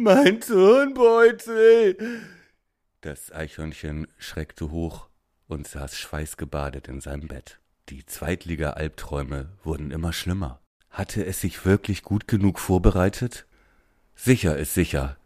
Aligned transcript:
Mein 0.00 0.40
Turnbeutel! 0.40 1.96
Das 3.00 3.32
Eichhörnchen 3.32 4.06
schreckte 4.16 4.70
hoch 4.70 5.08
und 5.48 5.66
saß 5.66 5.98
schweißgebadet 5.98 6.86
in 6.86 7.00
seinem 7.00 7.26
Bett. 7.26 7.58
Die 7.88 8.06
Zweitliga-Albträume 8.06 9.48
wurden 9.64 9.90
immer 9.90 10.12
schlimmer. 10.12 10.60
Hatte 10.88 11.26
es 11.26 11.40
sich 11.40 11.66
wirklich 11.66 12.04
gut 12.04 12.28
genug 12.28 12.60
vorbereitet? 12.60 13.46
Sicher 14.14 14.56
ist 14.56 14.72
sicher, 14.72 15.16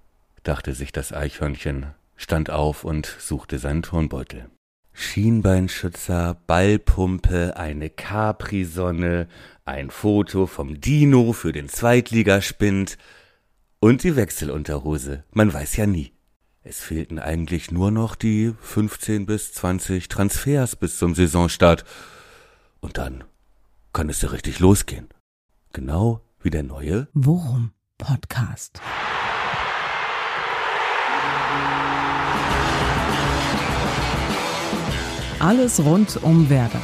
dachte 0.43 0.73
sich 0.73 0.91
das 0.91 1.13
Eichhörnchen, 1.13 1.89
stand 2.17 2.49
auf 2.49 2.85
und 2.85 3.15
suchte 3.19 3.59
seinen 3.59 3.83
Turnbeutel. 3.83 4.49
Schienbeinschützer, 4.95 6.41
Ballpumpe, 6.47 7.59
eine 7.59 7.91
Capri-Sonne, 7.91 9.29
ein 9.67 9.91
Foto 9.91 10.47
vom 10.47 10.81
Dino 10.81 11.35
für 11.35 11.53
den 11.53 11.69
Zweitligaspind 11.69 12.97
und 13.83 14.05
die 14.05 14.15
Wechselunterhose. 14.15 15.25
Man 15.33 15.53
weiß 15.53 15.77
ja 15.77 15.87
nie. 15.87 16.13
Es 16.63 16.79
fehlten 16.79 17.19
eigentlich 17.19 17.73
nur 17.73 17.91
noch 17.91 18.15
die 18.15 18.55
15 18.61 19.27
bis 19.27 19.53
20 19.55 20.07
Transfers 20.07 20.77
bis 20.77 20.99
zum 20.99 21.17
Saisonstart. 21.17 21.85
Und 22.81 22.97
dann 22.97 23.25
kann 23.93 24.09
es 24.09 24.23
ja 24.23 24.29
richtig 24.29 24.61
losgehen. 24.61 25.09
Genau 25.73 26.21
wie 26.41 26.51
der 26.51 26.63
neue 26.63 27.09
Worum 27.13 27.73
Podcast. 27.99 28.81
Alles 35.41 35.81
rund 35.85 36.23
um 36.23 36.49
Werder. 36.49 36.83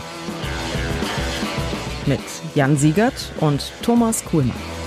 Mit 2.07 2.19
Jan 2.57 2.77
Siegert 2.77 3.31
und 3.39 3.73
Thomas 3.83 4.25
Kuhlmann. 4.25 4.78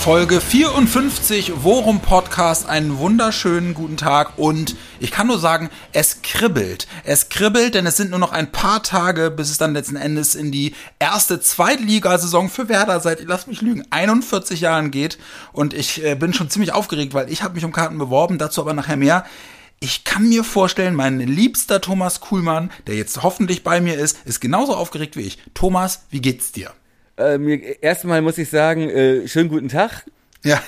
Folge 0.00 0.40
54 0.40 1.52
Worum 1.56 2.00
Podcast. 2.00 2.66
Einen 2.66 2.96
wunderschönen 2.96 3.74
guten 3.74 3.98
Tag 3.98 4.38
und 4.38 4.74
ich 4.98 5.10
kann 5.10 5.26
nur 5.26 5.38
sagen, 5.38 5.68
es 5.92 6.22
kribbelt. 6.22 6.88
Es 7.04 7.28
kribbelt, 7.28 7.74
denn 7.74 7.84
es 7.84 7.98
sind 7.98 8.08
nur 8.08 8.18
noch 8.18 8.32
ein 8.32 8.50
paar 8.50 8.82
Tage, 8.82 9.30
bis 9.30 9.50
es 9.50 9.58
dann 9.58 9.74
letzten 9.74 9.96
Endes 9.96 10.34
in 10.34 10.50
die 10.50 10.74
erste 10.98 11.38
Zweitligasaison 11.38 12.48
für 12.48 12.70
Werder 12.70 12.98
seit, 13.00 13.24
lass 13.24 13.46
mich 13.46 13.60
lügen, 13.60 13.84
41 13.90 14.62
Jahren 14.62 14.90
geht. 14.90 15.18
Und 15.52 15.74
ich 15.74 16.02
äh, 16.02 16.14
bin 16.14 16.32
schon 16.32 16.48
ziemlich 16.48 16.72
aufgeregt, 16.72 17.12
weil 17.12 17.30
ich 17.30 17.42
habe 17.42 17.52
mich 17.54 17.66
um 17.66 17.72
Karten 17.72 17.98
beworben, 17.98 18.38
dazu 18.38 18.62
aber 18.62 18.72
nachher 18.72 18.96
mehr. 18.96 19.26
Ich 19.80 20.04
kann 20.04 20.30
mir 20.30 20.44
vorstellen, 20.44 20.94
mein 20.94 21.20
liebster 21.20 21.82
Thomas 21.82 22.20
Kuhlmann, 22.20 22.70
der 22.86 22.94
jetzt 22.94 23.22
hoffentlich 23.22 23.64
bei 23.64 23.82
mir 23.82 23.98
ist, 23.98 24.16
ist 24.24 24.40
genauso 24.40 24.74
aufgeregt 24.74 25.16
wie 25.16 25.22
ich. 25.22 25.38
Thomas, 25.52 26.04
wie 26.08 26.22
geht's 26.22 26.52
dir? 26.52 26.72
Äh, 27.20 27.76
erstmal 27.80 28.22
muss 28.22 28.38
ich 28.38 28.48
sagen, 28.48 28.88
äh, 28.88 29.28
schönen 29.28 29.48
guten 29.48 29.68
Tag. 29.68 30.04
Ja, 30.42 30.58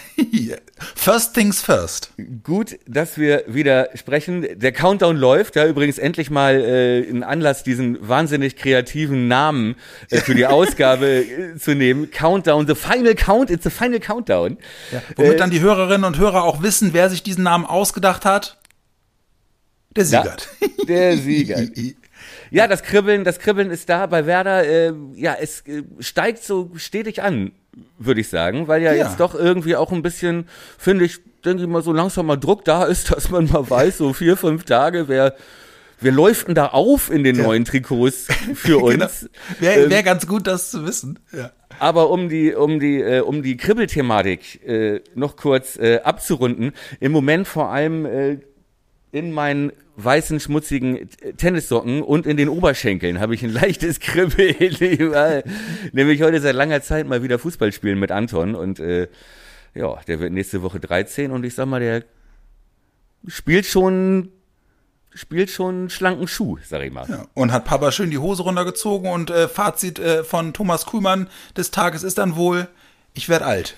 first 0.94 1.32
things 1.32 1.62
first. 1.62 2.12
Gut, 2.42 2.78
dass 2.86 3.16
wir 3.16 3.44
wieder 3.46 3.88
sprechen. 3.94 4.46
Der 4.54 4.70
Countdown 4.70 5.16
läuft. 5.16 5.56
Ja, 5.56 5.66
übrigens 5.66 5.96
endlich 5.96 6.28
mal 6.30 6.60
äh, 6.60 7.08
ein 7.08 7.22
Anlass, 7.22 7.62
diesen 7.62 8.06
wahnsinnig 8.06 8.56
kreativen 8.56 9.28
Namen 9.28 9.76
äh, 10.10 10.18
für 10.18 10.34
die 10.34 10.44
Ausgabe 10.46 11.06
äh, 11.06 11.56
zu 11.56 11.74
nehmen. 11.74 12.10
Countdown, 12.10 12.66
the 12.66 12.74
final 12.74 13.14
count, 13.14 13.50
it's 13.50 13.64
the 13.64 13.70
final 13.70 13.98
countdown. 13.98 14.58
Ja, 14.90 15.02
womit 15.16 15.32
äh, 15.32 15.36
dann 15.36 15.50
die 15.50 15.60
Hörerinnen 15.60 16.04
und 16.04 16.18
Hörer 16.18 16.44
auch 16.44 16.62
wissen, 16.62 16.92
wer 16.92 17.08
sich 17.08 17.22
diesen 17.22 17.44
Namen 17.44 17.64
ausgedacht 17.64 18.26
hat. 18.26 18.58
Der 19.96 20.04
Siegert. 20.04 20.48
Ja, 20.60 20.84
der 20.86 21.16
Siegert. 21.16 21.70
Ja, 22.50 22.66
das 22.66 22.82
Kribbeln, 22.82 23.24
das 23.24 23.38
Kribbeln 23.38 23.70
ist 23.70 23.88
da 23.88 24.06
bei 24.06 24.26
Werder. 24.26 24.64
Äh, 24.64 24.92
ja, 25.14 25.36
es 25.40 25.62
äh, 25.66 25.82
steigt 26.00 26.42
so 26.42 26.70
stetig 26.76 27.22
an, 27.22 27.52
würde 27.98 28.20
ich 28.20 28.28
sagen, 28.28 28.68
weil 28.68 28.82
ja, 28.82 28.92
ja, 28.92 29.04
jetzt 29.04 29.20
doch 29.20 29.34
irgendwie 29.34 29.76
auch 29.76 29.92
ein 29.92 30.02
bisschen, 30.02 30.48
finde 30.78 31.04
ich, 31.04 31.18
denke 31.44 31.62
ich 31.62 31.68
mal, 31.68 31.82
so 31.82 31.92
langsam 31.92 32.26
mal 32.26 32.36
Druck 32.36 32.64
da 32.64 32.84
ist, 32.84 33.10
dass 33.14 33.30
man 33.30 33.46
mal 33.50 33.68
weiß, 33.68 33.98
so 33.98 34.12
vier, 34.12 34.36
fünf 34.36 34.64
Tage, 34.64 35.08
wer 35.08 35.34
wir 36.02 36.12
läufen 36.12 36.54
da 36.54 36.66
auf 36.66 37.10
in 37.10 37.22
den 37.22 37.36
ja. 37.36 37.44
neuen 37.44 37.64
Trikots 37.64 38.26
für 38.54 38.78
uns. 38.82 38.92
genau. 38.96 39.60
Wäre 39.60 39.90
wär 39.90 39.98
ähm, 39.98 40.04
ganz 40.04 40.26
gut, 40.26 40.46
das 40.46 40.70
zu 40.70 40.84
wissen. 40.84 41.18
Ja. 41.32 41.52
Aber 41.78 42.10
um 42.10 42.28
die, 42.28 42.54
um 42.54 42.80
die, 42.80 43.00
äh, 43.00 43.20
um 43.20 43.42
die 43.42 43.56
Kribbelthematik 43.56 44.66
äh, 44.66 45.00
noch 45.14 45.36
kurz 45.36 45.76
äh, 45.78 46.00
abzurunden, 46.02 46.72
im 47.00 47.12
Moment 47.12 47.48
vor 47.48 47.70
allem 47.70 48.04
äh, 48.06 48.38
in 49.12 49.30
meinen 49.30 49.72
weißen, 49.96 50.40
schmutzigen 50.40 51.08
Tennissocken 51.36 52.02
und 52.02 52.26
in 52.26 52.38
den 52.38 52.48
Oberschenkeln 52.48 53.20
habe 53.20 53.34
ich 53.34 53.42
ein 53.44 53.52
leichtes 53.52 54.00
Kribbeln. 54.00 54.76
Nämlich 55.92 56.22
heute 56.22 56.40
seit 56.40 56.54
langer 56.54 56.82
Zeit 56.82 57.06
mal 57.06 57.22
wieder 57.22 57.38
Fußball 57.38 57.72
spielen 57.72 58.00
mit 58.00 58.10
Anton 58.10 58.54
und 58.54 58.80
äh, 58.80 59.08
ja, 59.74 60.00
der 60.06 60.18
wird 60.18 60.32
nächste 60.32 60.62
Woche 60.62 60.80
13 60.80 61.30
und 61.30 61.44
ich 61.44 61.54
sag 61.54 61.66
mal, 61.66 61.80
der 61.80 62.04
spielt 63.28 63.66
schon 63.66 64.30
spielt 65.14 65.50
schon 65.50 65.74
einen 65.74 65.90
schlanken 65.90 66.26
Schuh, 66.26 66.56
sag 66.64 66.80
ich 66.82 66.90
mal. 66.90 67.06
Ja, 67.06 67.26
und 67.34 67.52
hat 67.52 67.66
Papa 67.66 67.92
schön 67.92 68.10
die 68.10 68.16
Hose 68.16 68.42
runtergezogen 68.44 69.10
und 69.10 69.30
äh, 69.30 69.46
Fazit 69.46 69.98
äh, 69.98 70.24
von 70.24 70.54
Thomas 70.54 70.86
Kuhlmann 70.86 71.28
des 71.54 71.70
Tages 71.70 72.02
ist 72.02 72.16
dann 72.16 72.34
wohl, 72.34 72.66
ich 73.12 73.28
werde 73.28 73.44
alt 73.44 73.76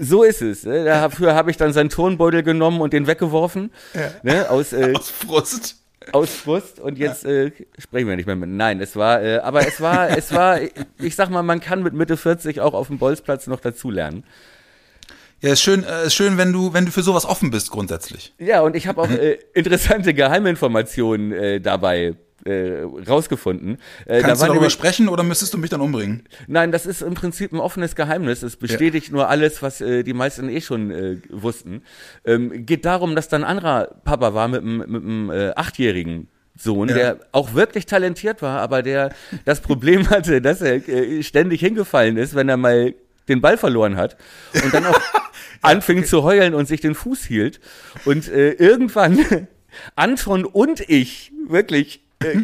so 0.00 0.22
ist 0.22 0.42
es. 0.42 0.64
Ne? 0.64 0.84
Dafür 0.84 1.34
habe 1.34 1.50
ich 1.50 1.56
dann 1.56 1.72
seinen 1.72 1.90
Turnbeutel 1.90 2.42
genommen 2.42 2.80
und 2.80 2.92
den 2.92 3.06
weggeworfen. 3.06 3.72
Ja. 3.94 4.10
Ne? 4.22 4.50
Aus, 4.50 4.72
äh, 4.72 4.92
aus 4.94 5.10
Frust. 5.10 5.76
Aus 6.12 6.34
Frust 6.34 6.80
und 6.80 6.98
jetzt 6.98 7.24
ja. 7.24 7.30
äh, 7.30 7.52
sprechen 7.78 8.08
wir 8.08 8.16
nicht 8.16 8.26
mehr 8.26 8.36
mit. 8.36 8.50
Nein, 8.50 8.80
es 8.80 8.94
war, 8.94 9.22
äh, 9.22 9.38
aber 9.38 9.66
es 9.66 9.80
war, 9.80 10.10
es 10.16 10.32
war, 10.32 10.58
ich 10.98 11.16
sag 11.16 11.30
mal, 11.30 11.42
man 11.42 11.60
kann 11.60 11.82
mit 11.82 11.94
Mitte 11.94 12.16
40 12.16 12.60
auch 12.60 12.74
auf 12.74 12.88
dem 12.88 12.98
Bolzplatz 12.98 13.46
noch 13.46 13.60
dazulernen. 13.60 14.24
Ja, 15.40 15.52
ist 15.52 15.62
schön, 15.62 15.84
äh, 15.84 16.06
ist 16.06 16.14
schön, 16.14 16.36
wenn 16.36 16.52
du, 16.52 16.72
wenn 16.72 16.86
du 16.86 16.90
für 16.90 17.02
sowas 17.02 17.24
offen 17.24 17.50
bist 17.50 17.70
grundsätzlich. 17.70 18.34
Ja, 18.38 18.60
und 18.60 18.76
ich 18.76 18.86
habe 18.86 19.00
auch 19.00 19.10
äh, 19.10 19.38
interessante 19.54 20.14
Geheiminformationen 20.14 21.32
äh, 21.32 21.60
dabei 21.60 22.14
äh, 22.44 22.82
rausgefunden. 23.08 23.78
Äh, 24.06 24.20
Kannst 24.20 24.42
da 24.42 24.46
du 24.46 24.52
darüber 24.52 24.70
sprechen 24.70 25.08
oder 25.08 25.22
müsstest 25.22 25.54
du 25.54 25.58
mich 25.58 25.70
dann 25.70 25.80
umbringen? 25.80 26.24
Nein, 26.46 26.72
das 26.72 26.86
ist 26.86 27.02
im 27.02 27.14
Prinzip 27.14 27.52
ein 27.52 27.60
offenes 27.60 27.94
Geheimnis. 27.94 28.42
Es 28.42 28.56
bestätigt 28.56 29.08
ja. 29.08 29.12
nur 29.14 29.28
alles, 29.28 29.62
was 29.62 29.80
äh, 29.80 30.02
die 30.02 30.12
meisten 30.12 30.48
eh 30.48 30.60
schon 30.60 30.90
äh, 30.90 31.16
wussten. 31.30 31.82
Ähm, 32.24 32.66
geht 32.66 32.84
darum, 32.84 33.16
dass 33.16 33.28
dann 33.28 33.44
ein 33.44 33.50
anderer 33.50 33.88
Papa 34.04 34.34
war 34.34 34.48
mit 34.48 34.62
einem 34.62 35.30
äh, 35.30 35.50
achtjährigen 35.50 36.28
Sohn, 36.56 36.88
ja. 36.88 36.94
der 36.94 37.20
auch 37.32 37.54
wirklich 37.54 37.86
talentiert 37.86 38.40
war, 38.42 38.60
aber 38.60 38.82
der 38.82 39.14
das 39.44 39.60
Problem 39.60 40.10
hatte, 40.10 40.40
dass 40.40 40.60
er 40.60 40.88
äh, 40.88 41.22
ständig 41.22 41.60
hingefallen 41.60 42.16
ist, 42.16 42.34
wenn 42.34 42.48
er 42.48 42.56
mal 42.56 42.94
den 43.28 43.40
Ball 43.40 43.56
verloren 43.56 43.96
hat 43.96 44.16
und 44.62 44.72
dann 44.72 44.86
auch 44.86 45.00
anfing 45.62 45.98
okay. 45.98 46.06
zu 46.06 46.22
heulen 46.22 46.54
und 46.54 46.66
sich 46.66 46.80
den 46.80 46.94
Fuß 46.94 47.24
hielt. 47.24 47.60
Und 48.04 48.28
äh, 48.28 48.52
irgendwann 48.52 49.48
Anton 49.96 50.44
und 50.44 50.80
ich 50.88 51.32
wirklich 51.48 52.03
äh, 52.22 52.36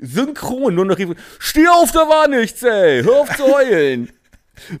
synchron 0.00 0.74
nur 0.74 0.84
noch 0.84 0.98
rief, 0.98 1.10
steh 1.38 1.68
auf, 1.68 1.92
da 1.92 2.00
war 2.08 2.28
nichts, 2.28 2.62
ey, 2.62 3.02
hör 3.02 3.20
auf 3.20 3.36
zu 3.36 3.44
heulen. 3.44 4.10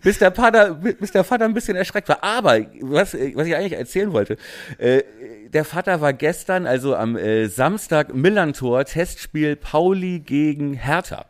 bis 0.02 0.18
der 0.18 0.32
Vater, 0.32 0.74
bis 0.74 1.10
der 1.10 1.24
Vater 1.24 1.44
ein 1.44 1.54
bisschen 1.54 1.76
erschreckt 1.76 2.08
war. 2.08 2.22
Aber 2.22 2.58
was, 2.80 3.14
was 3.14 3.46
ich 3.46 3.56
eigentlich 3.56 3.72
erzählen 3.72 4.12
wollte, 4.12 4.36
äh, 4.78 5.02
der 5.48 5.64
Vater 5.64 6.00
war 6.00 6.12
gestern, 6.12 6.66
also 6.66 6.96
am 6.96 7.16
äh, 7.16 7.46
Samstag 7.46 8.14
Millantor, 8.14 8.84
Testspiel 8.84 9.56
Pauli 9.56 10.20
gegen 10.20 10.74
Hertha. 10.74 11.26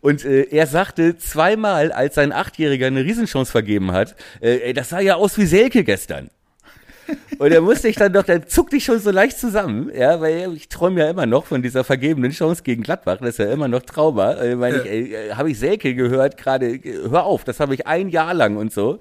Und 0.00 0.24
äh, 0.24 0.44
er 0.44 0.66
sagte 0.66 1.16
zweimal, 1.18 1.92
als 1.92 2.14
sein 2.14 2.32
Achtjähriger 2.32 2.86
eine 2.86 3.04
Riesenchance 3.04 3.52
vergeben 3.52 3.92
hat, 3.92 4.16
äh, 4.40 4.72
das 4.72 4.88
sah 4.88 5.00
ja 5.00 5.16
aus 5.16 5.36
wie 5.38 5.46
Selke 5.46 5.84
gestern. 5.84 6.30
Und 7.38 7.52
er 7.52 7.60
musste 7.60 7.88
ich 7.88 7.96
dann 7.96 8.12
doch, 8.12 8.22
der 8.22 8.46
zuckte 8.46 8.76
ich 8.76 8.84
schon 8.84 9.00
so 9.00 9.10
leicht 9.10 9.38
zusammen, 9.38 9.90
ja, 9.94 10.20
weil 10.20 10.52
ich 10.54 10.68
träume 10.68 11.00
ja 11.00 11.10
immer 11.10 11.26
noch 11.26 11.46
von 11.46 11.62
dieser 11.62 11.84
vergebenen 11.84 12.30
Chance 12.30 12.62
gegen 12.62 12.82
Gladbach, 12.82 13.18
das 13.18 13.30
ist 13.30 13.38
ja 13.38 13.52
immer 13.52 13.68
noch 13.68 13.82
Trauma. 13.82 14.34
Äh, 14.34 14.56
meine 14.56 14.78
ja. 14.78 14.84
ich, 14.84 15.12
äh, 15.12 15.34
habe 15.34 15.50
ich 15.50 15.58
Selke 15.58 15.94
gehört 15.94 16.36
gerade, 16.36 16.78
hör 17.10 17.24
auf, 17.24 17.44
das 17.44 17.60
habe 17.60 17.74
ich 17.74 17.86
ein 17.86 18.08
Jahr 18.08 18.34
lang 18.34 18.56
und 18.56 18.72
so. 18.72 18.98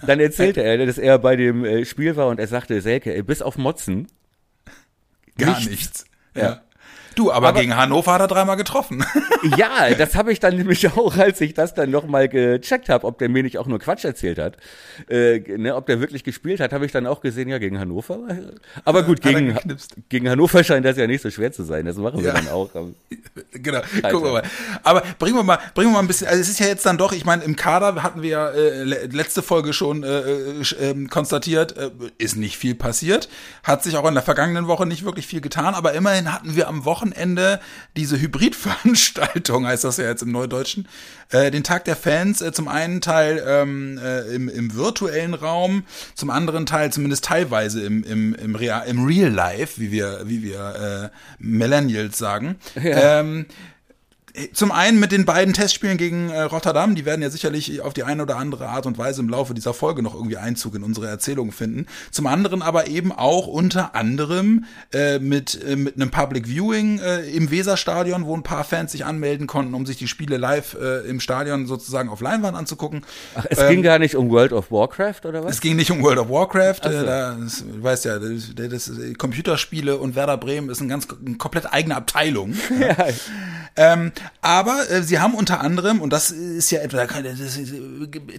Und 0.00 0.08
dann 0.08 0.20
erzählte 0.20 0.62
er, 0.62 0.84
dass 0.84 0.98
er 0.98 1.18
bei 1.18 1.36
dem 1.36 1.64
äh, 1.64 1.84
Spiel 1.84 2.16
war 2.16 2.28
und 2.28 2.38
er 2.38 2.46
sagte, 2.46 2.80
Selke, 2.80 3.22
bis 3.24 3.42
auf 3.42 3.56
Motzen. 3.56 4.08
Gar 5.38 5.58
nichts. 5.58 5.70
nichts. 5.70 6.04
Ja. 6.34 6.63
Du, 7.14 7.30
aber, 7.30 7.48
aber, 7.48 7.60
gegen 7.60 7.76
Hannover 7.76 8.12
hat 8.12 8.20
er 8.20 8.28
dreimal 8.28 8.56
getroffen. 8.56 9.04
ja, 9.56 9.90
das 9.98 10.14
habe 10.16 10.32
ich 10.32 10.40
dann 10.40 10.56
nämlich 10.56 10.86
auch, 10.96 11.16
als 11.16 11.40
ich 11.40 11.54
das 11.54 11.74
dann 11.74 11.90
nochmal 11.90 12.28
gecheckt 12.28 12.88
habe, 12.88 13.06
ob 13.06 13.18
der 13.18 13.28
mir 13.28 13.42
nicht 13.42 13.58
auch 13.58 13.66
nur 13.66 13.78
Quatsch 13.78 14.04
erzählt 14.04 14.38
hat, 14.38 14.56
äh, 15.08 15.38
ne, 15.56 15.74
ob 15.76 15.86
der 15.86 16.00
wirklich 16.00 16.24
gespielt 16.24 16.60
hat, 16.60 16.72
habe 16.72 16.86
ich 16.86 16.92
dann 16.92 17.06
auch 17.06 17.20
gesehen, 17.20 17.48
ja, 17.48 17.58
gegen 17.58 17.78
Hannover. 17.78 18.18
Aber 18.84 19.02
gut, 19.02 19.20
gegen, 19.20 19.56
gegen 20.08 20.28
Hannover 20.28 20.64
scheint 20.64 20.84
das 20.84 20.96
ja 20.96 21.06
nicht 21.06 21.22
so 21.22 21.30
schwer 21.30 21.52
zu 21.52 21.62
sein. 21.62 21.86
Das 21.86 21.96
machen 21.96 22.20
wir 22.20 22.28
ja. 22.28 22.34
dann 22.34 22.48
auch. 22.48 22.70
genau, 23.52 23.80
gucken 24.10 24.24
wir 24.24 24.32
mal. 24.32 24.42
Aber 24.82 25.02
bringen 25.18 25.36
wir 25.36 25.44
mal, 25.44 25.58
bringen 25.74 25.90
wir 25.90 25.94
mal 25.94 26.00
ein 26.00 26.08
bisschen, 26.08 26.26
also 26.26 26.40
es 26.40 26.48
ist 26.48 26.60
ja 26.60 26.66
jetzt 26.66 26.84
dann 26.84 26.98
doch, 26.98 27.12
ich 27.12 27.24
meine, 27.24 27.44
im 27.44 27.56
Kader 27.56 28.02
hatten 28.02 28.22
wir 28.22 28.30
ja 28.30 28.48
äh, 28.50 28.82
letzte 29.06 29.42
Folge 29.42 29.72
schon 29.72 30.02
äh, 30.02 30.20
äh, 30.20 31.06
konstatiert, 31.06 31.76
äh, 31.76 31.90
ist 32.18 32.36
nicht 32.36 32.56
viel 32.56 32.74
passiert. 32.74 33.28
Hat 33.62 33.82
sich 33.82 33.96
auch 33.96 34.06
in 34.08 34.14
der 34.14 34.22
vergangenen 34.22 34.66
Woche 34.66 34.86
nicht 34.86 35.04
wirklich 35.04 35.26
viel 35.26 35.40
getan, 35.40 35.74
aber 35.74 35.92
immerhin 35.92 36.32
hatten 36.32 36.56
wir 36.56 36.68
am 36.68 36.84
Wochenende 36.84 37.03
Wochenende 37.04 37.60
diese 37.96 38.18
Hybridveranstaltung, 38.20 39.66
heißt 39.66 39.84
das 39.84 39.98
ja 39.98 40.04
jetzt 40.04 40.22
im 40.22 40.32
Neudeutschen, 40.32 40.88
äh, 41.30 41.50
den 41.50 41.62
Tag 41.62 41.84
der 41.84 41.96
Fans, 41.96 42.40
äh, 42.40 42.52
zum 42.52 42.66
einen 42.68 43.00
Teil 43.00 43.42
ähm, 43.46 43.98
äh, 44.02 44.34
im, 44.34 44.48
im 44.48 44.74
virtuellen 44.74 45.34
Raum, 45.34 45.84
zum 46.14 46.30
anderen 46.30 46.66
Teil 46.66 46.92
zumindest 46.92 47.24
teilweise 47.24 47.84
im, 47.84 48.02
im, 48.04 48.34
im, 48.34 48.54
Real, 48.54 48.86
im 48.86 49.04
Real 49.04 49.30
Life, 49.30 49.80
wie 49.80 49.90
wir, 49.90 50.22
wie 50.24 50.42
wir 50.42 51.10
äh, 51.12 51.16
Millennials 51.38 52.16
sagen. 52.18 52.56
Ja. 52.82 53.20
Ähm, 53.20 53.46
zum 54.52 54.72
einen 54.72 54.98
mit 54.98 55.12
den 55.12 55.24
beiden 55.24 55.54
Testspielen 55.54 55.96
gegen 55.96 56.30
äh, 56.30 56.42
Rotterdam, 56.42 56.96
die 56.96 57.04
werden 57.04 57.22
ja 57.22 57.30
sicherlich 57.30 57.80
auf 57.80 57.94
die 57.94 58.02
eine 58.02 58.22
oder 58.24 58.36
andere 58.36 58.68
Art 58.68 58.84
und 58.84 58.98
Weise 58.98 59.20
im 59.20 59.28
Laufe 59.28 59.54
dieser 59.54 59.72
Folge 59.74 60.02
noch 60.02 60.14
irgendwie 60.14 60.38
Einzug 60.38 60.74
in 60.74 60.82
unsere 60.82 61.06
Erzählung 61.06 61.52
finden. 61.52 61.86
Zum 62.10 62.26
anderen 62.26 62.60
aber 62.60 62.88
eben 62.88 63.12
auch 63.12 63.46
unter 63.46 63.94
anderem 63.94 64.64
äh, 64.92 65.20
mit, 65.20 65.62
äh, 65.62 65.76
mit 65.76 65.94
einem 65.94 66.10
Public 66.10 66.48
Viewing 66.48 66.98
äh, 66.98 67.30
im 67.30 67.52
Weserstadion, 67.52 68.26
wo 68.26 68.36
ein 68.36 68.42
paar 68.42 68.64
Fans 68.64 68.90
sich 68.90 69.04
anmelden 69.04 69.46
konnten, 69.46 69.72
um 69.72 69.86
sich 69.86 69.98
die 69.98 70.08
Spiele 70.08 70.36
live 70.36 70.76
äh, 70.80 71.08
im 71.08 71.20
Stadion 71.20 71.66
sozusagen 71.66 72.08
auf 72.08 72.20
Leinwand 72.20 72.56
anzugucken. 72.56 73.02
Ach, 73.36 73.46
es 73.48 73.58
ähm, 73.58 73.68
ging 73.68 73.82
gar 73.82 74.00
nicht 74.00 74.16
um 74.16 74.30
World 74.30 74.52
of 74.52 74.72
Warcraft 74.72 75.26
oder 75.26 75.44
was? 75.44 75.54
Es 75.54 75.60
ging 75.60 75.76
nicht 75.76 75.92
um 75.92 76.02
World 76.02 76.18
of 76.18 76.28
Warcraft. 76.28 76.80
So. 76.82 76.88
Äh, 76.88 77.04
da, 77.04 77.36
das, 77.40 77.64
du 77.64 77.82
weißt 77.82 78.04
ja, 78.06 78.18
das, 78.18 78.52
das, 78.56 78.90
Computerspiele 79.16 79.96
und 79.96 80.16
Werder 80.16 80.38
Bremen 80.38 80.70
ist 80.70 80.80
eine 80.80 80.88
ganz 80.88 81.06
eine 81.24 81.36
komplett 81.36 81.72
eigene 81.72 81.94
Abteilung. 81.94 82.54
ja. 82.80 82.96
Ähm, 83.76 84.12
aber 84.40 84.90
äh, 84.90 85.02
sie 85.02 85.18
haben 85.18 85.34
unter 85.34 85.60
anderem, 85.60 86.00
und 86.00 86.12
das 86.12 86.30
ist 86.30 86.70
ja 86.70 86.80
etwa, 86.80 87.06
das 87.06 87.58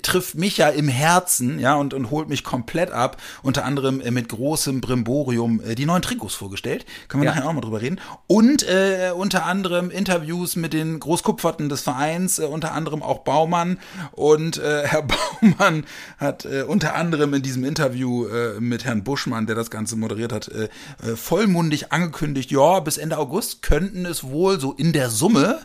trifft 0.01 0.35
mich 0.35 0.57
ja 0.57 0.69
im 0.69 0.87
Herzen, 0.87 1.59
ja, 1.59 1.75
und, 1.75 1.93
und 1.93 2.11
holt 2.11 2.29
mich 2.29 2.43
komplett 2.43 2.91
ab, 2.91 3.17
unter 3.43 3.65
anderem 3.65 4.01
äh, 4.01 4.11
mit 4.11 4.29
großem 4.29 4.81
Brimborium 4.81 5.61
äh, 5.61 5.75
die 5.75 5.85
neuen 5.85 6.01
Trikots 6.01 6.35
vorgestellt. 6.35 6.85
Können 7.07 7.23
wir 7.23 7.29
ja. 7.29 7.35
nachher 7.35 7.49
auch 7.49 7.53
mal 7.53 7.61
drüber 7.61 7.81
reden. 7.81 7.99
Und 8.27 8.63
äh, 8.63 9.11
unter 9.15 9.45
anderem 9.45 9.89
Interviews 9.89 10.55
mit 10.55 10.73
den 10.73 10.99
Großkupferten 10.99 11.69
des 11.69 11.81
Vereins, 11.81 12.39
äh, 12.39 12.43
unter 12.43 12.73
anderem 12.73 13.01
auch 13.01 13.19
Baumann. 13.19 13.79
Und 14.11 14.57
äh, 14.57 14.83
Herr 14.87 15.03
Baumann 15.03 15.85
hat 16.17 16.45
äh, 16.45 16.63
unter 16.63 16.95
anderem 16.95 17.33
in 17.33 17.41
diesem 17.41 17.63
Interview 17.63 18.27
äh, 18.27 18.59
mit 18.59 18.85
Herrn 18.85 19.03
Buschmann, 19.03 19.47
der 19.47 19.55
das 19.55 19.69
Ganze 19.69 19.95
moderiert 19.95 20.31
hat, 20.31 20.47
äh, 20.49 20.69
äh 21.03 21.15
vollmundig 21.15 21.91
angekündigt, 21.91 22.51
ja, 22.51 22.79
bis 22.79 22.97
Ende 22.97 23.17
August 23.17 23.61
könnten 23.61 24.05
es 24.05 24.23
wohl 24.23 24.59
so 24.59 24.73
in 24.73 24.93
der 24.93 25.09
Summe 25.09 25.59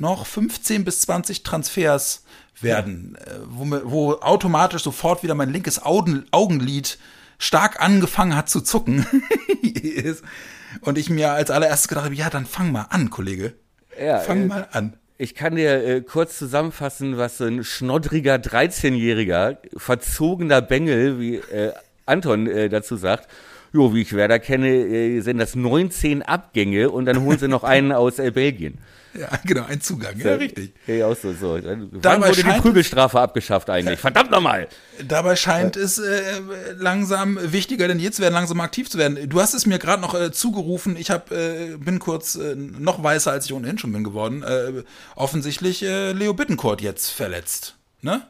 noch 0.00 0.26
15 0.26 0.84
bis 0.84 1.00
20 1.02 1.42
Transfers 1.42 2.24
werden, 2.60 3.16
ja. 3.18 3.32
Äh, 3.32 3.38
wo, 3.46 3.80
wo 3.84 4.12
automatisch 4.14 4.82
sofort 4.82 5.22
wieder 5.22 5.34
mein 5.34 5.50
linkes 5.50 5.82
Augen, 5.82 6.26
Augenlid 6.30 6.98
stark 7.38 7.80
angefangen 7.80 8.36
hat 8.36 8.48
zu 8.48 8.60
zucken. 8.60 9.06
Und 10.82 10.98
ich 10.98 11.10
mir 11.10 11.32
als 11.32 11.50
allererstes 11.50 11.88
gedacht 11.88 12.04
habe, 12.04 12.14
ja, 12.14 12.30
dann 12.30 12.46
fang 12.46 12.70
mal 12.70 12.86
an, 12.90 13.10
Kollege. 13.10 13.54
Ja, 14.00 14.20
fang 14.20 14.42
äh, 14.42 14.46
mal 14.46 14.68
an. 14.70 14.96
Ich 15.18 15.34
kann 15.34 15.56
dir 15.56 15.84
äh, 15.84 16.00
kurz 16.00 16.38
zusammenfassen, 16.38 17.18
was 17.18 17.38
so 17.38 17.44
ein 17.44 17.64
schnoddriger 17.64 18.36
13-jähriger, 18.36 19.58
verzogener 19.76 20.62
Bengel, 20.62 21.18
wie 21.18 21.36
äh, 21.36 21.72
Anton 22.06 22.46
äh, 22.46 22.68
dazu 22.68 22.96
sagt. 22.96 23.28
Jo, 23.72 23.94
wie 23.94 24.02
ich 24.02 24.12
Werder 24.12 24.38
kenne, 24.38 24.68
äh, 24.68 25.20
sind 25.20 25.38
das 25.38 25.54
19 25.54 26.22
Abgänge 26.22 26.90
und 26.90 27.06
dann 27.06 27.22
holen 27.22 27.38
sie 27.38 27.48
noch 27.48 27.62
einen 27.62 27.92
aus 27.92 28.18
äh, 28.18 28.30
Belgien. 28.30 28.78
Ja, 29.12 29.28
genau, 29.44 29.64
ein 29.64 29.80
Zugang. 29.80 30.16
Ja, 30.18 30.34
richtig. 30.34 30.72
Ja, 30.86 31.08
auch 31.08 31.16
so, 31.16 31.32
so. 31.32 31.54
Wann 31.54 31.90
dabei 32.00 32.28
wurde 32.28 32.44
die 32.44 32.60
Prügelstrafe 32.60 33.18
abgeschafft 33.18 33.68
eigentlich? 33.68 33.98
Verdammt 33.98 34.30
nochmal! 34.30 34.68
Dabei 35.04 35.34
scheint 35.34 35.76
es 35.76 35.98
äh, 35.98 36.40
langsam 36.76 37.38
wichtiger 37.42 37.88
denn 37.88 37.98
je 37.98 38.10
zu 38.12 38.22
werden, 38.22 38.34
langsam 38.34 38.60
aktiv 38.60 38.88
zu 38.88 38.98
werden. 38.98 39.28
Du 39.28 39.40
hast 39.40 39.54
es 39.54 39.66
mir 39.66 39.80
gerade 39.80 40.00
noch 40.00 40.14
äh, 40.14 40.30
zugerufen. 40.30 40.96
Ich 40.96 41.10
hab, 41.10 41.32
äh, 41.32 41.76
bin 41.76 41.98
kurz 41.98 42.36
äh, 42.36 42.54
noch 42.54 43.02
weißer, 43.02 43.32
als 43.32 43.46
ich 43.46 43.52
ohnehin 43.52 43.78
schon 43.78 43.92
bin 43.92 44.04
geworden. 44.04 44.44
Äh, 44.44 44.84
offensichtlich 45.16 45.80
Leo 45.80 46.34
Bittencourt 46.34 46.80
jetzt 46.80 47.10
verletzt. 47.10 47.76
Ne? 48.02 48.22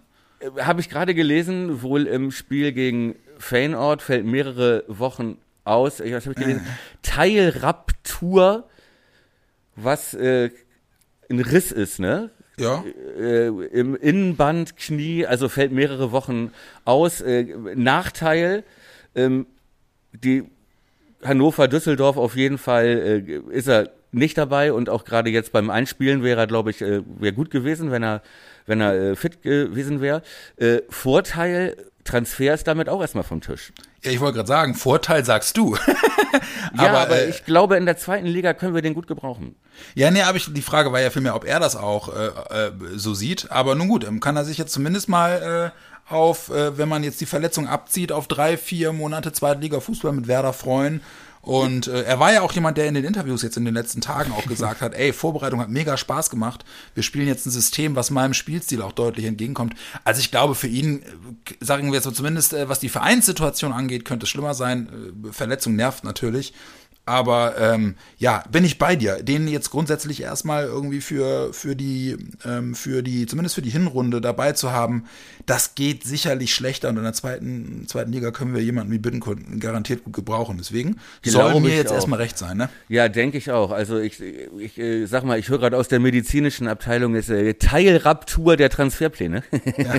Habe 0.59 0.81
ich 0.81 0.89
gerade 0.89 1.15
gelesen, 1.15 1.83
wohl 1.83 2.07
im 2.07 2.31
Spiel 2.31 2.73
gegen 2.73 3.17
Feyenoord 3.41 4.03
fällt 4.03 4.25
mehrere 4.25 4.85
Wochen 4.87 5.39
aus. 5.65 6.01
Was 6.01 6.27
habe 6.27 6.33
ich 6.33 6.37
gelesen? 6.37 6.67
Teilraptur 7.03 8.69
was 9.77 10.15
äh, 10.15 10.51
ein 11.29 11.41
Riss 11.41 11.73
ist, 11.73 11.99
ne? 11.99 12.31
Ja. 12.59 12.85
Äh, 13.19 13.47
Im 13.47 13.97
Innenband, 13.97 14.77
Knie, 14.77 15.27
also 15.27 15.49
fällt 15.49 15.73
mehrere 15.73 16.13
Wochen 16.13 16.53
aus. 16.85 17.21
Äh, 17.21 17.47
Nachteil, 17.75 18.65
ähm, 19.15 19.47
die 20.13 20.45
Hannover, 21.23 21.69
Düsseldorf 21.69 22.17
auf 22.17 22.37
jeden 22.37 22.59
Fall 22.59 22.87
äh, 23.27 23.57
ist 23.57 23.69
er 23.69 23.91
nicht 24.13 24.37
dabei 24.37 24.73
und 24.73 24.89
auch 24.89 25.05
gerade 25.05 25.31
jetzt 25.31 25.53
beim 25.53 25.71
Einspielen 25.71 26.23
wäre 26.23 26.41
er, 26.41 26.47
glaube 26.47 26.71
ich, 26.71 26.83
äh, 26.83 27.03
wäre 27.19 27.33
gut 27.33 27.51
gewesen, 27.51 27.91
wenn 27.91 28.03
er, 28.03 28.23
wenn 28.67 28.81
er 28.81 28.95
äh, 28.95 29.17
fit 29.17 29.43
gewesen 29.43 30.01
wäre. 30.01 30.23
Äh, 30.57 30.81
Vorteil, 30.89 31.77
Transfer 32.05 32.55
ist 32.55 32.67
damit 32.67 32.89
auch 32.89 33.01
erstmal 33.01 33.25
vom 33.25 33.41
Tisch. 33.41 33.73
Ja, 34.03 34.11
ich 34.11 34.21
wollte 34.21 34.37
gerade 34.37 34.49
sagen, 34.49 34.75
Vorteil 34.75 35.25
sagst 35.25 35.57
du. 35.57 35.77
aber, 36.73 36.83
ja, 36.83 36.95
aber 36.95 37.23
äh, 37.23 37.29
ich 37.29 37.45
glaube, 37.45 37.77
in 37.77 37.87
der 37.87 37.99
zweiten 37.99 38.27
Liga 38.27 38.55
können 38.55 38.75
wir 38.75 38.83
den 38.83 38.95
gut 38.95 39.07
gebrauchen. 39.07 39.55
Ja, 39.95 40.11
nee, 40.11 40.23
aber 40.23 40.37
ich, 40.37 40.53
die 40.53 40.63
Frage 40.63 40.93
war 40.93 41.01
ja 41.01 41.11
vielmehr, 41.11 41.35
ob 41.35 41.45
er 41.45 41.61
das 41.61 41.77
auch 41.77 42.09
äh, 42.15 42.27
äh, 42.69 42.73
so 42.95 43.15
sieht. 43.15 43.51
Aber 43.51 43.75
nun 43.75 43.89
gut, 43.89 44.05
ähm, 44.05 44.21
kann 44.21 44.37
er 44.37 44.45
sich 44.45 44.59
jetzt 44.59 44.73
zumindest 44.73 45.09
mal 45.09 45.73
äh, 46.09 46.13
auf, 46.13 46.51
äh, 46.51 46.77
wenn 46.79 46.89
man 46.89 47.05
jetzt 47.05 47.21
die 47.21 47.27
Verletzung 47.27 47.69
abzieht, 47.69 48.13
auf 48.13 48.27
drei, 48.27 48.57
vier 48.57 48.93
Monate 48.93 49.33
Zweitliga-Fußball 49.33 50.13
mit 50.13 50.27
Werder 50.27 50.53
freuen 50.53 51.03
und 51.43 51.87
äh, 51.87 52.03
er 52.03 52.21
war 52.21 52.33
ja 52.33 52.43
auch 52.43 52.53
jemand, 52.53 52.77
der 52.77 52.87
in 52.87 52.95
den 52.95 53.05
Interviews 53.05 53.43
jetzt 53.43 53.57
in 53.57 53.65
den 53.65 53.73
letzten 53.73 54.03
Tagen 54.03 54.33
auch 54.33 54.47
gesagt 54.47 54.83
hat, 54.83 54.93
ey, 54.95 55.13
Vorbereitung 55.13 55.61
hat 55.61 55.71
mega 55.71 55.97
Spaß 55.97 56.29
gemacht. 56.29 56.65
Wir 56.95 57.03
spielen 57.03 57.27
jetzt 57.27 57.47
ein 57.47 57.51
System, 57.51 57.97
was 57.97 58.11
meinem 58.11 58.35
Spielstil 58.35 58.83
auch 58.83 58.93
deutlich 58.93 59.25
entgegenkommt. 59.25 59.75
Also 60.05 60.21
ich 60.21 60.31
glaube, 60.31 60.55
für 60.55 60.67
ihn, 60.67 61.03
äh, 61.03 61.05
sagen 61.61 61.93
wir 61.93 62.01
so 62.03 62.11
zumindest, 62.11 62.53
äh, 62.53 62.69
was 62.69 62.79
die 62.79 62.91
Vereinssituation 62.91 63.73
angeht, 63.73 64.05
könnte 64.05 64.25
es 64.25 64.31
schlimmer 64.31 64.55
sein. 64.55 65.15
Äh, 65.29 65.33
Verletzung 65.33 65.77
nervt 65.77 66.05
natürlich. 66.05 66.53
Aber 67.07 67.59
ähm, 67.59 67.97
ja, 68.19 68.45
bin 68.53 68.65
ich 68.65 68.79
bei 68.79 68.95
dir. 68.95 69.23
Den 69.23 69.49
jetzt 69.49 69.71
grundsätzlich 69.71 70.23
erstmal 70.23 70.67
irgendwie 70.67 71.01
für, 71.01 71.53
für 71.53 71.75
die, 71.75 72.17
ähm, 72.45 72.75
für 72.75 73.03
die, 73.03 73.27
zumindest 73.27 73.57
für 73.57 73.63
die 73.63 73.71
Hinrunde 73.71 74.21
dabei 74.21 74.53
zu 74.53 74.71
haben, 74.71 75.07
das 75.45 75.75
geht 75.75 76.05
sicherlich 76.05 76.55
schlechter. 76.55 76.89
Und 76.89 76.99
in 76.99 77.03
der 77.03 77.13
zweiten, 77.13 77.87
zweiten 77.89 78.13
Liga 78.13 78.31
können 78.31 78.55
wir 78.55 78.63
jemanden 78.63 78.93
wie 78.93 78.99
Bittencourt 78.99 79.39
garantiert 79.59 80.05
gut 80.05 80.13
gebrauchen. 80.13 80.59
Deswegen 80.59 81.01
Glaube 81.23 81.53
soll 81.53 81.61
mir 81.61 81.75
jetzt 81.75 81.91
auch. 81.91 81.97
erstmal 81.97 82.21
recht 82.21 82.39
sein, 82.39 82.57
ne? 82.57 82.69
Ja, 82.89 83.09
denke 83.09 83.39
ich 83.39 83.51
auch. 83.51 83.73
Also 83.73 83.99
ich, 83.99 84.21
ich 84.21 84.79
äh, 84.79 85.07
sag 85.07 85.25
mal, 85.25 85.39
ich 85.39 85.49
höre 85.49 85.59
gerade 85.59 85.77
aus 85.79 85.89
der 85.89 85.99
medizinischen 85.99 86.69
Abteilung 86.69 87.17
ist 87.17 87.31
äh, 87.31 87.55
Teilraptur 87.55 88.57
der 88.57 88.71
Transferpläne. 88.71 89.43
Ja. 89.81 89.95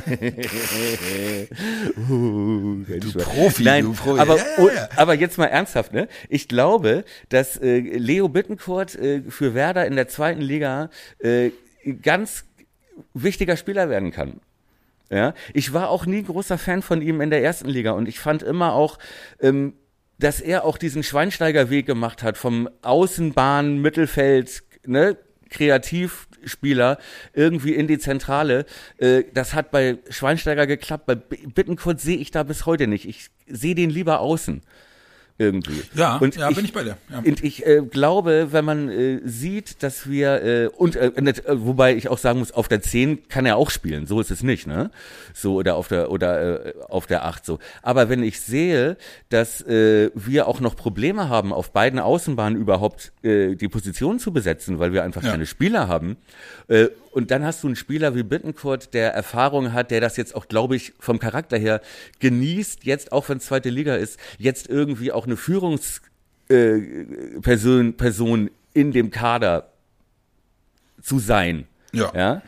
uh, 2.09 2.83
du 2.85 3.11
Profi, 3.13 3.63
Nein, 3.63 3.85
du 3.85 3.93
Profi. 3.93 4.19
Aber, 4.19 4.37
ja, 4.37 4.73
ja, 4.73 4.89
aber 4.95 5.15
jetzt 5.15 5.37
mal 5.37 5.45
ernsthaft, 5.45 5.93
ne? 5.93 6.07
Ich 6.29 6.47
glaube, 6.47 6.90
dass 7.29 7.57
äh, 7.57 7.79
Leo 7.79 8.27
Bittencourt 8.29 8.95
äh, 8.95 9.21
für 9.29 9.53
Werder 9.53 9.85
in 9.85 9.95
der 9.95 10.07
zweiten 10.07 10.41
Liga 10.41 10.89
äh, 11.19 11.51
ganz 12.01 12.45
wichtiger 13.13 13.57
Spieler 13.57 13.89
werden 13.89 14.11
kann. 14.11 14.39
Ja, 15.09 15.33
ich 15.53 15.73
war 15.73 15.89
auch 15.89 16.05
nie 16.05 16.23
großer 16.23 16.57
Fan 16.57 16.81
von 16.81 17.01
ihm 17.01 17.19
in 17.19 17.29
der 17.29 17.43
ersten 17.43 17.67
Liga 17.67 17.91
und 17.91 18.07
ich 18.07 18.19
fand 18.19 18.43
immer 18.43 18.73
auch, 18.73 18.97
ähm, 19.41 19.73
dass 20.19 20.39
er 20.39 20.63
auch 20.63 20.77
diesen 20.77 21.03
Schweinsteiger-Weg 21.03 21.85
gemacht 21.85 22.23
hat 22.23 22.37
vom 22.37 22.69
Außenbahn, 22.81 23.79
Mittelfeld, 23.81 24.63
ne, 24.85 25.17
Kreativspieler 25.49 26.97
irgendwie 27.33 27.75
in 27.75 27.87
die 27.87 27.99
Zentrale. 27.99 28.65
Äh, 28.97 29.23
das 29.33 29.53
hat 29.53 29.71
bei 29.71 29.97
Schweinsteiger 30.09 30.65
geklappt. 30.65 31.05
Bei 31.07 31.15
Bittenkurt 31.15 31.99
sehe 31.99 32.17
ich 32.17 32.31
da 32.31 32.43
bis 32.43 32.65
heute 32.65 32.87
nicht. 32.87 33.05
Ich 33.05 33.27
sehe 33.47 33.75
den 33.75 33.89
lieber 33.89 34.21
außen 34.21 34.61
irgendwie. 35.37 35.81
Ja, 35.95 36.17
und 36.17 36.35
ja, 36.35 36.49
ich, 36.49 36.55
bin 36.55 36.65
ich 36.65 36.73
bei 36.73 36.83
dir. 36.83 36.97
Ja. 37.09 37.19
Und 37.19 37.43
ich 37.43 37.65
äh, 37.65 37.81
glaube, 37.81 38.49
wenn 38.51 38.65
man 38.65 38.89
äh, 38.89 39.19
sieht, 39.23 39.83
dass 39.83 40.09
wir 40.09 40.43
äh, 40.43 40.67
und 40.67 40.95
äh, 40.95 41.07
äh, 41.07 41.33
wobei 41.47 41.95
ich 41.95 42.09
auch 42.09 42.17
sagen 42.17 42.39
muss, 42.39 42.51
auf 42.51 42.67
der 42.67 42.81
10 42.81 43.27
kann 43.27 43.45
er 43.45 43.57
auch 43.57 43.69
spielen, 43.69 44.05
so 44.05 44.19
ist 44.19 44.31
es 44.31 44.43
nicht, 44.43 44.67
ne? 44.67 44.91
So 45.33 45.55
oder 45.55 45.75
auf 45.75 45.87
der 45.87 46.11
oder 46.11 46.67
äh, 46.67 46.73
auf 46.89 47.07
der 47.07 47.25
8 47.25 47.45
so. 47.45 47.59
Aber 47.81 48.09
wenn 48.09 48.23
ich 48.23 48.39
sehe, 48.39 48.97
dass 49.29 49.61
äh, 49.61 50.11
wir 50.13 50.47
auch 50.47 50.59
noch 50.59 50.75
Probleme 50.75 51.29
haben, 51.29 51.53
auf 51.53 51.71
beiden 51.71 51.99
Außenbahnen 51.99 52.59
überhaupt 52.59 53.11
äh, 53.23 53.55
die 53.55 53.67
Position 53.67 54.19
zu 54.19 54.31
besetzen, 54.31 54.79
weil 54.79 54.93
wir 54.93 55.03
einfach 55.03 55.23
ja. 55.23 55.31
keine 55.31 55.45
Spieler 55.45 55.87
haben, 55.87 56.17
äh, 56.67 56.87
und 57.11 57.29
dann 57.29 57.43
hast 57.43 57.63
du 57.63 57.67
einen 57.67 57.75
Spieler 57.75 58.15
wie 58.15 58.23
Bittencourt, 58.23 58.93
der 58.93 59.13
Erfahrung 59.13 59.73
hat, 59.73 59.91
der 59.91 60.01
das 60.01 60.17
jetzt 60.17 60.33
auch, 60.33 60.47
glaube 60.47 60.75
ich, 60.77 60.93
vom 60.99 61.19
Charakter 61.19 61.57
her 61.57 61.81
genießt, 62.19 62.85
jetzt 62.85 63.11
auch 63.11 63.27
wenn 63.29 63.37
es 63.37 63.45
zweite 63.45 63.69
Liga 63.69 63.95
ist, 63.95 64.19
jetzt 64.37 64.69
irgendwie 64.69 65.11
auch 65.11 65.25
eine 65.25 65.35
Führungsperson 65.37 65.99
äh, 67.89 67.91
Person 67.91 68.49
in 68.73 68.91
dem 68.93 69.11
Kader 69.11 69.71
zu 71.01 71.19
sein. 71.19 71.67
Ja. 71.91 72.11
ja? 72.15 72.41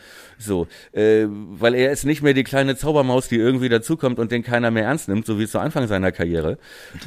So, 0.44 0.68
äh, 0.92 1.26
weil 1.28 1.76
er 1.76 1.92
ist 1.92 2.06
nicht 2.06 2.22
mehr 2.22 2.34
die 2.34 2.44
kleine 2.44 2.76
Zaubermaus, 2.76 3.28
die 3.28 3.38
irgendwie 3.38 3.70
dazukommt 3.70 4.20
und 4.20 4.32
den 4.32 4.44
keiner 4.44 4.72
mehr 4.72 4.84
ernst 4.84 5.08
nimmt, 5.08 5.26
so 5.26 5.40
wie 5.40 5.48
zu 5.48 5.60
Anfang 5.60 5.88
seiner 5.88 6.12
Karriere. 6.12 6.58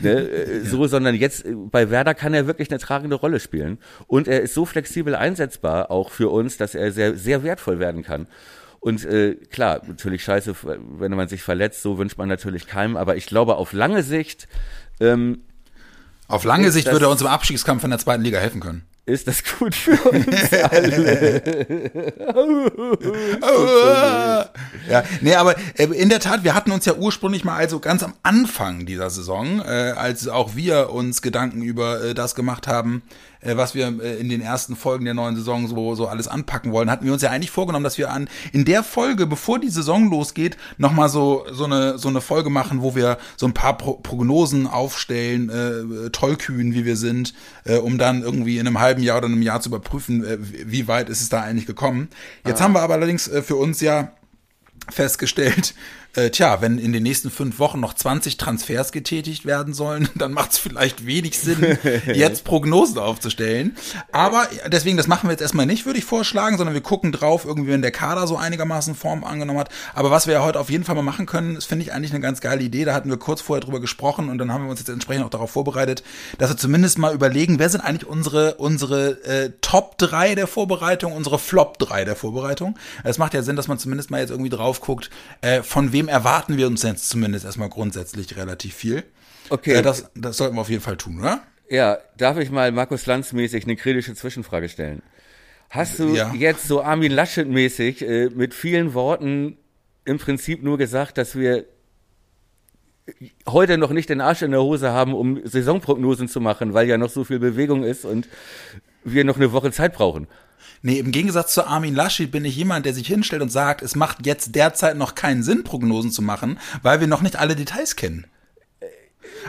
Ne? 0.02 0.16
Äh, 0.36 0.60
so, 0.64 0.86
sondern 0.86 1.14
jetzt 1.14 1.44
äh, 1.44 1.54
bei 1.54 1.90
Werder 1.90 2.14
kann 2.14 2.34
er 2.34 2.46
wirklich 2.46 2.70
eine 2.70 2.78
tragende 2.78 3.16
Rolle 3.16 3.40
spielen. 3.40 3.78
Und 4.06 4.28
er 4.28 4.40
ist 4.40 4.54
so 4.54 4.64
flexibel 4.64 5.14
einsetzbar 5.14 5.90
auch 5.90 6.10
für 6.10 6.30
uns, 6.30 6.56
dass 6.56 6.74
er 6.74 6.90
sehr, 6.92 7.16
sehr 7.16 7.42
wertvoll 7.42 7.78
werden 7.78 8.02
kann. 8.02 8.26
Und 8.80 9.04
äh, 9.04 9.34
klar, 9.34 9.82
natürlich 9.86 10.24
scheiße, 10.24 10.54
wenn 10.98 11.12
man 11.12 11.28
sich 11.28 11.42
verletzt, 11.42 11.82
so 11.82 11.98
wünscht 11.98 12.18
man 12.18 12.28
natürlich 12.28 12.66
keinem, 12.66 12.96
aber 12.96 13.16
ich 13.16 13.26
glaube, 13.26 13.56
auf 13.56 13.72
lange 13.72 14.02
Sicht. 14.02 14.48
Ähm, 15.00 15.42
auf 16.28 16.44
lange 16.44 16.70
Sicht 16.70 16.90
würde 16.90 17.06
er 17.06 17.10
uns 17.10 17.20
im 17.20 17.28
Abstiegskampf 17.28 17.84
in 17.84 17.90
der 17.90 17.98
zweiten 17.98 18.22
Liga 18.22 18.38
helfen 18.38 18.60
können 18.60 18.82
ist 19.06 19.28
das 19.28 19.44
gut 19.44 19.74
für 19.74 19.96
uns 20.10 20.52
alle. 20.70 22.26
ja, 24.90 25.04
nee, 25.20 25.34
aber 25.34 25.56
äh, 25.78 25.84
in 25.84 26.08
der 26.08 26.18
Tat, 26.18 26.42
wir 26.42 26.54
hatten 26.54 26.72
uns 26.72 26.84
ja 26.84 26.94
ursprünglich 26.94 27.44
mal 27.44 27.56
also 27.56 27.78
ganz 27.78 28.02
am 28.02 28.14
Anfang 28.24 28.84
dieser 28.84 29.08
Saison, 29.10 29.60
äh, 29.60 29.94
als 29.96 30.26
auch 30.26 30.56
wir 30.56 30.90
uns 30.90 31.22
Gedanken 31.22 31.62
über 31.62 32.02
äh, 32.02 32.14
das 32.14 32.34
gemacht 32.34 32.66
haben, 32.66 33.02
äh, 33.40 33.56
was 33.56 33.74
wir 33.74 33.86
äh, 34.02 34.18
in 34.18 34.28
den 34.28 34.40
ersten 34.40 34.76
Folgen 34.76 35.04
der 35.04 35.14
neuen 35.14 35.36
Saison 35.36 35.66
so, 35.68 35.94
so 35.94 36.08
alles 36.08 36.28
anpacken 36.28 36.72
wollen, 36.72 36.90
hatten 36.90 37.04
wir 37.04 37.12
uns 37.12 37.22
ja 37.22 37.30
eigentlich 37.30 37.50
vorgenommen, 37.50 37.84
dass 37.84 37.98
wir 37.98 38.10
an 38.10 38.28
in 38.52 38.64
der 38.64 38.82
Folge, 38.82 39.26
bevor 39.26 39.58
die 39.58 39.68
Saison 39.68 40.10
losgeht, 40.10 40.56
nochmal 40.78 41.08
so, 41.08 41.46
so, 41.50 41.64
eine, 41.64 41.98
so 41.98 42.08
eine 42.08 42.20
Folge 42.20 42.50
machen, 42.50 42.82
wo 42.82 42.94
wir 42.94 43.18
so 43.36 43.46
ein 43.46 43.54
paar 43.54 43.76
Pro 43.76 43.94
Prognosen 43.94 44.66
aufstellen, 44.66 45.48
äh, 45.48 46.10
tollkühn, 46.10 46.74
wie 46.74 46.84
wir 46.84 46.96
sind, 46.96 47.34
äh, 47.64 47.76
um 47.76 47.98
dann 47.98 48.22
irgendwie 48.22 48.58
in 48.58 48.66
einem 48.66 48.78
halben 48.78 49.02
Jahr 49.02 49.18
oder 49.18 49.26
einem 49.26 49.42
Jahr 49.42 49.60
zu 49.60 49.68
überprüfen, 49.68 50.24
äh, 50.24 50.38
wie 50.40 50.88
weit 50.88 51.08
ist 51.08 51.20
es 51.20 51.28
da 51.28 51.42
eigentlich 51.42 51.66
gekommen. 51.66 52.08
Jetzt 52.46 52.60
ah. 52.60 52.64
haben 52.64 52.72
wir 52.72 52.82
aber 52.82 52.94
allerdings 52.94 53.28
äh, 53.28 53.42
für 53.42 53.56
uns 53.56 53.80
ja 53.80 54.12
festgestellt, 54.88 55.74
äh, 56.16 56.30
tja, 56.30 56.60
wenn 56.60 56.78
in 56.78 56.92
den 56.92 57.02
nächsten 57.02 57.30
fünf 57.30 57.58
Wochen 57.58 57.80
noch 57.80 57.94
20 57.94 58.36
Transfers 58.36 58.92
getätigt 58.92 59.44
werden 59.46 59.74
sollen, 59.74 60.08
dann 60.14 60.32
macht 60.32 60.52
es 60.52 60.58
vielleicht 60.58 61.06
wenig 61.06 61.38
Sinn, 61.38 61.78
jetzt 62.06 62.44
Prognosen 62.44 62.98
aufzustellen. 62.98 63.76
Aber 64.12 64.48
deswegen, 64.68 64.96
das 64.96 65.06
machen 65.06 65.28
wir 65.28 65.32
jetzt 65.32 65.42
erstmal 65.42 65.66
nicht, 65.66 65.86
würde 65.86 65.98
ich 65.98 66.04
vorschlagen, 66.04 66.56
sondern 66.56 66.74
wir 66.74 66.80
gucken 66.80 67.12
drauf, 67.12 67.44
irgendwie, 67.44 67.72
wenn 67.72 67.82
der 67.82 67.90
Kader 67.90 68.26
so 68.26 68.36
einigermaßen 68.36 68.94
Form 68.94 69.24
angenommen 69.24 69.58
hat. 69.58 69.68
Aber 69.94 70.10
was 70.10 70.26
wir 70.26 70.34
ja 70.34 70.42
heute 70.42 70.58
auf 70.58 70.70
jeden 70.70 70.84
Fall 70.84 70.94
mal 70.94 71.02
machen 71.02 71.26
können, 71.26 71.54
das 71.54 71.64
finde 71.64 71.84
ich 71.84 71.92
eigentlich 71.92 72.12
eine 72.12 72.20
ganz 72.20 72.40
geile 72.40 72.62
Idee. 72.62 72.84
Da 72.84 72.94
hatten 72.94 73.10
wir 73.10 73.18
kurz 73.18 73.40
vorher 73.40 73.60
drüber 73.62 73.80
gesprochen 73.80 74.28
und 74.28 74.38
dann 74.38 74.52
haben 74.52 74.64
wir 74.64 74.70
uns 74.70 74.80
jetzt 74.80 74.88
entsprechend 74.88 75.24
auch 75.24 75.30
darauf 75.30 75.50
vorbereitet, 75.50 76.02
dass 76.38 76.50
wir 76.50 76.56
zumindest 76.56 76.98
mal 76.98 77.14
überlegen, 77.14 77.58
wer 77.58 77.68
sind 77.68 77.80
eigentlich 77.80 78.06
unsere, 78.06 78.54
unsere 78.54 79.22
äh, 79.24 79.52
Top 79.60 79.98
3 79.98 80.34
der 80.34 80.46
Vorbereitung, 80.46 81.12
unsere 81.12 81.38
Flop 81.38 81.78
3 81.78 82.04
der 82.04 82.16
Vorbereitung. 82.16 82.78
Es 83.04 83.18
macht 83.18 83.34
ja 83.34 83.42
Sinn, 83.42 83.56
dass 83.56 83.68
man 83.68 83.78
zumindest 83.78 84.10
mal 84.10 84.20
jetzt 84.20 84.30
irgendwie 84.30 84.50
drauf 84.50 84.80
guckt, 84.80 85.10
äh, 85.40 85.62
von 85.62 85.92
wem 85.92 86.05
erwarten 86.08 86.56
wir 86.56 86.66
uns 86.66 86.82
jetzt 86.82 87.08
zumindest 87.08 87.44
erstmal 87.44 87.68
grundsätzlich 87.68 88.36
relativ 88.36 88.74
viel. 88.74 89.04
Okay. 89.48 89.74
Äh, 89.74 89.82
das, 89.82 90.10
das 90.14 90.36
sollten 90.36 90.56
wir 90.56 90.60
auf 90.60 90.70
jeden 90.70 90.82
Fall 90.82 90.96
tun, 90.96 91.18
oder? 91.20 91.42
Ja, 91.68 91.98
darf 92.16 92.38
ich 92.38 92.50
mal 92.50 92.70
Markus 92.72 93.06
Lanz 93.06 93.32
mäßig 93.32 93.64
eine 93.64 93.76
kritische 93.76 94.14
Zwischenfrage 94.14 94.68
stellen? 94.68 95.02
Hast 95.70 95.98
du 95.98 96.14
ja. 96.14 96.32
jetzt 96.32 96.68
so 96.68 96.82
Armin 96.82 97.12
Laschet 97.12 97.48
mäßig 97.48 98.02
äh, 98.02 98.28
mit 98.30 98.54
vielen 98.54 98.94
Worten 98.94 99.58
im 100.04 100.18
Prinzip 100.18 100.62
nur 100.62 100.78
gesagt, 100.78 101.18
dass 101.18 101.36
wir 101.36 101.64
heute 103.48 103.78
noch 103.78 103.90
nicht 103.90 104.08
den 104.08 104.20
Arsch 104.20 104.42
in 104.42 104.50
der 104.50 104.62
Hose 104.62 104.92
haben, 104.92 105.14
um 105.14 105.40
Saisonprognosen 105.44 106.28
zu 106.28 106.40
machen, 106.40 106.74
weil 106.74 106.88
ja 106.88 106.98
noch 106.98 107.10
so 107.10 107.24
viel 107.24 107.38
Bewegung 107.38 107.84
ist 107.84 108.04
und 108.04 108.28
wir 109.04 109.24
noch 109.24 109.36
eine 109.36 109.52
Woche 109.52 109.70
Zeit 109.70 109.92
brauchen? 109.92 110.26
Nee, 110.86 111.00
im 111.00 111.10
Gegensatz 111.10 111.52
zu 111.52 111.66
Armin 111.66 111.96
Laschet 111.96 112.30
bin 112.30 112.44
ich 112.44 112.54
jemand, 112.54 112.86
der 112.86 112.94
sich 112.94 113.08
hinstellt 113.08 113.42
und 113.42 113.48
sagt, 113.48 113.82
es 113.82 113.96
macht 113.96 114.24
jetzt 114.24 114.54
derzeit 114.54 114.96
noch 114.96 115.16
keinen 115.16 115.42
Sinn, 115.42 115.64
Prognosen 115.64 116.12
zu 116.12 116.22
machen, 116.22 116.60
weil 116.80 117.00
wir 117.00 117.08
noch 117.08 117.22
nicht 117.22 117.34
alle 117.34 117.56
Details 117.56 117.96
kennen. 117.96 118.28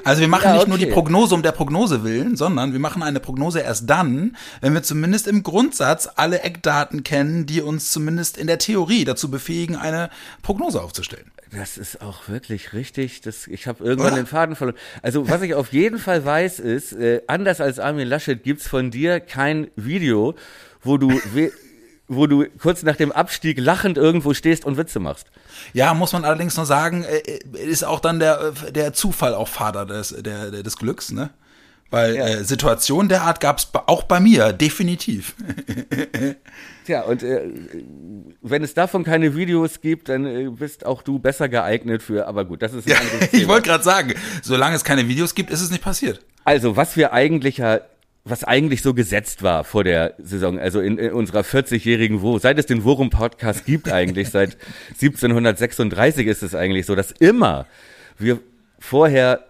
Also 0.04 0.22
wir 0.22 0.28
machen 0.28 0.46
ja, 0.46 0.50
okay. 0.56 0.58
nicht 0.58 0.68
nur 0.68 0.80
die 0.80 0.88
Prognose 0.88 1.36
um 1.36 1.44
der 1.44 1.52
Prognose 1.52 2.04
willen, 2.04 2.36
sondern 2.38 2.74
wir 2.74 2.80
machen 2.80 3.04
eine 3.04 3.20
Prognose 3.20 3.60
erst 3.60 3.88
dann, 3.88 4.36
wenn 4.62 4.74
wir 4.74 4.82
zumindest 4.82 5.28
im 5.28 5.44
Grundsatz 5.44 6.10
alle 6.16 6.42
Eckdaten 6.42 7.04
kennen, 7.04 7.46
die 7.46 7.62
uns 7.62 7.92
zumindest 7.92 8.40
in 8.40 8.48
der 8.48 8.58
Theorie 8.58 9.06
dazu 9.06 9.30
befähigen, 9.30 9.76
eine 9.76 10.10
Prognose 10.42 10.82
aufzustellen. 10.82 11.30
Das 11.52 11.78
ist 11.78 12.02
auch 12.02 12.28
wirklich 12.28 12.74
richtig. 12.74 13.22
Das, 13.22 13.46
ich 13.46 13.68
habe 13.68 13.84
irgendwann 13.84 14.14
Oder? 14.14 14.24
den 14.24 14.28
Faden 14.28 14.56
verloren. 14.56 14.78
Also 15.04 15.30
was 15.30 15.44
ich 15.44 15.54
auf 15.54 15.72
jeden 15.72 16.00
Fall 16.00 16.26
weiß 16.26 16.60
ist, 16.60 16.94
äh, 16.94 17.22
anders 17.28 17.62
als 17.62 17.78
Armin 17.78 18.08
Laschet 18.08 18.44
gibt's 18.44 18.68
von 18.68 18.90
dir 18.90 19.20
kein 19.20 19.68
Video, 19.76 20.36
wo 20.88 20.98
du, 20.98 21.12
wo 22.08 22.28
du 22.28 22.46
kurz 22.60 22.84
nach 22.84 22.96
dem 22.96 23.12
Abstieg 23.12 23.60
lachend 23.60 23.98
irgendwo 23.98 24.34
stehst 24.34 24.66
und 24.66 24.78
Witze 24.78 25.00
machst. 25.00 25.28
Ja, 25.74 25.94
muss 25.94 26.14
man 26.14 26.26
allerdings 26.26 26.56
nur 26.56 26.66
sagen, 26.66 27.04
äh, 27.04 27.18
äh, 27.18 27.64
ist 27.64 27.84
auch 27.84 28.00
dann 28.00 28.20
der, 28.20 28.52
der 28.72 28.94
Zufall 28.94 29.36
auch 29.36 29.48
Vater 29.48 29.86
des, 29.86 30.16
der, 30.18 30.52
des 30.52 30.78
Glücks, 30.78 31.12
ne? 31.12 31.30
Weil 31.90 32.16
ja. 32.16 32.28
äh, 32.28 32.44
Situationen 32.44 33.08
der 33.08 33.22
Art 33.22 33.40
gab 33.40 33.60
es 33.60 33.70
auch 33.86 34.04
bei 34.04 34.20
mir, 34.20 34.52
definitiv. 34.52 35.36
Tja, 36.86 37.04
und 37.04 37.24
äh, 37.24 37.50
wenn 38.42 38.62
es 38.62 38.74
davon 38.74 39.06
keine 39.06 39.36
Videos 39.36 39.80
gibt, 39.80 40.10
dann 40.10 40.26
äh, 40.26 40.50
bist 40.50 40.86
auch 40.86 41.02
du 41.02 41.18
besser 41.20 41.48
geeignet 41.48 42.04
für, 42.04 42.28
aber 42.28 42.44
gut, 42.44 42.62
das 42.62 42.74
ist 42.74 42.88
ein 42.88 42.92
ja, 42.92 43.28
Ich 43.32 43.48
wollte 43.48 43.70
gerade 43.70 43.86
sagen, 43.86 44.14
solange 44.42 44.76
es 44.76 44.84
keine 44.84 45.08
Videos 45.08 45.34
gibt, 45.34 45.50
ist 45.50 45.62
es 45.62 45.72
nicht 45.72 45.84
passiert. 45.84 46.20
Also, 46.44 46.76
was 46.76 46.98
wir 46.98 47.14
eigentlich 47.14 47.58
ja 47.58 47.80
was 48.30 48.44
eigentlich 48.44 48.82
so 48.82 48.94
gesetzt 48.94 49.44
war 49.44 49.64
vor 49.64 49.84
der 49.84 50.16
Saison, 50.18 50.60
also 50.60 50.82
in, 50.82 50.98
in 50.98 51.12
unserer 51.12 51.42
40-jährigen, 51.42 52.22
wo, 52.22 52.40
seit 52.40 52.60
es 52.60 52.66
den 52.66 52.84
Worum-Podcast 52.84 53.66
gibt 53.66 53.92
eigentlich, 53.92 54.30
seit 54.30 54.58
1736 54.90 56.28
ist 56.28 56.44
es 56.44 56.56
eigentlich 56.56 56.86
so, 56.86 56.96
dass 56.96 57.12
immer 57.12 57.66
wir 58.18 58.40
vorher 58.80 59.46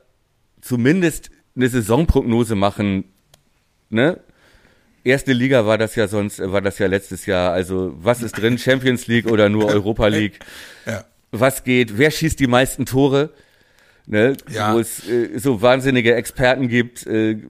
zumindest 0.61 1.29
eine 1.55 1.69
Saisonprognose 1.69 2.55
machen, 2.55 3.05
ne? 3.89 4.19
Erste 5.03 5.31
Liga 5.31 5.65
war 5.65 5.77
das 5.77 5.95
ja 5.95 6.09
sonst, 6.09 6.39
war 6.39 6.61
das 6.61 6.79
ja 6.79 6.87
letztes 6.87 7.25
Jahr. 7.25 7.53
Also, 7.53 7.95
was 7.97 8.21
ist 8.21 8.33
drin? 8.33 8.57
Champions 8.57 9.07
League 9.07 9.31
oder 9.31 9.47
nur 9.47 9.65
Europa 9.67 10.07
League? 10.07 10.39
Ja. 10.85 11.05
Was 11.31 11.63
geht? 11.63 11.97
Wer 11.97 12.11
schießt 12.11 12.37
die 12.37 12.47
meisten 12.47 12.85
Tore? 12.85 13.29
Ne? 14.09 14.37
Ja. 14.49 14.73
Wo 14.73 14.79
es 14.79 15.05
äh, 15.05 15.37
so 15.37 15.61
wahnsinnige 15.61 16.15
Experten 16.15 16.69
gibt, 16.69 17.05
äh, 17.05 17.41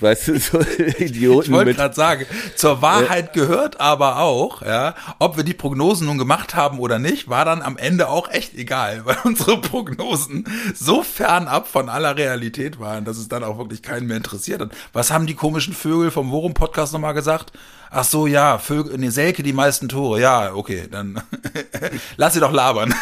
weißt 0.00 0.28
du, 0.28 0.38
so 0.40 0.60
Idioten. 0.98 1.52
Ich 1.52 1.52
wollte 1.52 1.74
gerade 1.74 1.94
sagen, 1.94 2.26
zur 2.56 2.82
Wahrheit 2.82 3.28
äh, 3.28 3.38
gehört 3.38 3.80
aber 3.80 4.18
auch, 4.18 4.62
ja, 4.62 4.96
ob 5.20 5.36
wir 5.36 5.44
die 5.44 5.54
Prognosen 5.54 6.08
nun 6.08 6.18
gemacht 6.18 6.56
haben 6.56 6.80
oder 6.80 6.98
nicht, 6.98 7.28
war 7.28 7.44
dann 7.44 7.62
am 7.62 7.76
Ende 7.76 8.08
auch 8.08 8.28
echt 8.28 8.54
egal, 8.54 9.02
weil 9.04 9.18
unsere 9.24 9.60
Prognosen 9.60 10.48
so 10.74 11.04
fernab 11.04 11.68
von 11.68 11.88
aller 11.88 12.16
Realität 12.16 12.80
waren, 12.80 13.04
dass 13.04 13.16
es 13.16 13.28
dann 13.28 13.44
auch 13.44 13.56
wirklich 13.56 13.80
keinen 13.80 14.08
mehr 14.08 14.16
interessiert 14.16 14.62
hat. 14.62 14.72
Was 14.92 15.12
haben 15.12 15.26
die 15.26 15.34
komischen 15.34 15.74
Vögel 15.74 16.10
vom 16.10 16.32
Worum-Podcast 16.32 16.92
nochmal 16.92 17.14
gesagt? 17.14 17.52
Ach 17.92 18.02
so, 18.02 18.26
ja, 18.26 18.58
Vögel, 18.58 18.98
ne, 18.98 19.12
Selke 19.12 19.44
die 19.44 19.52
meisten 19.52 19.88
Tore. 19.88 20.20
Ja, 20.20 20.54
okay, 20.54 20.88
dann 20.90 21.22
lass 22.16 22.34
sie 22.34 22.40
doch 22.40 22.52
labern 22.52 22.92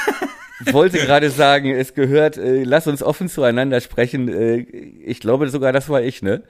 wollte 0.71 0.99
gerade 0.99 1.31
sagen, 1.31 1.71
es 1.71 1.95
gehört, 1.95 2.37
äh, 2.37 2.65
lass 2.65 2.87
uns 2.87 3.03
offen 3.03 3.29
zueinander 3.29 3.81
sprechen. 3.81 4.29
Äh, 4.29 4.59
ich 5.05 5.21
glaube 5.21 5.49
sogar, 5.49 5.73
das 5.73 5.89
war 5.89 6.03
ich, 6.03 6.23
ne? 6.23 6.43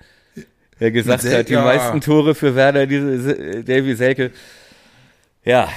Der 0.80 0.90
gesagt 0.90 1.22
Sel 1.22 1.38
hat, 1.38 1.48
die 1.48 1.52
ja. 1.52 1.62
meisten 1.62 2.00
Tore 2.00 2.34
für 2.34 2.56
Werder, 2.56 2.86
diese 2.86 3.62
Davy 3.62 3.94
Selke. 3.94 4.32
Ja. 5.44 5.68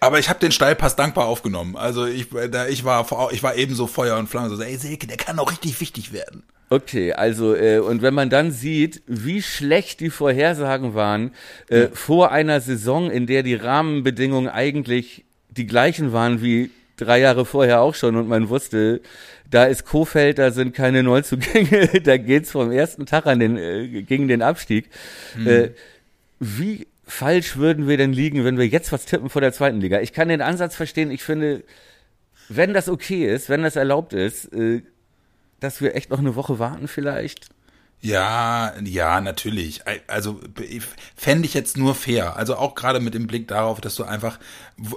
Aber 0.00 0.18
ich 0.18 0.28
habe 0.28 0.38
den 0.38 0.52
Steilpass 0.52 0.96
dankbar 0.96 1.26
aufgenommen. 1.26 1.76
Also 1.76 2.06
ich, 2.06 2.28
da, 2.50 2.66
ich 2.66 2.84
war, 2.84 3.06
ich 3.32 3.42
war 3.42 3.56
ebenso 3.56 3.86
Feuer 3.86 4.18
und 4.18 4.28
Flamme. 4.28 4.48
So, 4.54 4.62
ey 4.62 4.76
Selke, 4.76 5.06
der 5.06 5.16
kann 5.16 5.38
auch 5.38 5.50
richtig 5.50 5.80
wichtig 5.80 6.12
werden. 6.12 6.42
Okay, 6.68 7.12
also 7.12 7.54
äh, 7.54 7.78
und 7.78 8.02
wenn 8.02 8.14
man 8.14 8.28
dann 8.28 8.50
sieht, 8.50 9.02
wie 9.06 9.40
schlecht 9.40 10.00
die 10.00 10.10
Vorhersagen 10.10 10.94
waren 10.94 11.32
äh, 11.68 11.82
ja. 11.82 11.88
vor 11.92 12.32
einer 12.32 12.60
Saison, 12.60 13.10
in 13.10 13.26
der 13.26 13.44
die 13.44 13.54
Rahmenbedingungen 13.54 14.48
eigentlich 14.48 15.24
die 15.50 15.66
gleichen 15.66 16.12
waren 16.12 16.42
wie 16.42 16.70
drei 16.96 17.20
Jahre 17.20 17.44
vorher 17.44 17.80
auch 17.80 17.94
schon 17.94 18.16
und 18.16 18.28
man 18.28 18.48
wusste, 18.48 19.00
da 19.50 19.64
ist 19.64 19.84
Kofeld, 19.84 20.38
da 20.38 20.50
sind 20.50 20.74
keine 20.74 21.02
Neuzugänge, 21.02 22.00
da 22.04 22.16
geht's 22.16 22.50
vom 22.50 22.72
ersten 22.72 23.06
Tag 23.06 23.26
an 23.26 23.38
den, 23.38 23.56
äh, 23.56 24.02
gegen 24.02 24.28
den 24.28 24.42
Abstieg. 24.42 24.88
Mhm. 25.36 25.46
Äh, 25.46 25.70
wie 26.40 26.86
falsch 27.04 27.56
würden 27.56 27.86
wir 27.88 27.96
denn 27.96 28.12
liegen, 28.12 28.44
wenn 28.44 28.58
wir 28.58 28.66
jetzt 28.66 28.92
was 28.92 29.06
tippen 29.06 29.30
vor 29.30 29.40
der 29.40 29.52
zweiten 29.52 29.80
Liga? 29.80 30.00
Ich 30.00 30.12
kann 30.12 30.28
den 30.28 30.42
Ansatz 30.42 30.74
verstehen, 30.74 31.10
ich 31.10 31.22
finde, 31.22 31.62
wenn 32.48 32.74
das 32.74 32.88
okay 32.88 33.32
ist, 33.32 33.48
wenn 33.48 33.62
das 33.62 33.76
erlaubt 33.76 34.12
ist, 34.12 34.52
äh, 34.52 34.82
dass 35.60 35.80
wir 35.80 35.94
echt 35.94 36.10
noch 36.10 36.18
eine 36.18 36.34
Woche 36.34 36.58
warten 36.58 36.88
vielleicht. 36.88 37.48
Ja, 38.06 38.72
ja, 38.84 39.20
natürlich. 39.20 39.82
Also 40.06 40.40
fände 41.16 41.46
ich 41.46 41.54
jetzt 41.54 41.76
nur 41.76 41.96
fair. 41.96 42.36
Also 42.36 42.56
auch 42.56 42.76
gerade 42.76 43.00
mit 43.00 43.14
dem 43.14 43.26
Blick 43.26 43.48
darauf, 43.48 43.80
dass 43.80 43.96
du 43.96 44.04
einfach 44.04 44.38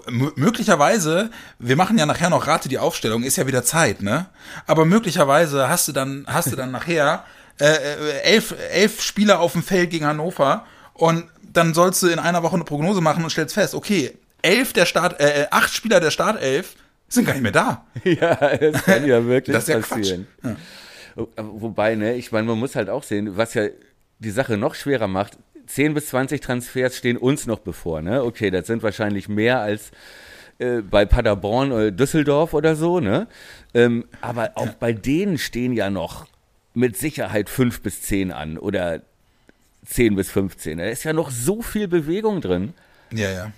möglicherweise, 0.08 1.32
wir 1.58 1.76
machen 1.76 1.98
ja 1.98 2.06
nachher 2.06 2.30
noch 2.30 2.46
Rate 2.46 2.70
die 2.70 2.78
Aufstellung, 2.78 3.24
ist 3.24 3.38
ja 3.38 3.48
wieder 3.48 3.64
Zeit, 3.64 4.04
ne? 4.04 4.28
Aber 4.68 4.86
möglicherweise 4.86 5.70
hast 5.70 5.88
du 5.88 5.92
dann, 5.92 6.26
hast 6.28 6.52
du 6.52 6.56
dann 6.56 6.70
nachher 6.70 7.24
äh, 7.60 7.66
äh, 7.66 8.20
elf, 8.22 8.54
elf 8.72 9.02
Spieler 9.02 9.40
auf 9.40 9.54
dem 9.54 9.64
Feld 9.64 9.90
gegen 9.90 10.06
Hannover 10.06 10.66
und 10.94 11.26
dann 11.42 11.74
sollst 11.74 12.04
du 12.04 12.08
in 12.08 12.20
einer 12.20 12.44
Woche 12.44 12.56
eine 12.56 12.64
Prognose 12.64 13.02
machen 13.02 13.24
und 13.24 13.32
stellst 13.32 13.56
fest, 13.56 13.74
okay, 13.74 14.14
elf 14.44 14.72
der 14.74 14.86
Start, 14.86 15.20
äh, 15.20 15.48
acht 15.50 15.74
Spieler 15.74 16.00
der 16.00 16.12
Startelf 16.12 16.76
sind 17.08 17.26
gar 17.26 17.34
nicht 17.34 17.42
mehr 17.42 17.52
da. 17.52 17.86
Ja, 18.04 18.36
das 18.36 18.84
kann 18.84 19.08
ja 19.08 19.26
wirklich 19.26 19.56
Das 19.56 19.64
ist 19.64 19.70
ja 19.70 19.80
passieren. 19.80 20.28
Quatsch. 20.42 20.56
Wobei, 21.16 21.96
ne, 21.96 22.16
ich 22.16 22.32
meine, 22.32 22.48
man 22.48 22.60
muss 22.60 22.76
halt 22.76 22.90
auch 22.90 23.04
sehen, 23.04 23.38
was 23.38 23.54
ja 23.54 23.68
die 24.20 24.32
Sache 24.32 24.58
noch 24.58 24.76
schwerer 24.76 25.08
macht, 25.08 25.38
10 25.68 25.94
bis 25.94 26.08
20 26.08 26.42
Transfers 26.42 26.98
stehen 26.98 27.18
uns 27.18 27.46
noch 27.46 27.60
bevor, 27.60 28.02
ne? 28.02 28.24
Okay, 28.24 28.50
das 28.50 28.68
sind 28.68 28.82
wahrscheinlich 28.82 29.30
mehr 29.30 29.60
als 29.60 29.92
äh, 30.58 30.82
bei 30.82 31.06
Paderborn 31.06 31.72
oder 31.72 31.92
Düsseldorf 31.92 32.54
oder 32.54 32.76
so, 32.76 33.00
ne? 33.00 33.28
Ähm, 33.74 34.06
aber 34.22 34.52
auch 34.56 34.74
bei 34.74 34.94
denen 34.94 35.38
stehen 35.38 35.74
ja 35.74 35.90
noch 35.90 36.28
mit 36.74 36.98
Sicherheit 36.98 37.50
5 37.50 37.82
bis 37.82 38.02
10 38.02 38.32
an 38.32 38.58
oder 38.58 39.02
10 39.86 40.16
bis 40.16 40.32
15. 40.32 40.80
Da 40.80 40.86
ist 40.86 41.04
ja 41.04 41.14
noch 41.14 41.32
so 41.32 41.62
viel 41.62 41.88
Bewegung 41.88 42.42
drin. 42.42 42.74
Ja, 43.12 43.32
ja. 43.32 43.52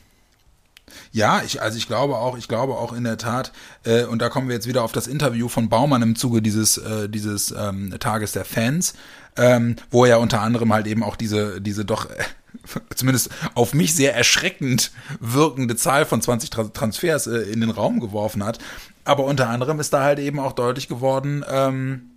Ja, 1.12 1.42
ich, 1.46 1.62
also 1.62 1.78
ich 1.78 1.88
glaube 1.88 2.18
auch, 2.18 2.38
ich 2.38 2.48
glaube 2.48 2.74
auch 2.74 2.94
in 2.94 3.04
der 3.04 3.18
Tat, 3.18 3.52
äh, 3.84 4.04
und 4.04 4.22
da 4.22 4.30
kommen 4.30 4.48
wir 4.48 4.56
jetzt 4.56 4.68
wieder 4.68 4.84
auf 4.84 4.92
das 4.92 5.08
Interview 5.08 5.48
von 5.48 5.70
Baumann 5.70 6.02
im 6.02 6.16
Zuge 6.16 6.42
dieses, 6.42 6.78
äh, 6.78 7.10
dieses 7.10 7.52
ähm, 7.52 7.94
Tages 8.00 8.32
der 8.32 8.46
Fans, 8.46 8.94
ähm, 9.38 9.76
wo 9.90 10.06
er 10.06 10.20
unter 10.20 10.42
anderem 10.42 10.74
halt 10.74 10.88
eben 10.88 11.04
auch 11.04 11.16
diese, 11.16 11.62
diese 11.62 11.86
doch 11.86 12.10
äh, 12.10 12.24
zumindest 12.96 13.30
auf 13.56 13.74
mich 13.74 13.96
sehr 13.96 14.16
erschreckend 14.16 14.92
wirkende 15.20 15.76
Zahl 15.76 16.06
von 16.06 16.22
20 16.22 16.50
Tra 16.50 16.64
Transfers 16.66 17.28
äh, 17.28 17.42
in 17.52 17.62
den 17.62 17.70
Raum 17.70 18.00
geworfen 18.00 18.44
hat. 18.44 18.60
Aber 19.04 19.26
unter 19.26 19.50
anderem 19.50 19.80
ist 19.80 19.94
da 19.94 20.04
halt 20.04 20.20
eben 20.20 20.40
auch 20.40 20.54
deutlich 20.54 20.88
geworden, 20.88 21.44
ähm, 21.50 22.11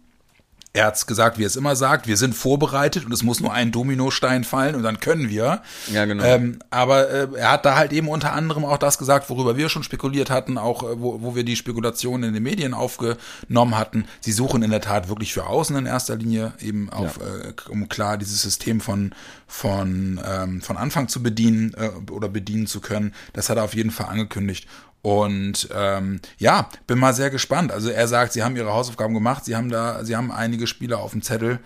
er 0.76 0.86
hat's 0.86 1.06
gesagt, 1.06 1.38
wie 1.38 1.44
er 1.44 1.46
es 1.46 1.54
immer 1.54 1.76
sagt, 1.76 2.08
wir 2.08 2.16
sind 2.16 2.34
vorbereitet 2.34 3.04
und 3.06 3.12
es 3.12 3.22
muss 3.22 3.38
nur 3.40 3.52
ein 3.52 3.70
Dominostein 3.70 4.42
fallen 4.42 4.74
und 4.74 4.82
dann 4.82 4.98
können 4.98 5.28
wir. 5.28 5.62
Ja, 5.92 6.04
genau. 6.04 6.24
Ähm, 6.24 6.58
aber 6.70 7.08
äh, 7.08 7.28
er 7.36 7.52
hat 7.52 7.64
da 7.64 7.76
halt 7.76 7.92
eben 7.92 8.08
unter 8.08 8.32
anderem 8.32 8.64
auch 8.64 8.76
das 8.76 8.98
gesagt, 8.98 9.30
worüber 9.30 9.56
wir 9.56 9.68
schon 9.68 9.84
spekuliert 9.84 10.30
hatten, 10.30 10.58
auch 10.58 10.82
äh, 10.82 11.00
wo, 11.00 11.22
wo 11.22 11.36
wir 11.36 11.44
die 11.44 11.54
Spekulationen 11.54 12.24
in 12.28 12.34
den 12.34 12.42
Medien 12.42 12.74
aufgenommen 12.74 13.78
hatten. 13.78 14.06
Sie 14.20 14.32
suchen 14.32 14.64
in 14.64 14.72
der 14.72 14.80
Tat 14.80 15.08
wirklich 15.08 15.32
für 15.32 15.46
außen 15.46 15.76
in 15.76 15.86
erster 15.86 16.16
Linie 16.16 16.54
eben 16.60 16.90
auf, 16.90 17.20
Ja. 17.20 17.50
äh, 17.50 17.70
um 17.70 17.88
klar 17.88 18.18
dieses 18.18 18.42
System 18.42 18.80
von 18.80 19.14
von 19.46 20.20
ähm, 20.26 20.60
von 20.60 20.76
Anfang 20.76 21.06
zu 21.06 21.22
bedienen 21.22 21.72
äh, 21.74 21.90
oder 22.10 22.28
bedienen 22.28 22.66
zu 22.66 22.80
können. 22.80 23.14
Das 23.32 23.48
hat 23.48 23.58
er 23.58 23.62
auf 23.62 23.74
jeden 23.76 23.92
Fall 23.92 24.06
angekündigt. 24.06 24.66
Und 25.04 25.68
ähm, 25.70 26.18
ja, 26.38 26.70
bin 26.86 26.98
mal 26.98 27.12
sehr 27.12 27.28
gespannt. 27.28 27.70
Also 27.70 27.90
er 27.90 28.08
sagt, 28.08 28.32
sie 28.32 28.42
haben 28.42 28.56
ihre 28.56 28.72
Hausaufgaben 28.72 29.12
gemacht, 29.12 29.44
sie 29.44 29.54
haben 29.54 29.68
da, 29.68 30.02
sie 30.02 30.16
haben 30.16 30.32
einige 30.32 30.66
Spieler 30.66 31.00
auf 31.00 31.10
dem 31.10 31.20
Zettel. 31.20 31.58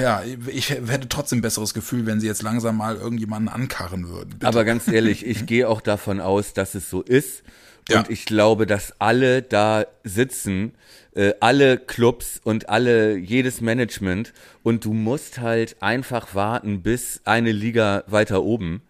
Ja, 0.00 0.22
ich 0.46 0.70
hätte 0.70 1.08
trotzdem 1.08 1.40
ein 1.40 1.42
besseres 1.42 1.74
Gefühl, 1.74 2.06
wenn 2.06 2.20
sie 2.20 2.28
jetzt 2.28 2.42
langsam 2.42 2.76
mal 2.76 2.94
irgendjemanden 2.94 3.48
ankarren 3.48 4.08
würden. 4.08 4.30
Bitte. 4.30 4.46
Aber 4.46 4.64
ganz 4.64 4.86
ehrlich, 4.92 5.26
ich 5.26 5.44
gehe 5.44 5.68
auch 5.68 5.80
davon 5.80 6.20
aus, 6.20 6.52
dass 6.52 6.76
es 6.76 6.88
so 6.88 7.02
ist. 7.02 7.42
Ja. 7.88 7.98
Und 7.98 8.10
ich 8.10 8.26
glaube, 8.26 8.66
dass 8.66 8.94
alle 9.00 9.42
da 9.42 9.84
sitzen, 10.04 10.74
äh, 11.16 11.32
alle 11.40 11.78
Clubs 11.78 12.40
und 12.44 12.68
alle, 12.68 13.16
jedes 13.16 13.60
Management. 13.60 14.32
Und 14.62 14.84
du 14.84 14.92
musst 14.92 15.40
halt 15.40 15.82
einfach 15.82 16.36
warten, 16.36 16.80
bis 16.82 17.22
eine 17.24 17.50
Liga 17.50 18.04
weiter 18.06 18.44
oben, 18.44 18.82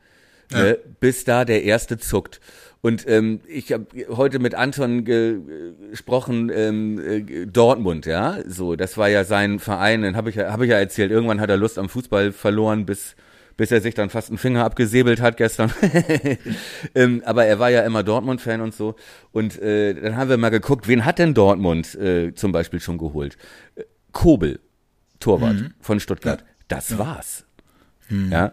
ne, 0.53 0.79
bis 1.01 1.25
da 1.25 1.47
der 1.47 1.63
erste 1.63 1.97
zuckt. 1.97 2.43
Und 2.85 3.09
ähm, 3.09 3.41
ich 3.49 3.73
habe 3.73 3.87
heute 4.11 4.39
mit 4.41 4.55
Anton 4.55 5.05
ge 5.07 5.39
gesprochen, 5.91 6.51
ähm, 6.55 6.99
äh, 6.99 7.47
Dortmund, 7.47 8.05
ja, 8.05 8.37
so, 8.47 8.77
das 8.77 8.99
war 8.99 9.09
ja 9.09 9.25
sein 9.25 9.59
Verein, 9.59 10.03
dann 10.03 10.17
habe 10.17 10.29
ich, 10.29 10.37
ja- 10.37 10.53
hab 10.53 10.61
ich 10.61 10.69
ja 10.69 10.77
erzählt, 10.77 11.11
irgendwann 11.11 11.41
hat 11.41 11.49
er 11.49 11.57
Lust 11.57 11.79
am 11.79 11.89
Fußball 11.89 12.33
verloren, 12.33 12.85
bis 12.85 13.17
bis 13.57 13.71
er 13.71 13.81
sich 13.81 13.95
dann 13.95 14.11
fast 14.11 14.29
einen 14.29 14.37
Finger 14.39 14.65
abgesäbelt 14.65 15.21
hat 15.23 15.37
gestern. 15.39 15.73
ähm, 16.95 17.23
aber 17.25 17.47
er 17.47 17.59
war 17.59 17.71
ja 17.71 17.83
immer 17.83 18.03
Dortmund-Fan 18.03 18.61
und 18.61 18.75
so. 18.75 18.97
Und 19.33 19.63
äh, 19.63 19.95
dann 19.95 20.17
haben 20.17 20.29
wir 20.29 20.37
mal 20.37 20.51
geguckt, 20.51 20.89
wen 20.89 21.05
hat 21.05 21.21
denn 21.21 21.35
Dortmund 21.35 21.95
äh, 21.95 22.35
zum 22.35 22.51
Beispiel 22.53 22.81
schon 22.81 22.99
geholt? 22.99 23.39
Äh, 23.77 23.85
Kobel, 24.13 24.59
Torwart 25.21 25.71
von 25.81 26.01
Stuttgart. 26.01 26.45
Das 26.69 26.99
war's. 26.99 27.45
Ja. 28.33 28.53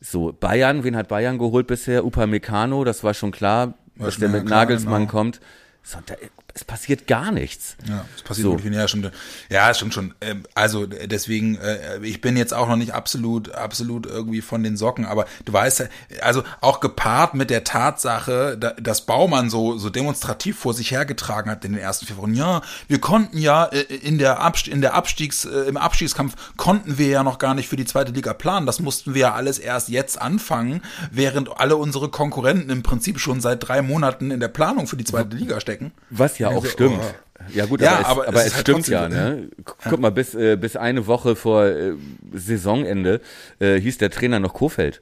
So, 0.00 0.32
Bayern, 0.32 0.82
wen 0.82 0.96
hat 0.96 1.08
Bayern 1.08 1.38
geholt 1.38 1.66
bisher? 1.66 2.04
Upamecano, 2.04 2.84
das 2.84 3.04
war 3.04 3.14
schon 3.14 3.32
klar, 3.32 3.74
dass 3.96 4.16
der 4.16 4.30
mit 4.30 4.46
Nagelsmann 4.46 5.02
genau. 5.02 5.10
kommt. 5.10 5.40
So, 5.82 5.98
da, 6.04 6.14
es 6.54 6.64
passiert 6.64 7.06
gar 7.06 7.32
nichts. 7.32 7.76
Ja, 7.88 8.04
das 8.14 8.22
passiert 8.22 8.44
So. 8.46 8.52
wirklich 8.52 8.74
ja, 8.74 8.88
stimmt. 8.88 9.10
Ja, 9.48 9.72
stimmt 9.74 9.94
schon. 9.94 10.14
Ähm, 10.20 10.44
Also 10.54 10.84
äh, 10.84 11.06
deswegen, 11.08 11.56
äh, 11.56 11.98
ich 12.02 12.20
bin 12.20 12.36
jetzt 12.36 12.52
auch 12.54 12.68
noch 12.68 12.76
nicht 12.76 12.92
absolut, 12.92 13.52
absolut 13.52 14.06
irgendwie 14.06 14.40
von 14.40 14.62
den 14.62 14.76
Socken, 14.76 15.04
aber 15.04 15.26
du 15.44 15.52
weißt 15.52 15.88
also 16.20 16.42
auch 16.60 16.80
gepaart 16.80 17.34
mit 17.34 17.50
der 17.50 17.64
Tatsache, 17.64 18.56
da- 18.58 18.72
dass 18.80 19.06
Baumann 19.06 19.50
so, 19.50 19.78
so 19.78 19.90
demonstrativ 19.90 20.58
vor 20.58 20.74
sich 20.74 20.90
hergetragen 20.90 21.50
hat 21.50 21.64
in 21.64 21.72
den 21.72 21.80
ersten 21.80 22.06
vier 22.06 22.16
Wochen. 22.16 22.34
Ja, 22.34 22.62
wir 22.88 23.00
konnten 23.00 23.38
ja 23.38 23.66
äh, 23.66 23.80
in 23.80 24.18
der 24.18 24.40
Abst 24.40 24.68
in 24.68 24.80
der 24.80 24.94
Abstiegs, 24.94 25.44
im 25.44 25.76
Abstiegskampf 25.76 26.34
konnten 26.56 26.98
wir 26.98 27.08
ja 27.08 27.22
noch 27.22 27.38
gar 27.38 27.54
nicht 27.54 27.68
für 27.68 27.76
die 27.76 27.84
zweite 27.84 28.12
Liga 28.12 28.32
planen. 28.34 28.66
Das 28.66 28.80
mussten 28.80 29.14
wir 29.14 29.20
ja 29.22 29.34
alles 29.34 29.58
erst 29.58 29.88
jetzt 29.88 30.20
anfangen, 30.20 30.82
während 31.10 31.58
alle 31.60 31.76
unsere 31.76 32.08
Konkurrenten 32.08 32.70
im 32.70 32.82
Prinzip 32.82 33.18
schon 33.20 33.40
seit 33.40 33.66
drei 33.66 33.82
Monaten 33.82 34.30
in 34.30 34.40
der 34.40 34.48
Planung 34.48 34.86
für 34.86 34.96
die 34.96 35.04
zweite 35.04 35.36
Liga 35.36 35.60
stecken. 35.60 35.92
Was 36.10 36.38
ja 36.38 36.49
auch 36.50 36.56
Also, 36.56 36.68
stimmt. 36.68 37.00
oh. 37.00 37.14
Ja 37.54 37.64
gut, 37.64 37.80
Ja, 37.80 38.04
aber, 38.04 38.22
es, 38.22 38.28
aber 38.28 38.40
es 38.40 38.46
es, 38.48 38.54
halt 38.54 38.60
stimmt 38.68 38.88
ja, 38.88 39.04
so, 39.04 39.08
ne? 39.08 39.48
Gu- 39.64 39.72
Guck 39.88 40.00
mal, 40.00 40.10
bis, 40.10 40.34
äh, 40.34 40.56
bis 40.56 40.76
eine 40.76 41.06
Woche 41.06 41.34
vor 41.36 41.64
äh, 41.64 41.92
Saisonende 42.34 43.20
äh, 43.60 43.80
hieß 43.80 43.96
der 43.98 44.10
Trainer 44.10 44.40
noch 44.40 44.52
Kofeld. 44.52 45.00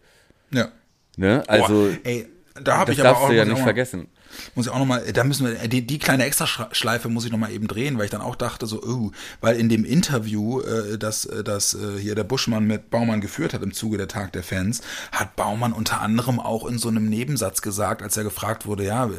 Ja. 0.52 0.68
Ne? 1.16 1.42
Also 1.48 1.88
Boah, 1.88 1.96
ey, 2.04 2.26
da 2.62 2.76
habe 2.78 2.86
das 2.86 2.94
ich 2.94 3.00
aber 3.00 3.08
darfst 3.10 3.24
auch 3.24 3.28
du 3.30 3.34
ja 3.34 3.44
nicht 3.44 3.58
vergessen. 3.62 4.06
Muss 4.54 4.66
ich 4.66 4.72
auch 4.72 4.78
noch 4.78 4.86
mal, 4.86 5.00
da 5.12 5.24
müssen 5.24 5.46
wir 5.46 5.68
die, 5.68 5.86
die 5.86 5.98
kleine 5.98 6.24
Extraschleife 6.24 7.08
muss 7.08 7.24
ich 7.24 7.32
noch 7.32 7.38
mal 7.38 7.50
eben 7.50 7.68
drehen, 7.68 7.98
weil 7.98 8.06
ich 8.06 8.10
dann 8.10 8.20
auch 8.20 8.36
dachte 8.36 8.66
so, 8.66 8.82
oh, 8.82 9.12
weil 9.40 9.56
in 9.56 9.68
dem 9.68 9.84
Interview, 9.84 10.60
äh, 10.60 10.98
das 10.98 11.24
äh, 11.26 11.44
das 11.44 11.74
äh, 11.74 11.98
hier 11.98 12.14
der 12.14 12.24
Buschmann 12.24 12.66
mit 12.66 12.90
Baumann 12.90 13.20
geführt 13.20 13.54
hat 13.54 13.62
im 13.62 13.72
Zuge 13.72 13.98
der 13.98 14.08
Tag 14.08 14.32
der 14.32 14.42
Fans, 14.42 14.82
hat 15.12 15.36
Baumann 15.36 15.72
unter 15.72 16.00
anderem 16.00 16.40
auch 16.40 16.66
in 16.66 16.78
so 16.78 16.88
einem 16.88 17.08
Nebensatz 17.08 17.62
gesagt, 17.62 18.02
als 18.02 18.16
er 18.16 18.24
gefragt 18.24 18.66
wurde, 18.66 18.84
ja, 18.84 19.10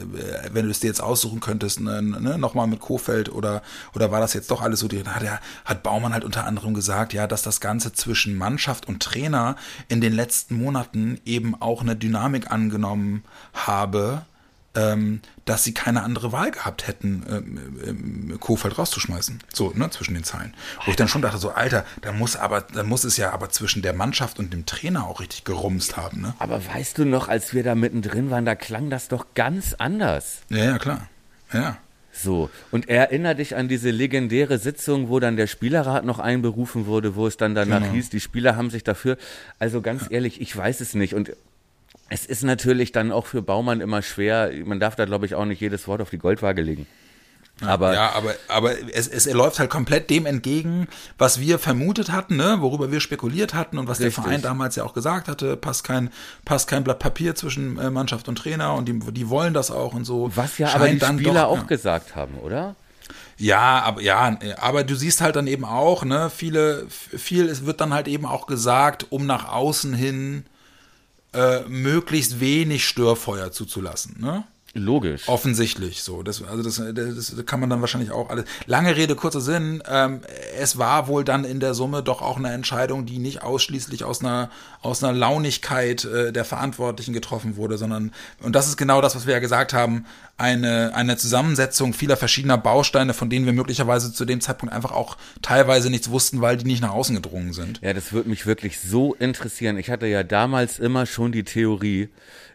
wenn 0.52 0.66
du 0.66 0.72
es 0.72 0.80
dir 0.80 0.88
jetzt 0.88 1.02
aussuchen 1.02 1.40
könntest, 1.40 1.80
ne, 1.80 2.02
ne, 2.02 2.38
noch 2.38 2.54
mal 2.54 2.68
mit 2.68 2.80
Kofeld 2.80 3.30
oder 3.30 3.62
oder 3.94 4.12
war 4.12 4.20
das 4.20 4.34
jetzt 4.34 4.52
doch 4.52 4.62
alles 4.62 4.80
so 4.80 4.88
drin, 4.88 5.14
hat 5.14 5.24
hat 5.66 5.84
Baumann 5.84 6.14
halt 6.14 6.24
unter 6.24 6.46
anderem 6.46 6.74
gesagt, 6.74 7.14
ja, 7.14 7.28
dass 7.28 7.42
das 7.42 7.60
Ganze 7.60 7.94
zwischen 7.94 8.38
Mannschaft 8.38 8.88
und 8.88 9.02
Trainer 9.02 9.56
in 9.88 10.02
den 10.02 10.14
letzten 10.14 10.56
Monaten 10.56 11.20
eben 11.26 11.60
auch 11.62 11.82
eine 11.82 11.96
Dynamik 11.96 12.52
angenommen 12.52 13.24
habe 13.54 14.24
ähm, 14.76 15.22
dass 15.46 15.64
sie 15.64 15.74
keine 15.74 16.04
andere 16.04 16.32
Wahl 16.32 16.52
gehabt 16.52 16.88
hätten, 16.88 17.26
ähm, 17.28 17.80
ähm, 18.32 18.40
Kofeld 18.40 18.78
rauszuschmeißen. 18.78 19.40
So, 19.52 19.72
ne, 19.76 19.90
zwischen 19.90 20.14
den 20.14 20.24
Zeilen. 20.24 20.54
Wo 20.86 20.92
ich 20.92 20.96
dann 20.98 21.08
schon 21.08 21.22
dachte, 21.24 21.38
so, 21.40 21.50
Alter, 21.52 21.86
da 22.02 22.12
muss 22.12 22.36
aber, 22.36 22.62
da 22.62 22.84
muss 22.84 23.04
es 23.04 23.18
ja 23.18 23.32
aber 23.32 23.50
zwischen 23.50 23.82
der 23.82 23.94
Mannschaft 23.94 24.38
und 24.40 24.54
dem 24.54 24.66
Trainer 24.66 25.08
auch 25.08 25.20
richtig 25.22 25.44
gerumst 25.44 25.98
haben, 25.98 26.22
ne? 26.22 26.36
Aber 26.40 26.62
weißt 26.66 26.98
du 27.00 27.06
noch, 27.06 27.28
als 27.30 27.54
wir 27.54 27.64
da 27.64 27.74
mittendrin 27.76 28.30
waren, 28.30 28.46
da 28.46 28.56
klang 28.56 28.90
das 28.90 29.08
doch 29.08 29.26
ganz 29.34 29.74
anders. 29.74 30.42
Ja, 30.50 30.66
ja, 30.66 30.78
klar. 30.78 31.10
Ja. 31.52 31.78
So, 32.12 32.50
und 32.70 32.90
erinner 32.90 33.34
dich 33.34 33.56
an 33.56 33.70
diese 33.70 33.92
legendäre 33.92 34.58
Sitzung, 34.58 35.10
wo 35.10 35.20
dann 35.20 35.38
der 35.38 35.48
Spielerrat 35.48 36.04
noch 36.06 36.20
einberufen 36.20 36.86
wurde, 36.86 37.16
wo 37.16 37.28
es 37.28 37.38
dann 37.38 37.56
danach 37.56 37.80
Genau. 37.80 37.94
hieß, 37.94 38.10
die 38.10 38.20
Spieler 38.20 38.56
haben 38.56 38.70
sich 38.70 38.84
dafür. 38.84 39.18
Also 39.58 39.82
ganz 39.82 40.04
ehrlich, 40.10 40.42
ich 40.42 40.56
weiß 40.56 40.82
es 40.82 40.96
nicht. 40.96 41.14
Und 41.16 41.32
es 42.10 42.26
ist 42.26 42.44
natürlich 42.44 42.92
dann 42.92 43.12
auch 43.12 43.26
für 43.26 43.42
Baumann 43.42 43.82
immer 43.82 44.02
schwer. 44.02 44.52
Man 44.66 44.80
darf 44.80 44.96
da, 44.96 45.06
glaube 45.06 45.26
ich, 45.26 45.36
auch 45.36 45.46
nicht 45.46 45.62
jedes 45.62 45.88
Wort 45.88 46.02
auf 46.02 46.10
die 46.10 46.18
Goldwaage 46.18 46.62
legen. 46.62 46.88
Aber 47.62 47.94
ja, 47.94 48.14
aber, 48.14 48.36
aber 48.48 48.72
es, 48.94 49.08
es 49.08 49.32
läuft 49.32 49.60
halt 49.60 49.70
komplett 49.70 50.10
dem 50.10 50.26
entgegen, 50.26 50.88
was 51.18 51.40
wir 51.40 51.60
vermutet 51.60 52.12
hatten, 52.12 52.38
ne? 52.38 52.58
worüber 52.60 52.92
wir 52.92 53.02
spekuliert 53.02 53.54
hatten 53.54 53.78
und 53.78 53.88
was 53.88 54.00
Richtig. 54.00 54.16
der 54.16 54.24
Verein 54.24 54.42
damals 54.42 54.78
ja 54.78 54.86
auch 54.86 54.94
gesagt 54.94 55.28
hatte, 55.28 55.58
passt 55.58 55.84
kein, 55.84 56.10
passt 56.46 56.70
kein 56.70 56.84
Blatt 56.86 57.00
Papier 57.00 57.36
zwischen 57.36 57.78
äh, 57.78 57.90
Mannschaft 57.90 58.30
und 58.30 58.38
Trainer 58.38 58.76
und 58.76 58.88
die, 58.88 58.98
die 59.12 59.30
wollen 59.30 59.54
das 59.54 59.72
auch 59.72 59.94
und 59.94 60.06
so. 60.06 60.32
was 60.36 60.58
ja 60.58 60.74
aber 60.74 60.88
die 60.88 61.00
dann 61.00 61.20
Spieler 61.20 61.44
doch, 61.44 61.50
auch 61.50 61.58
ja. 61.58 61.64
gesagt 61.64 62.16
haben, 62.16 62.36
oder? 62.36 62.76
Ja, 63.38 63.84
aber 63.84 64.02
ja, 64.02 64.38
aber 64.60 64.84
du 64.84 64.96
siehst 64.96 65.22
halt 65.22 65.36
dann 65.36 65.48
eben 65.48 65.66
auch, 65.66 66.04
ne, 66.04 66.30
viele, 66.34 66.88
viel, 66.90 67.48
es 67.48 67.66
wird 67.66 67.82
dann 67.82 67.94
halt 67.94 68.08
eben 68.08 68.26
auch 68.26 68.48
gesagt, 68.48 69.08
um 69.10 69.26
nach 69.26 69.50
außen 69.50 69.94
hin 69.94 70.46
äh, 71.34 71.62
möglichst 71.68 72.40
wenig 72.40 72.88
Störfeuer 72.88 73.52
zuzulassen, 73.52 74.18
ne? 74.20 74.46
Logisch. 74.74 75.28
Offensichtlich 75.28 76.04
so. 76.04 76.22
Das, 76.22 76.44
also 76.44 76.62
das, 76.64 76.76
das 76.76 77.46
kann 77.46 77.60
man 77.60 77.70
dann 77.70 77.82
wahrscheinlich 77.82 78.12
auch 78.12 78.30
alles. 78.30 78.46
Lange 78.68 78.96
Rede, 78.96 79.16
kurzer 79.16 79.42
Sinn. 79.42 79.82
Ähm, 79.90 80.22
es 80.58 80.78
war 80.78 81.08
wohl 81.08 81.24
dann 81.24 81.44
in 81.44 81.60
der 81.60 81.74
Summe 81.74 82.04
doch 82.04 82.22
auch 82.22 82.38
eine 82.38 82.52
Entscheidung, 82.52 83.06
die 83.06 83.18
nicht 83.18 83.42
ausschließlich 83.42 84.04
aus 84.04 84.22
einer, 84.22 84.50
aus 84.82 85.04
einer 85.04 85.14
Launigkeit 85.14 86.06
äh, 86.06 86.32
der 86.32 86.46
Verantwortlichen 86.46 87.14
getroffen 87.14 87.56
wurde, 87.56 87.78
sondern, 87.78 88.12
und 88.42 88.56
das 88.56 88.68
ist 88.68 88.78
genau 88.78 89.02
das, 89.02 89.16
was 89.16 89.26
wir 89.26 89.34
ja 89.34 89.40
gesagt 89.40 89.74
haben, 89.74 90.06
eine, 90.38 90.96
eine 90.96 91.18
Zusammensetzung 91.18 91.94
vieler 91.94 92.16
verschiedener 92.16 92.58
Bausteine, 92.58 93.14
von 93.14 93.30
denen 93.30 93.46
wir 93.46 93.54
möglicherweise 93.54 94.14
zu 94.14 94.24
dem 94.24 94.40
Zeitpunkt 94.40 94.74
einfach 94.74 94.92
auch 94.92 95.18
teilweise 95.42 95.90
nichts 95.90 96.10
wussten, 96.10 96.42
weil 96.42 96.58
die 96.58 96.66
nicht 96.66 96.82
nach 96.82 96.94
außen 96.94 97.16
gedrungen 97.16 97.54
sind. 97.54 97.82
Ja, 97.82 97.94
das 97.94 98.14
würde 98.14 98.30
mich 98.30 98.46
wirklich 98.46 98.80
so 98.80 99.14
interessieren. 99.16 99.78
Ich 99.78 99.90
hatte 99.90 100.08
ja 100.08 100.24
damals 100.24 100.80
immer 100.80 101.06
schon 101.06 101.32
die 101.32 101.44
Theorie, 101.44 102.10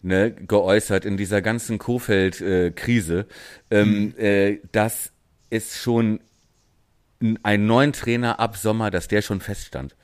ne, 0.05 0.33
geäußert 0.33 1.05
in 1.05 1.17
dieser 1.17 1.43
ganzen 1.43 1.79
Kofeld-Krise, 1.79 3.27
äh, 3.71 3.81
ähm, 3.81 3.89
mhm. 3.89 4.15
äh, 4.19 4.59
dass 4.71 5.11
es 5.51 5.79
schon 5.79 6.21
einen 7.43 7.67
neuen 7.67 7.93
Trainer 7.93 8.39
ab 8.39 8.57
Sommer, 8.57 8.91
dass 8.91 9.09
der 9.09 9.23
schon 9.23 9.41
feststand. 9.41 9.97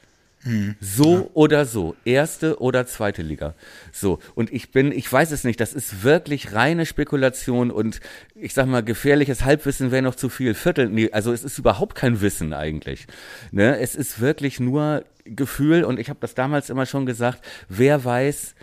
Mhm. 0.43 0.75
So 0.81 1.17
ja. 1.17 1.27
oder 1.35 1.67
so, 1.67 1.97
erste 2.07 2.61
oder 2.61 2.87
zweite 2.87 3.21
Liga. 3.21 3.55
So, 3.93 4.21
und 4.35 4.51
ich 4.51 4.71
bin, 4.71 4.91
ich 4.91 5.13
weiß 5.13 5.33
es 5.33 5.45
nicht, 5.45 5.61
das 5.61 5.75
ist 5.75 6.03
wirklich 6.03 6.55
reine 6.55 6.87
Spekulation 6.87 7.71
und 7.71 8.01
ich 8.35 8.55
sag 8.55 8.67
mal, 8.67 8.83
gefährliches 8.83 9.45
Halbwissen 9.45 9.91
wäre 9.91 10.01
noch 10.03 10.15
zu 10.15 10.31
viel. 10.31 10.55
Viertel, 10.55 10.89
nee, 10.89 11.11
also 11.13 11.31
es 11.31 11.45
ist 11.45 11.59
überhaupt 11.59 11.95
kein 11.95 12.23
Wissen 12.23 12.55
eigentlich. 12.55 13.07
Ne? 13.53 13.79
Es 13.81 13.95
ist 13.95 14.21
wirklich 14.21 14.61
nur 14.61 15.05
Gefühl 15.25 15.85
und 15.85 16.01
ich 16.01 16.09
habe 16.09 16.21
das 16.21 16.35
damals 16.35 16.71
immer 16.71 16.87
schon 16.87 17.05
gesagt, 17.05 17.45
wer 17.69 18.03
weiß, 18.03 18.55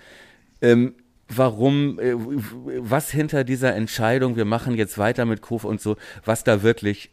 ähm, 0.61 0.95
warum, 1.29 1.99
äh, 1.99 2.13
was 2.15 3.11
hinter 3.11 3.43
dieser 3.43 3.75
Entscheidung, 3.75 4.35
wir 4.35 4.45
machen 4.45 4.75
jetzt 4.75 4.97
weiter 4.97 5.25
mit 5.25 5.41
Kof 5.41 5.63
und 5.63 5.81
so, 5.81 5.97
was 6.25 6.43
da 6.43 6.63
wirklich 6.63 7.11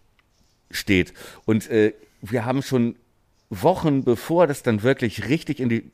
steht. 0.71 1.13
Und 1.45 1.71
äh, 1.71 1.95
wir 2.21 2.45
haben 2.45 2.63
schon 2.63 2.97
Wochen, 3.51 4.05
bevor 4.05 4.47
das 4.47 4.63
dann 4.63 4.83
wirklich 4.83 5.29
richtig 5.29 5.61
in 5.61 5.69
die 5.69 5.91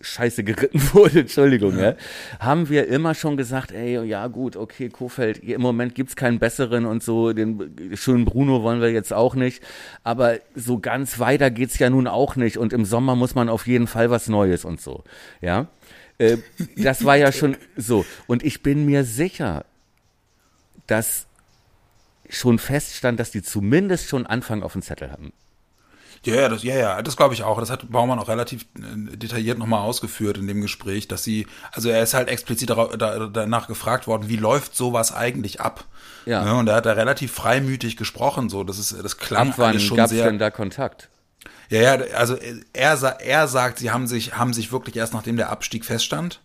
Scheiße 0.00 0.44
geritten 0.44 0.80
wurde, 0.92 1.20
Entschuldigung, 1.20 1.78
ja. 1.78 1.90
ja. 1.90 1.96
haben 2.40 2.68
wir 2.68 2.88
immer 2.88 3.14
schon 3.14 3.36
gesagt, 3.36 3.72
ey, 3.72 4.02
ja 4.04 4.26
gut, 4.26 4.56
okay, 4.56 4.88
Kofeld, 4.88 5.38
im 5.38 5.60
Moment 5.60 5.94
gibt's 5.94 6.16
keinen 6.16 6.38
besseren 6.38 6.84
und 6.84 7.02
so, 7.02 7.32
den 7.32 7.74
schönen 7.94 8.24
Bruno 8.24 8.62
wollen 8.62 8.80
wir 8.80 8.90
jetzt 8.90 9.12
auch 9.12 9.34
nicht, 9.34 9.62
aber 10.02 10.38
so 10.54 10.78
ganz 10.78 11.18
weiter 11.20 11.50
geht's 11.50 11.78
ja 11.78 11.90
nun 11.90 12.06
auch 12.06 12.36
nicht 12.36 12.58
und 12.58 12.72
im 12.72 12.84
Sommer 12.84 13.14
muss 13.14 13.34
man 13.34 13.48
auf 13.48 13.66
jeden 13.66 13.86
Fall 13.86 14.10
was 14.10 14.28
Neues 14.28 14.64
und 14.64 14.80
so, 14.80 15.04
ja. 15.40 15.68
Äh, 16.18 16.38
das 16.76 17.04
war 17.04 17.16
ja 17.16 17.32
schon 17.32 17.56
so. 17.76 18.04
Und 18.26 18.42
ich 18.42 18.62
bin 18.62 18.86
mir 18.86 19.04
sicher, 19.04 19.64
dass 20.86 21.26
schon 22.28 22.58
feststand, 22.58 23.20
dass 23.20 23.30
die 23.30 23.42
zumindest 23.42 24.08
schon 24.08 24.26
Anfang 24.26 24.62
auf 24.62 24.72
dem 24.72 24.82
Zettel 24.82 25.10
haben. 25.10 25.32
Ja, 26.24 26.36
ja, 26.36 26.48
das, 26.48 26.62
ja, 26.62 26.74
ja, 26.74 27.02
das 27.02 27.16
glaube 27.16 27.34
ich 27.34 27.42
auch. 27.42 27.60
Das 27.60 27.70
hat 27.70 27.90
Baumann 27.90 28.18
auch 28.18 28.28
relativ 28.28 28.62
äh, 28.78 29.16
detailliert 29.16 29.58
nochmal 29.58 29.80
ausgeführt 29.80 30.38
in 30.38 30.46
dem 30.46 30.62
Gespräch, 30.62 31.06
dass 31.06 31.22
sie, 31.22 31.46
also 31.72 31.90
er 31.90 32.02
ist 32.02 32.14
halt 32.14 32.28
explizit 32.28 32.70
danach 32.70 33.66
gefragt 33.66 34.06
worden, 34.06 34.28
wie 34.28 34.36
läuft 34.36 34.74
sowas 34.74 35.12
eigentlich 35.14 35.60
ab? 35.60 35.84
Ja. 36.24 36.42
ja 36.42 36.52
ne, 36.52 36.58
und 36.58 36.68
er 36.68 36.76
hat 36.76 36.86
da 36.86 36.92
relativ 36.92 37.32
freimütig 37.32 37.98
gesprochen, 37.98 38.48
so, 38.48 38.64
das 38.64 38.78
ist, 38.78 38.96
das 39.02 39.18
klang 39.18 39.50
Ab 39.50 39.54
wann 39.58 39.80
schon 39.80 39.98
gab's 39.98 40.12
sehr. 40.12 40.24
denn 40.24 40.38
da 40.38 40.50
Kontakt? 40.50 41.10
Ja, 41.70 41.80
ja, 41.80 42.04
also 42.14 42.36
er, 42.72 43.20
er 43.20 43.48
sagt, 43.48 43.78
sie 43.78 43.90
haben 43.90 44.06
sich, 44.06 44.36
haben 44.36 44.52
sich 44.52 44.72
wirklich 44.72 44.96
erst 44.96 45.14
nachdem 45.14 45.36
der 45.36 45.50
Abstieg 45.50 45.84
feststand. 45.84 46.40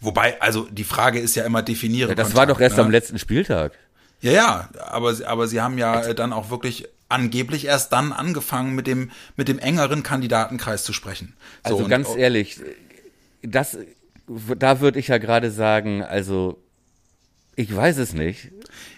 Wobei, 0.00 0.40
also 0.40 0.68
die 0.70 0.84
Frage 0.84 1.18
ist 1.18 1.34
ja 1.34 1.44
immer 1.44 1.62
definiere. 1.62 2.10
Ja, 2.10 2.14
das 2.14 2.28
Kontakt, 2.28 2.38
war 2.38 2.54
doch 2.54 2.60
erst 2.60 2.76
ne? 2.76 2.84
am 2.84 2.90
letzten 2.90 3.18
Spieltag. 3.18 3.72
Ja, 4.20 4.32
ja, 4.32 4.68
aber, 4.78 5.14
aber 5.26 5.48
sie 5.48 5.60
haben 5.60 5.78
ja 5.78 6.12
dann 6.14 6.32
auch 6.32 6.50
wirklich 6.50 6.86
angeblich 7.08 7.66
erst 7.66 7.92
dann 7.92 8.12
angefangen, 8.12 8.74
mit 8.74 8.86
dem, 8.86 9.10
mit 9.36 9.48
dem 9.48 9.58
engeren 9.58 10.02
Kandidatenkreis 10.02 10.84
zu 10.84 10.92
sprechen. 10.92 11.34
So, 11.66 11.76
also 11.76 11.88
ganz 11.88 12.08
ehrlich, 12.16 12.60
das, 13.42 13.78
da 14.26 14.80
würde 14.80 14.98
ich 14.98 15.08
ja 15.08 15.18
gerade 15.18 15.50
sagen, 15.50 16.02
also 16.02 16.62
ich 17.56 17.74
weiß 17.74 17.96
es 17.98 18.12
nicht. 18.12 18.50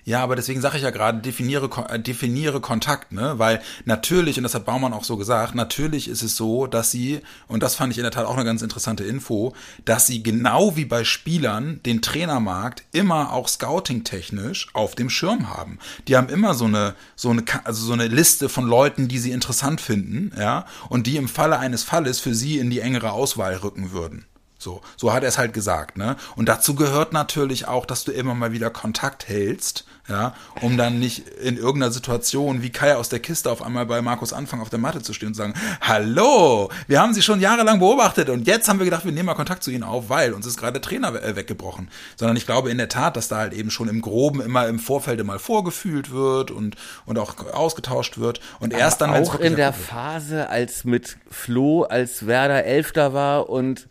Ja, 0.04 0.22
aber 0.22 0.37
deswegen 0.37 0.61
sage 0.61 0.76
ich 0.76 0.83
ja 0.83 0.90
gerade, 0.90 1.20
definiere, 1.20 1.70
äh, 1.88 1.98
definiere 1.98 2.61
Kontakt, 2.61 3.12
ne? 3.12 3.35
Weil 3.38 3.61
natürlich, 3.85 4.37
und 4.37 4.42
das 4.42 4.54
hat 4.54 4.64
Baumann 4.64 4.92
auch 4.92 5.04
so 5.04 5.16
gesagt, 5.16 5.54
natürlich 5.54 6.09
ist 6.09 6.22
es 6.22 6.37
so, 6.37 6.66
dass 6.66 6.90
sie, 6.90 7.20
und 7.48 7.62
das 7.62 7.74
fand 7.74 7.92
ich 7.92 7.98
in 7.98 8.04
der 8.04 8.12
Tat 8.12 8.26
auch 8.26 8.35
eine 8.35 8.44
ganz 8.44 8.62
interessante 8.62 9.04
Info, 9.04 9.54
dass 9.85 10.06
sie 10.06 10.22
genau 10.22 10.76
wie 10.76 10.85
bei 10.85 11.04
Spielern 11.04 11.80
den 11.85 12.02
Trainermarkt 12.02 12.85
immer 12.92 13.33
auch 13.33 13.48
scouting-technisch 13.48 14.68
auf 14.72 14.94
dem 14.94 15.11
Schirm 15.11 15.48
haben. 15.48 15.78
Die 16.09 16.16
haben 16.16 16.28
immer 16.28 16.54
so 16.54 16.64
eine, 16.64 16.94
so 17.16 17.30
eine, 17.30 17.44
also 17.64 17.85
so 17.85 17.92
eine 17.92 18.09
Liste 18.09 18.48
von 18.48 18.66
Leuten, 18.66 19.09
die 19.09 19.18
sie 19.18 19.33
interessant 19.33 19.80
finden, 19.80 20.33
ja, 20.38 20.66
und 20.88 21.06
die 21.06 21.16
im 21.16 21.28
Falle 21.28 21.59
eines 21.59 21.83
Falles 21.83 22.20
für 22.20 22.35
sie 22.35 22.59
in 22.59 22.70
die 22.70 22.80
engere 22.80 23.12
Auswahl 23.12 23.54
rücken 23.56 23.92
würden. 23.92 24.24
So, 24.61 24.83
so 24.96 25.12
hat 25.12 25.23
er 25.23 25.31
es 25.31 25.38
halt 25.38 25.55
gesagt, 25.55 25.96
ne? 25.96 26.16
Und 26.37 26.51
dazu 26.51 26.75
gehört 26.75 27.14
natürlich 27.14 27.66
auch, 27.66 27.87
dass 27.87 28.05
du 28.05 28.12
immer 28.12 28.35
mal 28.35 28.53
wieder 28.53 28.68
Kontakt 28.68 29.27
hältst 29.27 29.87
ja, 30.11 30.35
um 30.61 30.77
dann 30.77 30.99
nicht 30.99 31.27
in 31.40 31.57
irgendeiner 31.57 31.92
Situation 31.92 32.62
wie 32.62 32.70
Kai 32.70 32.96
aus 32.96 33.09
der 33.09 33.20
Kiste 33.20 33.51
auf 33.51 33.62
einmal 33.62 33.87
bei 33.87 34.03
Markus 34.03 34.33
Anfang 34.33 34.61
auf 34.61 34.68
der 34.68 34.79
Matte 34.79 35.01
zu 35.03 35.12
stehen 35.12 35.29
und 35.29 35.35
zu 35.35 35.38
sagen, 35.38 35.55
hallo, 35.81 36.70
wir 36.88 37.01
haben 37.01 37.14
sie 37.14 37.23
schon 37.23 37.40
jahrelang 37.40 37.79
beobachtet 37.79 38.29
und 38.29 38.46
jetzt 38.46 38.68
haben 38.68 38.79
wir 38.79 38.85
gedacht, 38.85 39.05
wir 39.05 39.12
nehmen 39.12 39.27
mal 39.27 39.35
Kontakt 39.35 39.62
zu 39.62 39.70
ihnen 39.70 39.85
auf, 39.85 40.09
weil 40.09 40.33
uns 40.33 40.46
ist 40.46 40.59
gerade 40.59 40.75
der 40.75 40.83
Trainer 40.83 41.14
äh, 41.23 41.37
weggebrochen. 41.37 41.88
Sondern 42.16 42.37
ich 42.37 42.44
glaube 42.44 42.70
in 42.70 42.79
der 42.79 42.88
Tat, 42.88 43.16
dass 43.16 43.29
da 43.29 43.38
halt 43.38 43.53
eben 43.53 43.70
schon 43.70 43.88
im 43.88 44.01
Groben 44.01 44.40
immer 44.40 44.66
im 44.66 44.79
Vorfeld 44.79 45.25
mal 45.25 45.38
vorgefühlt 45.38 46.11
wird 46.11 46.51
und, 46.51 46.77
und 47.07 47.18
auch 47.18 47.37
ausgetauscht 47.53 48.18
wird 48.18 48.40
und 48.59 48.75
Aber 48.75 48.81
erst 48.81 49.01
dann, 49.01 49.11
auch 49.11 49.37
in 49.37 49.57
der 49.57 49.73
Phase, 49.73 50.49
als 50.49 50.85
mit 50.85 51.16
Flo, 51.31 51.83
als 51.83 52.27
Werder 52.27 52.64
Elfter 52.64 53.12
war 53.12 53.49
und 53.49 53.88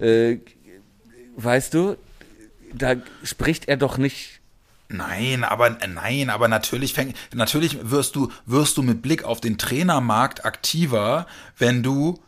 äh, 0.00 0.38
weißt 1.36 1.74
du, 1.74 1.96
da 2.74 2.94
spricht 3.22 3.68
er 3.68 3.76
doch 3.76 3.98
nicht 3.98 4.37
Nein, 4.90 5.44
aber 5.44 5.76
nein, 5.86 6.30
aber 6.30 6.48
natürlich 6.48 6.94
fäng, 6.94 7.12
natürlich 7.34 7.90
wirst 7.90 8.16
du 8.16 8.32
wirst 8.46 8.78
du 8.78 8.82
mit 8.82 9.02
Blick 9.02 9.22
auf 9.22 9.40
den 9.40 9.58
Trainermarkt 9.58 10.46
aktiver, 10.46 11.26
wenn 11.58 11.82
du 11.82 12.22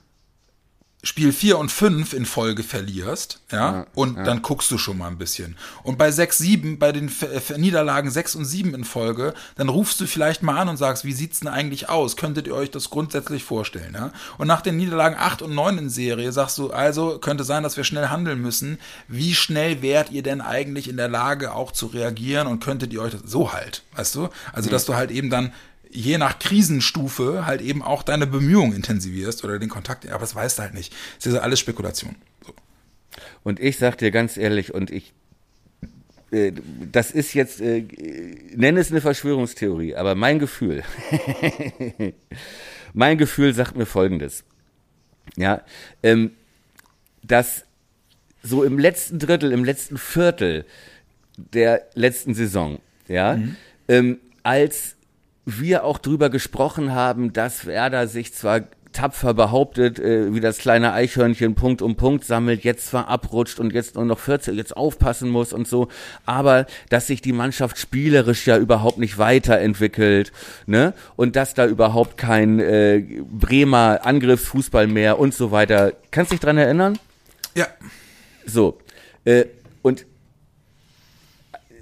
Spiel 1.03 1.33
4 1.33 1.57
und 1.57 1.73
5 1.73 2.13
in 2.13 2.27
Folge 2.27 2.63
verlierst, 2.63 3.41
ja, 3.51 3.73
ja 3.73 3.87
und 3.95 4.19
ja. 4.19 4.25
dann 4.25 4.43
guckst 4.43 4.71
du 4.71 4.77
schon 4.77 4.99
mal 4.99 5.07
ein 5.07 5.17
bisschen. 5.17 5.57
Und 5.83 5.97
bei 5.97 6.11
6, 6.11 6.37
7, 6.37 6.79
bei 6.79 6.93
den 6.93 7.09
F 7.09 7.57
Niederlagen 7.57 8.11
6 8.11 8.35
und 8.35 8.45
7 8.45 8.75
in 8.75 8.85
Folge, 8.85 9.33
dann 9.57 9.71
rufst 9.71 9.99
du 10.01 10.07
vielleicht 10.07 10.43
mal 10.43 10.59
an 10.59 10.69
und 10.69 10.77
sagst, 10.77 11.07
wie 11.07 11.15
sieht's 11.15 11.41
denn 11.41 11.49
eigentlich 11.49 11.89
aus? 11.89 12.17
Könntet 12.17 12.47
ihr 12.47 12.55
euch 12.55 12.71
das 12.71 12.91
grundsätzlich 12.91 13.45
vorstellen, 13.45 13.95
ja? 13.95 14.13
Und 14.37 14.47
nach 14.47 14.61
den 14.61 14.77
Niederlagen 14.77 15.17
8 15.19 15.41
und 15.41 15.55
9 15.55 15.79
in 15.79 15.89
Serie 15.89 16.33
sagst 16.33 16.59
du, 16.59 16.71
also 16.71 17.19
könnte 17.19 17.45
sein, 17.45 17.63
dass 17.63 17.79
wir 17.79 17.85
schnell 17.85 18.09
handeln 18.09 18.41
müssen. 18.43 18.79
Wie 19.09 19.35
schnell 19.35 19.81
wärt 19.81 20.11
ihr 20.11 20.23
denn 20.23 20.43
eigentlich 20.43 20.87
in 20.87 20.99
der 20.99 21.09
Lage 21.09 21.55
auch 21.55 21.73
zu 21.73 21.87
reagieren 21.87 22.47
und 22.47 22.63
könntet 22.63 22.93
ihr 22.93 23.01
euch 23.01 23.13
das 23.13 23.23
so 23.25 23.55
halt, 23.55 23.85
weißt 23.97 24.17
du? 24.17 24.29
Also, 24.53 24.69
mhm. 24.69 24.73
dass 24.73 24.85
du 24.85 24.95
halt 24.95 25.11
eben 25.11 25.31
dann 25.31 25.53
je 25.91 26.19
nach 26.19 26.39
Krisenstufe 26.39 27.47
halt 27.47 27.61
eben 27.61 27.83
auch 27.83 28.03
deine 28.03 28.27
Bemühungen 28.27 28.75
intensivierst 28.75 29.45
oder 29.45 29.59
den 29.59 29.69
Kontakt, 29.69 30.09
aber 30.09 30.21
das 30.21 30.35
weißt 30.35 30.59
du 30.59 30.63
halt 30.63 30.75
nicht. 30.75 30.95
Das 31.17 31.27
ist 31.27 31.35
ja 31.35 31.41
alles 31.41 31.59
Spekulation. 31.59 32.15
So. 32.47 32.55
Und 33.43 33.61
ich 33.61 33.79
sag 33.79 33.99
dir 33.99 34.11
ganz 34.11 34.37
ehrlich, 34.37 34.73
und 34.73 34.91
ich, 34.91 35.13
äh, 36.31 36.53
das 36.93 37.11
ist 37.11 37.35
jetzt, 37.35 37.61
äh, 37.61 37.85
nenne 38.55 38.81
es 38.81 38.91
eine 38.91 39.01
Verschwörungstheorie, 39.01 39.97
aber 39.97 40.15
mein 40.15 40.39
Gefühl, 40.39 40.85
mein 42.93 43.19
Gefühl 43.19 43.53
sagt 43.55 43.77
mir 43.77 43.87
Folgendes. 43.87 44.45
Ja, 45.37 45.63
ähm, 46.03 46.33
dass 47.23 47.65
so 48.43 48.65
im 48.65 48.79
letzten 48.79 49.19
Drittel, 49.19 49.53
im 49.53 49.65
letzten 49.65 49.99
Viertel 49.99 50.65
der 51.37 51.87
letzten 51.95 52.35
Saison, 52.35 52.81
ja, 53.07 53.37
mhm. 53.37 53.57
ähm, 53.89 54.19
als 54.43 54.97
wir 55.47 55.85
auch 55.85 55.99
drüber 55.99 56.31
gesprochen 56.31 56.95
haben, 56.95 57.33
dass 57.33 57.67
Werder 57.67 58.07
sich 58.07 58.35
zwar 58.35 58.63
tapfer 58.93 59.35
behauptet, 59.35 59.99
äh, 59.99 60.35
wie 60.35 60.41
das 60.41 60.59
kleine 60.59 60.93
Eichhörnchen 60.93 61.55
Punkt 61.55 61.81
um 61.83 61.97
Punkt 61.97 62.25
sammelt, 62.25 62.65
jetzt 62.65 62.89
zwar 62.89 63.09
abrutscht 63.09 63.61
und 63.61 63.73
jetzt 63.73 63.95
nur 63.95 64.05
noch 64.05 64.19
14, 64.19 64.57
jetzt 64.57 64.77
aufpassen 64.77 65.31
muss 65.31 65.53
und 65.53 65.69
so, 65.69 65.89
aber 66.27 66.67
dass 66.89 67.07
sich 67.07 67.23
die 67.23 67.33
Mannschaft 67.33 67.79
spielerisch 67.79 68.47
ja 68.47 68.59
überhaupt 68.59 68.99
nicht 68.99 69.19
weiterentwickelt, 69.19 70.33
ne? 70.67 70.93
Und 71.17 71.37
dass 71.37 71.55
da 71.55 71.67
überhaupt 71.67 72.19
kein 72.19 72.59
äh, 72.59 73.03
Bremer 73.31 74.01
Angriffsfußball 74.03 74.87
mehr 74.87 75.19
und 75.19 75.35
so 75.35 75.53
weiter. 75.53 75.93
Kannst 76.11 76.33
du 76.33 76.35
dich 76.35 76.41
dran 76.41 76.59
erinnern? 76.59 76.99
Ja. 77.55 77.67
So. 78.45 78.79
Äh, 79.25 79.45
und 79.83 80.05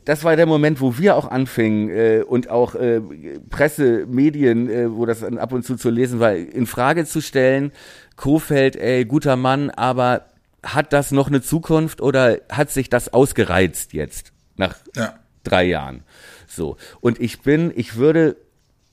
das 0.09 0.25
war 0.25 0.37
der 0.37 0.47
Moment, 0.47 0.81
wo 0.81 0.97
wir 0.97 1.17
auch 1.17 1.31
anfingen 1.31 1.91
äh, 1.91 2.23
und 2.27 2.49
auch 2.49 2.75
äh, 2.75 3.03
Presse, 3.51 4.07
Medien, 4.07 4.71
äh, 4.71 4.91
wo 4.91 5.05
das 5.05 5.23
ab 5.23 5.53
und 5.53 5.67
zu 5.67 5.77
zu 5.77 5.91
lesen 5.91 6.19
war, 6.19 6.35
in 6.35 6.67
Frage 6.67 7.05
zu 7.05 7.21
stellen. 7.21 7.73
Kofeld, 8.17 8.75
ey, 8.77 9.05
guter 9.05 9.37
Mann, 9.37 9.69
aber 9.69 10.25
hat 10.63 10.95
das 10.95 11.11
noch 11.11 11.27
eine 11.27 11.43
Zukunft 11.43 12.01
oder 12.01 12.39
hat 12.51 12.71
sich 12.71 12.89
das 12.89 13.13
ausgereizt 13.13 13.93
jetzt 13.93 14.33
nach 14.57 14.77
ja. 14.97 15.13
drei 15.45 15.65
Jahren. 15.65 16.05
So. 16.47 16.79
Und 17.03 17.21
ich 17.21 17.43
bin, 17.43 17.71
ich 17.77 17.97
würde 17.97 18.37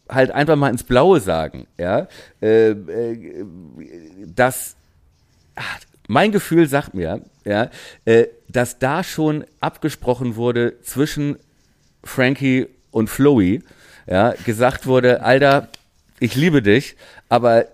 halt 0.10 0.32
einfach 0.32 0.58
mal 0.58 0.70
ins 0.70 0.84
Blaue 0.84 1.22
sagen, 1.22 1.66
ja, 1.80 2.10
äh, 2.42 2.72
äh, 2.72 3.46
dass 4.36 4.76
ach, 5.56 5.80
mein 6.08 6.32
Gefühl 6.32 6.68
sagt 6.68 6.94
mir, 6.94 7.22
ja, 7.46 7.70
äh, 8.06 8.26
dass 8.48 8.80
da 8.80 9.04
schon 9.04 9.46
abgesprochen 9.60 10.36
wurde 10.36 10.82
zwischen 10.82 11.38
Frankie 12.04 12.68
und 12.92 13.10
Floey, 13.10 13.62
ja, 14.08 14.34
gesagt 14.46 14.86
wurde, 14.86 15.24
Alter, 15.24 15.70
ich 16.20 16.36
liebe 16.36 16.62
dich, 16.62 16.96
aber 17.28 17.66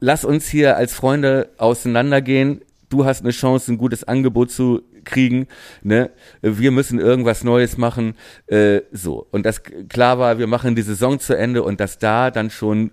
lass 0.00 0.24
uns 0.24 0.48
hier 0.48 0.76
als 0.76 0.92
Freunde 0.94 1.48
auseinandergehen. 1.56 2.60
Du 2.90 3.04
hast 3.04 3.22
eine 3.22 3.30
Chance, 3.30 3.72
ein 3.72 3.78
gutes 3.78 4.04
Angebot 4.04 4.50
zu 4.50 4.82
kriegen. 5.04 5.48
Ne? 5.82 6.10
Wir 6.42 6.70
müssen 6.70 6.98
irgendwas 6.98 7.44
Neues 7.44 7.76
machen. 7.76 8.14
Äh, 8.46 8.82
so. 8.92 9.26
Und 9.30 9.46
das 9.46 9.62
klar 9.88 10.18
war, 10.18 10.38
wir 10.38 10.46
machen 10.46 10.74
die 10.74 10.82
Saison 10.82 11.20
zu 11.20 11.36
Ende 11.36 11.62
und 11.62 11.80
dass 11.80 11.98
da 11.98 12.30
dann 12.30 12.50
schon 12.50 12.90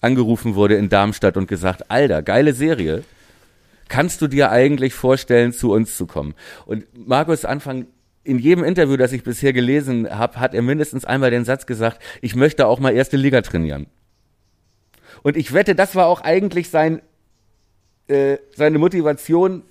angerufen 0.00 0.54
wurde 0.54 0.76
in 0.76 0.88
Darmstadt 0.88 1.36
und 1.36 1.48
gesagt, 1.48 1.90
Alter, 1.90 2.22
geile 2.22 2.52
Serie. 2.52 3.02
Kannst 3.88 4.20
du 4.22 4.28
dir 4.28 4.50
eigentlich 4.50 4.94
vorstellen, 4.94 5.52
zu 5.52 5.72
uns 5.72 5.96
zu 5.96 6.06
kommen? 6.06 6.34
Und 6.66 6.86
Markus 6.94 7.44
Anfang 7.44 7.86
in 8.24 8.38
jedem 8.38 8.62
Interview, 8.62 8.96
das 8.96 9.12
ich 9.12 9.22
bisher 9.22 9.52
gelesen 9.54 10.08
habe, 10.10 10.38
hat 10.38 10.54
er 10.54 10.60
mindestens 10.60 11.06
einmal 11.06 11.30
den 11.30 11.44
Satz 11.44 11.64
gesagt, 11.64 12.02
ich 12.20 12.36
möchte 12.36 12.66
auch 12.66 12.78
mal 12.78 12.94
erste 12.94 13.16
Liga 13.16 13.40
trainieren. 13.40 13.86
Und 15.22 15.36
ich 15.36 15.54
wette, 15.54 15.74
das 15.74 15.94
war 15.94 16.06
auch 16.06 16.20
eigentlich 16.20 16.68
sein, 16.68 17.00
äh, 18.06 18.36
seine 18.54 18.78
Motivation, 18.78 19.62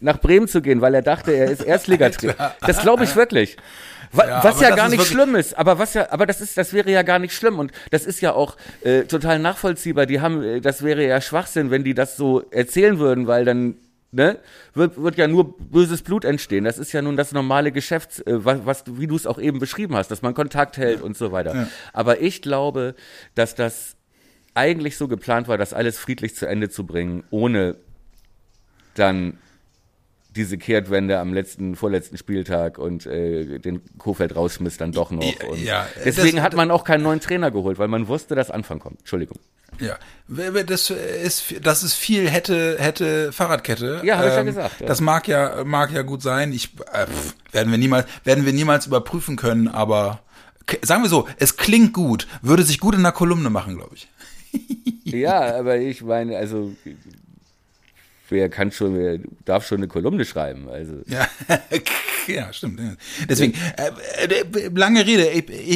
nach 0.00 0.20
Bremen 0.20 0.48
zu 0.48 0.62
gehen, 0.62 0.80
weil 0.80 0.94
er 0.94 1.02
dachte, 1.02 1.32
er 1.32 1.50
ist 1.50 1.62
Erstligatrainer. 1.64 2.54
Das 2.60 2.80
glaube 2.82 3.04
ich 3.04 3.16
wirklich. 3.16 3.56
Was 4.12 4.26
ja, 4.26 4.44
was 4.44 4.60
ja 4.60 4.74
gar 4.74 4.88
nicht 4.88 5.04
schlimm 5.04 5.34
ist, 5.34 5.58
aber 5.58 5.78
was 5.78 5.94
ja, 5.94 6.10
aber 6.10 6.26
das 6.26 6.40
ist, 6.40 6.56
das 6.56 6.72
wäre 6.72 6.90
ja 6.90 7.02
gar 7.02 7.18
nicht 7.18 7.34
schlimm 7.34 7.58
und 7.58 7.72
das 7.90 8.06
ist 8.06 8.20
ja 8.20 8.32
auch 8.32 8.56
äh, 8.82 9.02
total 9.02 9.38
nachvollziehbar. 9.40 10.06
Die 10.06 10.20
haben, 10.20 10.42
äh, 10.42 10.60
das 10.60 10.82
wäre 10.82 11.04
ja 11.04 11.20
Schwachsinn, 11.20 11.70
wenn 11.70 11.82
die 11.82 11.94
das 11.94 12.16
so 12.16 12.42
erzählen 12.50 12.98
würden, 12.98 13.26
weil 13.26 13.44
dann 13.44 13.76
ne, 14.12 14.38
wird, 14.74 15.00
wird 15.00 15.16
ja 15.16 15.28
nur 15.28 15.56
böses 15.58 16.02
Blut 16.02 16.24
entstehen. 16.24 16.64
Das 16.64 16.78
ist 16.78 16.92
ja 16.92 17.02
nun 17.02 17.16
das 17.16 17.32
normale 17.32 17.72
Geschäft, 17.72 18.26
äh, 18.26 18.44
was, 18.44 18.64
was, 18.64 18.84
wie 18.86 19.06
du 19.06 19.16
es 19.16 19.26
auch 19.26 19.38
eben 19.38 19.58
beschrieben 19.58 19.96
hast, 19.96 20.10
dass 20.10 20.22
man 20.22 20.34
Kontakt 20.34 20.76
hält 20.76 21.00
ja. 21.00 21.04
und 21.04 21.16
so 21.16 21.32
weiter. 21.32 21.54
Ja. 21.54 21.68
Aber 21.92 22.20
ich 22.20 22.42
glaube, 22.42 22.94
dass 23.34 23.54
das 23.54 23.96
eigentlich 24.54 24.96
so 24.96 25.08
geplant 25.08 25.48
war, 25.48 25.58
das 25.58 25.72
alles 25.72 25.98
friedlich 25.98 26.34
zu 26.34 26.46
Ende 26.46 26.70
zu 26.70 26.86
bringen, 26.86 27.24
ohne 27.30 27.76
dann 28.94 29.38
diese 30.36 30.58
Kehrtwende 30.58 31.18
am 31.18 31.34
letzten, 31.34 31.74
vorletzten 31.74 32.16
Spieltag 32.16 32.78
und 32.78 33.06
äh, 33.06 33.58
den 33.58 33.80
Kofeld 33.98 34.36
rausschmiss 34.36 34.76
dann 34.76 34.92
doch 34.92 35.10
noch. 35.10 35.24
Und 35.48 35.62
ja, 35.62 35.86
deswegen 36.04 36.36
das, 36.36 36.44
hat 36.44 36.54
man 36.54 36.70
auch 36.70 36.84
keinen 36.84 37.02
neuen 37.02 37.20
Trainer 37.20 37.50
geholt, 37.50 37.78
weil 37.78 37.88
man 37.88 38.08
wusste, 38.08 38.34
dass 38.34 38.50
Anfang 38.50 38.78
kommt. 38.78 39.00
Entschuldigung. 39.00 39.38
Ja, 39.80 39.98
das 40.28 40.90
ist, 40.90 41.54
das 41.62 41.82
ist 41.82 41.94
viel 41.94 42.30
hätte, 42.30 42.76
hätte 42.78 43.32
Fahrradkette. 43.32 44.00
Ja, 44.04 44.16
habe 44.16 44.28
ich 44.28 44.34
ja 44.34 44.40
ähm, 44.40 44.46
gesagt. 44.46 44.80
Ja. 44.80 44.86
Das 44.86 45.00
mag 45.00 45.28
ja, 45.28 45.64
mag 45.64 45.92
ja 45.92 46.02
gut 46.02 46.22
sein. 46.22 46.52
Ich, 46.52 46.74
äh, 46.92 47.06
werden 47.52 47.70
wir 47.70 47.78
niemals, 47.78 48.06
werden 48.24 48.46
wir 48.46 48.52
niemals 48.52 48.86
überprüfen 48.86 49.36
können, 49.36 49.68
aber 49.68 50.20
sagen 50.82 51.02
wir 51.02 51.10
so, 51.10 51.28
es 51.38 51.56
klingt 51.56 51.92
gut, 51.92 52.26
würde 52.42 52.62
sich 52.62 52.80
gut 52.80 52.94
in 52.94 53.00
einer 53.00 53.12
Kolumne 53.12 53.50
machen, 53.50 53.76
glaube 53.76 53.96
ich. 53.96 54.08
ja, 55.04 55.56
aber 55.56 55.76
ich 55.76 56.02
meine, 56.02 56.36
also 56.36 56.72
wer 58.28 58.48
kann 58.48 58.72
schon, 58.72 58.98
wer 58.98 59.18
darf 59.44 59.66
schon 59.66 59.78
eine 59.78 59.88
Kolumne 59.88 60.24
schreiben? 60.24 60.68
Also. 60.68 60.94
Ja, 61.06 61.28
ja 62.26 62.52
stimmt. 62.52 62.80
Deswegen, 63.28 63.54
äh, 63.76 63.90
äh, 64.26 64.70
lange 64.74 65.06
Rede. 65.06 65.30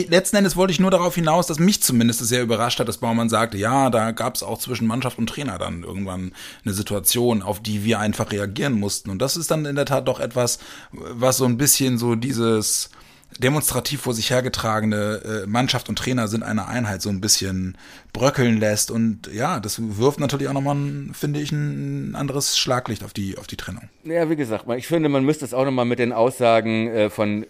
Letzten 0.08 0.36
Endes 0.36 0.56
wollte 0.56 0.72
ich 0.72 0.80
nur 0.80 0.90
darauf 0.90 1.14
hinaus, 1.14 1.46
dass 1.46 1.58
mich 1.58 1.82
zumindest 1.82 2.20
sehr 2.20 2.42
überrascht 2.42 2.80
hat, 2.80 2.88
dass 2.88 2.98
Baumann 2.98 3.28
sagte, 3.28 3.56
ja, 3.56 3.90
da 3.90 4.10
gab 4.12 4.34
es 4.34 4.42
auch 4.42 4.58
zwischen 4.58 4.86
Mannschaft 4.86 5.18
und 5.18 5.28
Trainer 5.28 5.58
dann 5.58 5.82
irgendwann 5.82 6.32
eine 6.64 6.74
Situation, 6.74 7.42
auf 7.42 7.60
die 7.60 7.84
wir 7.84 7.98
einfach 7.98 8.32
reagieren 8.32 8.74
mussten. 8.74 9.10
Und 9.10 9.20
das 9.20 9.36
ist 9.36 9.50
dann 9.50 9.66
in 9.66 9.76
der 9.76 9.86
Tat 9.86 10.08
doch 10.08 10.20
etwas, 10.20 10.58
was 10.92 11.36
so 11.36 11.44
ein 11.44 11.56
bisschen 11.56 11.98
so 11.98 12.14
dieses 12.14 12.90
demonstrativ 13.38 14.02
vor 14.02 14.14
sich 14.14 14.30
hergetragene 14.30 15.42
äh, 15.44 15.46
Mannschaft 15.46 15.88
und 15.88 15.98
Trainer 15.98 16.28
sind 16.28 16.42
eine 16.42 16.66
Einheit 16.66 17.02
so 17.02 17.08
ein 17.10 17.20
bisschen 17.20 17.76
bröckeln 18.12 18.58
lässt. 18.58 18.90
Und 18.90 19.32
ja, 19.32 19.60
das 19.60 19.80
wirft 19.80 20.20
natürlich 20.20 20.48
auch 20.48 20.52
nochmal, 20.52 20.76
finde 21.12 21.40
ich, 21.40 21.52
ein 21.52 22.14
anderes 22.14 22.58
Schlaglicht 22.58 23.04
auf 23.04 23.12
die, 23.12 23.38
auf 23.38 23.46
die 23.46 23.56
Trennung. 23.56 23.88
Ja, 24.04 24.28
wie 24.28 24.36
gesagt, 24.36 24.66
ich 24.76 24.86
finde, 24.86 25.08
man 25.08 25.24
müsste 25.24 25.44
es 25.44 25.54
auch 25.54 25.64
nochmal 25.64 25.84
mit 25.84 25.98
den 25.98 26.12
Aussagen 26.12 26.88
äh, 26.88 27.10
von 27.10 27.46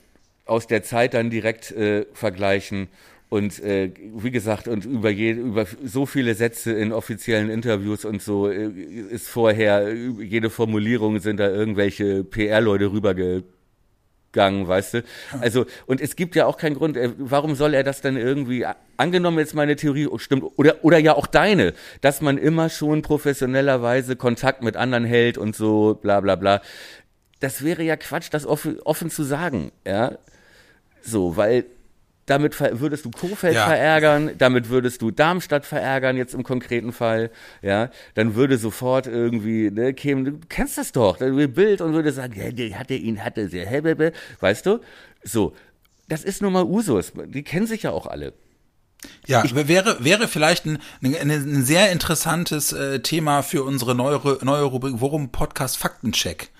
aus 0.46 0.66
der 0.66 0.82
Zeit 0.82 1.14
dann 1.14 1.30
direkt 1.30 1.70
äh, 1.70 2.06
vergleichen. 2.12 2.88
Und 3.28 3.60
äh, 3.60 3.92
wie 4.16 4.32
gesagt, 4.32 4.66
und 4.66 4.84
über, 4.84 5.08
je, 5.08 5.30
über 5.30 5.64
so 5.84 6.04
viele 6.04 6.34
Sätze 6.34 6.72
in 6.72 6.92
offiziellen 6.92 7.48
Interviews 7.48 8.04
und 8.04 8.20
so 8.20 8.48
äh, 8.48 8.68
ist 8.68 9.28
vorher, 9.28 9.94
jede 9.94 10.50
Formulierung 10.50 11.20
sind 11.20 11.38
da 11.38 11.48
irgendwelche 11.48 12.24
PR-Leute 12.24 12.90
rüberge 12.90 13.44
Gang, 14.32 14.68
weißt 14.68 14.94
du? 14.94 15.04
Also, 15.40 15.66
und 15.86 16.00
es 16.00 16.14
gibt 16.16 16.36
ja 16.36 16.46
auch 16.46 16.56
keinen 16.56 16.76
Grund, 16.76 16.96
äh, 16.96 17.10
warum 17.18 17.54
soll 17.54 17.74
er 17.74 17.82
das 17.82 18.00
dann 18.00 18.16
irgendwie, 18.16 18.64
angenommen 18.96 19.38
jetzt 19.38 19.54
meine 19.54 19.76
Theorie 19.76 20.06
oh, 20.06 20.18
stimmt, 20.18 20.44
oder, 20.56 20.84
oder 20.84 20.98
ja 20.98 21.14
auch 21.14 21.26
deine, 21.26 21.74
dass 22.00 22.20
man 22.20 22.38
immer 22.38 22.68
schon 22.68 23.02
professionellerweise 23.02 24.16
Kontakt 24.16 24.62
mit 24.62 24.76
anderen 24.76 25.04
hält 25.04 25.38
und 25.38 25.56
so, 25.56 25.98
bla, 26.00 26.20
bla, 26.20 26.36
bla. 26.36 26.60
Das 27.40 27.64
wäre 27.64 27.82
ja 27.82 27.96
Quatsch, 27.96 28.28
das 28.30 28.46
offen, 28.46 28.78
offen 28.80 29.10
zu 29.10 29.24
sagen, 29.24 29.72
ja? 29.86 30.18
So, 31.02 31.36
weil 31.36 31.64
damit 32.30 32.60
würdest 32.60 33.04
du 33.04 33.10
Kofeld 33.10 33.56
ja. 33.56 33.66
verärgern, 33.66 34.30
damit 34.38 34.68
würdest 34.68 35.02
du 35.02 35.10
Darmstadt 35.10 35.66
verärgern, 35.66 36.16
jetzt 36.16 36.32
im 36.32 36.44
konkreten 36.44 36.92
Fall, 36.92 37.30
ja, 37.60 37.90
dann 38.14 38.36
würde 38.36 38.56
sofort 38.56 39.08
irgendwie, 39.08 39.68
ne, 39.70 39.92
kämen, 39.94 40.24
du 40.24 40.38
kennst 40.48 40.78
das 40.78 40.92
doch, 40.92 41.16
dann 41.16 41.34
würde 41.34 41.48
Bild 41.48 41.80
und 41.80 41.92
würde 41.92 42.12
sagen, 42.12 42.34
ja, 42.40 42.52
der 42.52 42.78
hatte 42.78 42.94
ihn, 42.94 43.24
hatte 43.24 43.48
sehr, 43.48 43.66
weißt 44.40 44.64
du, 44.64 44.78
so, 45.24 45.54
das 46.08 46.22
ist 46.22 46.40
nun 46.40 46.52
mal 46.52 46.64
Usus, 46.64 47.12
die 47.26 47.42
kennen 47.42 47.66
sich 47.66 47.82
ja 47.82 47.90
auch 47.90 48.06
alle. 48.06 48.32
Ja, 49.26 49.44
ich, 49.44 49.54
wäre, 49.54 50.04
wäre 50.04 50.28
vielleicht 50.28 50.66
ein, 50.66 50.78
ein, 51.02 51.30
ein 51.30 51.64
sehr 51.64 51.90
interessantes 51.90 52.72
äh, 52.72 53.00
Thema 53.00 53.42
für 53.42 53.64
unsere 53.64 53.96
neue, 53.96 54.20
neue 54.42 54.64
Rubrik 54.64 54.94
Worum 54.98 55.32
Podcast 55.32 55.78
Faktencheck. 55.78 56.50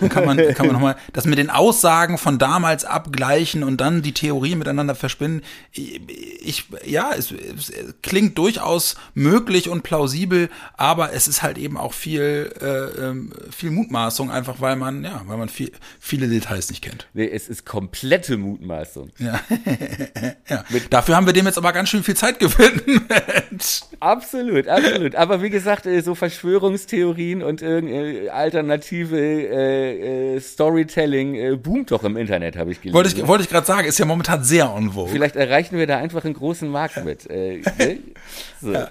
Dann 0.00 0.08
kann 0.08 0.24
man, 0.24 0.36
kann 0.54 0.66
man 0.66 0.74
nochmal 0.74 0.96
das 1.12 1.24
mit 1.24 1.38
den 1.38 1.50
Aussagen 1.50 2.18
von 2.18 2.38
damals 2.38 2.84
abgleichen 2.84 3.62
und 3.62 3.80
dann 3.80 4.02
die 4.02 4.12
Theorien 4.12 4.58
miteinander 4.58 4.94
verspinnen. 4.94 5.42
Ich, 5.72 6.64
ja, 6.84 7.10
es, 7.16 7.30
es, 7.32 7.72
klingt 8.02 8.36
durchaus 8.38 8.96
möglich 9.14 9.68
und 9.68 9.82
plausibel, 9.82 10.50
aber 10.76 11.12
es 11.12 11.28
ist 11.28 11.42
halt 11.42 11.58
eben 11.58 11.76
auch 11.76 11.92
viel, 11.92 12.52
äh, 12.60 13.06
ähm, 13.06 13.32
viel 13.50 13.70
Mutmaßung, 13.70 14.30
einfach 14.30 14.60
weil 14.60 14.76
man, 14.76 15.04
ja, 15.04 15.22
weil 15.26 15.36
man 15.36 15.48
viel, 15.48 15.70
viele 16.00 16.28
Details 16.28 16.70
nicht 16.70 16.82
kennt. 16.82 17.06
Nee, 17.14 17.28
es 17.28 17.48
ist 17.48 17.64
komplette 17.64 18.36
Mutmaßung. 18.36 19.10
Ja. 19.18 19.40
ja. 20.48 20.64
Dafür 20.90 21.16
haben 21.16 21.26
wir 21.26 21.32
dem 21.32 21.46
jetzt 21.46 21.58
aber 21.58 21.72
ganz 21.72 21.88
schön 21.88 22.02
viel 22.02 22.16
Zeit 22.16 22.38
gewidmet. 22.40 23.82
absolut, 24.00 24.66
absolut. 24.68 25.14
Aber 25.14 25.42
wie 25.42 25.50
gesagt, 25.50 25.86
äh, 25.86 26.00
so 26.00 26.14
Verschwörungstheorien 26.14 27.42
und 27.42 27.62
irgendeine 27.62 28.32
alternative 28.32 29.18
äh, 29.18 29.67
äh, 29.68 30.36
äh, 30.36 30.40
Storytelling 30.40 31.34
äh, 31.34 31.56
boomt 31.56 31.90
doch 31.90 32.04
im 32.04 32.16
Internet, 32.16 32.56
habe 32.56 32.72
ich 32.72 32.80
gelesen. 32.80 32.94
Wollte 32.94 33.10
ich, 33.10 33.26
wollte 33.26 33.44
ich 33.44 33.50
gerade 33.50 33.66
sagen, 33.66 33.86
ist 33.86 33.98
ja 33.98 34.04
momentan 34.04 34.44
sehr 34.44 34.72
on 34.72 34.92
vogue. 34.92 35.10
Vielleicht 35.10 35.36
erreichen 35.36 35.76
wir 35.78 35.86
da 35.86 35.98
einfach 35.98 36.24
einen 36.24 36.34
großen 36.34 36.68
Markt 36.68 37.04
mit. 37.04 37.28
Äh, 37.30 37.62
ne? 37.78 37.98
so. 38.60 38.72
ja. 38.72 38.90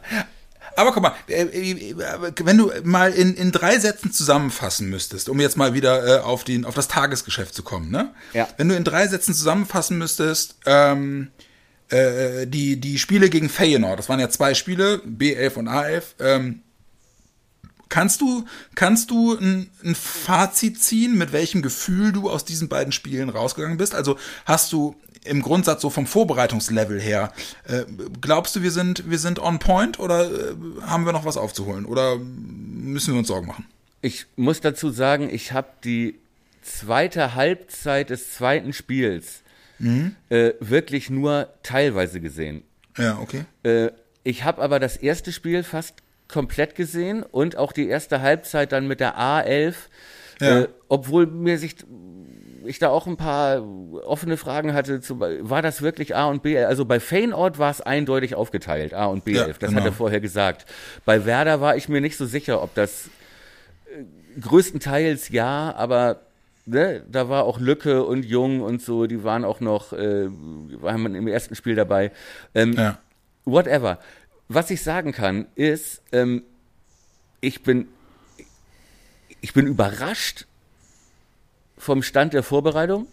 Aber 0.77 0.91
guck 0.91 1.01
mal, 1.01 1.13
äh, 1.27 1.47
wenn 2.43 2.57
du 2.57 2.71
mal 2.83 3.11
in, 3.11 3.33
in 3.33 3.51
drei 3.51 3.79
Sätzen 3.79 4.11
zusammenfassen 4.11 4.89
müsstest, 4.89 5.27
um 5.27 5.39
jetzt 5.39 5.57
mal 5.57 5.73
wieder 5.73 6.19
äh, 6.19 6.21
auf, 6.21 6.43
den, 6.43 6.65
auf 6.65 6.75
das 6.75 6.87
Tagesgeschäft 6.87 7.55
zu 7.55 7.63
kommen, 7.63 7.89
ne? 7.89 8.13
Ja. 8.33 8.47
Wenn 8.57 8.69
du 8.69 8.75
in 8.75 8.83
drei 8.83 9.07
Sätzen 9.07 9.33
zusammenfassen 9.33 9.97
müsstest, 9.97 10.55
ähm, 10.67 11.29
äh, 11.89 12.45
die, 12.45 12.79
die 12.79 12.99
Spiele 12.99 13.29
gegen 13.29 13.49
Feyenoord, 13.49 13.97
das 13.97 14.07
waren 14.07 14.19
ja 14.19 14.29
zwei 14.29 14.53
Spiele, 14.53 15.01
B11 15.03 15.55
und 15.55 15.67
A11, 15.67 16.03
ähm, 16.19 16.61
Kannst 17.89 18.21
du, 18.21 18.45
kannst 18.75 19.11
du 19.11 19.35
ein, 19.35 19.69
ein, 19.83 19.95
Fazit 19.95 20.81
ziehen, 20.81 21.17
mit 21.17 21.31
welchem 21.31 21.61
Gefühl 21.61 22.11
du 22.11 22.29
aus 22.29 22.45
diesen 22.45 22.67
beiden 22.67 22.91
Spielen 22.91 23.29
rausgegangen 23.29 23.77
bist? 23.77 23.95
Also 23.95 24.17
hast 24.45 24.73
du 24.73 24.95
im 25.23 25.41
Grundsatz 25.41 25.81
so 25.81 25.89
vom 25.89 26.07
Vorbereitungslevel 26.07 26.99
her, 26.99 27.33
äh, 27.65 27.83
glaubst 28.21 28.55
du, 28.55 28.61
wir 28.61 28.71
sind, 28.71 29.09
wir 29.09 29.19
sind 29.19 29.39
on 29.39 29.59
point 29.59 29.99
oder 29.99 30.31
äh, 30.31 30.55
haben 30.81 31.05
wir 31.05 31.13
noch 31.13 31.25
was 31.25 31.37
aufzuholen? 31.37 31.85
Oder 31.85 32.17
müssen 32.17 33.13
wir 33.13 33.19
uns 33.19 33.27
Sorgen 33.27 33.47
machen? 33.47 33.65
Ich 34.01 34.25
muss 34.35 34.61
dazu 34.61 34.89
sagen, 34.89 35.29
ich 35.29 35.51
habe 35.51 35.67
die 35.83 36.19
zweite 36.61 37.35
Halbzeit 37.35 38.09
des 38.09 38.33
zweiten 38.33 38.73
Spiels 38.73 39.41
mhm. 39.79 40.15
äh, 40.29 40.53
wirklich 40.59 41.09
nur 41.09 41.49
teilweise 41.63 42.21
gesehen. 42.21 42.63
Ja, 42.97 43.19
okay. 43.19 43.45
Äh, 43.63 43.91
ich 44.23 44.43
habe 44.43 44.61
aber 44.61 44.79
das 44.79 44.97
erste 44.97 45.31
Spiel 45.31 45.63
fast 45.63 45.95
komplett 46.27 46.75
gesehen 46.75 47.23
und 47.23 47.57
auch 47.57 47.71
die 47.71 47.87
erste 47.87 48.21
Halbzeit 48.21 48.71
dann 48.71 48.87
mit 48.87 48.99
der 48.99 49.17
A11, 49.17 49.75
ja. 50.41 50.59
äh, 50.61 50.67
obwohl 50.89 51.25
mir 51.27 51.57
sich 51.57 51.75
ich 52.65 52.79
da 52.79 52.89
auch 52.89 53.07
ein 53.07 53.15
paar 53.15 53.63
offene 54.05 54.35
Fragen 54.35 54.73
hatte, 54.73 54.99
zu, 54.99 55.19
war 55.21 55.61
das 55.61 55.81
wirklich 55.81 56.15
A 56.17 56.25
und 56.25 56.43
B? 56.43 56.57
Also 56.59 56.83
bei 56.83 56.99
Feyenoord 56.99 57.59
war 57.59 57.71
es 57.71 57.79
eindeutig 57.79 58.35
aufgeteilt, 58.35 58.93
A 58.93 59.05
und 59.05 59.25
B11, 59.25 59.33
Ja, 59.35 59.47
das 59.47 59.57
genau. 59.59 59.75
hat 59.75 59.85
er 59.85 59.93
vorher 59.93 60.19
gesagt. 60.19 60.65
Bei 61.05 61.25
Werder 61.25 61.61
war 61.61 61.77
ich 61.77 61.87
mir 61.87 62.01
nicht 62.01 62.17
so 62.17 62.25
sicher, 62.25 62.61
ob 62.61 62.73
das 62.75 63.09
äh, 63.85 64.39
größtenteils 64.41 65.29
ja, 65.29 65.73
aber 65.77 66.19
ne, 66.65 67.03
da 67.09 67.29
war 67.29 67.45
auch 67.45 67.59
Lücke 67.59 68.03
und 68.03 68.25
Jung 68.25 68.61
und 68.61 68.81
so, 68.81 69.07
die 69.07 69.23
waren 69.23 69.45
auch 69.45 69.61
noch, 69.61 69.93
äh, 69.93 70.27
waren 70.81 71.15
im 71.15 71.27
ersten 71.27 71.55
Spiel 71.55 71.75
dabei. 71.75 72.11
Ähm, 72.53 72.73
Ja. 72.73 72.97
whatever. 73.45 73.99
Was 74.49 74.69
ich 74.71 74.81
sagen 74.81 75.11
kann, 75.11 75.45
ist, 75.55 76.01
ähm, 76.11 76.43
ich 77.41 77.63
bin, 77.63 77.87
ich 79.41 79.53
bin 79.53 79.67
überrascht 79.67 80.45
vom 81.77 82.01
Stand 82.01 82.33
der 82.33 82.43
Vorbereitung. 82.43 83.07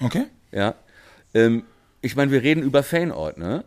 Okay. 0.00 0.26
Ja. 0.52 0.74
Ähm, 1.34 1.64
ich 2.02 2.16
meine, 2.16 2.30
wir 2.32 2.42
reden 2.42 2.62
über 2.62 2.82
Feyenoord, 2.82 3.38
ne? 3.38 3.64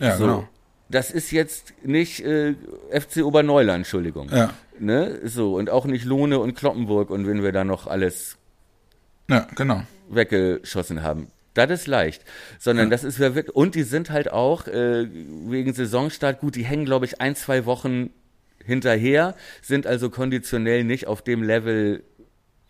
Ja, 0.00 0.16
so. 0.16 0.24
genau. 0.24 0.48
Das 0.88 1.10
ist 1.12 1.30
jetzt 1.30 1.72
nicht 1.84 2.20
äh, 2.24 2.54
FC 2.90 3.18
Oberneuland, 3.24 3.78
Entschuldigung. 3.78 4.28
Ja. 4.30 4.52
Ne? 4.78 5.20
So, 5.24 5.54
und 5.56 5.70
auch 5.70 5.84
nicht 5.84 6.04
Lohne 6.04 6.40
und 6.40 6.54
Kloppenburg 6.56 7.10
und 7.10 7.26
wenn 7.26 7.42
wir 7.42 7.52
da 7.52 7.62
noch 7.64 7.86
alles 7.86 8.36
Ja, 9.28 9.46
genau. 9.54 9.82
weggeschossen 10.08 11.02
haben. 11.02 11.28
Das 11.54 11.70
ist 11.70 11.86
leicht. 11.86 12.24
Sondern 12.58 12.90
das 12.90 13.04
ist 13.04 13.18
ja 13.18 13.34
wirklich, 13.34 13.54
und 13.54 13.74
die 13.74 13.82
sind 13.82 14.10
halt 14.10 14.30
auch 14.30 14.66
äh, 14.66 15.06
wegen 15.10 15.72
Saisonstart 15.72 16.40
gut, 16.40 16.54
die 16.54 16.64
hängen, 16.64 16.84
glaube 16.84 17.06
ich, 17.06 17.20
ein, 17.20 17.34
zwei 17.34 17.66
Wochen 17.66 18.10
hinterher, 18.64 19.34
sind 19.62 19.86
also 19.86 20.10
konditionell 20.10 20.84
nicht 20.84 21.06
auf 21.06 21.22
dem 21.22 21.42
Level, 21.42 22.04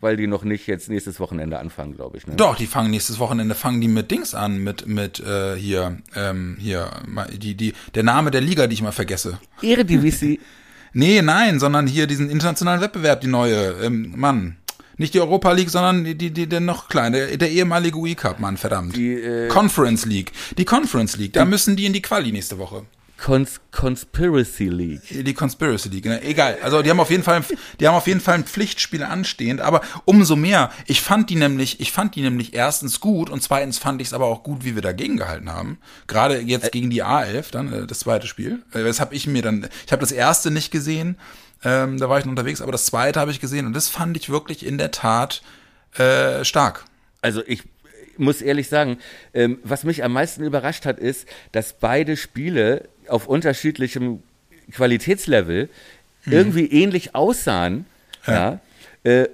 weil 0.00 0.16
die 0.16 0.26
noch 0.26 0.44
nicht 0.44 0.66
jetzt 0.66 0.88
nächstes 0.88 1.20
Wochenende 1.20 1.58
anfangen, 1.58 1.94
glaube 1.94 2.16
ich. 2.16 2.26
Ne? 2.26 2.36
Doch, 2.36 2.56
die 2.56 2.66
fangen 2.66 2.90
nächstes 2.90 3.18
Wochenende 3.18 3.54
fangen 3.54 3.80
die 3.80 3.88
mit 3.88 4.10
Dings 4.10 4.34
an, 4.34 4.58
mit 4.58 4.86
mit 4.86 5.20
äh, 5.20 5.56
hier 5.56 5.98
ähm, 6.14 6.56
hier 6.58 6.90
die 7.36 7.54
die 7.54 7.74
der 7.94 8.02
Name 8.02 8.30
der 8.30 8.40
Liga, 8.40 8.66
die 8.66 8.74
ich 8.74 8.82
mal 8.82 8.92
vergesse. 8.92 9.38
Eredivisie, 9.60 10.40
Nee, 10.92 11.22
nein, 11.22 11.60
sondern 11.60 11.86
hier 11.86 12.06
diesen 12.06 12.30
internationalen 12.30 12.80
Wettbewerb, 12.80 13.20
die 13.20 13.28
neue 13.28 13.74
ähm, 13.82 14.12
Mann. 14.16 14.56
Nicht 15.00 15.14
die 15.14 15.20
Europa 15.20 15.50
League, 15.52 15.70
sondern 15.70 16.04
die, 16.04 16.14
die, 16.14 16.30
die 16.30 16.46
der 16.46 16.60
noch 16.60 16.88
kleine, 16.88 17.26
der, 17.26 17.38
der 17.38 17.50
ehemalige 17.50 17.96
UI 17.96 18.14
Cup, 18.14 18.38
Mann, 18.38 18.58
verdammt. 18.58 18.94
Die, 18.94 19.14
äh, 19.14 19.48
Conference 19.48 20.04
League. 20.04 20.30
Die 20.58 20.66
Conference 20.66 21.16
League, 21.16 21.32
da 21.32 21.46
müssen 21.46 21.74
die 21.74 21.86
in 21.86 21.94
die 21.94 22.02
Quali 22.02 22.30
nächste 22.30 22.58
Woche. 22.58 22.84
Cons 23.16 23.62
Conspiracy 23.72 24.68
League. 24.68 25.00
Die 25.08 25.32
Conspiracy 25.32 25.88
League, 25.88 26.04
ne? 26.04 26.22
egal. 26.22 26.58
Also 26.62 26.82
die 26.82 26.90
haben 26.90 27.00
auf 27.00 27.10
jeden 27.10 27.22
Fall, 27.22 27.42
die 27.80 27.88
haben 27.88 27.94
auf 27.94 28.06
jeden 28.06 28.20
Fall 28.20 28.34
ein 28.34 28.44
Pflichtspiel 28.44 29.02
anstehend, 29.02 29.62
aber 29.62 29.80
umso 30.04 30.36
mehr. 30.36 30.70
Ich 30.86 31.00
fand 31.00 31.30
die 31.30 31.36
nämlich, 31.36 31.80
ich 31.80 31.92
fand 31.92 32.14
die 32.14 32.20
nämlich 32.20 32.52
erstens 32.52 33.00
gut 33.00 33.30
und 33.30 33.42
zweitens 33.42 33.78
fand 33.78 34.02
ich 34.02 34.08
es 34.08 34.12
aber 34.12 34.26
auch 34.26 34.42
gut, 34.42 34.66
wie 34.66 34.74
wir 34.74 34.82
dagegen 34.82 35.16
gehalten 35.16 35.50
haben. 35.50 35.78
Gerade 36.08 36.40
jetzt 36.40 36.72
gegen 36.72 36.90
die 36.90 37.02
A11, 37.02 37.50
dann 37.52 37.72
äh, 37.72 37.86
das 37.86 38.00
zweite 38.00 38.26
Spiel. 38.26 38.62
Äh, 38.74 38.84
Das 38.84 39.00
habe 39.00 39.14
ich 39.14 39.26
mir 39.26 39.40
dann, 39.40 39.66
ich 39.86 39.92
habe 39.92 40.00
das 40.00 40.12
erste 40.12 40.50
nicht 40.50 40.70
gesehen, 40.70 41.16
ähm, 41.64 41.98
da 41.98 42.08
war 42.08 42.18
ich 42.18 42.24
noch 42.24 42.30
unterwegs, 42.30 42.60
aber 42.60 42.72
das 42.72 42.86
zweite 42.86 43.20
habe 43.20 43.30
ich 43.30 43.40
gesehen 43.40 43.66
und 43.66 43.74
das 43.74 43.88
fand 43.88 44.16
ich 44.16 44.30
wirklich 44.30 44.64
in 44.64 44.78
der 44.78 44.90
Tat 44.90 45.42
äh, 45.96 46.44
stark. 46.44 46.84
Also 47.20 47.42
ich 47.46 47.64
muss 48.16 48.42
ehrlich 48.42 48.68
sagen, 48.68 48.98
ähm, 49.34 49.58
was 49.62 49.84
mich 49.84 50.04
am 50.04 50.12
meisten 50.12 50.44
überrascht 50.44 50.86
hat, 50.86 50.98
ist, 50.98 51.26
dass 51.52 51.74
beide 51.74 52.16
Spiele 52.16 52.88
auf 53.08 53.26
unterschiedlichem 53.26 54.22
Qualitätslevel 54.72 55.68
irgendwie 56.26 56.66
ähnlich 56.66 57.14
aussahen. 57.14 57.86
Ja. 58.26 58.60
Äh, 59.02 59.28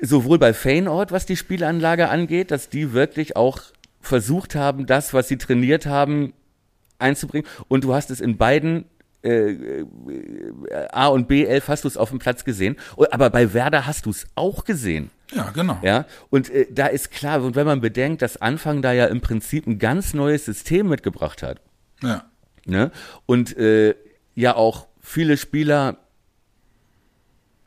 sowohl 0.00 0.38
bei 0.38 0.54
Feyenoord, 0.54 1.12
was 1.12 1.26
die 1.26 1.36
Spielanlage 1.36 2.08
angeht, 2.08 2.50
dass 2.50 2.70
die 2.70 2.92
wirklich 2.92 3.36
auch 3.36 3.60
versucht 4.00 4.54
haben, 4.54 4.86
das, 4.86 5.12
was 5.12 5.28
sie 5.28 5.36
trainiert 5.36 5.86
haben, 5.86 6.32
einzubringen. 6.98 7.48
Und 7.68 7.84
du 7.84 7.94
hast 7.94 8.10
es 8.10 8.20
in 8.20 8.36
beiden 8.36 8.84
äh, 9.26 9.80
äh, 9.80 10.88
A 10.92 11.08
und 11.08 11.28
B 11.28 11.44
11 11.44 11.68
hast 11.68 11.84
du 11.84 11.88
es 11.88 11.96
auf 11.96 12.10
dem 12.10 12.18
Platz 12.18 12.44
gesehen. 12.44 12.76
Aber 13.10 13.30
bei 13.30 13.52
Werder 13.52 13.86
hast 13.86 14.06
du 14.06 14.10
es 14.10 14.26
auch 14.34 14.64
gesehen. 14.64 15.10
Ja, 15.34 15.50
genau. 15.50 15.78
Ja, 15.82 16.06
und 16.30 16.50
äh, 16.50 16.66
da 16.70 16.86
ist 16.86 17.10
klar, 17.10 17.42
und 17.42 17.56
wenn 17.56 17.66
man 17.66 17.80
bedenkt, 17.80 18.22
dass 18.22 18.40
Anfang 18.40 18.80
da 18.82 18.92
ja 18.92 19.06
im 19.06 19.20
Prinzip 19.20 19.66
ein 19.66 19.78
ganz 19.78 20.14
neues 20.14 20.44
System 20.44 20.88
mitgebracht 20.88 21.42
hat, 21.42 21.60
Ja. 22.02 22.24
ne? 22.64 22.92
Und 23.26 23.56
äh, 23.56 23.94
ja 24.36 24.54
auch 24.54 24.86
viele 25.00 25.36
Spieler, 25.36 25.96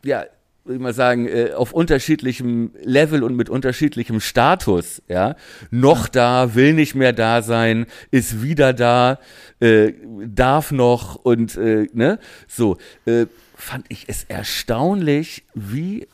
ja, 0.06 0.24
würde 0.70 0.78
ich 0.78 0.84
mal 0.84 0.94
sagen, 0.94 1.28
äh, 1.28 1.54
auf 1.54 1.74
unterschiedlichem 1.74 2.72
Level 2.84 3.24
und 3.24 3.36
mit 3.36 3.50
unterschiedlichem 3.50 4.22
Status, 4.22 5.02
ja, 5.08 5.36
noch 5.72 6.08
da, 6.08 6.54
will 6.54 6.74
nicht 6.74 6.94
mehr 6.94 7.12
da 7.12 7.42
sein, 7.42 7.88
ist 8.12 8.44
wieder 8.44 8.72
da, 8.72 9.18
äh, 9.60 9.94
darf 10.28 10.72
noch 10.72 11.16
und 11.16 11.58
äh, 11.58 11.88
ne, 11.94 12.20
so, 12.48 12.78
äh, 13.06 13.26
fand 13.56 13.88
ich 13.90 14.06
es 14.10 14.26
erstaunlich, 14.26 15.44
wie 15.56 16.08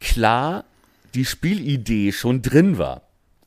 klar 0.00 0.66
die 1.14 1.24
Spielidee 1.24 2.12
schon 2.12 2.42
drin 2.42 2.76
war. 2.76 3.00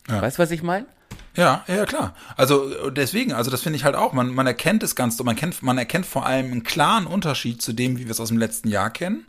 Weißt 0.08 0.40
du, 0.40 0.42
was 0.42 0.50
ich 0.50 0.64
meine? 0.64 0.88
Ja, 1.36 1.64
ja, 1.68 1.86
klar. 1.86 2.16
Also 2.36 2.88
äh, 2.88 2.92
deswegen, 2.92 3.32
also 3.32 3.52
das 3.52 3.62
finde 3.62 3.78
ich 3.78 3.84
halt 3.84 3.96
auch, 3.96 4.12
man, 4.12 4.34
man 4.34 4.48
erkennt 4.48 4.82
es 4.82 4.96
ganz, 4.96 5.22
man 5.22 5.36
kennt, 5.36 5.62
man 5.62 5.78
erkennt 5.78 6.08
vor 6.08 6.26
allem 6.26 6.52
einen 6.52 6.64
klaren 6.64 7.06
Unterschied 7.06 7.62
zu 7.62 7.74
dem, 7.74 8.00
wie 8.00 8.06
wir 8.06 8.12
es 8.12 8.20
aus 8.20 8.30
dem 8.30 8.40
letzten 8.40 8.70
Jahr 8.70 8.90
kennen. 8.90 9.28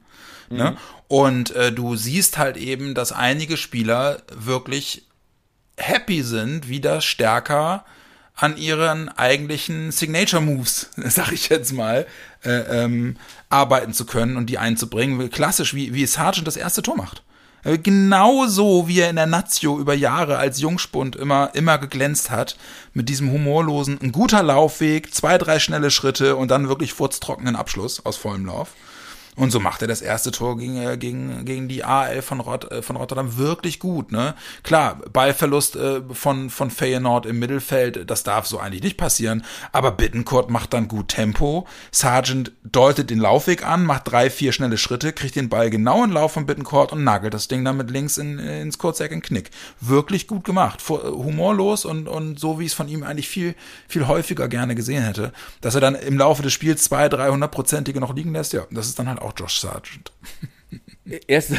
Ne? 0.48 0.76
Und 1.08 1.50
äh, 1.52 1.72
du 1.72 1.96
siehst 1.96 2.38
halt 2.38 2.56
eben, 2.56 2.94
dass 2.94 3.12
einige 3.12 3.56
Spieler 3.56 4.22
wirklich 4.32 5.06
happy 5.76 6.22
sind, 6.22 6.68
wieder 6.68 7.00
stärker 7.00 7.84
an 8.34 8.56
ihren 8.56 9.08
eigentlichen 9.08 9.92
Signature 9.92 10.42
Moves, 10.42 10.90
sag 10.96 11.32
ich 11.32 11.48
jetzt 11.48 11.72
mal, 11.72 12.06
äh, 12.44 12.50
ähm, 12.84 13.16
arbeiten 13.48 13.92
zu 13.92 14.04
können 14.04 14.36
und 14.36 14.46
die 14.46 14.58
einzubringen. 14.58 15.30
Klassisch, 15.30 15.74
wie, 15.74 15.94
wie 15.94 16.06
Sargent 16.06 16.46
das 16.46 16.56
erste 16.56 16.82
Tor 16.82 16.96
macht. 16.96 17.22
Äh, 17.64 17.78
Genauso 17.78 18.88
wie 18.88 19.00
er 19.00 19.10
in 19.10 19.16
der 19.16 19.26
Nazio 19.26 19.78
über 19.78 19.94
Jahre 19.94 20.36
als 20.36 20.60
Jungspund 20.60 21.16
immer, 21.16 21.50
immer 21.54 21.78
geglänzt 21.78 22.30
hat, 22.30 22.56
mit 22.92 23.08
diesem 23.08 23.30
humorlosen, 23.32 23.98
ein 24.02 24.12
guter 24.12 24.42
Laufweg, 24.42 25.14
zwei, 25.14 25.38
drei 25.38 25.58
schnelle 25.58 25.90
Schritte 25.90 26.36
und 26.36 26.50
dann 26.50 26.68
wirklich 26.68 26.92
furztrockenen 26.92 27.56
Abschluss 27.56 28.04
aus 28.04 28.16
vollem 28.16 28.46
Lauf. 28.46 28.70
Und 29.36 29.50
so 29.50 29.60
macht 29.60 29.82
er 29.82 29.88
das 29.88 30.00
erste 30.00 30.30
Tor 30.30 30.56
gegen, 30.56 30.78
äh, 30.78 30.96
gegen, 30.96 31.44
gegen 31.44 31.68
die 31.68 31.84
A11 31.84 32.22
von, 32.22 32.40
Rot, 32.40 32.72
äh, 32.72 32.80
von 32.80 32.96
Rotterdam 32.96 33.36
wirklich 33.36 33.78
gut. 33.78 34.10
Ne? 34.10 34.34
Klar, 34.62 35.00
Ballverlust 35.12 35.76
äh, 35.76 36.00
von, 36.10 36.48
von 36.48 36.70
Feyenoord 36.70 37.26
im 37.26 37.38
Mittelfeld, 37.38 38.10
das 38.10 38.22
darf 38.22 38.46
so 38.46 38.58
eigentlich 38.58 38.82
nicht 38.82 38.96
passieren. 38.96 39.44
Aber 39.72 39.92
Bittencourt 39.92 40.50
macht 40.50 40.72
dann 40.72 40.88
gut 40.88 41.08
Tempo. 41.08 41.66
Sargent 41.92 42.52
deutet 42.64 43.10
den 43.10 43.18
Laufweg 43.18 43.66
an, 43.66 43.84
macht 43.84 44.10
drei, 44.10 44.30
vier 44.30 44.52
schnelle 44.52 44.78
Schritte, 44.78 45.12
kriegt 45.12 45.36
den 45.36 45.50
Ball 45.50 45.68
genau 45.68 46.02
in 46.02 46.12
Lauf 46.12 46.32
von 46.32 46.46
Bittencourt 46.46 46.92
und 46.92 47.04
nagelt 47.04 47.34
das 47.34 47.48
Ding 47.48 47.62
dann 47.62 47.76
mit 47.76 47.90
links 47.90 48.16
in, 48.16 48.38
ins 48.38 48.78
Kurzeck 48.78 49.12
in 49.12 49.20
Knick. 49.20 49.50
Wirklich 49.80 50.26
gut 50.28 50.44
gemacht. 50.44 50.82
Humorlos 50.88 51.84
und, 51.84 52.08
und 52.08 52.40
so, 52.40 52.58
wie 52.58 52.64
ich 52.64 52.70
es 52.72 52.74
von 52.74 52.88
ihm 52.88 53.02
eigentlich 53.02 53.28
viel, 53.28 53.54
viel 53.86 54.08
häufiger 54.08 54.48
gerne 54.48 54.74
gesehen 54.74 55.02
hätte. 55.02 55.32
Dass 55.60 55.74
er 55.74 55.82
dann 55.82 55.94
im 55.94 56.16
Laufe 56.16 56.42
des 56.42 56.54
Spiels 56.54 56.82
zwei, 56.82 57.10
dreihundertprozentige 57.10 58.00
noch 58.00 58.14
liegen 58.14 58.32
lässt, 58.32 58.54
ja, 58.54 58.62
das 58.70 58.86
ist 58.86 58.98
dann 58.98 59.08
halt 59.08 59.20
auch 59.20 59.25
Josh 59.34 59.60
Sargent. 59.60 60.12
Erst, 61.28 61.52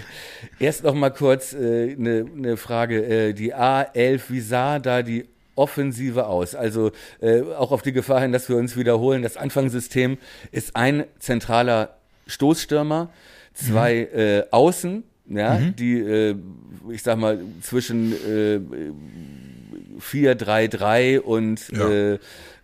erst 0.58 0.82
noch 0.84 0.94
mal 0.94 1.10
kurz 1.10 1.54
eine 1.54 1.64
äh, 1.64 1.94
ne- 1.96 2.24
ne 2.34 2.56
Frage. 2.56 3.04
Äh, 3.04 3.32
die 3.34 3.54
A11, 3.54 4.22
wie 4.28 4.40
sah 4.40 4.78
da 4.78 5.02
die 5.02 5.26
Offensive 5.54 6.26
aus? 6.26 6.54
Also 6.54 6.92
äh, 7.20 7.42
auch 7.42 7.72
auf 7.72 7.82
die 7.82 7.92
Gefahr 7.92 8.22
hin, 8.22 8.32
dass 8.32 8.48
wir 8.48 8.56
uns 8.56 8.74
wiederholen. 8.76 9.22
Das 9.22 9.36
Anfangssystem 9.36 10.16
ist 10.50 10.74
ein 10.76 11.04
zentraler 11.18 11.96
Stoßstürmer, 12.26 13.10
zwei 13.52 13.96
äh, 13.98 14.44
Außen, 14.50 15.02
ja, 15.28 15.58
die, 15.58 15.98
äh, 16.00 16.34
ich 16.90 17.02
sag 17.02 17.18
mal, 17.18 17.38
zwischen 17.60 18.12
äh, 18.12 18.60
4-3-3 20.00 21.20
und 21.20 21.60
Ja. 21.70 21.88
äh, 21.88 22.18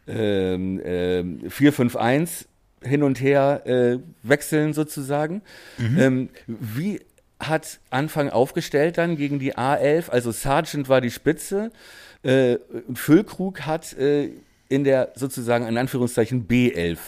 ähm, 0.08 0.80
ähm, 0.84 1.40
4-5-1 1.48 2.46
hin 2.84 3.02
und 3.02 3.20
her 3.20 3.62
äh, 3.66 3.98
wechseln 4.22 4.72
sozusagen. 4.72 5.42
Ähm, 5.98 6.28
wie 6.46 7.00
hat 7.38 7.80
Anfang 7.90 8.30
aufgestellt 8.30 8.98
dann 8.98 9.16
gegen 9.16 9.38
die 9.38 9.54
A11? 9.54 10.10
Also 10.10 10.30
Sargent 10.30 10.88
war 10.88 11.00
die 11.00 11.10
Spitze. 11.10 11.70
Äh, 12.22 12.58
Füllkrug 12.94 13.62
hat 13.62 13.92
äh, 13.94 14.30
in 14.68 14.84
der 14.84 15.12
sozusagen 15.16 15.66
in 15.66 15.76
Anführungszeichen 15.76 16.46
B11 16.46 16.98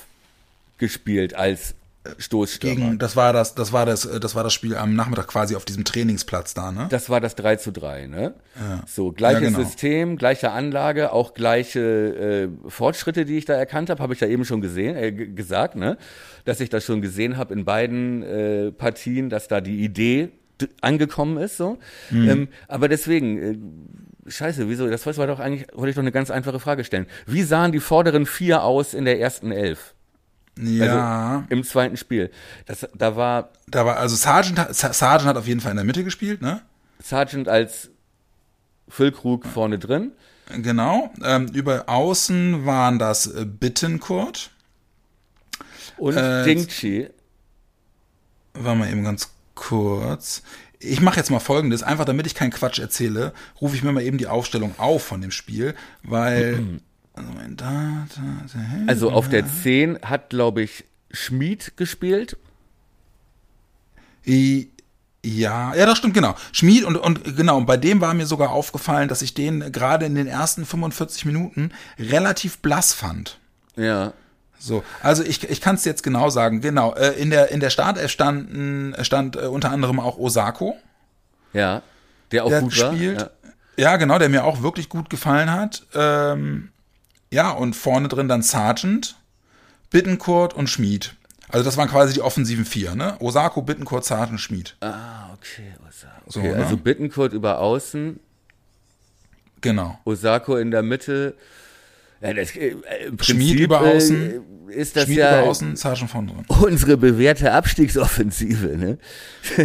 gespielt 0.79 1.35
als 1.35 1.75
Stoßstürmer. 2.19 2.77
Gegen, 2.77 2.99
das 2.99 3.17
war 3.17 3.33
das, 3.33 3.55
das 3.55 3.73
war 3.73 3.87
das, 3.87 4.05
äh, 4.05 4.21
das 4.21 4.35
war 4.35 4.45
das 4.45 4.53
Spiel 4.53 4.77
am 4.77 4.95
Nachmittag 4.95 5.27
quasi 5.29 5.57
auf 5.57 5.65
diesem 5.65 5.85
Trainingsplatz 5.85 6.55
da, 6.55 6.71
ne? 6.71 6.87
Das 6.91 7.09
war 7.09 7.21
das 7.21 7.35
3 7.37 7.57
zu 7.57 7.73
3, 7.73 8.07
ne? 8.07 8.35
So, 8.87 9.13
gleiches 9.13 9.43
Ja, 9.43 9.49
genau. 9.49 9.63
System, 9.63 10.17
gleiche 10.17 10.51
Anlage, 10.51 11.13
auch 11.13 11.35
gleiche 11.35 12.51
äh, 12.65 12.71
Fortschritte, 12.71 13.25
die 13.25 13.39
ich 13.39 13.47
da 13.47 13.55
erkannt 13.55 13.91
habe, 13.91 14.03
habe 14.03 14.15
ich 14.15 14.21
ja 14.21 14.29
eben 14.29 14.45
schon 14.45 14.61
gesehen, 14.61 14.97
äh, 14.97 15.13
gesagt, 15.13 15.77
ne? 15.77 15.97
Dass 16.45 16.61
ich 16.61 16.69
das 16.69 16.85
schon 16.85 17.01
gesehen 17.01 17.37
habe 17.37 17.55
in 17.55 17.65
beiden 17.65 18.23
äh, 18.23 18.73
Partien, 18.73 19.31
dass 19.31 19.49
da 19.49 19.61
die 19.61 19.83
Idee 19.83 20.31
angekommen 20.81 21.39
ist, 21.39 21.57
so. 21.57 21.79
Mhm. 22.11 22.29
Ähm, 22.29 22.49
aber 22.69 22.89
deswegen, 22.89 23.39
äh, 24.27 24.31
scheiße, 24.31 24.69
wieso, 24.69 24.89
das 24.89 25.07
war 25.07 25.27
doch 25.27 25.41
eigentlich, 25.41 25.67
wollte 25.75 25.91
ich 25.91 25.97
doch 25.97 26.03
eine 26.03 26.13
ganz 26.13 26.31
einfache 26.31 26.61
Frage 26.61 26.85
stellen. 26.85 27.07
Wie 27.27 27.43
sahen 27.43 27.73
die 27.73 27.81
vorderen 27.81 28.27
vier 28.27 28.63
aus 28.63 28.95
in 28.95 29.05
der 29.05 29.21
ersten 29.21 29.53
Elf? 29.53 29.95
Ja, 30.59 31.35
Also 31.37 31.45
im 31.51 31.65
zweiten 31.65 31.97
Spiel. 31.97 32.31
Das, 32.67 32.87
da 32.95 33.17
war 33.17 33.51
da 33.67 33.85
war, 33.87 33.97
also 33.97 34.15
Sargent, 34.15 34.59
Sa- 34.75 34.93
Sargent 34.93 35.29
hat 35.29 35.37
auf 35.37 35.47
jeden 35.49 35.61
Fall 35.61 35.73
in 35.73 35.77
der 35.77 35.85
Mitte 35.85 36.05
gespielt, 36.05 36.43
ne? 36.43 36.61
Sargent 37.03 37.49
als 37.49 37.91
Füllkrug 38.89 39.47
vorne 39.47 39.79
drin. 39.79 40.13
Genau. 40.63 41.11
Ähm, 41.25 41.47
über 41.49 41.89
außen 41.89 42.67
waren 42.67 42.99
das 42.99 43.27
äh, 43.27 43.45
Bittencourt. 43.47 44.51
Und 45.97 46.17
Äh, 46.17 46.45
Dingchi. 46.45 47.09
War 48.53 48.75
mal 48.75 48.91
eben 48.91 49.03
ganz 49.05 49.31
kurz. 49.55 50.43
Ich 50.79 51.01
mache 51.01 51.17
jetzt 51.17 51.31
mal 51.31 51.41
folgendes, 51.41 51.83
einfach 51.83 52.05
damit 52.05 52.27
ich 52.27 52.35
keinen 52.35 52.51
Quatsch 52.51 52.79
erzähle, 52.79 53.33
rufe 53.61 53.75
ich 53.75 53.83
mir 53.83 53.91
mal 53.93 54.03
eben 54.03 54.19
die 54.19 54.27
Aufstellung 54.27 54.75
auf 54.79 55.03
von 55.05 55.21
dem 55.21 55.31
Spiel, 55.31 55.75
weil. 56.03 56.63
Also, 58.89 59.11
auf 59.11 59.29
der 59.29 59.47
10 59.47 60.01
hat, 60.03 60.31
glaube 60.31 60.63
ich, 60.63 60.85
Schmied 61.11 61.77
gespielt. 61.77 62.37
I- 64.27 64.71
Ja, 65.27 65.75
ja, 65.75 65.87
das 65.87 65.97
stimmt, 65.99 66.13
genau. 66.15 66.35
Schmied 66.53 66.85
und, 66.85 66.97
und 66.97 67.37
genau, 67.37 67.57
und 67.57 67.65
bei 67.67 67.79
dem 67.79 68.01
war 68.03 68.13
mir 68.13 68.27
sogar 68.27 68.51
aufgefallen, 68.51 69.09
dass 69.09 69.23
ich 69.23 69.33
den 69.33 69.73
gerade 69.73 70.05
in 70.05 70.15
den 70.15 70.27
ersten 70.27 70.67
45 70.67 71.25
Minuten 71.25 71.71
relativ 71.99 72.59
blass 72.59 72.93
fand. 72.93 73.39
Ja. 73.77 74.13
So, 74.59 74.83
also 75.03 75.23
ich, 75.23 75.49
ich 75.49 75.61
kann 75.63 75.77
es 75.77 75.85
jetzt 75.87 76.03
genau 76.03 76.29
sagen, 76.31 76.61
genau. 76.61 76.95
Äh, 76.95 77.13
in 77.13 77.31
der 77.31 77.51
in 77.51 77.61
der 77.61 77.71
Startelf 77.71 78.11
standen 78.11 78.95
stand 79.03 79.37
äh, 79.37 79.47
unter 79.47 79.71
anderem 79.71 79.99
auch 79.99 80.19
Osako, 80.19 80.77
Ja. 81.55 81.83
Der 82.33 82.45
auch 82.45 82.49
der 82.51 82.61
gut 82.61 82.79
war. 82.81 82.91
gespielt. 82.91 83.21
Ja. 83.21 83.31
Ja. 83.93 83.97
genau, 83.97 84.19
der 84.19 84.29
mir 84.29 84.45
auch 84.45 84.61
wirklich 84.63 84.89
gut 84.91 85.09
gefallen 85.11 85.51
hat. 85.51 85.87
Ähm, 85.95 86.71
ja, 87.35 87.51
und 87.51 87.75
vorne 87.77 88.09
drin 88.09 88.29
dann 88.29 88.43
Sargent, 88.43 89.17
Bittencourt 89.91 90.55
und 90.55 90.69
Schmied. 90.69 91.15
Also 91.49 91.65
das 91.65 91.77
waren 91.77 91.89
quasi 91.89 92.15
die 92.15 92.21
offensiven 92.23 92.65
vier, 92.65 92.95
ne? 92.95 93.17
Osako, 93.21 93.63
Bittencourt, 93.63 94.05
Sargent, 94.05 94.41
Schmied. 94.41 94.77
Ah, 94.81 95.33
okay. 95.35 95.75
Osako. 95.87 96.31
So, 96.31 96.41
Okay, 96.41 96.53
ne? 96.53 96.57
also 96.65 96.77
Bittencourt 96.77 97.33
über 97.33 97.59
außen, 97.61 98.19
Genau. 99.61 99.99
Osako 100.05 100.57
in 100.59 100.71
der 100.71 100.83
Mitte. 100.83 101.35
Ja, 102.21 102.33
das, 102.35 102.55
äh, 102.57 102.77
Schmied 103.21 103.61
über 103.61 103.81
außen, 103.81 104.43
Äh, 104.71 104.75
ist 104.75 104.97
das 104.97 105.05
Schmied 105.05 105.19
ja 105.19 105.41
über 105.41 105.51
außen, 105.51 105.77
Sargent 105.77 106.11
vorne 106.11 106.33
drin. 106.33 106.45
unsere 106.49 106.97
bewährte 106.97 107.53
Abstiegsoffensive, 107.53 108.77
ne? 108.77 108.99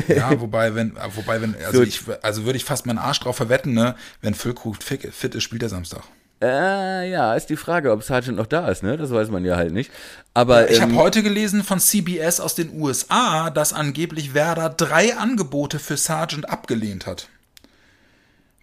Ja, 0.08 0.40
wobei, 0.40 0.76
wenn, 0.76 0.96
wobei, 1.16 1.42
wenn, 1.42 1.56
also 1.66 1.78
So. 1.80 1.84
ich, 1.84 2.02
also 2.22 2.46
würde 2.46 2.58
ich 2.58 2.66
fast 2.66 2.86
meinen 2.86 2.98
Arsch 2.98 3.20
drauf 3.22 3.36
verwetten, 3.38 3.74
ne? 3.74 3.96
Wenn 4.22 4.34
Füllkrug 4.34 4.78
fit 4.84 5.36
ist, 5.36 5.44
spielt 5.44 5.64
er 5.64 5.70
Samstag. 5.70 6.04
Äh, 6.42 7.12
ja, 7.12 7.34
ist 7.34 7.48
die 7.50 7.58
Frage, 7.58 7.92
ob 7.92 8.02
Sargent 8.04 8.38
noch 8.38 8.48
da 8.48 8.70
ist, 8.70 8.82
ne? 8.82 8.96
Das 8.96 9.12
weiß 9.12 9.30
man 9.30 9.44
ja 9.44 9.58
halt 9.58 9.74
nicht. 9.74 9.92
Aber 10.34 10.72
Ich 10.72 10.82
habe 10.82 10.94
ähm, 10.94 10.98
heute 10.98 11.22
gelesen 11.22 11.64
von 11.64 11.80
CBS 11.80 12.40
aus 12.40 12.56
den 12.56 12.80
USA, 12.80 13.50
dass 13.50 13.74
angeblich 13.74 14.34
Werder 14.34 14.70
drei 14.70 15.18
Angebote 15.18 15.80
für 15.80 15.98
Sargent 15.98 16.50
abgelehnt 16.50 17.06
hat. 17.06 17.28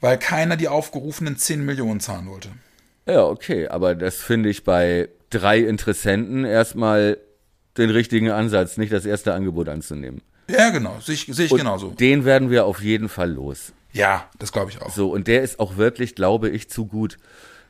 Weil 0.01 0.19
keiner 0.19 0.57
die 0.57 0.69
aufgerufenen 0.69 1.37
10 1.37 1.65
Millionen 1.65 2.01
zahlen 2.01 2.29
wollte. 2.29 2.49
Ja, 3.07 3.25
okay, 3.25 3.69
aber 3.69 3.95
das 3.95 4.17
finde 4.17 4.49
ich 4.49 4.65
bei 4.65 5.11
drei 5.31 5.59
Interessenten 5.59 6.45
erstmal 6.45 7.19
den 7.77 7.91
richtigen 7.91 8.31
Ansatz, 8.31 8.79
nicht 8.79 8.93
das 8.93 9.05
erste 9.05 9.35
Angebot 9.35 9.69
anzunehmen. 9.69 10.23
Ja, 10.49 10.71
genau. 10.71 10.99
Sehe 11.01 11.15
ich, 11.15 11.27
sehe 11.27 11.47
ich 11.47 11.53
genauso. 11.53 11.91
Den 11.91 12.25
werden 12.25 12.51
wir 12.51 12.65
auf 12.65 12.81
jeden 12.81 13.09
Fall 13.09 13.31
los. 13.31 13.73
Ja, 13.93 14.29
das 14.39 14.53
glaube 14.53 14.71
ich 14.71 14.81
auch. 14.81 14.91
So, 14.91 15.11
und 15.11 15.27
der 15.27 15.43
ist 15.43 15.59
auch 15.59 15.77
wirklich, 15.77 16.15
glaube 16.15 16.49
ich, 16.49 16.71
zu 16.71 16.87
gut 16.87 17.19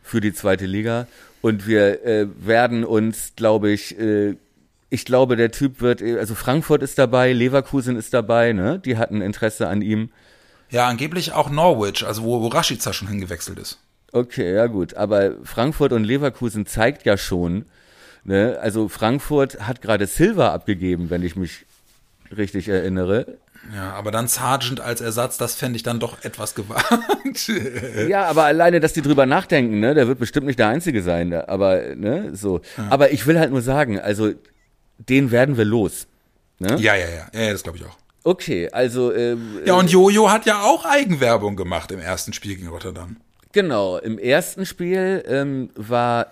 für 0.06 0.20
die 0.20 0.32
zweite 0.32 0.66
Liga. 0.66 1.06
Und 1.42 1.66
wir 1.66 2.04
äh, 2.04 2.26
werden 2.38 2.84
uns, 2.84 3.32
glaube 3.36 3.70
ich, 3.70 3.98
äh, 3.98 4.36
ich 4.88 5.04
glaube, 5.04 5.36
der 5.36 5.50
Typ 5.50 5.80
wird, 5.80 6.00
äh, 6.00 6.18
also 6.18 6.34
Frankfurt 6.34 6.82
ist 6.82 6.98
dabei, 6.98 7.32
Leverkusen 7.32 7.96
ist 7.96 8.14
dabei, 8.14 8.52
ne? 8.52 8.78
Die 8.78 8.96
hatten 8.96 9.20
Interesse 9.20 9.68
an 9.68 9.82
ihm. 9.82 10.10
Ja, 10.70 10.88
angeblich 10.88 11.32
auch 11.32 11.50
Norwich, 11.50 12.04
also 12.06 12.22
wo, 12.22 12.40
wo 12.40 12.48
Rashica 12.48 12.92
schon 12.92 13.08
hingewechselt 13.08 13.58
ist. 13.58 13.78
Okay, 14.12 14.54
ja 14.54 14.66
gut. 14.66 14.94
Aber 14.94 15.32
Frankfurt 15.44 15.92
und 15.92 16.04
Leverkusen 16.04 16.66
zeigt 16.66 17.04
ja 17.04 17.16
schon, 17.16 17.66
ne? 18.24 18.58
Also 18.60 18.88
Frankfurt 18.88 19.60
hat 19.66 19.82
gerade 19.82 20.06
Silva 20.06 20.52
abgegeben, 20.52 21.10
wenn 21.10 21.22
ich 21.22 21.36
mich 21.36 21.66
richtig 22.36 22.68
erinnere. 22.68 23.38
Ja, 23.74 23.92
aber 23.92 24.10
dann 24.10 24.28
Sargent 24.28 24.80
als 24.80 25.00
Ersatz, 25.00 25.38
das 25.38 25.54
fände 25.54 25.76
ich 25.76 25.82
dann 25.82 26.00
doch 26.00 26.22
etwas 26.24 26.54
gewagt. 26.54 26.86
Ja, 28.08 28.24
aber 28.26 28.44
alleine, 28.44 28.80
dass 28.80 28.92
die 28.92 29.02
drüber 29.02 29.26
nachdenken, 29.26 29.80
ne, 29.80 29.94
der 29.94 30.06
wird 30.06 30.18
bestimmt 30.18 30.46
nicht 30.46 30.58
der 30.58 30.68
Einzige 30.68 31.02
sein, 31.02 31.32
aber, 31.34 31.94
ne, 31.96 32.34
so. 32.34 32.60
Aber 32.90 33.10
ich 33.12 33.26
will 33.26 33.38
halt 33.38 33.50
nur 33.50 33.62
sagen, 33.62 33.98
also, 33.98 34.32
den 34.98 35.30
werden 35.30 35.56
wir 35.56 35.64
los. 35.64 36.06
Ne? 36.58 36.76
ja, 36.78 36.94
ja, 36.94 37.06
ja, 37.08 37.28
ja, 37.32 37.40
ja 37.40 37.52
das 37.52 37.62
glaube 37.62 37.78
ich 37.78 37.84
auch. 37.84 37.96
Okay, 38.24 38.68
also, 38.70 39.12
ähm, 39.12 39.60
Ja, 39.64 39.74
und 39.74 39.90
Jojo 39.90 40.30
hat 40.30 40.46
ja 40.46 40.62
auch 40.62 40.84
Eigenwerbung 40.84 41.56
gemacht 41.56 41.92
im 41.92 42.00
ersten 42.00 42.32
Spiel 42.32 42.56
gegen 42.56 42.68
Rotterdam. 42.68 43.16
genau, 43.52 43.98
im 43.98 44.18
ersten 44.18 44.64
Spiel 44.66 45.22
ähm, 45.28 45.70
war, 45.74 46.28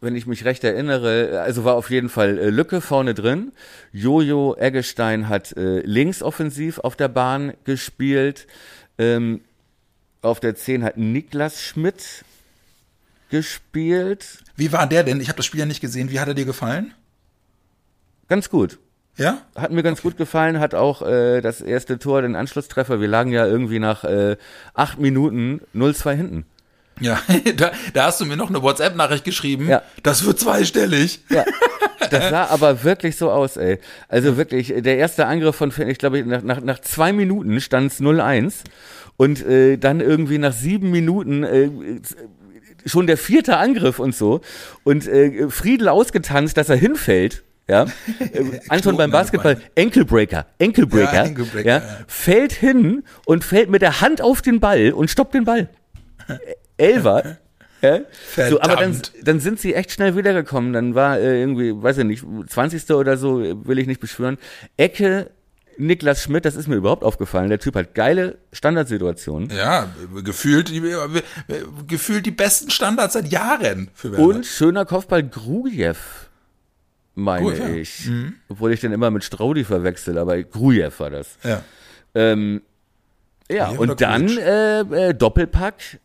wenn 0.00 0.16
ich 0.16 0.26
mich 0.26 0.44
recht 0.44 0.64
erinnere, 0.64 1.42
also 1.42 1.64
war 1.64 1.74
auf 1.74 1.90
jeden 1.90 2.08
Fall 2.08 2.38
äh, 2.38 2.50
Lücke 2.50 2.80
vorne 2.80 3.14
drin. 3.14 3.52
Jojo 3.92 4.56
Eggestein 4.56 5.28
hat 5.28 5.52
äh, 5.56 5.80
links 5.80 6.22
offensiv 6.22 6.78
auf 6.78 6.96
der 6.96 7.08
Bahn 7.08 7.54
gespielt. 7.64 8.46
Ähm, 8.98 9.42
auf 10.22 10.40
der 10.40 10.54
10 10.54 10.84
hat 10.84 10.96
Niklas 10.96 11.62
Schmidt 11.62 12.24
gespielt. 13.30 14.38
Wie 14.56 14.72
war 14.72 14.86
der 14.86 15.04
denn? 15.04 15.20
Ich 15.20 15.28
habe 15.28 15.36
das 15.36 15.46
Spiel 15.46 15.60
ja 15.60 15.66
nicht 15.66 15.80
gesehen. 15.80 16.10
Wie 16.10 16.20
hat 16.20 16.28
er 16.28 16.34
dir 16.34 16.44
gefallen? 16.44 16.94
Ganz 18.28 18.50
gut. 18.50 18.78
Ja? 19.16 19.42
Hat 19.54 19.70
mir 19.70 19.82
ganz 19.82 20.02
gut 20.02 20.16
gefallen, 20.16 20.60
hat 20.60 20.74
auch 20.74 21.02
äh, 21.02 21.40
das 21.40 21.60
erste 21.60 21.98
Tor, 21.98 22.22
den 22.22 22.36
Anschlusstreffer. 22.36 23.00
Wir 23.00 23.08
lagen 23.08 23.32
ja 23.32 23.46
irgendwie 23.46 23.78
nach 23.78 24.04
äh, 24.04 24.36
acht 24.74 24.98
Minuten 24.98 25.60
0-2 25.74 26.12
hinten. 26.12 26.46
Ja, 27.00 27.20
da, 27.56 27.72
da 27.92 28.04
hast 28.04 28.20
du 28.20 28.26
mir 28.26 28.36
noch 28.36 28.48
eine 28.48 28.62
WhatsApp-Nachricht 28.62 29.24
geschrieben. 29.24 29.68
Ja. 29.68 29.82
Das 30.02 30.24
wird 30.24 30.38
zweistellig. 30.38 31.20
Ja, 31.30 31.44
das 32.10 32.30
sah 32.30 32.46
aber 32.46 32.84
wirklich 32.84 33.16
so 33.16 33.30
aus, 33.30 33.56
ey. 33.56 33.78
Also 34.08 34.36
wirklich, 34.36 34.72
der 34.76 34.98
erste 34.98 35.26
Angriff 35.26 35.56
von, 35.56 35.72
ich 35.86 35.98
glaube, 35.98 36.24
nach, 36.24 36.42
nach, 36.42 36.60
nach 36.60 36.78
zwei 36.80 37.12
Minuten 37.12 37.60
stand 37.60 37.92
es 37.92 38.00
0-1 38.00 38.54
und 39.16 39.44
äh, 39.46 39.76
dann 39.76 40.00
irgendwie 40.00 40.38
nach 40.38 40.52
sieben 40.52 40.90
Minuten 40.90 41.44
äh, 41.44 41.70
schon 42.86 43.06
der 43.06 43.16
vierte 43.16 43.56
Angriff 43.56 43.98
und 43.98 44.14
so 44.14 44.40
und 44.84 45.06
äh, 45.06 45.48
Friedel 45.50 45.88
ausgetanzt, 45.88 46.56
dass 46.56 46.68
er 46.68 46.76
hinfällt. 46.76 47.42
Ja, 47.68 47.86
Anton 48.68 48.96
beim 48.96 49.12
Basketball. 49.12 49.60
Enkelbreaker, 49.76 50.46
Enkelbreaker, 50.58 51.14
Ja, 51.14 51.22
Ankle-Breaker, 51.22 51.68
ja, 51.68 51.78
ja. 51.78 51.98
fällt 52.08 52.52
hin 52.52 53.04
und 53.26 53.44
fällt 53.44 53.70
mit 53.70 53.80
der 53.80 54.00
Hand 54.00 54.20
auf 54.22 54.42
den 54.42 54.58
Ball 54.58 54.92
und 54.92 55.08
stoppt 55.08 55.34
den 55.34 55.44
Ball. 55.44 55.68
Elfer. 56.80 57.38
Ja? 57.82 58.00
So, 58.50 58.60
aber 58.60 58.76
dann, 58.76 59.00
dann 59.22 59.40
sind 59.40 59.60
sie 59.60 59.74
echt 59.74 59.92
schnell 59.92 60.16
wiedergekommen. 60.16 60.72
Dann 60.72 60.94
war 60.94 61.18
äh, 61.18 61.40
irgendwie, 61.40 61.72
weiß 61.74 61.98
ich 61.98 62.04
nicht, 62.04 62.24
20. 62.48 62.90
oder 62.90 63.16
so, 63.16 63.40
äh, 63.40 63.66
will 63.66 63.78
ich 63.78 63.86
nicht 63.86 64.00
beschwören. 64.00 64.38
Ecke, 64.76 65.30
Niklas 65.80 66.22
Schmidt, 66.22 66.44
das 66.44 66.56
ist 66.56 66.68
mir 66.68 66.76
überhaupt 66.76 67.02
aufgefallen. 67.02 67.48
Der 67.48 67.58
Typ 67.58 67.74
hat 67.74 67.94
geile 67.94 68.38
Standardsituationen. 68.52 69.50
Ja, 69.50 69.88
gefühlt 70.22 70.68
die, 70.68 70.82
gefühlt 71.86 72.26
die 72.26 72.30
besten 72.30 72.70
Standards 72.70 73.14
seit 73.14 73.28
Jahren. 73.28 73.90
Und 74.02 74.44
schöner 74.44 74.84
Kopfball 74.84 75.22
Grujew, 75.22 75.94
meine 77.14 77.46
Grujew, 77.46 77.62
ja. 77.62 77.74
ich. 77.74 78.10
Obwohl 78.48 78.72
ich 78.72 78.80
den 78.80 78.92
immer 78.92 79.10
mit 79.10 79.24
Straudi 79.24 79.64
verwechsel, 79.64 80.18
aber 80.18 80.42
Grujew 80.42 80.92
war 80.98 81.10
das. 81.10 81.38
Ja. 81.42 81.62
Ähm, 82.14 82.62
ja, 83.50 83.70
und 83.70 84.00
dann 84.00 84.28
äh, 84.38 84.80
äh, 84.80 85.14
Doppelpack 85.14 85.98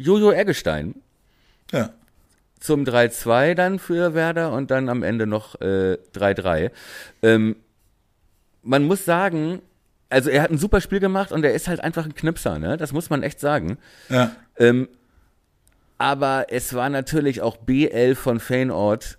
Jojo 0.00 0.32
Eggestein. 0.32 0.94
ja. 1.72 1.90
zum 2.58 2.84
3-2 2.84 3.54
dann 3.54 3.78
für 3.78 4.14
Werder 4.14 4.52
und 4.52 4.70
dann 4.70 4.88
am 4.88 5.02
Ende 5.02 5.26
noch 5.26 5.60
äh, 5.60 5.98
3-3. 6.14 6.70
Ähm, 7.22 7.56
man 8.62 8.84
muss 8.84 9.04
sagen, 9.04 9.62
also 10.08 10.28
er 10.30 10.42
hat 10.42 10.50
ein 10.50 10.58
super 10.58 10.80
Spiel 10.80 11.00
gemacht 11.00 11.32
und 11.32 11.44
er 11.44 11.54
ist 11.54 11.68
halt 11.68 11.80
einfach 11.80 12.04
ein 12.04 12.14
Knipser, 12.14 12.58
ne? 12.58 12.76
Das 12.76 12.92
muss 12.92 13.10
man 13.10 13.22
echt 13.22 13.40
sagen. 13.40 13.78
Ja. 14.08 14.34
Ähm, 14.58 14.88
aber 15.98 16.46
es 16.48 16.74
war 16.74 16.88
natürlich 16.88 17.42
auch 17.42 17.58
BL 17.58 18.14
von 18.14 18.40
Feyenoord, 18.40 19.18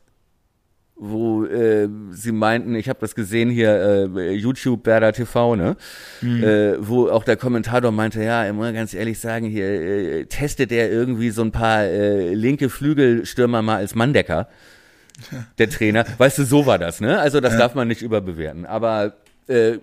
wo 0.95 1.45
äh, 1.45 1.89
sie 2.11 2.31
meinten, 2.31 2.75
ich 2.75 2.87
habe 2.87 2.99
das 2.99 3.15
gesehen 3.15 3.49
hier, 3.49 4.09
äh, 4.15 4.33
YouTube 4.33 4.85
Werder 4.85 5.13
TV, 5.13 5.55
ne? 5.55 5.75
Äh, 6.21 6.77
wo 6.79 7.09
auch 7.09 7.23
der 7.23 7.37
Kommentator 7.37 7.91
meinte, 7.91 8.23
ja, 8.23 8.45
ich 8.45 8.53
muss 8.53 8.71
ganz 8.73 8.93
ehrlich 8.93 9.19
sagen, 9.19 9.47
hier 9.47 9.65
äh, 9.65 10.25
testet 10.25 10.71
er 10.71 10.91
irgendwie 10.91 11.31
so 11.31 11.41
ein 11.41 11.51
paar 11.51 11.83
äh, 11.83 12.33
linke 12.33 12.69
Flügelstürmer 12.69 13.61
mal 13.61 13.77
als 13.77 13.95
Manndecker. 13.95 14.47
Der 15.57 15.69
Trainer, 15.69 16.05
weißt 16.17 16.39
du, 16.39 16.45
so 16.45 16.65
war 16.65 16.79
das, 16.79 17.01
ne? 17.01 17.19
Also 17.19 17.41
das 17.41 17.57
darf 17.57 17.75
man 17.75 17.87
nicht 17.87 18.01
überbewerten. 18.01 18.65
Aber 18.65 19.13
äh, 19.47 19.77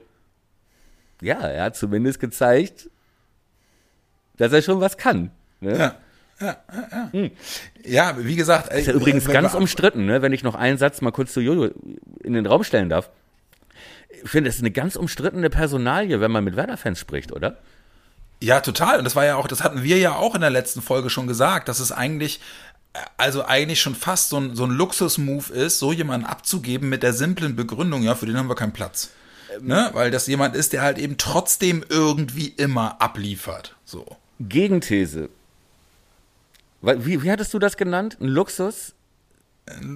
ja, 1.21 1.37
er 1.41 1.65
hat 1.65 1.77
zumindest 1.77 2.21
gezeigt, 2.21 2.89
dass 4.37 4.53
er 4.53 4.63
schon 4.63 4.81
was 4.81 4.97
kann. 4.97 5.31
Ne? 5.61 5.77
Ja. 5.77 5.95
Ja, 6.41 6.57
ja, 6.73 6.89
ja. 6.91 7.09
Hm. 7.13 7.31
ja, 7.85 8.15
wie 8.19 8.37
gesagt. 8.37 8.73
Ist 8.73 8.87
ja 8.87 8.93
übrigens 8.93 9.27
äh, 9.27 9.33
ganz 9.33 9.55
umstritten, 9.55 10.07
ne? 10.07 10.23
wenn 10.23 10.33
ich 10.33 10.43
noch 10.43 10.55
einen 10.55 10.79
Satz 10.79 11.01
mal 11.01 11.11
kurz 11.11 11.33
zu 11.33 11.41
Jojo 11.41 11.71
in 12.23 12.33
den 12.33 12.47
Raum 12.47 12.63
stellen 12.65 12.89
darf. 12.89 13.11
Ich 14.23 14.31
finde, 14.31 14.51
es 14.51 14.57
ist 14.57 14.63
eine 14.63 14.71
ganz 14.71 14.97
umstrittene 14.97 15.51
Personalie, 15.51 16.21
wenn 16.21 16.31
man 16.31 16.45
mit 16.45 16.57
Werder-Fans 16.57 16.99
spricht, 16.99 17.33
oder? 17.33 17.59
Ja, 18.41 18.61
total. 18.61 18.99
Und 18.99 19.05
das 19.05 19.17
war 19.17 19.25
ja 19.25 19.37
auch, 19.37 19.49
das 19.49 19.63
hatten 19.65 19.83
wir 19.83 19.99
ja 19.99 20.15
auch 20.15 20.35
in 20.35 20.41
der 20.41 20.51
letzten 20.51 20.81
Folge 20.81 21.11
schon 21.11 21.27
gesagt, 21.27 21.69
dass 21.69 21.81
es 21.81 21.93
eigentlich, 21.93 22.41
also 23.17 23.45
eigentlich 23.45 23.81
schon 23.81 23.95
fast 23.95 24.29
so 24.29 24.39
ein, 24.39 24.55
so 24.55 24.65
ein 24.65 24.71
Luxus-Move 24.71 25.53
ist, 25.53 25.79
so 25.79 25.93
jemanden 25.93 26.27
abzugeben 26.27 26.89
mit 26.89 27.03
der 27.03 27.13
simplen 27.13 27.57
Begründung, 27.57 28.03
ja, 28.03 28.15
für 28.15 28.27
den 28.27 28.37
haben 28.37 28.49
wir 28.49 28.55
keinen 28.55 28.73
Platz. 28.73 29.11
Ähm, 29.55 29.67
ne? 29.67 29.91
Weil 29.93 30.11
das 30.11 30.27
jemand 30.27 30.55
ist, 30.55 30.73
der 30.73 30.83
halt 30.83 30.99
eben 30.99 31.17
trotzdem 31.17 31.85
irgendwie 31.89 32.49
immer 32.49 33.01
abliefert. 33.01 33.77
So. 33.85 34.07
Gegenthese. 34.41 35.31
Wie, 36.83 37.23
wie 37.23 37.31
hattest 37.31 37.53
du 37.55 37.59
das 37.59 37.77
genannt? 37.77 38.19
Ein 38.21 38.29
Luxus? 38.29 38.95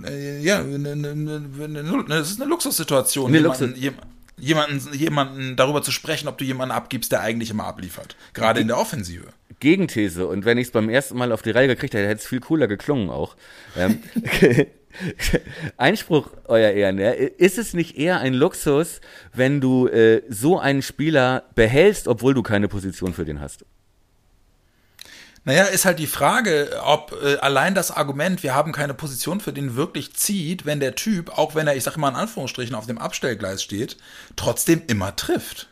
Äh, 0.06 0.40
ja, 0.40 0.62
das 0.62 2.30
ist 2.30 2.40
eine 2.40 2.50
Luxussituation. 2.50 3.28
Eine 3.28 3.38
jemanden, 3.38 3.64
Luxus. 3.64 3.92
jemanden, 4.38 4.94
jemanden 4.94 5.56
darüber 5.56 5.82
zu 5.82 5.92
sprechen, 5.92 6.28
ob 6.28 6.38
du 6.38 6.44
jemanden 6.44 6.72
abgibst, 6.74 7.12
der 7.12 7.20
eigentlich 7.20 7.50
immer 7.50 7.64
abliefert. 7.64 8.16
Gerade 8.34 8.60
in 8.60 8.68
der 8.68 8.78
Offensive. 8.78 9.28
Gegenthese. 9.60 10.26
Und 10.26 10.44
wenn 10.44 10.58
ich 10.58 10.66
es 10.66 10.72
beim 10.72 10.88
ersten 10.88 11.16
Mal 11.16 11.30
auf 11.32 11.42
die 11.42 11.52
Reihe 11.52 11.68
gekriegt 11.68 11.94
hätte, 11.94 12.08
hätte 12.08 12.20
es 12.20 12.26
viel 12.26 12.40
cooler 12.40 12.66
geklungen 12.66 13.10
auch. 13.10 13.36
Ähm, 13.76 14.02
Einspruch, 15.76 16.28
euer 16.46 16.70
Ehren, 16.70 16.98
ja? 16.98 17.12
ist 17.12 17.58
es 17.58 17.72
nicht 17.72 17.96
eher 17.96 18.18
ein 18.20 18.34
Luxus, 18.34 19.00
wenn 19.32 19.60
du 19.60 19.86
äh, 19.86 20.22
so 20.28 20.58
einen 20.58 20.82
Spieler 20.82 21.44
behältst, 21.54 22.08
obwohl 22.08 22.34
du 22.34 22.42
keine 22.42 22.68
Position 22.68 23.14
für 23.14 23.24
den 23.24 23.40
hast? 23.40 23.64
Naja, 25.44 25.64
ist 25.64 25.84
halt 25.84 25.98
die 25.98 26.06
Frage, 26.06 26.80
ob 26.84 27.16
äh, 27.20 27.36
allein 27.38 27.74
das 27.74 27.90
Argument, 27.90 28.44
wir 28.44 28.54
haben 28.54 28.70
keine 28.70 28.94
Position 28.94 29.40
für 29.40 29.52
den 29.52 29.74
wirklich 29.74 30.14
zieht, 30.14 30.66
wenn 30.66 30.78
der 30.78 30.94
Typ, 30.94 31.36
auch 31.36 31.56
wenn 31.56 31.66
er, 31.66 31.74
ich 31.74 31.82
sag 31.82 31.96
mal 31.96 32.10
in 32.10 32.14
Anführungsstrichen, 32.14 32.76
auf 32.76 32.86
dem 32.86 32.98
Abstellgleis 32.98 33.62
steht, 33.62 33.96
trotzdem 34.36 34.82
immer 34.86 35.16
trifft. 35.16 35.68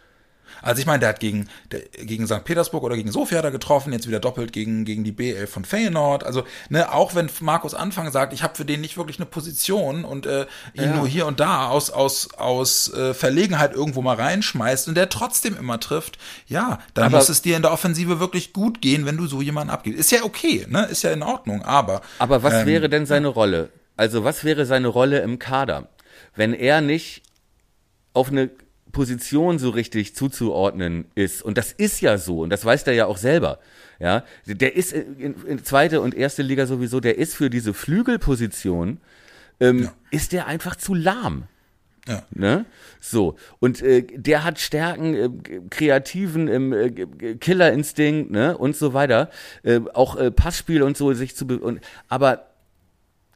Also 0.62 0.80
ich 0.80 0.86
meine, 0.86 1.00
der 1.00 1.10
hat 1.10 1.20
gegen, 1.20 1.48
der, 1.70 1.80
gegen 1.80 2.26
St. 2.26 2.44
Petersburg 2.44 2.82
oder 2.82 2.96
gegen 2.96 3.10
Sofia 3.10 3.42
da 3.42 3.50
getroffen, 3.50 3.92
jetzt 3.92 4.08
wieder 4.08 4.20
doppelt 4.20 4.52
gegen, 4.52 4.84
gegen 4.84 5.04
die 5.04 5.12
BL 5.12 5.46
von 5.46 5.64
Feyenoord. 5.64 6.24
Also, 6.24 6.44
ne, 6.68 6.92
auch 6.92 7.14
wenn 7.14 7.30
Markus 7.40 7.74
Anfang 7.74 8.10
sagt, 8.10 8.32
ich 8.32 8.42
habe 8.42 8.54
für 8.54 8.64
den 8.64 8.80
nicht 8.80 8.96
wirklich 8.96 9.18
eine 9.18 9.26
Position 9.26 10.04
und 10.04 10.26
äh, 10.26 10.46
ihn 10.74 10.84
ja. 10.84 10.96
nur 10.96 11.06
hier 11.06 11.26
und 11.26 11.40
da 11.40 11.68
aus, 11.68 11.90
aus, 11.90 12.34
aus 12.34 12.92
äh, 12.94 13.14
Verlegenheit 13.14 13.74
irgendwo 13.74 14.02
mal 14.02 14.16
reinschmeißt 14.16 14.88
und 14.88 14.96
der 14.96 15.08
trotzdem 15.08 15.56
immer 15.56 15.80
trifft, 15.80 16.18
ja, 16.46 16.78
dann 16.94 17.06
aber, 17.06 17.18
muss 17.18 17.28
es 17.28 17.42
dir 17.42 17.56
in 17.56 17.62
der 17.62 17.72
Offensive 17.72 18.20
wirklich 18.20 18.52
gut 18.52 18.80
gehen, 18.80 19.06
wenn 19.06 19.16
du 19.16 19.26
so 19.26 19.42
jemanden 19.42 19.70
abgibst. 19.70 19.98
Ist 19.98 20.12
ja 20.12 20.24
okay, 20.24 20.66
ne? 20.68 20.86
Ist 20.86 21.02
ja 21.02 21.12
in 21.12 21.22
Ordnung, 21.22 21.62
aber. 21.62 22.02
Aber 22.18 22.42
was 22.42 22.54
ähm, 22.54 22.66
wäre 22.66 22.88
denn 22.88 23.06
seine 23.06 23.28
Rolle? 23.28 23.70
Also, 23.96 24.24
was 24.24 24.44
wäre 24.44 24.66
seine 24.66 24.88
Rolle 24.88 25.20
im 25.20 25.38
Kader? 25.38 25.88
Wenn 26.34 26.54
er 26.54 26.80
nicht 26.80 27.22
auf 28.12 28.30
eine 28.30 28.50
Position 28.92 29.58
so 29.58 29.70
richtig 29.70 30.14
zuzuordnen 30.14 31.06
ist. 31.14 31.42
Und 31.42 31.58
das 31.58 31.72
ist 31.72 32.00
ja 32.00 32.18
so, 32.18 32.40
und 32.40 32.50
das 32.50 32.64
weiß 32.64 32.84
der 32.84 32.94
ja 32.94 33.06
auch 33.06 33.16
selber. 33.16 33.58
Ja, 33.98 34.24
der 34.46 34.76
ist 34.76 34.92
in, 34.92 35.34
in 35.46 35.64
zweite 35.64 36.00
und 36.00 36.14
erste 36.14 36.42
Liga 36.42 36.66
sowieso, 36.66 37.00
der 37.00 37.18
ist 37.18 37.34
für 37.34 37.50
diese 37.50 37.74
Flügelposition, 37.74 38.98
ähm, 39.60 39.82
ja. 39.84 39.92
ist 40.10 40.32
der 40.32 40.46
einfach 40.46 40.76
zu 40.76 40.94
lahm. 40.94 41.44
Ja. 42.08 42.22
Ne? 42.30 42.64
So. 42.98 43.36
Und 43.58 43.82
äh, 43.82 44.02
der 44.02 44.44
hat 44.44 44.58
Stärken, 44.58 45.14
äh, 45.14 45.60
kreativen 45.68 46.48
ähm, 46.48 46.72
äh, 46.72 46.90
Killerinstinkt, 47.36 48.30
ne? 48.30 48.56
Und 48.56 48.74
so 48.74 48.94
weiter. 48.94 49.30
Äh, 49.62 49.80
auch 49.92 50.16
äh, 50.16 50.30
Passspiel 50.30 50.82
und 50.82 50.96
so 50.96 51.12
sich 51.12 51.36
zu 51.36 51.46
be 51.46 51.58
und, 51.58 51.80
aber 52.08 52.46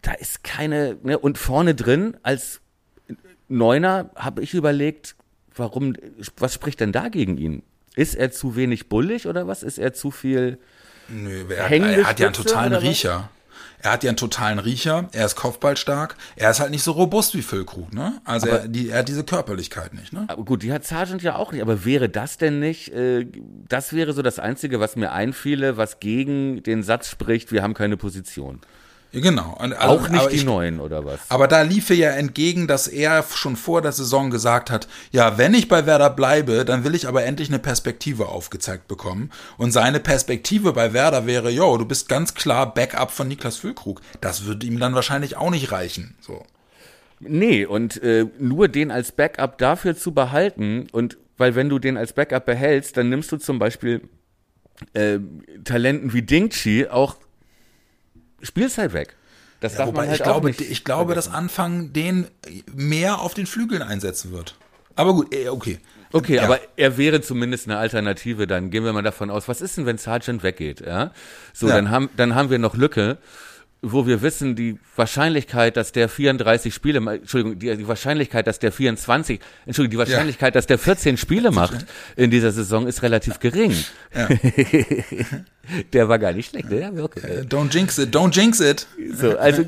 da 0.02 0.12
ist 0.12 0.44
keine, 0.44 0.96
ne? 1.02 1.18
Und 1.18 1.36
vorne 1.36 1.74
drin 1.74 2.16
als 2.22 2.62
Neuner 3.48 4.11
habe 4.16 4.42
ich 4.42 4.55
überlegt, 4.55 5.14
warum, 5.55 5.94
was 6.36 6.55
spricht 6.55 6.80
denn 6.80 6.92
da 6.92 7.09
gegen 7.09 7.36
ihn? 7.36 7.62
Ist 7.96 8.14
er 8.14 8.32
zu 8.32 8.57
wenig 8.57 8.88
bullig 8.88 9.26
oder 9.26 9.46
was? 9.46 9.62
Ist 9.62 9.78
er 9.78 9.92
zu 9.92 10.11
viel 10.11 10.59
Nö, 11.09 11.44
er, 11.50 11.70
er 11.70 12.07
hat 12.07 12.18
ja 12.18 12.26
einen 12.26 12.34
totalen 12.34 12.74
Riecher. 12.74 13.30
Er 13.84 13.92
hat 13.92 14.02
ja 14.02 14.09
einen 14.09 14.16
totalen 14.16 14.59
Riecher, 14.59 15.11
er 15.12 15.26
ist 15.26 15.36
kopfballstark, 15.36 16.16
er 16.36 16.50
ist 16.50 16.59
halt 16.59 16.70
nicht 16.70 16.82
so 16.82 16.92
robust 16.92 17.34
wie 17.34 17.42
Füllkrug, 17.42 17.92
ne? 17.92 18.18
Also 18.24 18.46
er, 18.46 18.66
die, 18.66 18.88
er 18.88 19.00
hat 19.00 19.09
diese 19.09 19.24
Körperlichkeit 19.24 19.92
nicht, 19.92 20.11
ne? 20.11 20.24
Aber 20.28 20.42
gut, 20.42 20.62
die 20.62 20.72
hat 20.72 20.86
Sargent 20.86 21.22
ja 21.22 21.36
auch 21.36 21.52
nicht, 21.52 21.61
aber 21.61 21.84
wäre 21.84 22.09
das 22.09 22.38
denn 22.38 22.61
nicht, 22.61 22.94
äh, 22.94 23.26
das 23.68 23.92
wäre 23.92 24.14
so 24.14 24.22
das 24.22 24.38
Einzige, 24.38 24.80
was 24.80 24.96
mir 24.96 25.12
einfiele, 25.12 25.76
was 25.76 26.00
gegen 26.00 26.62
den 26.62 26.82
Satz 26.82 27.11
spricht, 27.11 27.52
wir 27.52 27.62
haben 27.62 27.74
keine 27.74 27.98
Position. 27.98 28.61
Genau. 29.21 29.55
Also, 29.59 29.77
auch 29.79 30.09
nicht 30.09 30.31
die 30.33 30.37
ich, 30.37 30.45
neuen 30.45 30.81
oder 30.81 31.05
was? 31.05 31.21
Aber 31.29 31.47
da 31.47 31.62
lief 31.62 31.89
er 31.91 31.97
ja 31.97 32.11
entgegen, 32.11 32.67
dass 32.67 32.89
er 32.89 33.23
schon 33.23 33.55
vor 33.55 33.81
der 33.81 33.93
Saison 33.93 34.31
gesagt 34.31 34.71
hat, 34.71 34.89
ja, 35.12 35.39
wenn 35.39 35.55
ich 35.55 35.69
bei 35.69 35.87
Werder 35.87 36.11
bleibe, 36.11 36.65
dann 36.65 36.83
will 36.83 36.97
ich 36.97 37.07
aber 37.07 37.25
endlich 37.25 37.49
eine 37.49 37.61
Perspektive 37.61 38.29
aufgezeigt 38.29 38.89
bekommen. 38.89 39.31
Und 39.57 39.71
seine 39.71 40.01
Perspektive 40.01 40.73
bei 40.73 40.93
Werder 40.93 41.27
wäre, 41.27 41.51
jo, 41.51 41.79
du 41.79 41.85
bist 41.85 42.09
ganz 42.09 42.35
klar 42.35 42.75
Backup 42.75 43.12
von 43.12 43.29
Niklas 43.29 43.57
Füllkrug. 43.57 44.01
Das 44.21 44.47
würde 44.47 44.67
ihm 44.67 44.81
dann 44.81 44.95
wahrscheinlich 44.95 45.37
auch 45.37 45.51
nicht 45.51 45.71
reichen. 45.71 46.17
So. 46.21 46.45
Nee, 47.21 47.65
und 47.65 48.03
äh, 48.03 48.27
nur 48.39 48.67
den 48.67 48.91
als 48.91 49.12
Backup 49.12 49.59
dafür 49.59 49.97
zu 49.97 50.12
behalten 50.12 50.89
und 50.91 51.17
weil 51.37 51.55
wenn 51.55 51.69
du 51.69 51.79
den 51.79 51.97
als 51.97 52.12
Backup 52.12 52.47
behältst, 52.47 52.97
dann 52.97 53.09
nimmst 53.09 53.31
du 53.33 53.37
zum 53.39 53.59
Beispiel 53.59 54.03
äh, 54.93 55.19
Talenten 55.65 56.12
wie 56.12 56.23
Dingchi 56.23 56.89
auch 56.89 57.17
Spielzeit 58.45 58.92
weg. 58.92 59.16
Das 59.61 59.78
ja, 59.78 59.86
wobei 59.86 60.03
man 60.03 60.09
halt 60.09 60.20
ich 60.20 60.24
glaube, 60.24 60.51
ich 60.51 60.84
glaube, 60.84 61.14
dass 61.14 61.28
Anfang 61.28 61.92
den 61.92 62.26
mehr 62.72 63.20
auf 63.20 63.34
den 63.34 63.47
Flügeln 63.47 63.82
einsetzen 63.82 64.32
wird. 64.32 64.57
Aber 64.95 65.14
gut, 65.14 65.34
eh, 65.34 65.49
okay. 65.49 65.78
Okay, 66.12 66.36
ja. 66.36 66.45
aber 66.45 66.61
er 66.76 66.97
wäre 66.97 67.20
zumindest 67.22 67.66
eine 67.66 67.78
Alternative, 67.78 68.47
dann 68.47 68.70
gehen 68.70 68.84
wir 68.84 68.92
mal 68.92 69.03
davon 69.03 69.30
aus, 69.30 69.49
was 69.49 69.61
ist 69.61 69.76
denn, 69.76 69.86
wenn 69.86 69.99
Sargent 69.99 70.45
weggeht, 70.45 70.80
ja? 70.80 71.11
So, 71.53 71.66
ja. 71.66 71.74
dann 71.74 71.90
haben, 71.90 72.09
dann 72.16 72.36
haben 72.36 72.51
wir 72.51 72.61
noch 72.61 72.76
Lücke 72.76 73.18
wo 73.93 74.07
wir 74.07 74.22
wissen, 74.22 74.57
die 74.57 74.78
Wahrscheinlichkeit, 74.97 75.76
dass 75.76 75.93
der 75.93 76.09
34 76.09 76.72
Spiele, 76.74 76.99
Entschuldigung, 76.99 77.59
die, 77.59 77.76
die 77.76 77.87
Wahrscheinlichkeit, 77.87 78.47
dass 78.47 78.59
der 78.59 78.72
24, 78.72 79.41
Entschuldigung, 79.66 79.91
die 79.91 80.11
Wahrscheinlichkeit, 80.11 80.55
ja. 80.55 80.59
dass 80.59 80.66
der 80.66 80.78
14 80.78 81.16
Spiele 81.16 81.51
macht 81.51 81.87
in 82.16 82.30
dieser 82.30 82.51
Saison 82.51 82.87
ist 82.87 83.03
relativ 83.03 83.39
gering. 83.41 83.74
Ja. 84.14 84.28
der 85.93 86.09
war 86.09 86.18
gar 86.18 86.32
nicht 86.32 86.51
schlecht, 86.51 86.70
ne? 86.70 86.91
Wirklich. 86.95 87.24
Uh, 87.24 87.43
don't 87.43 87.72
jinx 87.72 87.99
it, 87.99 88.14
don't 88.14 88.35
jinx 88.35 88.61
it. 88.61 88.87
So, 89.12 89.37
also 89.37 89.64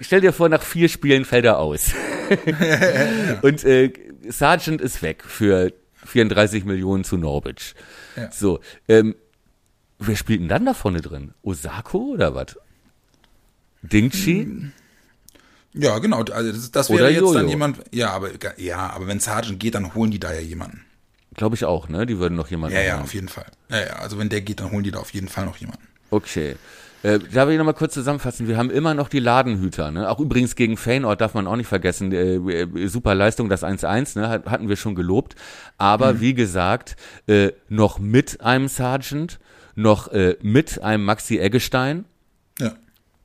stell 0.00 0.20
dir 0.20 0.32
vor, 0.32 0.48
nach 0.48 0.62
vier 0.62 0.88
Spielen 0.88 1.24
fällt 1.24 1.44
er 1.44 1.58
aus. 1.58 1.92
Und 3.42 3.64
äh, 3.64 3.92
Sargent 4.28 4.80
ist 4.80 5.02
weg 5.02 5.22
für 5.24 5.72
34 6.04 6.64
Millionen 6.64 7.04
zu 7.04 7.16
Norwich. 7.16 7.74
Ja. 8.16 8.30
So, 8.32 8.60
ähm, 8.88 9.14
wer 9.98 10.16
spielt 10.16 10.40
denn 10.40 10.48
dann 10.48 10.66
da 10.66 10.74
vorne 10.74 11.00
drin? 11.00 11.34
Osako 11.42 11.98
oder 12.14 12.34
was? 12.34 12.56
Dingchi? 13.82 14.44
Hm. 14.44 14.72
Ja, 15.74 15.98
genau. 15.98 16.22
Also 16.22 16.52
das, 16.52 16.70
das 16.70 16.90
wäre 16.90 17.10
jetzt 17.10 17.20
Jojo. 17.20 17.34
dann 17.34 17.48
jemand. 17.48 17.80
Ja, 17.92 18.10
aber 18.10 18.30
ja, 18.56 18.90
aber 18.90 19.06
wenn 19.06 19.20
Sergeant 19.20 19.60
geht, 19.60 19.74
dann 19.74 19.94
holen 19.94 20.10
die 20.10 20.18
da 20.18 20.32
ja 20.32 20.40
jemanden. 20.40 20.84
Glaube 21.34 21.54
ich 21.54 21.64
auch, 21.66 21.88
ne? 21.88 22.06
Die 22.06 22.18
würden 22.18 22.34
noch 22.34 22.48
jemanden. 22.48 22.76
Ja, 22.76 22.82
ja, 22.82 23.00
auf 23.00 23.12
jeden 23.12 23.28
Fall. 23.28 23.46
Ja, 23.68 23.80
ja, 23.80 23.92
also 23.96 24.18
wenn 24.18 24.30
der 24.30 24.40
geht, 24.40 24.60
dann 24.60 24.70
holen 24.70 24.84
die 24.84 24.90
da 24.90 25.00
auf 25.00 25.12
jeden 25.12 25.28
Fall 25.28 25.44
noch 25.44 25.58
jemanden. 25.58 25.86
Okay. 26.10 26.56
Äh, 27.02 27.18
da 27.32 27.46
will 27.46 27.52
ich 27.52 27.58
nochmal 27.58 27.74
kurz 27.74 27.92
zusammenfassen. 27.92 28.48
Wir 28.48 28.56
haben 28.56 28.70
immer 28.70 28.94
noch 28.94 29.08
die 29.08 29.18
Ladenhüter. 29.18 29.90
Ne? 29.90 30.08
Auch 30.08 30.18
übrigens 30.18 30.56
gegen 30.56 30.78
Feyenoord 30.78 31.20
darf 31.20 31.34
man 31.34 31.46
auch 31.46 31.56
nicht 31.56 31.68
vergessen. 31.68 32.10
Äh, 32.12 32.36
äh 32.36 32.88
super 32.88 33.14
Leistung, 33.14 33.50
das 33.50 33.62
1-1, 33.62 34.18
ne? 34.18 34.28
hatten 34.28 34.68
wir 34.68 34.76
schon 34.76 34.94
gelobt. 34.94 35.36
Aber 35.76 36.14
mhm. 36.14 36.20
wie 36.20 36.34
gesagt, 36.34 36.96
äh, 37.26 37.52
noch 37.68 37.98
mit 37.98 38.40
einem 38.40 38.68
Sergeant, 38.68 39.38
noch 39.74 40.08
äh, 40.08 40.36
mit 40.40 40.82
einem 40.82 41.04
Maxi 41.04 41.38
Eggestein. 41.38 42.06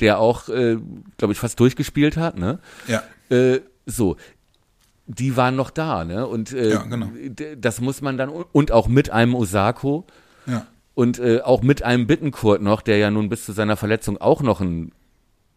Der 0.02 0.20
auch, 0.20 0.49
äh, 0.49 0.78
glaube 1.18 1.34
ich, 1.34 1.39
fast 1.39 1.60
durchgespielt 1.60 2.18
hat, 2.18 2.38
ne? 2.38 2.60
Ja. 2.88 3.04
Äh, 3.30 3.62
so. 3.86 4.18
Die 5.08 5.36
waren 5.38 5.56
noch 5.56 5.70
da, 5.70 6.04
ne? 6.04 6.28
Und 6.28 6.54
äh, 6.54 6.72
ja, 6.72 6.84
genau. 6.84 7.10
das 7.58 7.82
muss 7.82 8.02
man 8.02 8.18
dann, 8.18 8.30
und 8.30 8.72
auch 8.72 8.88
mit 8.88 9.10
einem 9.10 9.36
Osako. 9.36 10.06
Ja. 10.45 10.68
Und 10.93 11.20
äh, 11.20 11.41
auch 11.41 11.62
mit 11.62 11.84
einem 11.84 12.08
Bittenkurt 12.08 12.62
noch, 12.62 12.82
der 12.82 12.97
ja 12.97 13.12
nun 13.12 13.30
bis 13.30 13.45
zu 13.45 13.54
seiner 13.54 13.78
Verletzung 13.78 14.20
auch 14.20 14.41
noch 14.41 14.60
ein 14.60 14.91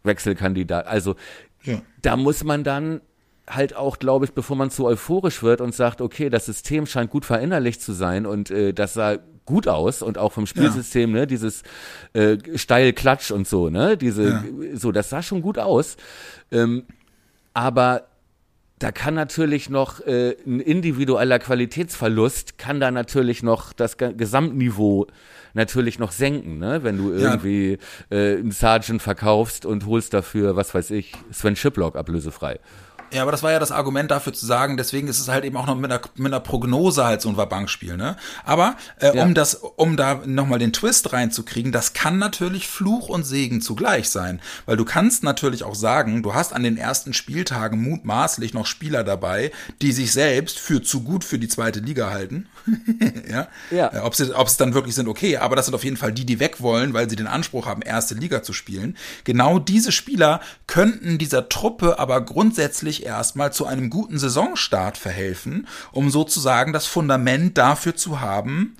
Wechselkandidat. 0.03 0.87
Also 0.87 1.15
ja. 1.63 1.81
da 2.01 2.15
muss 2.15 2.43
man 2.43 2.63
dann 2.63 3.01
halt 3.47 3.75
auch, 3.75 3.99
glaube 3.99 4.25
ich, 4.25 4.33
bevor 4.33 4.55
man 4.55 4.71
zu 4.71 4.85
euphorisch 4.85 5.43
wird 5.43 5.61
und 5.61 5.73
sagt, 5.75 6.01
okay, 6.01 6.29
das 6.29 6.45
System 6.45 6.85
scheint 6.85 7.11
gut 7.11 7.25
verinnerlicht 7.25 7.81
zu 7.81 7.93
sein 7.93 8.25
und 8.25 8.49
äh, 8.49 8.73
das 8.73 8.93
sah 8.93 9.17
gut 9.45 9.67
aus 9.67 10.01
und 10.01 10.17
auch 10.17 10.31
vom 10.31 10.47
Spielsystem, 10.47 11.11
ja. 11.11 11.21
ne, 11.21 11.27
dieses 11.27 11.63
äh, 12.13 12.37
steil 12.55 12.93
Klatsch 12.93 13.31
und 13.31 13.47
so, 13.47 13.69
ne, 13.69 13.97
diese, 13.97 14.29
ja. 14.29 14.43
so, 14.73 14.91
das 14.91 15.09
sah 15.09 15.21
schon 15.21 15.41
gut 15.41 15.59
aus. 15.59 15.97
Ähm, 16.51 16.83
aber 17.53 18.07
da 18.79 18.91
kann 18.91 19.13
natürlich 19.13 19.69
noch 19.69 20.01
äh, 20.01 20.35
ein 20.45 20.59
individueller 20.59 21.39
Qualitätsverlust, 21.39 22.57
kann 22.57 22.79
da 22.79 22.91
natürlich 22.91 23.41
noch 23.41 23.71
das 23.71 23.97
Gesamtniveau 23.97 25.07
natürlich 25.53 25.97
noch 25.99 26.11
senken, 26.11 26.59
ne? 26.59 26.83
wenn 26.83 26.97
du 26.97 27.13
irgendwie 27.13 27.79
ja. 28.11 28.17
äh, 28.17 28.37
einen 28.37 28.51
Sergeant 28.51 29.01
verkaufst 29.01 29.65
und 29.65 29.85
holst 29.85 30.13
dafür, 30.13 30.57
was 30.57 30.75
weiß 30.75 30.91
ich, 30.91 31.13
Sven 31.31 31.55
Shiplock 31.55 31.95
ablösefrei. 31.95 32.59
Ja, 33.15 33.21
aber 33.21 33.31
das 33.31 33.43
war 33.43 33.51
ja 33.53 33.59
das 33.59 33.71
Argument 33.71 34.11
dafür 34.11 34.33
zu 34.33 34.45
sagen, 34.45 34.75
deswegen 34.75 35.07
ist 35.07 35.21
es 35.21 35.29
halt 35.29 35.45
eben 35.45 35.55
auch 35.55 35.67
noch 35.67 35.77
mit 35.77 35.89
einer, 35.89 36.01
mit 36.15 36.33
einer 36.33 36.41
Prognose 36.41 37.05
halt 37.05 37.21
so 37.21 37.29
ein 37.29 37.35
Bankspiel, 37.35 37.95
ne? 37.95 38.17
Aber 38.43 38.75
äh, 38.99 39.15
ja. 39.15 39.23
um 39.23 39.33
das, 39.33 39.55
um 39.55 39.95
da 39.95 40.21
nochmal 40.25 40.59
den 40.59 40.73
Twist 40.73 41.13
reinzukriegen, 41.13 41.71
das 41.71 41.93
kann 41.93 42.17
natürlich 42.17 42.67
Fluch 42.67 43.07
und 43.07 43.23
Segen 43.23 43.61
zugleich 43.61 44.09
sein. 44.09 44.41
Weil 44.65 44.75
du 44.75 44.83
kannst 44.83 45.23
natürlich 45.23 45.63
auch 45.63 45.75
sagen, 45.75 46.23
du 46.23 46.33
hast 46.33 46.51
an 46.51 46.63
den 46.63 46.75
ersten 46.75 47.13
Spieltagen 47.13 47.81
mutmaßlich 47.81 48.53
noch 48.53 48.65
Spieler 48.65 49.05
dabei, 49.05 49.53
die 49.81 49.93
sich 49.93 50.11
selbst 50.11 50.59
für 50.59 50.83
zu 50.83 51.01
gut 51.03 51.23
für 51.23 51.39
die 51.39 51.47
zweite 51.47 51.79
Liga 51.79 52.09
halten. 52.09 52.49
ja. 53.29 53.47
ja. 53.71 53.93
Äh, 53.93 53.99
ob 53.99 54.15
sie, 54.15 54.35
ob 54.35 54.47
es 54.47 54.57
dann 54.57 54.73
wirklich 54.73 54.95
sind, 54.95 55.07
okay, 55.07 55.37
aber 55.37 55.55
das 55.55 55.65
sind 55.65 55.75
auf 55.75 55.83
jeden 55.83 55.97
Fall 55.97 56.11
die, 56.11 56.25
die 56.25 56.39
weg 56.39 56.61
wollen, 56.61 56.93
weil 56.93 57.09
sie 57.09 57.15
den 57.15 57.27
Anspruch 57.27 57.65
haben, 57.65 57.81
erste 57.81 58.15
Liga 58.15 58.43
zu 58.43 58.53
spielen. 58.53 58.97
Genau 59.23 59.59
diese 59.59 59.91
Spieler 59.91 60.41
könnten 60.67 61.17
dieser 61.17 61.49
Truppe 61.49 61.99
aber 61.99 62.21
grundsätzlich 62.21 63.05
erstmal 63.05 63.53
zu 63.53 63.65
einem 63.65 63.89
guten 63.89 64.17
Saisonstart 64.17 64.97
verhelfen, 64.97 65.67
um 65.91 66.09
sozusagen 66.09 66.73
das 66.73 66.85
Fundament 66.85 67.57
dafür 67.57 67.95
zu 67.95 68.21
haben, 68.21 68.75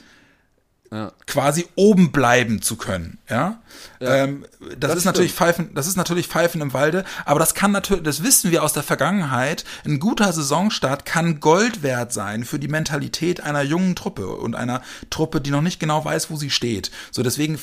ja. 0.92 1.12
quasi 1.28 1.68
oben 1.76 2.12
bleiben 2.12 2.62
zu 2.62 2.76
können. 2.76 3.20
Ja, 3.30 3.62
ja 4.00 4.16
ähm, 4.16 4.46
das, 4.60 4.92
das, 4.92 4.96
ist 4.98 5.06
natürlich 5.06 5.34
Pfeifen, 5.34 5.74
das 5.74 5.88
ist 5.88 5.96
natürlich 5.96 6.28
Pfeifen 6.28 6.62
im 6.62 6.74
Walde, 6.74 7.04
aber 7.26 7.40
das 7.40 7.54
kann 7.54 7.72
natürlich, 7.72 8.04
das 8.04 8.24
wissen 8.24 8.52
wir 8.52 8.64
aus 8.64 8.74
der 8.74 8.84
Vergangenheit. 8.84 9.66
Ein 9.86 10.00
guter 10.00 10.32
Saisonstart 10.32 11.06
kann 11.06 11.40
Gold 11.40 11.84
wert 11.84 12.14
sein 12.14 12.44
für 12.44 12.60
die 12.60 12.68
Mentalität 12.68 13.42
einer 13.42 13.62
jungen 13.62 13.96
Truppe 13.96 14.28
und 14.28 14.56
einer 14.56 14.82
Truppe, 15.10 15.42
die 15.42 15.52
noch 15.52 15.62
nicht 15.62 15.80
genau 15.80 16.04
weiß, 16.06 16.30
wo 16.30 16.36
sie 16.36 16.50
steht. 16.50 16.92
So 17.12 17.24
deswegen, 17.24 17.60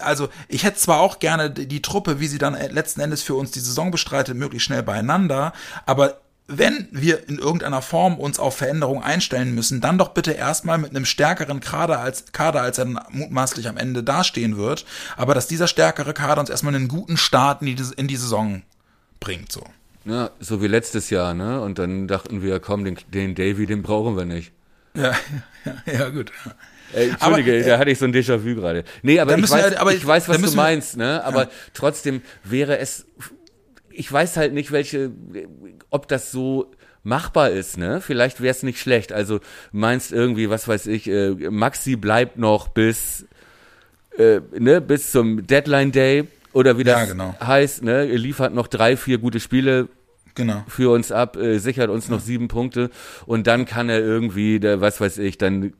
also 0.00 0.28
ich 0.48 0.64
hätte 0.64 0.78
zwar 0.78 1.00
auch 1.00 1.18
gerne 1.18 1.50
die 1.50 1.82
Truppe, 1.82 2.20
wie 2.20 2.28
sie 2.28 2.38
dann 2.38 2.54
letzten 2.54 3.00
Endes 3.00 3.22
für 3.22 3.34
uns 3.34 3.50
die 3.50 3.60
Saison 3.60 3.90
bestreitet, 3.90 4.36
möglichst 4.36 4.66
schnell 4.66 4.82
beieinander, 4.82 5.52
aber 5.86 6.21
wenn 6.48 6.88
wir 6.90 7.28
in 7.28 7.38
irgendeiner 7.38 7.82
Form 7.82 8.18
uns 8.18 8.38
auf 8.38 8.56
Veränderung 8.56 9.02
einstellen 9.02 9.54
müssen, 9.54 9.80
dann 9.80 9.98
doch 9.98 10.08
bitte 10.08 10.32
erstmal 10.32 10.78
mit 10.78 10.90
einem 10.90 11.04
stärkeren 11.04 11.60
Kader 11.60 12.00
als, 12.00 12.32
Kader, 12.32 12.62
als 12.62 12.78
er 12.78 12.86
mutmaßlich 13.10 13.68
am 13.68 13.76
Ende 13.76 14.02
dastehen 14.02 14.56
wird, 14.56 14.84
aber 15.16 15.34
dass 15.34 15.46
dieser 15.46 15.68
stärkere 15.68 16.12
Kader 16.12 16.40
uns 16.40 16.50
erstmal 16.50 16.74
einen 16.74 16.88
guten 16.88 17.16
Start 17.16 17.62
in 17.62 17.76
die, 17.76 17.82
in 17.96 18.08
die 18.08 18.16
Saison 18.16 18.62
bringt, 19.20 19.52
so. 19.52 19.64
Ja, 20.04 20.30
so 20.40 20.60
wie 20.60 20.66
letztes 20.66 21.10
Jahr, 21.10 21.32
ne? 21.32 21.60
Und 21.60 21.78
dann 21.78 22.08
dachten 22.08 22.42
wir, 22.42 22.58
komm, 22.58 22.84
den, 22.84 22.98
den 23.14 23.36
Davy, 23.36 23.66
den 23.66 23.82
brauchen 23.82 24.16
wir 24.16 24.24
nicht. 24.24 24.52
Ja, 24.94 25.12
ja, 25.64 25.74
ja 25.92 26.08
gut. 26.08 26.32
Äh, 26.92 27.10
Entschuldige, 27.10 27.52
aber, 27.52 27.60
äh, 27.60 27.66
da 27.66 27.78
hatte 27.78 27.90
ich 27.90 27.98
so 27.98 28.04
ein 28.04 28.12
Déjà-vu 28.12 28.54
gerade. 28.56 28.84
Nee, 29.02 29.20
aber, 29.20 29.38
ich 29.38 29.48
weiß, 29.48 29.70
wir, 29.70 29.80
aber 29.80 29.94
ich 29.94 30.04
weiß, 30.04 30.28
was 30.28 30.40
du 30.40 30.56
meinst, 30.56 30.96
ne? 30.96 31.24
Aber 31.24 31.44
ja. 31.44 31.50
trotzdem 31.72 32.20
wäre 32.44 32.78
es 32.78 33.06
ich 33.94 34.10
weiß 34.10 34.36
halt 34.36 34.52
nicht, 34.52 34.72
welche, 34.72 35.10
ob 35.90 36.08
das 36.08 36.32
so 36.32 36.70
machbar 37.02 37.50
ist, 37.50 37.78
ne? 37.78 38.00
Vielleicht 38.00 38.40
wäre 38.40 38.52
es 38.52 38.62
nicht 38.62 38.78
schlecht. 38.78 39.12
Also 39.12 39.40
meinst 39.72 40.12
irgendwie, 40.12 40.50
was 40.50 40.68
weiß 40.68 40.86
ich, 40.86 41.08
äh, 41.08 41.30
Maxi 41.50 41.96
bleibt 41.96 42.38
noch 42.38 42.68
bis, 42.68 43.26
äh, 44.16 44.40
ne, 44.58 44.80
bis 44.80 45.10
zum 45.10 45.46
Deadline 45.46 45.92
Day 45.92 46.28
oder 46.52 46.78
wie 46.78 46.84
das 46.84 47.00
ja, 47.00 47.06
genau. 47.06 47.34
heißt, 47.40 47.82
ne? 47.82 48.08
Er 48.08 48.18
liefert 48.18 48.54
noch 48.54 48.68
drei, 48.68 48.96
vier 48.96 49.18
gute 49.18 49.40
Spiele 49.40 49.88
genau. 50.34 50.64
für 50.68 50.92
uns 50.92 51.10
ab, 51.10 51.36
äh, 51.36 51.58
sichert 51.58 51.90
uns 51.90 52.08
noch 52.08 52.20
sieben 52.20 52.48
Punkte 52.48 52.90
und 53.26 53.46
dann 53.46 53.64
kann 53.64 53.88
er 53.88 54.00
irgendwie, 54.00 54.60
der, 54.60 54.80
was 54.80 55.00
weiß 55.00 55.18
ich, 55.18 55.38
dann 55.38 55.72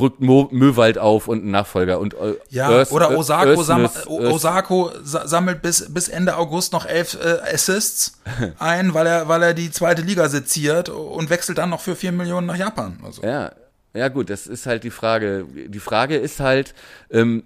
rückt 0.00 0.20
Mo 0.20 0.48
Möwald 0.50 0.98
auf 0.98 1.28
und 1.28 1.44
ein 1.44 1.50
Nachfolger 1.50 1.98
und 1.98 2.14
äh, 2.14 2.36
ja 2.50 2.70
Örs, 2.70 2.92
oder 2.92 3.16
Osako, 3.16 3.62
sam 3.62 3.88
Osako 4.06 4.92
sammelt 5.02 5.60
bis 5.60 5.92
bis 5.92 6.08
Ende 6.08 6.36
August 6.36 6.72
noch 6.72 6.86
elf 6.86 7.18
äh, 7.22 7.54
Assists 7.54 8.20
ein, 8.58 8.94
weil 8.94 9.06
er 9.06 9.28
weil 9.28 9.42
er 9.42 9.54
die 9.54 9.70
zweite 9.70 10.02
Liga 10.02 10.28
seziert 10.28 10.88
und 10.88 11.30
wechselt 11.30 11.58
dann 11.58 11.70
noch 11.70 11.80
für 11.80 11.96
vier 11.96 12.12
Millionen 12.12 12.46
nach 12.46 12.56
Japan. 12.56 12.98
Also. 13.04 13.22
Ja, 13.22 13.52
ja 13.92 14.08
gut, 14.08 14.30
das 14.30 14.46
ist 14.46 14.66
halt 14.66 14.84
die 14.84 14.90
Frage. 14.90 15.46
Die 15.68 15.80
Frage 15.80 16.16
ist 16.16 16.40
halt, 16.40 16.74
ähm, 17.10 17.44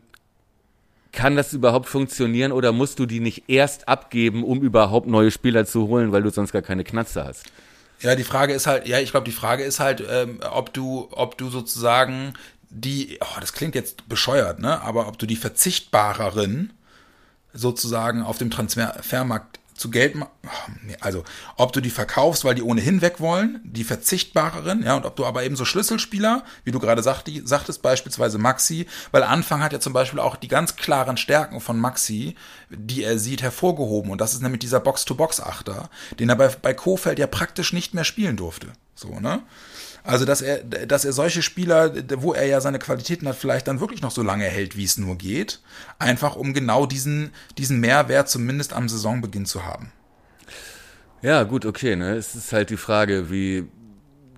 kann 1.13 1.37
das 1.37 1.53
überhaupt 1.53 1.89
funktionieren 1.89 2.53
oder 2.53 2.73
musst 2.73 2.99
du 2.99 3.07
die 3.07 3.21
nicht 3.21 3.45
erst 3.49 3.89
abgeben, 3.89 4.45
um 4.45 4.61
überhaupt 4.63 5.07
neue 5.07 5.31
Spieler 5.31 5.67
zu 5.67 5.89
holen, 5.89 6.13
weil 6.13 6.23
du 6.23 6.31
sonst 6.31 6.53
gar 6.53 6.63
keine 6.63 6.85
Knatze 6.85 7.25
hast? 7.25 7.45
Ja, 8.01 8.15
die 8.15 8.25
Frage 8.25 8.53
ist 8.53 8.67
halt, 8.67 8.87
ja, 8.87 9.01
ich 9.01 9.11
glaube, 9.11 9.25
die 9.25 9.33
Frage 9.33 9.65
ist 9.65 9.81
halt, 9.81 10.03
ähm, 10.09 10.41
ob 10.51 10.73
du, 10.73 11.09
ob 11.11 11.37
du 11.37 11.51
sozusagen 11.51 12.35
die, 12.71 13.19
oh, 13.21 13.41
das 13.41 13.53
klingt 13.53 13.75
jetzt 13.75 14.09
bescheuert, 14.09 14.61
ne? 14.61 14.81
Aber 14.83 15.09
ob 15.09 15.19
du 15.19 15.27
die 15.27 15.37
verzichtbareren 15.37 16.73
sozusagen 17.53 18.23
auf 18.23 18.39
dem 18.39 18.51
Transfermarkt 18.51 19.59
zu 19.79 19.91
Geld, 19.91 20.17
also 21.01 21.25
ob 21.57 21.73
du 21.73 21.81
die 21.81 21.91
verkaufst, 21.91 22.45
weil 22.45 22.55
die 22.55 22.63
ohnehin 22.63 23.01
weg 23.01 23.21
wollen, 23.21 23.61
die 23.65 23.85
verzichtbareren, 23.85 24.83
ja, 24.83 24.97
und 24.97 25.07
ob 25.07 25.17
du 25.17 25.25
aber 25.25 25.45
eben 25.45 25.57
so 25.57 25.65
Schlüsselspieler, 25.65 26.45
wie 26.65 26.73
du 26.73 26.81
gerade 26.81 27.03
sagte, 27.03 27.33
sagtest, 27.47 27.81
beispielsweise 27.81 28.39
Maxi, 28.39 28.87
weil 29.13 29.23
Anfang 29.23 29.63
hat 29.63 29.73
ja 29.73 29.81
zum 29.81 29.93
Beispiel 29.93 30.21
auch 30.21 30.37
die 30.37 30.49
ganz 30.49 30.77
klaren 30.77 31.17
Stärken 31.17 31.61
von 31.61 31.79
Maxi, 31.79 32.35
die 32.71 33.05
er 33.05 33.19
sieht, 33.19 33.43
hervorgehoben. 33.43 34.11
Und 34.11 34.21
das 34.21 34.35
ist 34.35 34.43
nämlich 34.43 34.61
dieser 34.61 34.81
Box-to-Box-Achter, 34.81 35.89
den 36.19 36.29
er 36.29 36.37
bei, 36.37 36.49
bei 36.49 36.75
Kofeld 36.75 37.19
ja 37.19 37.27
praktisch 37.27 37.73
nicht 37.73 37.95
mehr 37.95 38.05
spielen 38.05 38.37
durfte. 38.37 38.69
So, 38.95 39.21
ne? 39.21 39.43
Also, 40.09 40.25
dass 40.25 40.41
er, 40.41 40.65
dass 40.65 41.05
er 41.05 41.13
solche 41.13 41.43
Spieler, 41.43 41.93
wo 42.23 42.33
er 42.33 42.47
ja 42.47 42.63
seine 42.63 42.79
Qualitäten 42.79 43.29
hat, 43.29 43.37
vielleicht 43.37 43.69
dann 43.69 43.79
wirklich 43.79 44.01
noch 44.01 44.11
so 44.11 44.23
lange 44.23 44.47
hält, 44.47 44.75
wie 44.75 44.85
es 44.85 44.97
nur 44.97 45.17
geht. 45.17 45.61
Einfach 45.99 46.35
um 46.35 46.55
genau 46.55 46.87
diesen, 46.87 47.31
diesen 47.59 47.79
Mehrwert 47.79 48.31
zumindest 48.31 48.73
am 48.73 48.89
Saisonbeginn 48.89 49.45
zu 49.45 49.67
haben. 49.67 49.93
Ja, 51.21 51.43
gut, 51.43 51.67
okay, 51.67 51.95
ne? 51.95 52.15
Es 52.15 52.35
ist 52.35 52.55
halt 52.55 52.71
die 52.71 52.79
Frage, 52.79 53.31
wie, 53.31 53.69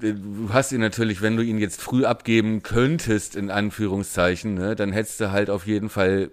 du 0.00 0.48
hast 0.52 0.72
ihn 0.72 0.80
natürlich, 0.80 1.22
wenn 1.22 1.36
du 1.36 1.44
ihn 1.44 1.58
jetzt 1.58 1.80
früh 1.80 2.04
abgeben 2.04 2.64
könntest, 2.64 3.36
in 3.36 3.48
Anführungszeichen, 3.48 4.54
ne, 4.54 4.74
dann 4.74 4.90
hättest 4.90 5.20
du 5.20 5.30
halt 5.30 5.50
auf 5.50 5.68
jeden 5.68 5.88
Fall 5.88 6.32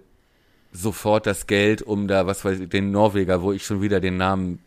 sofort 0.72 1.26
das 1.26 1.46
Geld, 1.46 1.82
um 1.82 2.08
da, 2.08 2.26
was 2.26 2.44
weiß 2.44 2.58
ich, 2.58 2.70
den 2.70 2.90
Norweger, 2.90 3.40
wo 3.40 3.52
ich 3.52 3.64
schon 3.64 3.82
wieder 3.82 4.00
den 4.00 4.16
Namen 4.16 4.58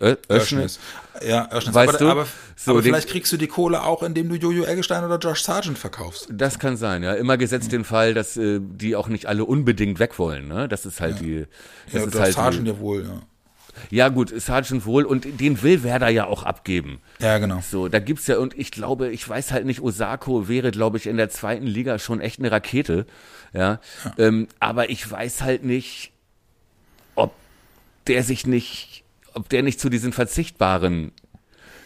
Öschnis. 0.00 0.80
Ja, 1.26 1.48
Öschnis. 1.52 1.74
Weißt 1.74 1.88
aber, 1.90 1.98
du? 1.98 2.10
Aber, 2.10 2.26
so 2.56 2.72
aber 2.72 2.82
vielleicht 2.82 3.08
kriegst 3.08 3.32
du 3.32 3.36
die 3.36 3.46
Kohle 3.46 3.82
auch, 3.82 4.02
indem 4.02 4.28
du 4.28 4.34
Jojo 4.34 4.64
Eggestein 4.64 5.04
oder 5.04 5.18
Josh 5.18 5.42
Sargent 5.42 5.78
verkaufst. 5.78 6.28
Das 6.30 6.58
kann 6.58 6.76
sein, 6.76 7.02
ja. 7.02 7.14
Immer 7.14 7.36
gesetzt 7.36 7.72
den 7.72 7.84
Fall, 7.84 8.14
dass 8.14 8.36
äh, 8.36 8.60
die 8.60 8.96
auch 8.96 9.08
nicht 9.08 9.26
alle 9.26 9.44
unbedingt 9.44 9.98
weg 9.98 10.18
wollen. 10.18 10.48
Ne? 10.48 10.68
Das 10.68 10.84
ist 10.84 11.00
halt 11.00 11.16
ja. 11.16 11.22
die. 11.22 11.46
Das 11.92 12.02
ja, 12.02 12.08
ist 12.08 12.18
halt 12.18 12.34
Sargent 12.34 12.68
ja 12.68 12.78
wohl, 12.78 13.04
ja. 13.04 13.22
Ja, 13.90 14.08
gut, 14.08 14.32
Sergeant 14.40 14.86
wohl 14.86 15.04
und 15.04 15.40
den 15.40 15.62
will 15.62 15.82
Werder 15.82 16.08
ja 16.08 16.26
auch 16.26 16.42
abgeben. 16.42 17.00
Ja, 17.18 17.38
genau. 17.38 17.60
So, 17.60 17.88
da 17.88 17.98
gibt's 17.98 18.26
ja, 18.26 18.38
und 18.38 18.56
ich 18.58 18.70
glaube, 18.70 19.10
ich 19.10 19.28
weiß 19.28 19.52
halt 19.52 19.66
nicht, 19.66 19.80
Osako 19.80 20.48
wäre, 20.48 20.70
glaube 20.70 20.96
ich, 20.96 21.06
in 21.06 21.16
der 21.16 21.28
zweiten 21.28 21.66
Liga 21.66 21.98
schon 21.98 22.20
echt 22.20 22.38
eine 22.38 22.50
Rakete. 22.50 23.06
Ja. 23.52 23.80
ja. 24.04 24.12
Ähm, 24.18 24.48
aber 24.60 24.90
ich 24.90 25.08
weiß 25.10 25.42
halt 25.42 25.64
nicht, 25.64 26.12
ob 27.14 27.34
der 28.06 28.22
sich 28.22 28.46
nicht 28.46 28.93
ob 29.34 29.48
der 29.48 29.62
nicht 29.62 29.80
zu 29.80 29.88
diesen 29.88 30.12
verzichtbaren 30.12 31.12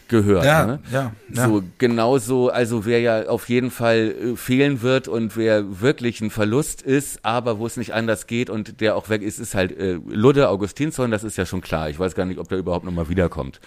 gehört. 0.08 0.44
Ja, 0.44 0.66
ne? 0.66 0.78
ja, 0.90 1.12
ja. 1.32 1.46
So 1.46 1.62
genauso, 1.78 2.48
also 2.48 2.84
wer 2.84 3.00
ja 3.00 3.28
auf 3.28 3.48
jeden 3.48 3.70
Fall 3.70 4.14
äh, 4.32 4.36
fehlen 4.36 4.82
wird 4.82 5.06
und 5.06 5.36
wer 5.36 5.80
wirklich 5.80 6.20
ein 6.20 6.30
Verlust 6.30 6.82
ist, 6.82 7.24
aber 7.24 7.58
wo 7.58 7.66
es 7.66 7.76
nicht 7.76 7.94
anders 7.94 8.26
geht 8.26 8.50
und 8.50 8.80
der 8.80 8.96
auch 8.96 9.08
weg 9.08 9.22
ist, 9.22 9.38
ist 9.38 9.54
halt 9.54 9.78
äh, 9.78 9.98
Ludde 10.06 10.48
Augustinsson, 10.48 11.10
das 11.10 11.24
ist 11.24 11.36
ja 11.36 11.46
schon 11.46 11.60
klar. 11.60 11.90
Ich 11.90 11.98
weiß 11.98 12.14
gar 12.14 12.24
nicht, 12.24 12.38
ob 12.38 12.48
der 12.48 12.58
überhaupt 12.58 12.84
nochmal 12.84 13.08
wiederkommt. 13.08 13.60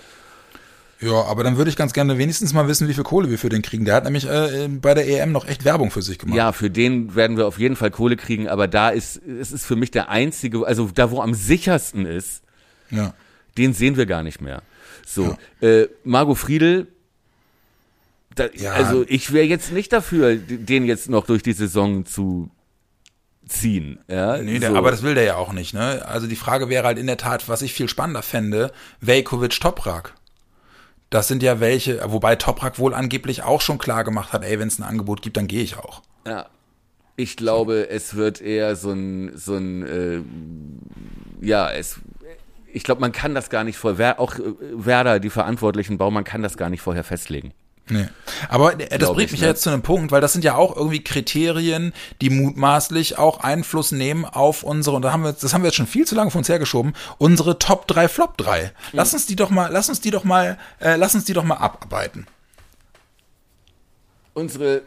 Ja, 0.99 1.23
aber 1.23 1.43
dann 1.43 1.57
würde 1.57 1.69
ich 1.69 1.75
ganz 1.75 1.93
gerne 1.93 2.19
wenigstens 2.19 2.53
mal 2.53 2.67
wissen, 2.67 2.87
wie 2.87 2.93
viel 2.93 3.03
Kohle 3.03 3.31
wir 3.31 3.39
für 3.39 3.49
den 3.49 3.63
kriegen. 3.63 3.85
Der 3.85 3.95
hat 3.95 4.03
nämlich 4.03 4.27
äh, 4.27 4.67
bei 4.69 4.93
der 4.93 5.07
EM 5.07 5.31
noch 5.31 5.47
echt 5.47 5.65
Werbung 5.65 5.89
für 5.89 6.03
sich 6.03 6.19
gemacht. 6.19 6.37
Ja, 6.37 6.51
für 6.51 6.69
den 6.69 7.15
werden 7.15 7.37
wir 7.37 7.47
auf 7.47 7.57
jeden 7.57 7.75
Fall 7.75 7.89
Kohle 7.89 8.17
kriegen, 8.17 8.47
aber 8.47 8.67
da 8.67 8.89
ist, 8.89 9.19
es 9.25 9.51
ist 9.51 9.65
für 9.65 9.75
mich 9.75 9.89
der 9.89 10.09
einzige, 10.09 10.65
also 10.65 10.89
da 10.93 11.09
wo 11.09 11.21
am 11.21 11.33
sichersten 11.33 12.05
ist, 12.05 12.43
ja 12.91 13.13
den 13.57 13.73
sehen 13.73 13.97
wir 13.97 14.05
gar 14.05 14.23
nicht 14.23 14.41
mehr. 14.41 14.61
So, 15.05 15.37
ja. 15.61 15.67
äh, 15.67 15.89
Margot 16.03 16.37
Friedel, 16.37 16.87
da, 18.35 18.47
ja. 18.53 18.73
also 18.73 19.03
ich 19.07 19.33
wäre 19.33 19.45
jetzt 19.45 19.71
nicht 19.71 19.91
dafür, 19.91 20.35
den 20.35 20.85
jetzt 20.85 21.09
noch 21.09 21.25
durch 21.25 21.43
die 21.43 21.53
Saison 21.53 22.05
zu 22.05 22.49
ziehen. 23.47 23.99
Ja, 24.07 24.37
nee, 24.37 24.59
der, 24.59 24.75
aber 24.75 24.91
das 24.91 25.03
will 25.03 25.15
der 25.15 25.23
ja 25.23 25.35
auch 25.35 25.51
nicht. 25.51 25.73
Ne? 25.73 26.05
Also 26.05 26.27
die 26.27 26.35
Frage 26.35 26.69
wäre 26.69 26.85
halt 26.85 26.97
in 26.97 27.07
der 27.07 27.17
Tat, 27.17 27.49
was 27.49 27.61
ich 27.61 27.73
viel 27.73 27.89
spannender 27.89 28.21
fände, 28.21 28.71
Velkovic 29.01 29.59
Toprak. 29.59 30.13
Das 31.09 31.27
sind 31.27 31.43
ja 31.43 31.59
welche, 31.59 31.99
wobei 32.09 32.37
Toprak 32.37 32.79
wohl 32.79 32.93
angeblich 32.93 33.43
auch 33.43 33.59
schon 33.59 33.77
klar 33.77 34.05
gemacht 34.05 34.31
hat, 34.31 34.43
ey, 34.45 34.57
wenn 34.59 34.69
es 34.69 34.79
ein 34.79 34.83
Angebot 34.83 35.21
gibt, 35.21 35.35
dann 35.35 35.47
gehe 35.47 35.63
ich 35.63 35.77
auch. 35.77 36.01
Ja. 36.25 36.47
Ich 37.17 37.35
glaube, 37.35 37.87
so. 37.89 37.95
es 37.95 38.15
wird 38.15 38.39
eher 38.39 38.77
so 38.77 38.91
ein, 38.91 39.37
so 39.37 39.55
ein, 39.55 39.85
äh, 39.85 41.45
ja, 41.45 41.69
es, 41.69 41.99
ich 42.73 42.83
glaube, 42.83 43.01
man 43.01 43.11
kann 43.11 43.35
das 43.35 43.49
gar 43.49 43.63
nicht 43.63 43.77
vorher, 43.77 44.19
auch 44.19 44.35
äh, 44.35 44.41
Werder, 44.73 45.19
die 45.19 45.29
Verantwortlichen 45.29 45.97
Bau, 45.97 46.11
man 46.11 46.23
kann 46.23 46.41
das 46.41 46.57
gar 46.57 46.69
nicht 46.69 46.81
vorher 46.81 47.03
festlegen. 47.03 47.53
Nee. 47.89 48.07
Aber 48.47 48.73
äh, 48.73 48.87
das 48.87 48.99
Glaub 48.99 49.15
bringt 49.15 49.27
ich, 49.27 49.31
mich 49.33 49.41
ne? 49.41 49.47
ja 49.47 49.51
jetzt 49.51 49.63
zu 49.63 49.69
einem 49.69 49.81
Punkt, 49.81 50.11
weil 50.11 50.21
das 50.21 50.33
sind 50.33 50.45
ja 50.45 50.55
auch 50.55 50.75
irgendwie 50.75 51.03
Kriterien, 51.03 51.93
die 52.21 52.29
mutmaßlich 52.29 53.17
auch 53.17 53.41
Einfluss 53.41 53.91
nehmen 53.91 54.25
auf 54.25 54.63
unsere, 54.63 54.95
und 54.95 55.01
da 55.01 55.11
haben 55.11 55.23
wir, 55.23 55.33
das 55.33 55.53
haben 55.53 55.61
wir 55.63 55.67
jetzt 55.67 55.75
schon 55.75 55.87
viel 55.87 56.05
zu 56.05 56.15
lange 56.15 56.31
von 56.31 56.39
uns 56.39 56.49
hergeschoben, 56.49 56.93
unsere 57.17 57.59
Top 57.59 57.87
3, 57.87 58.07
Flop 58.07 58.37
3. 58.37 58.71
Lass 58.93 59.13
uns 59.13 59.25
die 59.25 59.35
doch 59.35 59.49
mal, 59.49 59.69
lass 59.71 59.89
uns 59.89 59.99
die 59.99 60.11
doch 60.11 60.23
mal, 60.23 60.57
äh, 60.79 60.95
lass 60.95 61.15
uns 61.15 61.25
die 61.25 61.33
doch 61.33 61.43
mal 61.43 61.57
abarbeiten. 61.57 62.27
Unsere, 64.33 64.83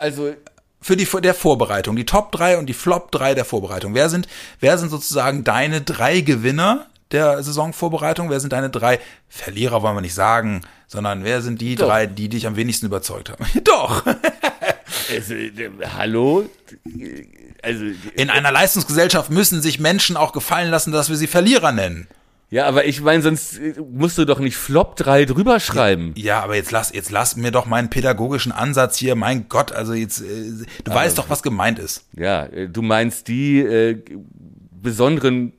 also 0.00 0.34
Für 0.80 0.96
die 0.96 1.06
der 1.06 1.34
Vorbereitung, 1.34 1.94
die 1.94 2.06
Top 2.06 2.32
3 2.32 2.58
und 2.58 2.66
die 2.66 2.74
Flop 2.74 3.12
3 3.12 3.34
der 3.34 3.44
Vorbereitung. 3.44 3.94
Wer 3.94 4.08
sind, 4.08 4.26
wer 4.58 4.78
sind 4.78 4.88
sozusagen 4.88 5.44
deine 5.44 5.82
drei 5.82 6.20
Gewinner 6.22 6.86
der 7.12 7.42
Saisonvorbereitung? 7.42 8.30
Wer 8.30 8.40
sind 8.40 8.52
deine 8.52 8.70
drei 8.70 8.98
Verlierer, 9.28 9.82
wollen 9.82 9.96
wir 9.96 10.00
nicht 10.00 10.14
sagen, 10.14 10.62
sondern 10.86 11.24
wer 11.24 11.42
sind 11.42 11.60
die 11.60 11.74
Doch. 11.76 11.86
drei, 11.88 12.06
die 12.06 12.28
dich 12.28 12.46
am 12.46 12.56
wenigsten 12.56 12.86
überzeugt 12.86 13.30
haben? 13.30 13.44
Doch! 13.64 14.04
Also, 15.12 15.34
äh, 15.34 15.70
hallo? 15.96 16.48
Also, 17.62 17.84
In 18.14 18.30
einer 18.30 18.52
Leistungsgesellschaft 18.52 19.30
müssen 19.30 19.60
sich 19.62 19.80
Menschen 19.80 20.16
auch 20.16 20.32
gefallen 20.32 20.70
lassen, 20.70 20.92
dass 20.92 21.08
wir 21.08 21.16
sie 21.16 21.26
Verlierer 21.26 21.72
nennen. 21.72 22.06
ja, 22.48 22.66
aber 22.66 22.84
ich 22.86 23.00
meine, 23.00 23.22
sonst 23.22 23.58
äh, 23.58 23.74
musst 23.90 24.18
du 24.18 24.24
doch 24.24 24.38
nicht 24.38 24.56
Flop 24.56 24.96
3 24.96 25.24
drüber 25.26 25.58
schreiben. 25.60 26.12
Ja, 26.16 26.40
aber 26.42 26.56
jetzt 26.56 26.70
lass, 26.70 26.92
jetzt 26.92 27.10
lass 27.10 27.36
mir 27.36 27.50
doch 27.50 27.66
meinen 27.66 27.90
pädagogischen 27.90 28.52
Ansatz 28.52 28.96
hier. 28.96 29.14
Mein 29.16 29.48
Gott, 29.48 29.72
also 29.72 29.92
jetzt, 29.94 30.20
äh, 30.22 30.64
du 30.84 30.94
weißt 30.94 31.18
doch, 31.18 31.28
was 31.28 31.42
gemeint 31.42 31.78
ist. 31.78 32.04
Ja, 32.16 32.46
äh, 32.46 32.68
du 32.68 32.82
meinst 32.82 33.28
die 33.28 33.60
äh, 33.60 34.02
besonderen 34.72 35.52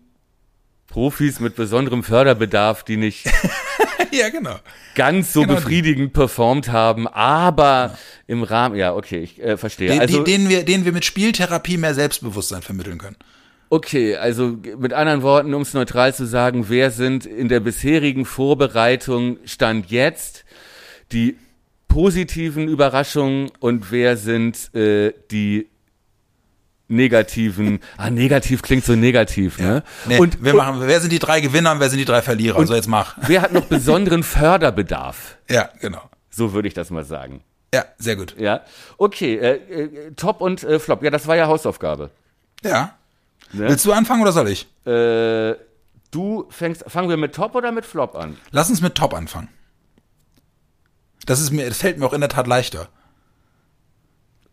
Profis 0.92 1.39
mit 1.39 1.56
besonderem 1.56 2.04
Förderbedarf, 2.04 2.84
die 2.84 2.98
nicht 2.98 3.26
ja, 4.12 4.30
genau. 4.30 4.58
ganz 4.94 5.34
so 5.34 5.42
Genau 5.42 5.54
die. 5.54 5.60
befriedigend 5.62 6.14
performt 6.14 6.70
haben, 6.70 7.08
aber 7.08 7.98
im 8.28 8.44
Rahmen, 8.44 8.76
ja, 8.76 8.94
okay, 8.94 9.20
ich 9.20 9.42
äh, 9.42 9.58
verstehe. 9.58 9.89
Den, 9.89 10.02
also, 10.02 10.24
denen, 10.24 10.50
wir, 10.50 10.64
denen 10.64 10.86
wir 10.86 10.92
mit 10.92 11.06
Spieltherapie 11.06 11.78
mehr 11.78 11.94
Selbstbewusstsein 11.96 12.62
vermitteln 12.62 12.98
können. 12.98 13.16
okay, 13.70 14.18
also 14.18 14.58
mit 14.78 14.94
anderen 14.94 15.22
Worten, 15.24 15.54
um 15.54 15.62
es 15.62 15.74
neutral 15.74 16.14
zu 16.14 16.26
sagen, 16.26 16.66
wer 16.68 16.92
sind 16.92 17.26
in 17.26 17.48
der 17.48 17.62
bisherigen 17.62 18.26
Vorbereitung 18.26 19.38
Stand 19.46 19.89
jetzt 19.89 20.44
die 21.14 21.38
positiven 21.88 22.68
Überraschungen 22.68 23.50
und 23.60 23.92
wer 23.92 24.16
sind 24.18 24.74
äh, 24.76 25.14
die 25.32 25.70
negativen, 26.92 27.80
ah, 27.98 28.10
negativ 28.10 28.62
klingt 28.62 28.86
so 28.86 28.96
negativ, 28.96 29.58
ne? 29.58 29.84
Nee, 30.06 30.20
und, 30.20 30.44
wir 30.44 30.54
machen, 30.54 30.82
wer 30.82 31.00
sind 31.00 31.12
die 31.12 31.20
drei 31.20 31.42
Gewinner 31.42 31.72
und 31.72 31.80
wer 31.80 31.89
sind 31.89 32.00
die 32.00 32.06
drei 32.06 32.22
Verlierer? 32.22 32.66
so, 32.66 32.76
jetzt 32.76 32.88
mach. 32.88 33.18
Wer 33.22 33.42
hat 33.42 33.54
noch 33.54 33.66
besonderen 33.66 34.24
Förderbedarf? 34.24 35.38
Ja, 35.50 35.70
genau. 35.82 36.02
So 36.30 36.54
würde 36.54 36.70
ich 36.70 36.74
das 36.74 36.92
mal 36.92 37.04
sagen. 37.04 37.44
Ja, 37.74 37.84
sehr 37.98 38.16
gut. 38.16 38.36
Ja, 38.38 38.62
okay, 38.98 39.36
äh, 39.36 39.56
äh, 39.56 40.12
Top 40.16 40.39
und 40.39 40.64
äh, 40.64 40.80
Flop. 40.80 41.04
Ja, 41.04 41.10
das 41.10 41.28
war 41.28 41.36
ja 41.36 41.48
Hausaufgabe. 41.48 42.10
Ja. 42.64 42.96
Ne? 43.52 43.68
Willst 43.68 43.86
du 43.86 43.92
anfangen 43.92 44.22
oder 44.22 44.32
soll 44.32 44.48
ich? 44.48 44.68
Äh, 44.86 45.56
du 46.12 46.48
fängst, 46.50 46.86
fangen 46.88 47.10
wir 47.10 47.18
mit 47.18 47.36
Top 47.36 47.56
oder 47.56 47.72
mit 47.72 47.86
Flop 47.86 48.16
an? 48.16 48.38
Lass 48.52 48.70
uns 48.70 48.82
mit 48.82 48.96
Top 48.96 49.14
anfangen. 49.14 49.50
Das 51.26 51.42
ist 51.42 51.52
mir, 51.52 51.68
das 51.68 51.78
fällt 51.78 51.98
mir 51.98 52.06
auch 52.06 52.14
in 52.14 52.22
der 52.22 52.30
Tat 52.30 52.48
leichter. 52.48 52.88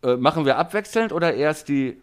Äh, 0.03 0.15
machen 0.15 0.45
wir 0.45 0.57
abwechselnd 0.57 1.11
oder 1.11 1.33
erst 1.33 1.67
die? 1.67 2.01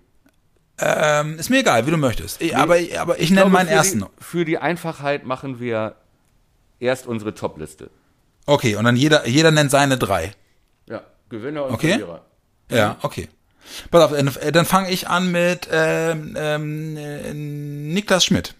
Ähm, 0.78 1.38
ist 1.38 1.48
mir 1.48 1.60
egal, 1.60 1.86
wie 1.86 1.90
du 1.90 1.96
möchtest. 1.96 2.40
Ich, 2.40 2.56
aber, 2.56 2.76
aber 2.98 3.18
ich 3.18 3.30
nenne 3.30 3.42
glaube, 3.42 3.52
meinen 3.52 3.68
ersten. 3.68 4.00
Die, 4.00 4.06
für 4.24 4.44
die 4.44 4.58
Einfachheit 4.58 5.24
machen 5.24 5.58
wir 5.58 5.96
erst 6.78 7.06
unsere 7.06 7.34
Top-Liste. 7.34 7.90
Okay, 8.44 8.76
und 8.76 8.84
dann 8.84 8.96
jeder, 8.96 9.26
jeder 9.26 9.50
nennt 9.50 9.70
seine 9.70 9.96
drei. 9.98 10.32
Ja, 10.88 11.02
Gewinner 11.28 11.64
und 11.64 11.74
Okay. 11.74 11.90
Verlierer. 11.90 12.24
Ja, 12.70 12.96
okay. 13.02 13.28
Pass 13.90 14.12
auf, 14.12 14.12
äh, 14.12 14.52
dann 14.52 14.64
fange 14.64 14.90
ich 14.90 15.08
an 15.08 15.32
mit 15.32 15.68
ähm, 15.72 16.36
ähm, 16.38 16.96
äh, 16.96 17.32
Niklas 17.32 18.24
Schmidt. 18.24 18.54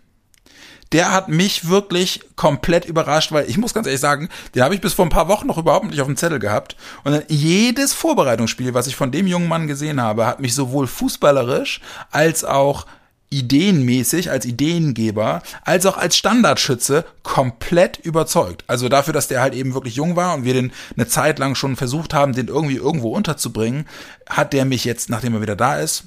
Der 0.93 1.12
hat 1.12 1.28
mich 1.28 1.68
wirklich 1.68 2.20
komplett 2.37 2.84
überrascht, 2.84 3.32
weil 3.32 3.49
ich 3.49 3.59
muss 3.59 3.74
ganz 3.74 3.87
ehrlich 3.87 4.01
sagen, 4.01 4.28
den 4.55 4.62
habe 4.62 4.74
ich 4.74 4.80
bis 4.80 4.95
vor 4.95 5.05
ein 5.05 5.11
paar 5.11 5.28
Wochen 5.28 5.47
noch 5.47 5.59
überhaupt 5.59 5.87
nicht 5.87 6.01
auf 6.01 6.07
dem 6.07 6.16
Zettel 6.16 6.39
gehabt. 6.39 6.76
Und 7.05 7.12
dann 7.12 7.22
jedes 7.28 7.93
Vorbereitungsspiel, 7.93 8.74
was 8.74 8.87
ich 8.87 8.97
von 8.97 9.11
dem 9.11 9.26
jungen 9.26 9.49
Mann 9.49 9.66
gesehen 9.66 10.01
habe, 10.01 10.26
hat 10.26 10.41
mich 10.41 10.55
sowohl 10.55 10.87
fußballerisch 10.87 11.80
als 12.11 12.45
auch 12.45 12.87
ideenmäßig, 13.30 14.30
als 14.30 14.47
Ideengeber, 14.47 15.43
als 15.64 15.84
auch 15.87 15.97
als 15.97 16.16
Standardschütze 16.16 17.05
komplett 17.22 17.99
überzeugt. 17.99 18.64
Also 18.66 18.89
dafür, 18.89 19.12
dass 19.12 19.28
der 19.28 19.41
halt 19.41 19.55
eben 19.55 19.74
wirklich 19.74 19.97
jung 19.97 20.16
war 20.16 20.34
und 20.34 20.45
wir 20.45 20.55
den 20.55 20.72
eine 20.97 21.09
Zeit 21.09 21.39
lang 21.39 21.55
schon 21.55 21.76
versucht 21.76 22.14
haben, 22.14 22.32
den 22.32 22.49
irgendwie 22.49 22.76
irgendwo 22.76 23.11
unterzubringen, 23.11 23.87
hat 24.28 24.53
der 24.53 24.64
mich 24.64 24.84
jetzt, 24.84 25.11
nachdem 25.11 25.34
er 25.34 25.43
wieder 25.43 25.57
da 25.57 25.78
ist, 25.78 26.05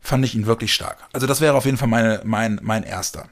fand 0.00 0.24
ich 0.24 0.34
ihn 0.34 0.46
wirklich 0.46 0.72
stark. 0.72 0.98
Also 1.12 1.26
das 1.26 1.40
wäre 1.40 1.54
auf 1.54 1.66
jeden 1.66 1.76
Fall 1.76 1.88
meine, 1.88 2.20
mein, 2.24 2.60
mein 2.62 2.82
erster. 2.82 3.28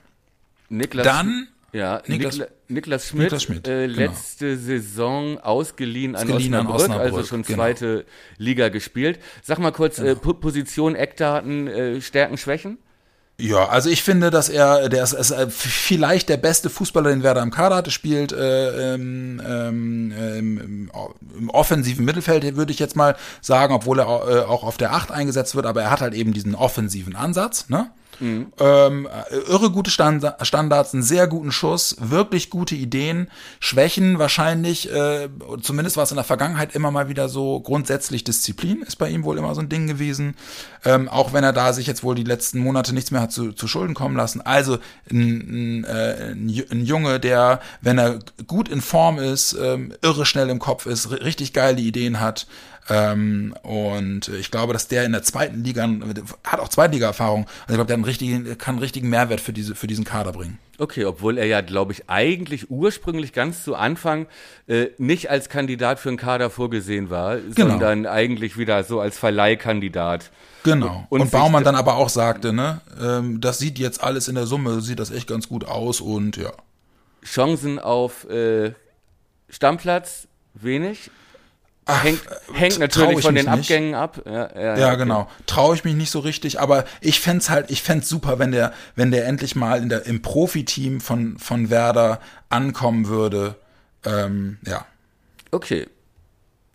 Niklas, 0.72 1.04
Dann 1.06 1.48
ja, 1.72 1.98
Niklas- 2.06 2.32
Nikla, 2.38 2.46
Niklas 2.68 3.08
Schmidt, 3.08 3.22
Niklas 3.24 3.42
Schmidt, 3.42 3.68
äh, 3.68 3.86
genau. 3.86 3.98
letzte 3.98 4.56
Saison 4.56 5.38
ausgeliehen 5.38 6.16
an, 6.16 6.22
Ausgeliehen 6.28 6.54
an 6.54 6.66
Osnabrück, 6.66 6.90
also 7.00 7.04
Osnabrück, 7.18 7.26
schon 7.28 7.42
genau. 7.42 7.56
zweite 7.56 8.04
Liga 8.38 8.68
gespielt. 8.68 9.18
Sag 9.42 9.58
mal 9.58 9.70
kurz, 9.72 9.98
äh, 9.98 10.16
Po- 10.16 10.34
Position, 10.34 10.94
Eckdaten, 10.94 11.66
äh, 11.68 12.00
Stärken, 12.00 12.36
Schwächen? 12.38 12.78
Ja, 13.40 13.68
also 13.68 13.88
ich 13.88 14.02
finde, 14.02 14.30
dass 14.30 14.48
er, 14.50 14.88
der 14.90 15.02
ist, 15.02 15.14
ist 15.14 15.30
äh, 15.30 15.48
vielleicht 15.48 16.28
der 16.28 16.36
beste 16.36 16.68
Fußballer, 16.70 17.10
den 17.10 17.22
Werder 17.22 17.42
im 17.42 17.50
Kader 17.50 17.76
hatte, 17.76 17.90
spielt 17.90 18.32
äh, 18.32 18.94
ähm, 18.94 19.40
ähm, 19.44 20.12
ähm, 20.16 20.90
im 21.38 21.50
offensiven 21.50 22.04
Mittelfeld, 22.04 22.56
würde 22.56 22.72
ich 22.72 22.78
jetzt 22.78 22.94
mal 22.96 23.16
sagen, 23.40 23.74
obwohl 23.74 23.98
er 24.00 24.06
äh, 24.06 24.38
auch 24.44 24.62
auf 24.64 24.76
der 24.76 24.92
Acht 24.92 25.10
eingesetzt 25.10 25.54
wird, 25.56 25.66
aber 25.66 25.82
er 25.82 25.90
hat 25.90 26.02
halt 26.02 26.14
eben 26.14 26.32
diesen 26.32 26.54
offensiven 26.54 27.16
Ansatz, 27.16 27.68
ne? 27.68 27.90
Ähm, 28.20 29.08
äh, 29.30 29.36
irre 29.50 29.70
gute 29.70 29.90
Stand 29.90 30.24
Standards, 30.42 30.94
einen 30.94 31.02
sehr 31.02 31.26
guten 31.26 31.50
Schuss, 31.50 31.96
wirklich 31.98 32.50
gute 32.50 32.74
Ideen, 32.74 33.28
Schwächen 33.58 34.18
wahrscheinlich, 34.18 34.92
äh, 34.92 35.28
zumindest 35.62 35.96
war 35.96 36.04
es 36.04 36.10
in 36.10 36.16
der 36.16 36.24
Vergangenheit 36.24 36.74
immer 36.74 36.90
mal 36.90 37.08
wieder 37.08 37.28
so, 37.28 37.60
grundsätzlich 37.60 38.24
Disziplin 38.24 38.82
ist 38.82 38.96
bei 38.96 39.08
ihm 39.08 39.24
wohl 39.24 39.38
immer 39.38 39.54
so 39.54 39.60
ein 39.60 39.68
Ding 39.68 39.86
gewesen, 39.86 40.36
ähm, 40.84 41.08
auch 41.08 41.32
wenn 41.32 41.42
er 41.44 41.52
da 41.52 41.72
sich 41.72 41.86
jetzt 41.86 42.04
wohl 42.04 42.14
die 42.14 42.24
letzten 42.24 42.58
Monate 42.58 42.92
nichts 42.94 43.10
mehr 43.10 43.22
hat 43.22 43.32
zu, 43.32 43.52
zu 43.52 43.66
Schulden 43.66 43.94
kommen 43.94 44.16
lassen. 44.16 44.40
Also 44.40 44.78
ein, 45.10 45.82
ein, 45.82 45.84
äh, 45.84 46.32
ein 46.32 46.62
ein 46.70 46.84
Junge, 46.84 47.18
der, 47.18 47.60
wenn 47.80 47.98
er 47.98 48.18
gut 48.46 48.68
in 48.68 48.80
Form 48.80 49.18
ist, 49.18 49.56
ähm, 49.60 49.94
irre 50.02 50.26
schnell 50.26 50.48
im 50.50 50.58
Kopf 50.58 50.86
ist, 50.86 51.08
ri- 51.08 51.22
richtig 51.24 51.52
geile 51.52 51.80
Ideen 51.80 52.20
hat, 52.20 52.46
ähm, 52.88 53.54
und 53.62 54.28
ich 54.28 54.50
glaube, 54.50 54.72
dass 54.72 54.88
der 54.88 55.04
in 55.04 55.12
der 55.12 55.22
zweiten 55.22 55.62
Liga, 55.62 55.88
hat 56.44 56.58
auch 56.60 56.68
Zweitliga-Erfahrung, 56.68 57.46
also 57.46 57.54
ich 57.68 57.74
glaube, 57.74 57.86
der 57.86 57.94
einen 57.94 58.04
richtigen, 58.04 58.58
kann 58.58 58.74
einen 58.74 58.82
richtigen 58.82 59.08
Mehrwert 59.08 59.40
für, 59.40 59.52
diese, 59.52 59.74
für 59.74 59.86
diesen 59.86 60.04
Kader 60.04 60.32
bringen. 60.32 60.58
Okay, 60.78 61.04
obwohl 61.04 61.38
er 61.38 61.46
ja, 61.46 61.60
glaube 61.60 61.92
ich, 61.92 62.10
eigentlich 62.10 62.70
ursprünglich 62.70 63.32
ganz 63.32 63.62
zu 63.62 63.76
Anfang 63.76 64.26
äh, 64.66 64.86
nicht 64.98 65.30
als 65.30 65.48
Kandidat 65.48 66.00
für 66.00 66.08
einen 66.08 66.18
Kader 66.18 66.50
vorgesehen 66.50 67.08
war, 67.08 67.36
Genau. 67.36 67.70
sondern 67.70 68.06
eigentlich 68.06 68.58
wieder 68.58 68.82
so 68.82 68.98
als 69.00 69.16
Verleihkandidat. 69.16 70.30
Genau. 70.64 71.06
Und 71.08 71.20
Und, 71.20 71.30
Baumann 71.30 71.62
dann 71.62 71.76
aber 71.76 71.94
auch 71.96 72.08
sagte, 72.08 72.52
ne, 72.52 72.80
ähm, 73.00 73.40
das 73.40 73.58
sieht 73.58 73.78
jetzt 73.78 74.02
alles 74.02 74.26
in 74.26 74.34
der 74.34 74.46
Summe, 74.46 74.80
sieht 74.80 74.98
das 74.98 75.12
echt 75.12 75.28
ganz 75.28 75.48
gut 75.48 75.64
aus 75.64 76.00
und 76.00 76.36
ja. 76.36 76.50
Chancen 77.24 77.78
auf 77.78 78.28
äh, 78.28 78.72
Stammplatz 79.48 80.26
wenig. 80.54 81.10
Hängt, 81.86 82.20
hängt 82.52 82.74
trau 82.74 82.80
natürlich 82.80 83.18
ich 83.18 83.24
von 83.24 83.34
den 83.34 83.46
nicht. 83.46 83.58
Abgängen 83.58 83.94
ab. 83.94 84.22
Ja, 84.24 84.48
ja, 84.54 84.78
Ja, 84.78 84.88
okay. 84.88 84.96
genau. 84.98 85.28
Traue 85.46 85.74
ich 85.74 85.84
mich 85.84 85.94
nicht 85.94 86.10
so 86.10 86.20
richtig, 86.20 86.60
aber 86.60 86.84
ich 87.00 87.20
fänd's 87.20 87.50
halt, 87.50 87.70
ich 87.70 87.82
fänd's 87.82 88.08
super, 88.08 88.38
wenn 88.38 88.52
der, 88.52 88.72
wenn 88.94 89.10
der 89.10 89.26
endlich 89.26 89.56
mal 89.56 89.82
in 89.82 89.88
der, 89.88 90.06
im 90.06 90.22
Profiteam 90.22 91.00
von, 91.00 91.38
von 91.38 91.70
Werder 91.70 92.20
ankommen 92.50 93.08
würde. 93.08 93.56
Ähm, 94.04 94.58
ja. 94.66 94.86
Okay. 95.50 95.88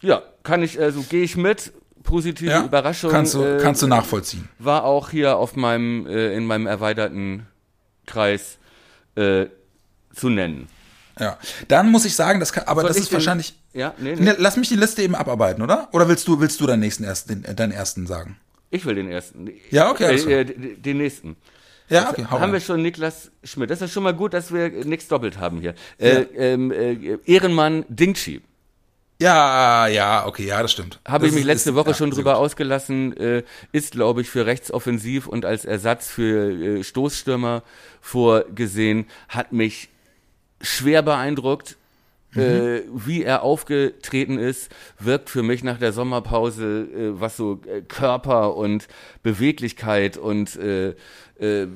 Ja, 0.01 0.21
kann 0.43 0.61
ich, 0.63 0.79
also 0.79 1.01
gehe 1.03 1.23
ich 1.23 1.37
mit. 1.37 1.71
Positive 2.03 2.49
ja. 2.49 2.63
Überraschung. 2.63 3.11
Kannst 3.11 3.33
du, 3.33 3.43
äh, 3.43 3.59
kannst 3.61 3.81
du 3.81 3.87
nachvollziehen. 3.87 4.47
War 4.59 4.85
auch 4.85 5.09
hier 5.09 5.35
auf 5.35 5.57
meinem, 5.57 6.07
äh, 6.07 6.33
in 6.33 6.45
meinem 6.45 6.65
erweiterten 6.65 7.45
Kreis 8.05 8.57
äh, 9.15 9.47
zu 10.15 10.29
nennen. 10.29 10.67
Ja. 11.19 11.37
Dann 11.67 11.91
muss 11.91 12.05
ich 12.05 12.15
sagen, 12.15 12.39
das 12.39 12.53
kann, 12.53 12.63
aber 12.65 12.81
Soll 12.81 12.89
das 12.89 12.97
ist 12.97 13.11
wahrscheinlich, 13.11 13.55
Ja, 13.77 13.93
nee, 13.99 14.15
nee. 14.15 14.21
Ne, 14.21 14.35
lass 14.39 14.57
mich 14.57 14.69
die 14.69 14.75
Liste 14.75 15.03
eben 15.03 15.15
abarbeiten, 15.15 15.61
oder? 15.61 15.87
Oder 15.93 16.07
willst 16.09 16.27
du, 16.27 16.39
willst 16.39 16.59
du 16.59 16.65
deinen 16.65 16.79
nächsten 16.79 17.03
ersten, 17.03 17.43
den, 17.43 17.55
deinen 17.55 17.71
ersten 17.71 18.07
sagen? 18.07 18.37
Ich 18.71 18.85
will 18.85 18.95
den 18.95 19.09
ersten. 19.09 19.49
Ja, 19.69 19.91
okay, 19.91 20.05
alles 20.05 20.25
Äh, 20.25 20.41
äh, 20.41 20.75
den 20.77 20.97
nächsten. 20.97 21.35
Ja, 21.89 22.09
okay, 22.09 22.25
hau 22.29 22.39
haben 22.39 22.51
wir 22.51 22.59
schon 22.59 22.81
Niklas 22.81 23.31
Schmidt. 23.43 23.69
Das 23.69 23.81
ist 23.81 23.93
schon 23.93 24.03
mal 24.03 24.13
gut, 24.13 24.33
dass 24.33 24.51
wir 24.53 24.69
nichts 24.83 25.07
doppelt 25.07 25.37
haben 25.39 25.61
hier. 25.61 25.73
Äh, 25.99 26.23
ähm, 26.35 26.71
äh, 26.71 27.17
Ehrenmann 27.25 27.85
Dingchi. 27.87 28.41
Ja, 29.21 29.87
ja, 29.87 30.27
okay, 30.27 30.45
ja, 30.45 30.61
das 30.61 30.71
stimmt. 30.73 30.99
Habe 31.07 31.25
das 31.25 31.29
ich 31.29 31.33
mich 31.35 31.41
ist- 31.41 31.47
letzte 31.47 31.69
ist- 31.71 31.75
Woche 31.75 31.91
ja, 31.91 31.95
schon 31.95 32.11
drüber 32.11 32.33
gut. 32.33 32.41
ausgelassen, 32.41 33.15
äh, 33.17 33.43
ist, 33.71 33.91
glaube 33.91 34.21
ich, 34.21 34.29
für 34.29 34.45
rechtsoffensiv 34.45 35.27
und 35.27 35.45
als 35.45 35.65
Ersatz 35.65 36.07
für 36.09 36.51
äh, 36.79 36.83
Stoßstürmer 36.83 37.63
vorgesehen, 38.01 39.05
hat 39.29 39.53
mich 39.53 39.89
schwer 40.61 41.01
beeindruckt. 41.03 41.77
Mhm. 42.37 42.43
Äh, 42.43 42.81
wie 42.93 43.23
er 43.23 43.43
aufgetreten 43.43 44.37
ist, 44.37 44.69
wirkt 44.99 45.29
für 45.29 45.43
mich 45.43 45.63
nach 45.63 45.77
der 45.79 45.91
Sommerpause, 45.91 46.87
äh, 46.93 47.19
was 47.19 47.35
so 47.37 47.59
äh, 47.67 47.81
Körper 47.81 48.55
und 48.55 48.87
Beweglichkeit 49.23 50.17
und 50.17 50.55
äh, 50.55 50.89
äh, 51.39 51.67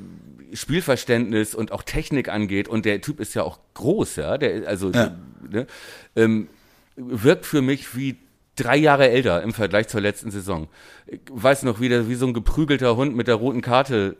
Spielverständnis 0.53 1.55
und 1.55 1.71
auch 1.71 1.83
Technik 1.83 2.29
angeht. 2.29 2.67
Und 2.67 2.85
der 2.85 3.01
Typ 3.01 3.19
ist 3.19 3.33
ja 3.33 3.43
auch 3.43 3.59
groß, 3.73 4.17
ja. 4.17 4.37
Der, 4.37 4.67
also 4.67 4.91
Ja. 4.91 5.15
ne, 5.49 5.67
ähm, 6.15 6.47
wirkt 6.95 7.45
für 7.45 7.61
mich 7.61 7.95
wie 7.95 8.17
drei 8.55 8.77
Jahre 8.77 9.09
älter 9.09 9.41
im 9.43 9.53
Vergleich 9.53 9.87
zur 9.87 10.01
letzten 10.01 10.29
Saison. 10.29 10.67
Ich 11.07 11.19
weiß 11.29 11.63
noch, 11.63 11.79
wie, 11.79 11.89
der, 11.89 12.09
wie 12.09 12.15
so 12.15 12.27
ein 12.27 12.33
geprügelter 12.33 12.95
Hund 12.95 13.15
mit 13.15 13.27
der 13.27 13.35
roten 13.35 13.61
Karte 13.61 14.17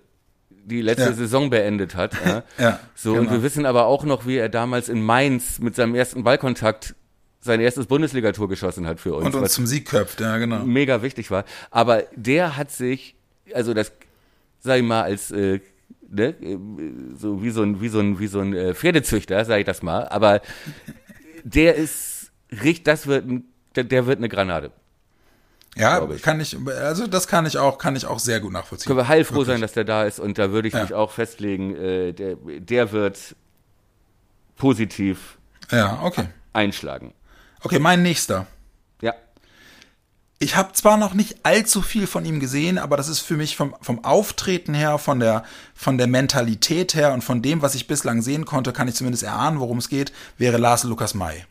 die 0.65 0.81
letzte 0.81 1.05
Ja. 1.09 1.13
Saison 1.13 1.49
beendet 1.49 1.95
hat. 1.95 2.13
Ja. 2.25 2.43
Ja, 2.57 2.79
so, 2.95 3.13
und 3.13 3.19
genau. 3.21 3.31
wir 3.31 3.43
wissen 3.43 3.65
aber 3.65 3.85
auch 3.85 4.03
noch, 4.03 4.27
wie 4.27 4.37
er 4.37 4.49
damals 4.49 4.89
in 4.89 5.01
Mainz 5.01 5.59
mit 5.59 5.75
seinem 5.75 5.95
ersten 5.95 6.23
Ballkontakt 6.23 6.95
sein 7.39 7.59
erstes 7.59 7.87
Bundesligator 7.87 8.47
geschossen 8.47 8.85
hat 8.85 8.99
für 8.99 9.15
uns. 9.15 9.25
Und 9.25 9.35
uns 9.35 9.53
zum 9.53 9.65
Sieg 9.65 9.87
köpft, 9.87 10.21
ja, 10.21 10.37
genau. 10.37 10.63
mega 10.63 11.01
wichtig 11.01 11.31
war. 11.31 11.43
Aber 11.71 12.03
der 12.15 12.55
hat 12.55 12.71
sich, 12.71 13.15
also 13.53 13.73
das, 13.73 13.91
sag 14.59 14.77
ich 14.77 14.83
mal, 14.83 15.01
als 15.01 15.31
äh, 15.31 15.59
ne, 16.07 16.35
so 17.17 17.41
wie 17.41 17.49
so 17.49 17.63
ein, 17.63 17.81
wie 17.81 17.89
so 17.89 17.99
ein, 17.99 18.19
wie 18.19 18.27
so 18.27 18.39
ein 18.39 18.53
äh, 18.53 18.75
Pferdezüchter, 18.75 19.43
sag 19.45 19.59
ich 19.59 19.65
das 19.65 19.81
mal, 19.81 20.07
aber 20.09 20.41
der 21.43 21.75
ist 21.75 22.31
richtig, 22.51 22.83
das 22.83 23.07
wird 23.07 23.25
der 23.75 24.05
wird 24.05 24.17
eine 24.17 24.29
Granate. 24.29 24.71
Ja, 25.77 26.05
ich. 26.09 26.21
kann 26.21 26.39
ich, 26.41 26.57
also 26.67 27.07
das 27.07 27.27
kann 27.27 27.45
ich 27.45 27.57
auch, 27.57 27.77
kann 27.77 27.95
ich 27.95 28.05
auch 28.05 28.19
sehr 28.19 28.41
gut 28.41 28.51
nachvollziehen. 28.51 28.87
Können 28.87 28.99
wir 28.99 29.07
heilfroh 29.07 29.35
Wirklich. 29.35 29.47
sein, 29.55 29.61
dass 29.61 29.71
der 29.71 29.85
da 29.85 30.03
ist 30.03 30.19
und 30.19 30.37
da 30.37 30.51
würde 30.51 30.67
ich 30.67 30.73
Ja. 30.73 30.81
mich 30.81 30.93
auch 30.93 31.11
festlegen, 31.11 31.75
äh, 31.75 32.11
der, 32.11 32.35
der 32.59 32.91
wird 32.91 33.35
positiv 34.57 35.37
Ja, 35.71 35.99
okay. 36.03 36.27
einschlagen. 36.53 37.13
Okay, 37.63 37.79
mein 37.79 38.01
nächster. 38.03 38.47
Ja. 39.01 39.13
Ich 40.39 40.55
habe 40.55 40.73
zwar 40.73 40.97
noch 40.97 41.13
nicht 41.13 41.45
allzu 41.45 41.81
viel 41.81 42.07
von 42.07 42.25
ihm 42.25 42.39
gesehen, 42.39 42.77
aber 42.77 42.97
das 42.97 43.07
ist 43.07 43.19
für 43.19 43.37
mich 43.37 43.55
vom, 43.55 43.75
vom 43.81 44.03
Auftreten 44.03 44.73
her, 44.73 44.97
von 44.97 45.19
der, 45.19 45.43
von 45.73 45.97
der 45.97 46.07
Mentalität 46.07 46.95
her 46.95 47.13
und 47.13 47.23
von 47.23 47.41
dem, 47.41 47.61
was 47.61 47.75
ich 47.75 47.87
bislang 47.87 48.21
sehen 48.21 48.45
konnte, 48.45 48.73
kann 48.73 48.87
ich 48.87 48.95
zumindest 48.95 49.23
erahnen, 49.23 49.59
worum 49.59 49.77
es 49.77 49.87
geht, 49.87 50.11
wäre 50.37 50.57
Lars 50.57 50.83
Lukas 50.83 51.13
May. 51.13 51.45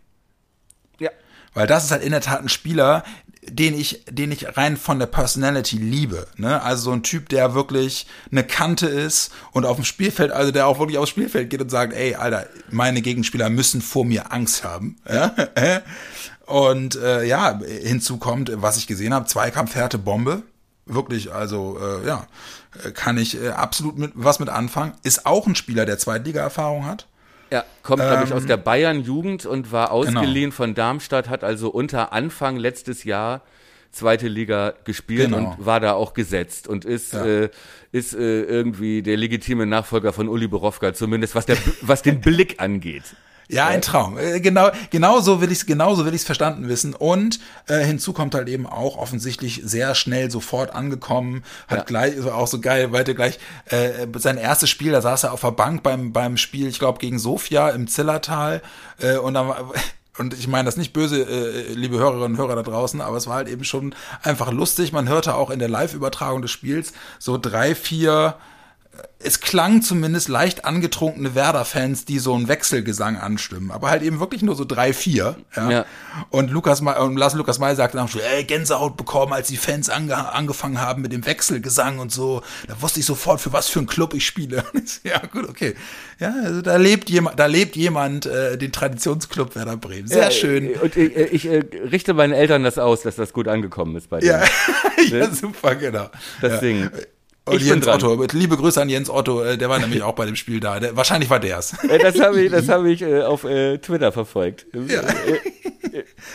Ja. 0.99 1.11
Weil 1.55 1.67
das 1.67 1.85
ist 1.85 1.91
halt 1.91 2.03
in 2.03 2.11
der 2.11 2.21
Tat 2.21 2.41
ein 2.43 2.49
Spieler, 2.49 3.05
den 3.51 3.79
ich, 3.79 4.05
den 4.11 4.33
ich 4.33 4.57
rein 4.57 4.77
von 4.77 4.99
der 4.99 5.07
Personality 5.07 5.77
liebe. 5.77 6.27
Ne? 6.37 6.63
Also 6.63 6.85
so 6.85 6.93
ein 6.93 7.03
Typ, 7.03 7.29
der 7.29 7.55
wirklich 7.55 8.07
eine 8.31 8.45
Kante 8.45 8.87
ist 8.87 9.33
und 9.53 9.67
auf 9.67 9.77
dem 9.77 9.85
Spielfeld, 9.85 10.33
also 10.33 10.53
der 10.53 10.67
auch 10.67 10.79
wirklich 10.79 10.99
aufs 10.99 11.11
Spielfeld 11.11 11.51
geht 11.51 11.61
und 11.61 11.71
sagt, 11.71 11.93
ey, 11.93 12.15
Alter, 12.15 12.47
meine 12.71 13.03
Gegenspieler 13.03 13.51
müssen 13.51 13.83
vor 13.83 14.05
mir 14.05 14.33
Angst 14.33 14.65
haben. 14.65 14.97
Ja? 15.09 15.35
Und 16.47 16.97
äh, 16.97 17.23
ja, 17.25 17.61
hinzu 17.61 18.17
kommt, 18.17 18.51
was 18.53 18.77
ich 18.77 18.89
gesehen 18.89 19.15
habe, 19.15 19.27
Zweikampfhärte 19.27 19.99
Bombe. 19.99 20.43
Wirklich, 20.85 21.33
also 21.33 21.79
äh, 21.81 22.05
ja, 22.05 22.27
äh, 22.85 22.91
kann 22.91 23.19
ich 23.19 23.41
äh, 23.41 23.51
absolut 23.51 23.97
mit, 23.97 24.11
was 24.15 24.41
mit 24.41 24.49
anfangen. 24.49 24.95
Ist 25.05 25.27
auch 25.27 25.47
ein 25.47 25.55
Spieler, 25.55 25.87
der 25.87 25.99
Zweitliga-Erfahrung 25.99 26.87
hat. 26.87 27.07
Ja, 27.51 27.65
kommt, 27.83 28.01
glaube 28.03 28.23
Ähm, 28.23 28.25
ich, 28.29 28.33
aus 28.33 28.47
der 28.47 28.57
Bayern-Jugend 28.57 29.45
und 29.47 29.73
war 29.73 29.91
ausgeliehen 29.91 30.51
Genau. 30.51 30.55
von 30.55 30.75
Darmstadt, 30.75 31.29
hat 31.29 31.43
also 31.45 31.69
unter 31.71 32.13
Anfang 32.13 32.57
letztes 32.57 33.05
Jahr 33.05 33.43
zweite 33.93 34.29
Liga 34.29 34.75
gespielt 34.85 35.31
Genau. 35.33 35.51
und 35.57 35.67
war 35.67 35.81
da 35.81 35.95
auch 35.95 36.15
gesetzt 36.15 36.69
und 36.69 36.85
ist, 36.85 37.13
Ja. 37.13 37.25
äh, 37.25 37.51
ist 37.91 38.15
äh, 38.15 38.43
irgendwie 38.43 39.03
der 39.03 39.17
legitime 39.17 39.67
Nachfolger 39.67 40.13
von 40.13 40.29
Uli 40.29 40.47
Borowka, 40.47 40.95
zumindest 40.95 41.35
was, 41.35 41.47
der, 41.47 41.57
was 41.83 42.03
den 42.03 42.21
Blick 42.21 42.61
angeht. 42.61 43.03
Ja, 43.53 43.67
ein 43.67 43.83
Traum. 43.83 44.17
Äh, 44.19 44.41
Genau, 44.41 44.71
genau 44.91 45.21
so 45.21 45.41
will 45.41 45.51
ich 45.53 45.59
es, 45.59 45.67
genau 45.67 45.95
so 45.95 46.05
will 46.07 46.15
ich 46.15 46.21
es 46.23 46.25
verstanden 46.27 46.69
wissen. 46.69 46.95
Und 46.95 47.41
äh, 47.67 47.85
hinzu 47.85 48.13
kommt 48.13 48.35
halt 48.35 48.49
eben 48.49 48.67
auch 48.67 48.97
offensichtlich 48.97 49.61
sehr 49.65 49.95
schnell 49.95 50.31
sofort 50.31 50.75
angekommen, 50.75 51.43
hat 51.69 51.79
Ja. 51.79 51.85
gleich 51.85 52.17
also 52.17 52.33
auch 52.33 52.47
so 52.47 52.61
geil, 52.61 52.93
weiter 52.93 53.15
gleich 53.15 53.39
äh, 53.67 54.07
sein 54.17 54.39
erstes 54.39 54.71
Spiel, 54.71 54.93
da 54.93 55.01
saß 55.03 55.25
er 55.25 55.33
auf 55.33 55.41
der 55.41 55.51
Bank 55.53 55.83
beim 55.83 56.13
beim 56.13 56.37
Spiel, 56.37 56.69
ich 56.69 56.79
glaube 56.79 56.99
gegen 56.99 57.19
Sofia 57.19 57.71
im 57.71 57.87
Zillertal 57.89 58.63
äh, 59.01 59.17
und 59.17 59.35
dann 59.35 59.49
war- 59.49 59.73
und 60.19 60.35
ich 60.35 60.49
meine 60.49 60.65
das 60.67 60.77
nicht 60.77 60.93
böse, 60.93 61.23
äh, 61.23 61.73
liebe 61.73 61.99
Hörerinnen 61.99 62.33
und 62.33 62.37
Hörer 62.39 62.57
da 62.57 62.63
draußen, 62.63 63.01
aber 63.01 63.17
es 63.17 63.27
war 63.27 63.37
halt 63.37 63.49
eben 63.49 63.65
schon 63.65 63.95
einfach 64.23 64.53
lustig. 64.53 64.93
Man 64.93 65.09
hörte 65.09 65.35
auch 65.35 65.51
in 65.51 65.59
der 65.59 65.69
Live-Übertragung 65.69 66.43
des 66.43 66.51
Spiels 66.51 66.93
so 67.19 67.39
drei, 67.39 67.75
vier 67.75 68.35
es 69.23 69.41
klang 69.41 69.83
zumindest 69.83 70.29
leicht 70.29 70.65
angetrunkene 70.65 71.35
Werder-Fans, 71.35 72.07
die 72.07 72.19
so 72.19 72.35
einen 72.35 72.49
Wechselgesang 72.49 73.19
anstimmen, 73.19 73.71
aber 73.71 73.91
halt 73.91 74.03
eben 74.03 74.19
wirklich 74.19 74.41
nur 74.43 74.57
so 74.57 74.65
drei, 74.65 74.93
vier. 74.95 75.37
Ja. 75.55 75.71
Ja. 75.71 75.87
Und 76.31 76.51
Lukas 76.51 76.81
May, 76.81 76.99
und 76.99 77.17
Lars 77.17 77.35
Lukas 77.35 77.59
May 77.59 77.77
sagte 77.77 77.99
nach 77.99 78.09
ey, 78.15 78.45
Gänsehaut 78.45 78.97
bekommen, 78.97 79.33
als 79.35 79.49
die 79.49 79.59
Fans 79.59 79.91
ange 79.91 80.17
angefangen 80.33 80.81
haben 80.81 81.03
mit 81.03 81.13
dem 81.13 81.27
Wechselgesang 81.27 81.99
und 81.99 82.11
so. 82.11 82.43
Da 82.67 82.81
wusste 82.81 83.01
ich 83.01 83.07
sofort, 83.07 83.41
für 83.41 83.53
was 83.53 83.69
für 83.69 83.81
einen 83.81 83.89
Club 83.89 84.15
ich 84.15 84.27
spiele. 84.27 84.65
Ich 84.83 85.01
ja, 85.05 85.19
gut, 85.31 85.49
okay. 85.49 85.75
Ja, 86.19 86.33
also 86.43 86.63
da 86.63 86.77
lebt 86.77 87.11
jemand, 87.11 87.39
da 87.39 87.47
lebt 87.47 87.77
jemand 87.77 88.25
äh, 88.27 88.57
den 88.57 88.73
Traditionsclub 88.73 89.55
Werder 89.55 89.77
Bremen. 89.77 90.09
Sehr 90.09 90.25
Ja, 90.25 90.31
schön. 90.31 90.67
äh, 90.75 90.79
Und 90.79 90.97
ich, 90.97 91.17
äh, 91.17 91.25
ich 91.27 91.47
äh, 91.47 91.63
richte 91.91 92.15
meinen 92.15 92.33
Eltern 92.33 92.65
das 92.65 92.79
aus, 92.79 93.03
dass 93.03 93.17
das 93.17 93.33
gut 93.33 93.49
angekommen 93.49 93.97
ist 93.97 94.09
bei 94.09 94.21
denen. 94.21 94.41
Ja, 95.11 95.19
ja 95.19 95.31
super, 95.31 95.75
genau. 95.75 96.09
Das 96.41 96.55
ja. 96.55 96.59
Ding. 96.61 96.91
Ich 97.51 97.59
bin 97.59 97.67
Jens. 97.67 97.87
Otto, 97.89 98.25
liebe 98.33 98.57
Grüße 98.57 98.81
an 98.81 98.89
Jens 98.89 99.09
Otto, 99.11 99.43
äh, 99.43 99.57
der 99.59 99.69
war 99.69 99.79
nämlich 99.79 100.03
auch 100.03 100.15
bei 100.15 100.27
dem 100.27 100.37
Spiel 100.37 100.61
da. 100.61 100.79
Der, 100.79 100.97
wahrscheinlich 100.97 101.31
war 101.31 101.41
der's. 101.41 101.73
Äh, 101.89 101.99
Das 101.99 102.21
habe 102.21 102.41
ich, 102.43 102.51
das 102.51 102.69
hab 102.69 102.85
ich 102.85 103.03
äh, 103.03 103.23
auf 103.23 103.45
äh, 103.45 103.79
Twitter 103.79 104.13
verfolgt. 104.13 104.67
Ja. 104.75 105.01
Äh, 105.03 105.41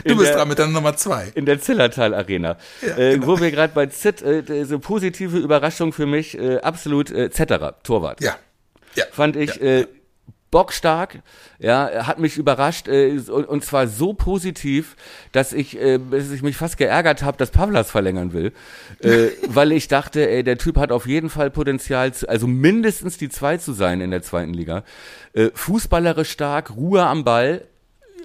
Du 0.04 0.16
bist 0.18 0.30
der- 0.30 0.38
dran 0.38 0.48
mit 0.50 0.58
der 0.58 0.68
Nummer 0.68 0.98
zwei. 0.98 1.32
in 1.36 1.46
der 1.46 1.62
Zillertal 1.62 2.14
Arena. 2.14 2.58
äh, 2.82 3.14
genau. 3.14 3.28
Wo 3.28 3.40
wir 3.40 3.52
gerade 3.52 3.72
bei 3.74 3.86
Zit, 3.86 4.22
äh, 4.22 4.66
so 4.66 4.80
positive 4.80 5.38
Überraschung 5.38 5.94
für 5.94 6.06
mich, 6.06 6.38
äh, 6.38 6.58
absolut 6.58 7.10
äh, 7.12 7.30
Zetterer, 7.32 7.82
Torwart. 7.84 8.20
Ja. 8.22 8.36
Ja. 8.96 9.06
Fand 9.12 9.36
ich 9.38 9.56
Ja. 9.56 9.84
Bockstark, 10.56 11.22
ja, 11.60 12.08
hat 12.08 12.18
mich 12.18 12.38
überrascht 12.38 12.88
äh, 12.88 13.20
und, 13.28 13.46
und 13.46 13.66
zwar 13.66 13.88
so 13.88 14.14
positiv, 14.14 14.96
dass 15.34 15.52
ich, 15.52 15.78
äh, 15.78 16.00
dass 16.00 16.32
ich 16.32 16.44
mich 16.44 16.56
fast 16.56 16.78
geärgert 16.78 17.24
habe, 17.24 17.36
dass 17.36 17.52
Pavlas 17.52 17.92
verlängern 17.92 18.32
will, 18.32 18.54
äh, 19.02 19.32
weil 19.50 19.74
ich 19.74 19.90
dachte, 19.90 20.30
ey, 20.30 20.46
der 20.46 20.58
Typ 20.58 20.78
hat 20.78 20.94
auf 20.94 21.08
jeden 21.08 21.30
Fall 21.30 21.52
Potenzial, 21.52 22.14
zu, 22.14 22.30
also 22.30 22.48
mindestens 22.48 23.18
die 23.18 23.28
zwei 23.28 23.58
zu 23.58 23.74
sein 23.74 24.00
in 24.00 24.12
der 24.12 24.22
zweiten 24.22 24.54
Liga. 24.54 24.86
Äh, 25.34 25.50
fußballerisch 25.54 26.32
stark, 26.32 26.74
Ruhe 26.78 27.06
am 27.06 27.26
Ball, 27.26 27.68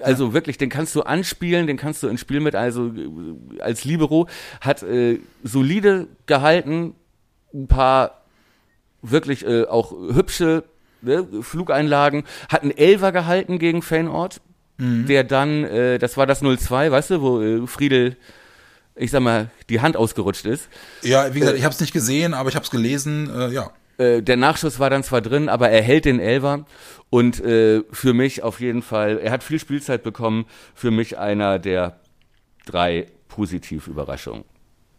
also 0.01 0.33
wirklich, 0.33 0.57
den 0.57 0.69
kannst 0.69 0.95
du 0.95 1.03
anspielen, 1.03 1.67
den 1.67 1.79
kannst 1.79 2.01
du 2.05 2.07
ins 2.07 2.21
Spiel 2.21 2.39
mit, 2.39 2.55
also 2.55 2.93
äh, 2.95 3.61
als 3.61 3.85
Libero, 3.85 4.29
hat 4.61 4.85
äh, 4.85 5.19
solide 5.43 6.07
gehalten, 6.27 6.95
ein 7.53 7.67
paar 7.67 8.23
wirklich 9.03 9.45
äh, 9.45 9.65
auch 9.65 9.91
hübsche 9.91 10.63
ne, 11.03 11.27
Flugeinlagen, 11.43 12.25
hat 12.49 12.63
einen 12.63 12.77
Elfer 12.77 13.13
gehalten 13.13 13.59
gegen 13.59 13.83
Feyenoord, 13.83 14.41
der 14.81 15.25
dann, 15.25 15.65
äh, 15.65 15.99
das 15.99 16.17
war 16.17 16.27
das 16.27 16.43
0-2, 16.43 16.91
weißt 16.91 17.11
du, 17.11 17.21
wo 17.21 17.43
äh, 17.43 17.67
Friedel, 17.67 18.17
ich 18.97 19.11
sag 19.11 19.21
mal, 19.21 19.51
die 19.69 19.81
Hand 19.81 19.97
ausgerutscht 19.97 20.47
ist. 20.47 20.69
Ja, 21.03 21.35
wie 21.35 21.41
gesagt, 21.41 21.59
ich 21.59 21.65
habe 21.65 21.75
es 21.75 21.81
nicht 21.81 21.93
gesehen, 21.93 22.33
aber 22.33 22.49
ich 22.49 22.55
habe 22.55 22.65
es 22.65 22.71
gelesen. 22.71 23.31
Äh, 23.35 23.49
ja. 23.51 23.71
Äh, 23.99 24.23
der 24.23 24.39
Nachschuss 24.39 24.79
war 24.79 24.89
dann 24.89 25.03
zwar 25.03 25.21
drin, 25.21 25.51
aber 25.51 25.69
er 25.69 25.83
hält 25.83 26.07
den 26.07 26.19
Elfer 26.19 26.65
und 27.11 27.45
äh, 27.45 27.83
für 27.91 28.15
mich 28.15 28.43
auf 28.43 28.61
jeden 28.61 28.81
Fall, 28.83 29.19
er 29.19 29.33
hat 29.33 29.43
viel 29.43 29.59
Spielzeit 29.59 30.03
bekommen, 30.03 30.47
für 30.75 30.91
mich 30.91 31.19
einer 31.19 31.59
der 31.59 32.01
drei 32.65 33.07
Positivüberraschungen. 33.29 34.45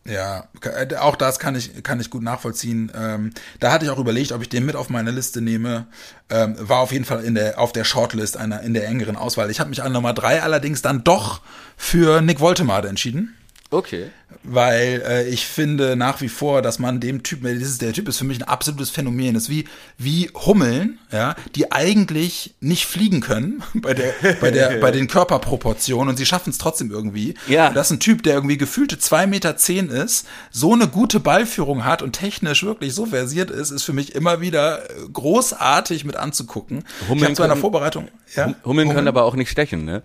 Ja, 0.04 0.48
äh, 0.64 0.96
auch 0.96 1.16
das 1.16 1.38
kann 1.38 1.56
ich, 1.56 1.84
kann 1.84 2.00
ich 2.00 2.10
gut 2.10 2.24
nachvollziehen. 2.24 2.92
Ähm, 2.96 3.34
da 3.60 3.72
hatte 3.72 3.86
ich 3.86 3.92
auch 3.92 4.00
überlegt, 4.00 4.32
ob 4.32 4.42
ich 4.42 4.50
den 4.50 4.66
mit 4.66 4.76
auf 4.76 4.90
meine 4.90 5.12
Liste 5.12 5.42
nehme. 5.42 5.86
Ähm, 6.30 6.56
war 6.58 6.80
auf 6.80 6.92
jeden 6.92 7.06
Fall 7.06 7.24
in 7.24 7.36
der, 7.36 7.60
auf 7.60 7.72
der 7.72 7.84
Shortlist 7.84 8.36
einer, 8.36 8.62
in 8.62 8.74
der 8.74 8.88
engeren 8.88 9.16
Auswahl. 9.16 9.52
Ich 9.52 9.60
habe 9.60 9.70
mich 9.70 9.84
an 9.84 9.92
Nummer 9.92 10.14
drei 10.14 10.42
allerdings 10.42 10.82
dann 10.82 11.04
doch 11.04 11.42
für 11.78 12.22
Nick 12.22 12.40
Woltemade 12.40 12.88
entschieden. 12.88 13.36
Okay. 13.74 14.08
weil 14.44 15.02
äh, 15.08 15.30
ich 15.30 15.46
finde 15.48 15.96
nach 15.96 16.20
wie 16.20 16.28
vor, 16.28 16.62
dass 16.62 16.78
man 16.78 17.00
dem 17.00 17.24
Typen, 17.24 17.58
dieses, 17.58 17.78
der 17.78 17.94
Typ 17.94 18.10
ist 18.10 18.18
für 18.18 18.26
mich 18.26 18.38
ein 18.40 18.44
absolutes 18.48 18.90
Phänomen, 18.90 19.36
ist 19.36 19.50
wie, 19.50 19.66
wie 19.98 20.30
Hummeln, 20.36 21.00
ja, 21.12 21.36
die 21.56 21.72
eigentlich 21.72 22.54
nicht 22.60 22.86
fliegen 22.86 23.22
können 23.22 23.64
bei 23.74 23.94
der, 23.94 24.14
bei 24.42 24.52
der, 24.52 24.80
bei 24.82 24.92
den 24.92 25.08
Körperproportionen 25.08 26.10
und 26.10 26.18
sie 26.18 26.26
schaffen 26.26 26.50
es 26.50 26.58
trotzdem 26.58 26.92
irgendwie. 26.92 27.36
Ja. 27.48 27.70
Und 27.70 27.76
Das 27.76 27.88
ist 27.88 27.92
ein 27.98 28.00
Typ, 28.02 28.24
der 28.24 28.34
irgendwie 28.34 28.58
gefühlte 28.58 29.00
zwei 29.00 29.26
Meter 29.26 29.56
zehn 29.58 29.90
ist, 29.90 30.28
so 30.52 30.74
eine 30.74 30.88
gute 30.90 31.20
Ballführung 31.22 31.86
hat 31.86 32.02
und 32.02 32.12
technisch 32.14 32.64
wirklich 32.64 32.94
so 32.94 33.06
versiert 33.06 33.50
ist, 33.52 33.72
ist 33.72 33.84
für 33.84 33.94
mich 33.94 34.16
immer 34.16 34.42
wieder 34.42 34.90
äh, 34.90 34.94
großartig 35.14 36.04
mit 36.04 36.18
anzugucken. 36.18 36.84
ich 37.04 37.10
Hummeln 37.10 37.26
habe 37.26 37.36
zwar 37.36 37.46
in 37.46 37.50
der 37.50 37.54
können- 37.56 37.62
Vorbereitung, 37.62 38.08
ja. 38.36 38.54
Hummeln 38.66 38.90
können 38.94 39.08
aber 39.08 39.24
auch 39.24 39.36
nicht 39.36 39.50
stechen, 39.50 39.86
ne? 39.86 40.04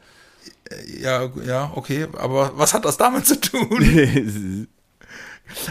Ja, 1.01 1.31
ja, 1.45 1.73
okay, 1.75 2.09
aber 2.19 2.53
was 2.57 2.75
hat 2.75 2.85
das 2.85 2.97
damit 2.97 3.27
zu 3.27 3.41
tun? 3.41 4.69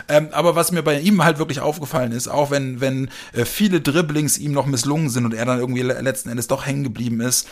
Ähm, 0.08 0.30
aber 0.32 0.56
was 0.56 0.72
mir 0.72 0.84
bei 0.84 1.00
ihm 1.00 1.24
halt 1.24 1.38
wirklich 1.38 1.60
aufgefallen 1.60 2.12
ist, 2.12 2.28
auch 2.28 2.52
wenn, 2.52 2.82
wenn 2.82 3.10
äh, 3.34 3.46
viele 3.46 3.82
Dribblings 3.82 4.38
ihm 4.38 4.52
noch 4.52 4.66
misslungen 4.66 5.10
sind 5.10 5.26
und 5.26 5.34
er 5.34 5.46
dann 5.46 5.60
irgendwie 5.60 5.82
letzten 5.82 6.30
Endes 6.30 6.48
doch 6.48 6.66
hängen 6.66 6.84
geblieben 6.84 7.22
ist, 7.22 7.48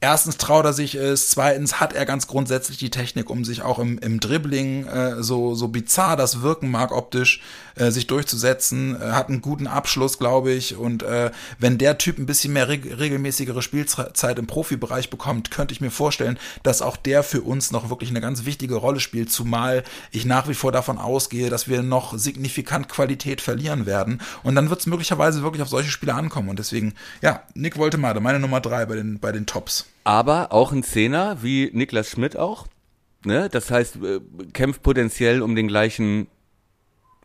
erstens 0.00 0.36
traut 0.36 0.64
er 0.64 0.72
sich 0.72 0.94
es, 0.94 1.30
zweitens 1.30 1.80
hat 1.80 1.92
er 1.92 2.06
ganz 2.06 2.26
grundsätzlich 2.26 2.78
die 2.78 2.90
Technik, 2.90 3.30
um 3.30 3.44
sich 3.44 3.62
auch 3.62 3.78
im, 3.78 3.98
im 3.98 4.20
Dribbling, 4.20 4.86
äh, 4.86 5.22
so, 5.22 5.54
so 5.54 5.68
bizarr 5.68 6.16
das 6.16 6.42
wirken 6.42 6.70
mag 6.70 6.92
optisch, 6.92 7.40
äh, 7.76 7.90
sich 7.90 8.06
durchzusetzen, 8.06 9.00
äh, 9.00 9.12
hat 9.12 9.28
einen 9.28 9.40
guten 9.40 9.66
Abschluss, 9.66 10.18
glaube 10.18 10.52
ich, 10.52 10.76
und 10.76 11.02
äh, 11.02 11.30
wenn 11.58 11.78
der 11.78 11.98
Typ 11.98 12.18
ein 12.18 12.26
bisschen 12.26 12.52
mehr 12.52 12.68
reg 12.68 12.84
regelmäßigere 12.98 13.62
Spielzeit 13.62 14.38
im 14.38 14.46
Profibereich 14.46 15.10
bekommt, 15.10 15.50
könnte 15.50 15.72
ich 15.72 15.80
mir 15.80 15.90
vorstellen, 15.90 16.38
dass 16.62 16.82
auch 16.82 16.96
der 16.96 17.22
für 17.22 17.42
uns 17.42 17.70
noch 17.70 17.90
wirklich 17.90 18.10
eine 18.10 18.20
ganz 18.20 18.44
wichtige 18.44 18.76
Rolle 18.76 19.00
spielt, 19.00 19.32
zumal 19.32 19.84
ich 20.10 20.24
nach 20.24 20.48
wie 20.48 20.54
vor 20.54 20.72
davon 20.72 20.98
ausgehe, 20.98 21.50
dass 21.50 21.63
wir 21.68 21.82
noch 21.82 22.16
signifikant 22.16 22.88
Qualität 22.88 23.40
verlieren 23.40 23.86
werden 23.86 24.20
und 24.42 24.54
dann 24.54 24.70
wird 24.70 24.80
es 24.80 24.86
möglicherweise 24.86 25.42
wirklich 25.42 25.62
auf 25.62 25.68
solche 25.68 25.90
Spiele 25.90 26.14
ankommen 26.14 26.48
und 26.48 26.58
deswegen, 26.58 26.94
ja, 27.22 27.42
Nick 27.54 27.78
Woltemade, 27.78 28.20
meine 28.20 28.40
Nummer 28.40 28.60
drei 28.60 28.86
bei 28.86 28.96
den, 28.96 29.18
bei 29.20 29.32
den 29.32 29.46
Tops. 29.46 29.86
Aber 30.04 30.52
auch 30.52 30.72
ein 30.72 30.82
Zehner, 30.82 31.42
wie 31.42 31.70
Niklas 31.72 32.10
Schmidt 32.10 32.36
auch. 32.36 32.66
Ne? 33.24 33.48
Das 33.50 33.70
heißt, 33.70 33.96
äh, 33.96 34.20
kämpft 34.52 34.82
potenziell 34.82 35.42
um 35.42 35.54
den 35.54 35.68
gleichen 35.68 36.28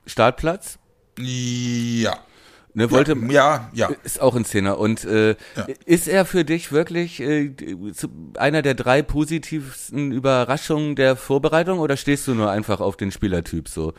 Startplatz. 0.05 0.79
Ja. 1.17 2.17
Ne, 2.75 2.91
wollte, 2.91 3.17
ja, 3.29 3.69
ja, 3.73 3.89
Ist 4.03 4.21
auch 4.21 4.35
ein 4.35 4.45
Zehner. 4.45 4.77
Und 4.77 5.03
äh, 5.03 5.29
ja. 5.29 5.67
ist 5.85 6.07
er 6.07 6.23
für 6.23 6.45
dich 6.45 6.71
wirklich 6.71 7.19
äh, 7.19 7.51
einer 8.37 8.61
der 8.61 8.75
drei 8.75 9.01
positivsten 9.01 10.11
Überraschungen 10.11 10.95
der 10.95 11.15
Vorbereitung 11.15 11.79
oder 11.79 11.97
stehst 11.97 12.27
du 12.27 12.35
nur 12.35 12.51
einfach 12.51 12.79
auf 12.79 12.95
den 12.95 13.11
Spielertyp 13.11 13.67
so? 13.67 13.93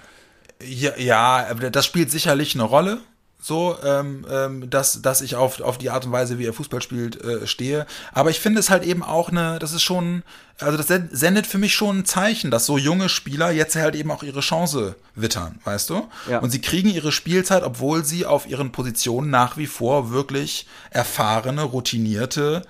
Ja, 0.62 0.96
ja, 0.96 1.54
das 1.54 1.86
spielt 1.86 2.10
sicherlich 2.10 2.54
eine 2.54 2.64
Rolle 2.64 3.00
so, 3.42 3.76
ähm, 3.84 4.26
ähm, 4.30 4.70
dass, 4.70 5.00
dass 5.02 5.22
ich 5.22 5.34
auf, 5.34 5.60
auf 5.60 5.78
die 5.78 5.90
Art 5.90 6.04
und 6.04 6.12
Weise, 6.12 6.38
wie 6.38 6.46
er 6.46 6.52
Fußball 6.52 6.82
spielt, 6.82 7.22
äh, 7.22 7.46
stehe. 7.46 7.86
Aber 8.12 8.30
ich 8.30 8.40
finde 8.40 8.60
es 8.60 8.70
halt 8.70 8.84
eben 8.84 9.02
auch 9.02 9.30
eine, 9.30 9.58
das 9.58 9.72
ist 9.72 9.82
schon, 9.82 10.22
also 10.58 10.76
das 10.76 10.88
sendet 11.10 11.46
für 11.46 11.58
mich 11.58 11.74
schon 11.74 12.00
ein 12.00 12.04
Zeichen, 12.04 12.50
dass 12.50 12.66
so 12.66 12.76
junge 12.76 13.08
Spieler 13.08 13.50
jetzt 13.50 13.76
halt 13.76 13.94
eben 13.94 14.10
auch 14.10 14.22
ihre 14.22 14.40
Chance 14.40 14.96
wittern, 15.14 15.58
weißt 15.64 15.90
du? 15.90 16.08
Ja. 16.28 16.40
Und 16.40 16.50
sie 16.50 16.60
kriegen 16.60 16.90
ihre 16.90 17.12
Spielzeit, 17.12 17.62
obwohl 17.62 18.04
sie 18.04 18.26
auf 18.26 18.46
ihren 18.46 18.72
Positionen 18.72 19.30
nach 19.30 19.56
wie 19.56 19.66
vor 19.66 20.10
wirklich 20.10 20.66
erfahrene, 20.90 21.62
routinierte 21.62 22.62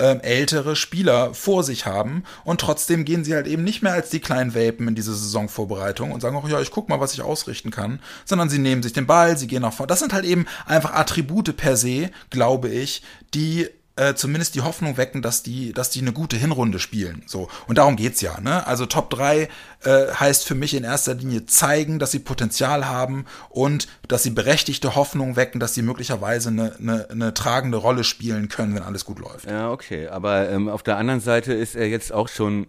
ähm, 0.00 0.20
ältere 0.20 0.74
Spieler 0.76 1.34
vor 1.34 1.62
sich 1.62 1.86
haben 1.86 2.24
und 2.44 2.60
trotzdem 2.60 3.04
gehen 3.04 3.24
sie 3.24 3.34
halt 3.34 3.46
eben 3.46 3.62
nicht 3.62 3.82
mehr 3.82 3.92
als 3.92 4.10
die 4.10 4.20
kleinen 4.20 4.54
Welpen 4.54 4.88
in 4.88 4.94
diese 4.94 5.14
Saisonvorbereitung 5.14 6.10
und 6.10 6.20
sagen 6.20 6.36
auch, 6.36 6.48
ja, 6.48 6.60
ich 6.60 6.70
guck 6.70 6.88
mal, 6.88 7.00
was 7.00 7.14
ich 7.14 7.22
ausrichten 7.22 7.70
kann, 7.70 8.00
sondern 8.24 8.48
sie 8.48 8.58
nehmen 8.58 8.82
sich 8.82 8.92
den 8.92 9.06
Ball, 9.06 9.36
sie 9.36 9.46
gehen 9.46 9.62
nach 9.62 9.72
vorne. 9.72 9.88
Das 9.88 10.00
sind 10.00 10.12
halt 10.12 10.24
eben 10.24 10.46
einfach 10.66 10.94
Attribute 10.94 11.56
per 11.56 11.76
se, 11.76 12.10
glaube 12.30 12.68
ich, 12.68 13.02
die 13.34 13.68
äh, 14.00 14.14
zumindest 14.14 14.54
die 14.54 14.62
Hoffnung 14.62 14.96
wecken, 14.96 15.20
dass 15.20 15.42
die, 15.42 15.74
dass 15.74 15.90
die 15.90 16.00
eine 16.00 16.12
gute 16.12 16.38
Hinrunde 16.38 16.78
spielen. 16.78 17.22
So. 17.26 17.48
Und 17.66 17.76
darum 17.76 17.96
geht's 17.96 18.22
ja, 18.22 18.40
ne? 18.40 18.66
Also 18.66 18.86
Top 18.86 19.10
3 19.10 19.42
äh, 19.42 20.06
heißt 20.14 20.46
für 20.46 20.54
mich 20.54 20.72
in 20.74 20.84
erster 20.84 21.14
Linie 21.14 21.44
zeigen, 21.44 21.98
dass 21.98 22.10
sie 22.10 22.20
Potenzial 22.20 22.88
haben 22.88 23.26
und 23.50 23.88
dass 24.08 24.22
sie 24.22 24.30
berechtigte 24.30 24.94
Hoffnung 24.94 25.36
wecken, 25.36 25.60
dass 25.60 25.74
sie 25.74 25.82
möglicherweise 25.82 26.48
eine, 26.48 26.76
eine, 26.78 27.10
eine 27.10 27.34
tragende 27.34 27.76
Rolle 27.76 28.02
spielen 28.02 28.48
können, 28.48 28.74
wenn 28.74 28.82
alles 28.82 29.04
gut 29.04 29.18
läuft. 29.18 29.44
Ja, 29.44 29.70
okay. 29.70 30.08
Aber 30.08 30.48
ähm, 30.48 30.70
auf 30.70 30.82
der 30.82 30.96
anderen 30.96 31.20
Seite 31.20 31.52
ist 31.52 31.76
er 31.76 31.86
jetzt 31.86 32.10
auch 32.10 32.28
schon 32.28 32.68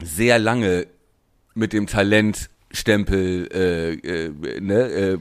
sehr 0.00 0.38
lange 0.38 0.86
mit 1.54 1.72
dem 1.72 1.88
Talentstempel 1.88 3.48
äh, 3.52 3.92
äh, 3.94 4.60
ne, 4.60 4.82
äh, 4.82 5.18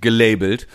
gelabelt. 0.00 0.68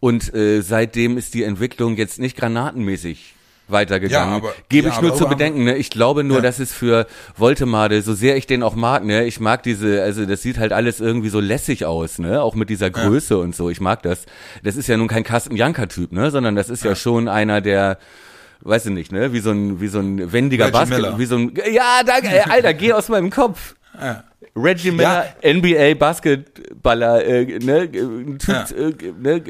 Und 0.00 0.32
äh, 0.34 0.60
seitdem 0.60 1.18
ist 1.18 1.34
die 1.34 1.42
Entwicklung 1.42 1.96
jetzt 1.96 2.18
nicht 2.18 2.36
granatenmäßig 2.36 3.34
weitergegangen. 3.68 4.30
Ja, 4.30 4.36
aber, 4.36 4.54
Gebe 4.68 4.88
ja, 4.88 4.94
ich 4.94 5.00
nur 5.00 5.14
zu 5.14 5.26
bedenken. 5.26 5.64
Ne? 5.64 5.76
Ich 5.76 5.90
glaube 5.90 6.24
nur, 6.24 6.38
ja. 6.38 6.42
dass 6.42 6.58
es 6.58 6.72
für 6.72 7.06
Voltemade, 7.36 8.02
so 8.02 8.14
sehr 8.14 8.36
ich 8.36 8.46
den 8.46 8.62
auch 8.62 8.74
mag, 8.74 9.04
ne, 9.04 9.24
ich 9.26 9.40
mag 9.40 9.62
diese, 9.62 10.02
also 10.02 10.24
das 10.26 10.42
sieht 10.42 10.58
halt 10.58 10.72
alles 10.72 11.00
irgendwie 11.00 11.28
so 11.28 11.40
lässig 11.40 11.84
aus, 11.84 12.18
ne, 12.18 12.42
auch 12.42 12.54
mit 12.54 12.70
dieser 12.70 12.90
Größe 12.90 13.34
ja. 13.34 13.40
und 13.40 13.54
so. 13.54 13.70
Ich 13.70 13.80
mag 13.80 14.02
das. 14.02 14.24
Das 14.62 14.76
ist 14.76 14.88
ja 14.88 14.96
nun 14.96 15.08
kein 15.08 15.24
Carsten 15.24 15.56
Janker-Typ, 15.56 16.12
ne, 16.12 16.30
sondern 16.30 16.56
das 16.56 16.70
ist 16.70 16.84
ja, 16.84 16.94
schon 16.94 17.28
einer, 17.28 17.60
der 17.60 17.98
weiß 18.60 18.86
ich 18.86 18.92
nicht, 18.92 19.12
ne, 19.12 19.32
wie 19.32 19.40
so 19.40 19.50
ein, 19.50 19.80
wie 19.80 19.88
so 19.88 20.00
ein 20.00 20.32
wendiger 20.32 20.70
Basket, 20.70 21.18
wie 21.18 21.26
so 21.26 21.36
ein, 21.36 21.52
ja, 21.70 22.02
danke, 22.04 22.50
Alter, 22.50 22.74
geh 22.74 22.92
aus 22.92 23.08
meinem 23.08 23.30
Kopf. 23.30 23.74
Ja. 24.00 24.24
Reggie 24.54 24.90
Miller, 24.90 25.26
ja. 25.42 25.54
NBA 25.54 25.94
Basketballer, 25.94 27.24
äh, 27.24 27.58
ne, 27.58 27.90
typ, 28.38 28.48
ja. 28.48 28.64
äh, 28.76 28.94
ne, 29.18 29.42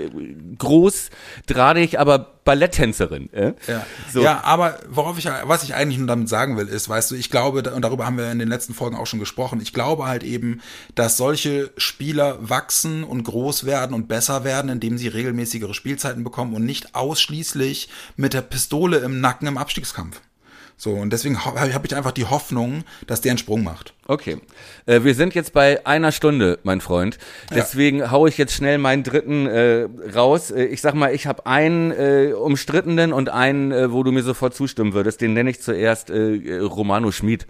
groß, 0.58 1.10
drahtig, 1.46 1.98
aber 1.98 2.38
Balletttänzerin. 2.44 3.32
Äh? 3.32 3.52
Ja. 3.66 3.86
So. 4.12 4.22
ja, 4.22 4.42
aber 4.44 4.78
worauf 4.88 5.18
ich, 5.18 5.28
was 5.44 5.62
ich 5.64 5.74
eigentlich 5.74 5.98
nur 5.98 6.06
damit 6.06 6.28
sagen 6.28 6.56
will, 6.56 6.66
ist, 6.68 6.88
weißt 6.88 7.10
du, 7.10 7.14
ich 7.14 7.30
glaube, 7.30 7.70
und 7.70 7.82
darüber 7.82 8.06
haben 8.06 8.16
wir 8.16 8.30
in 8.30 8.38
den 8.38 8.48
letzten 8.48 8.74
Folgen 8.74 8.96
auch 8.96 9.06
schon 9.06 9.18
gesprochen, 9.18 9.60
ich 9.60 9.72
glaube 9.72 10.06
halt 10.06 10.22
eben, 10.22 10.62
dass 10.94 11.16
solche 11.16 11.70
Spieler 11.76 12.38
wachsen 12.40 13.04
und 13.04 13.24
groß 13.24 13.66
werden 13.66 13.94
und 13.94 14.08
besser 14.08 14.44
werden, 14.44 14.70
indem 14.70 14.96
sie 14.96 15.08
regelmäßigere 15.08 15.74
Spielzeiten 15.74 16.24
bekommen 16.24 16.54
und 16.54 16.64
nicht 16.64 16.94
ausschließlich 16.94 17.88
mit 18.16 18.32
der 18.32 18.42
Pistole 18.42 18.98
im 18.98 19.20
Nacken 19.20 19.46
im 19.46 19.58
Abstiegskampf. 19.58 20.20
So, 20.80 20.92
und 20.92 21.12
deswegen 21.12 21.44
habe 21.44 21.68
ich 21.84 21.96
einfach 21.96 22.12
die 22.12 22.26
Hoffnung, 22.26 22.84
dass 23.08 23.20
der 23.20 23.32
einen 23.32 23.38
Sprung 23.38 23.64
macht. 23.64 23.94
Okay. 24.06 24.38
Äh, 24.86 25.02
wir 25.02 25.16
sind 25.16 25.34
jetzt 25.34 25.52
bei 25.52 25.84
einer 25.84 26.12
Stunde, 26.12 26.60
mein 26.62 26.80
Freund. 26.80 27.18
Deswegen 27.50 27.98
ja. 27.98 28.10
haue 28.12 28.28
ich 28.28 28.38
jetzt 28.38 28.54
schnell 28.54 28.78
meinen 28.78 29.02
dritten 29.02 29.48
äh, 29.48 29.88
raus. 30.14 30.52
Äh, 30.52 30.66
ich 30.66 30.80
sag 30.80 30.94
mal, 30.94 31.12
ich 31.12 31.26
habe 31.26 31.46
einen 31.46 31.90
äh, 31.90 32.32
umstrittenen 32.32 33.12
und 33.12 33.28
einen, 33.28 33.72
äh, 33.72 33.90
wo 33.90 34.04
du 34.04 34.12
mir 34.12 34.22
sofort 34.22 34.54
zustimmen 34.54 34.92
würdest. 34.92 35.20
Den 35.20 35.32
nenne 35.32 35.50
ich 35.50 35.60
zuerst 35.60 36.10
äh, 36.10 36.60
Romano 36.60 37.10
Schmid. 37.10 37.48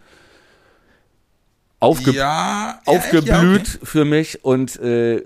Aufge 1.80 2.12
ja, 2.12 2.80
aufgeblüht 2.86 3.28
ja, 3.28 3.74
okay. 3.74 3.78
für 3.84 4.04
mich 4.06 4.42
und 4.42 4.80
äh, 4.80 5.22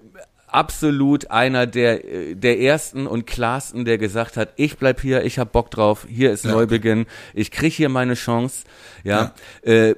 absolut 0.55 1.31
einer 1.31 1.67
der, 1.67 2.05
äh, 2.05 2.35
der 2.35 2.61
ersten 2.61 3.07
und 3.07 3.27
klarsten, 3.27 3.85
der 3.85 3.99
gesagt 3.99 4.37
hat, 4.37 4.53
ich 4.57 4.77
bleib 4.77 5.01
hier, 5.01 5.25
ich 5.25 5.39
hab 5.39 5.53
Bock 5.53 5.71
drauf, 5.71 6.07
hier 6.09 6.33
ist 6.33 6.45
ja, 6.45 6.53
Neubeginn, 6.53 7.07
ich 7.35 7.51
krieg 7.51 7.73
hier 7.73 7.89
meine 7.89 8.15
Chance. 8.15 8.65
Ja, 9.05 9.35
ja. 9.65 9.73
Äh, 9.73 9.97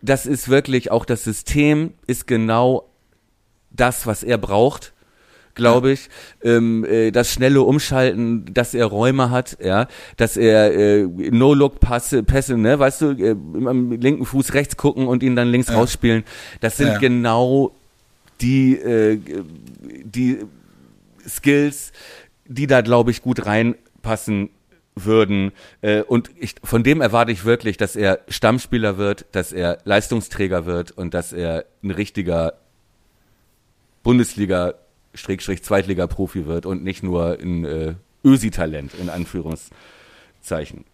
das 0.00 0.26
ist 0.26 0.48
wirklich 0.48 0.90
auch 0.90 1.04
das 1.04 1.24
System 1.24 1.94
ist 2.06 2.26
genau 2.26 2.88
das, 3.70 4.06
was 4.06 4.22
er 4.22 4.38
braucht 4.38 4.92
glaube 5.58 5.90
ich, 5.90 6.08
ähm, 6.42 6.84
äh, 6.84 7.10
das 7.10 7.32
schnelle 7.32 7.62
Umschalten, 7.62 8.46
dass 8.54 8.72
er 8.72 8.86
Räume 8.86 9.30
hat, 9.30 9.58
ja, 9.60 9.88
dass 10.16 10.36
er 10.36 10.72
äh, 10.72 11.02
No-Look-Pässe, 11.02 12.22
Pässe, 12.22 12.56
ne, 12.56 12.78
weißt 12.78 13.02
du, 13.02 13.10
äh, 13.10 13.30
am 13.32 13.90
linken 13.90 14.24
Fuß 14.24 14.54
rechts 14.54 14.76
gucken 14.76 15.06
und 15.06 15.22
ihn 15.22 15.36
dann 15.36 15.48
links 15.48 15.68
ja. 15.68 15.74
rausspielen. 15.74 16.24
Das 16.60 16.76
sind 16.76 16.88
ja. 16.88 16.98
genau 16.98 17.72
die, 18.40 18.76
äh, 18.76 19.20
die 20.04 20.38
Skills, 21.26 21.92
die 22.46 22.66
da, 22.66 22.80
glaube 22.80 23.10
ich, 23.10 23.22
gut 23.22 23.46
reinpassen 23.46 24.50
würden. 24.94 25.52
Äh, 25.80 26.02
und 26.02 26.30
ich, 26.36 26.54
von 26.62 26.82
dem 26.82 27.00
erwarte 27.00 27.32
ich 27.32 27.44
wirklich, 27.44 27.76
dass 27.76 27.96
er 27.96 28.20
Stammspieler 28.28 28.98
wird, 28.98 29.26
dass 29.32 29.52
er 29.52 29.78
Leistungsträger 29.84 30.66
wird 30.66 30.90
und 30.90 31.14
dass 31.14 31.32
er 31.32 31.66
ein 31.82 31.90
richtiger 31.90 32.54
Bundesliga, 34.02 34.74
Schrägstrich 35.14 35.62
Zweitliga-Profi 35.62 36.46
wird 36.46 36.66
und 36.66 36.84
nicht 36.84 37.02
nur 37.02 37.38
ein 37.40 37.64
äh, 37.64 37.94
Ösi-Talent, 38.24 38.92
in 38.94 39.08
Anführungszeichen. 39.08 40.84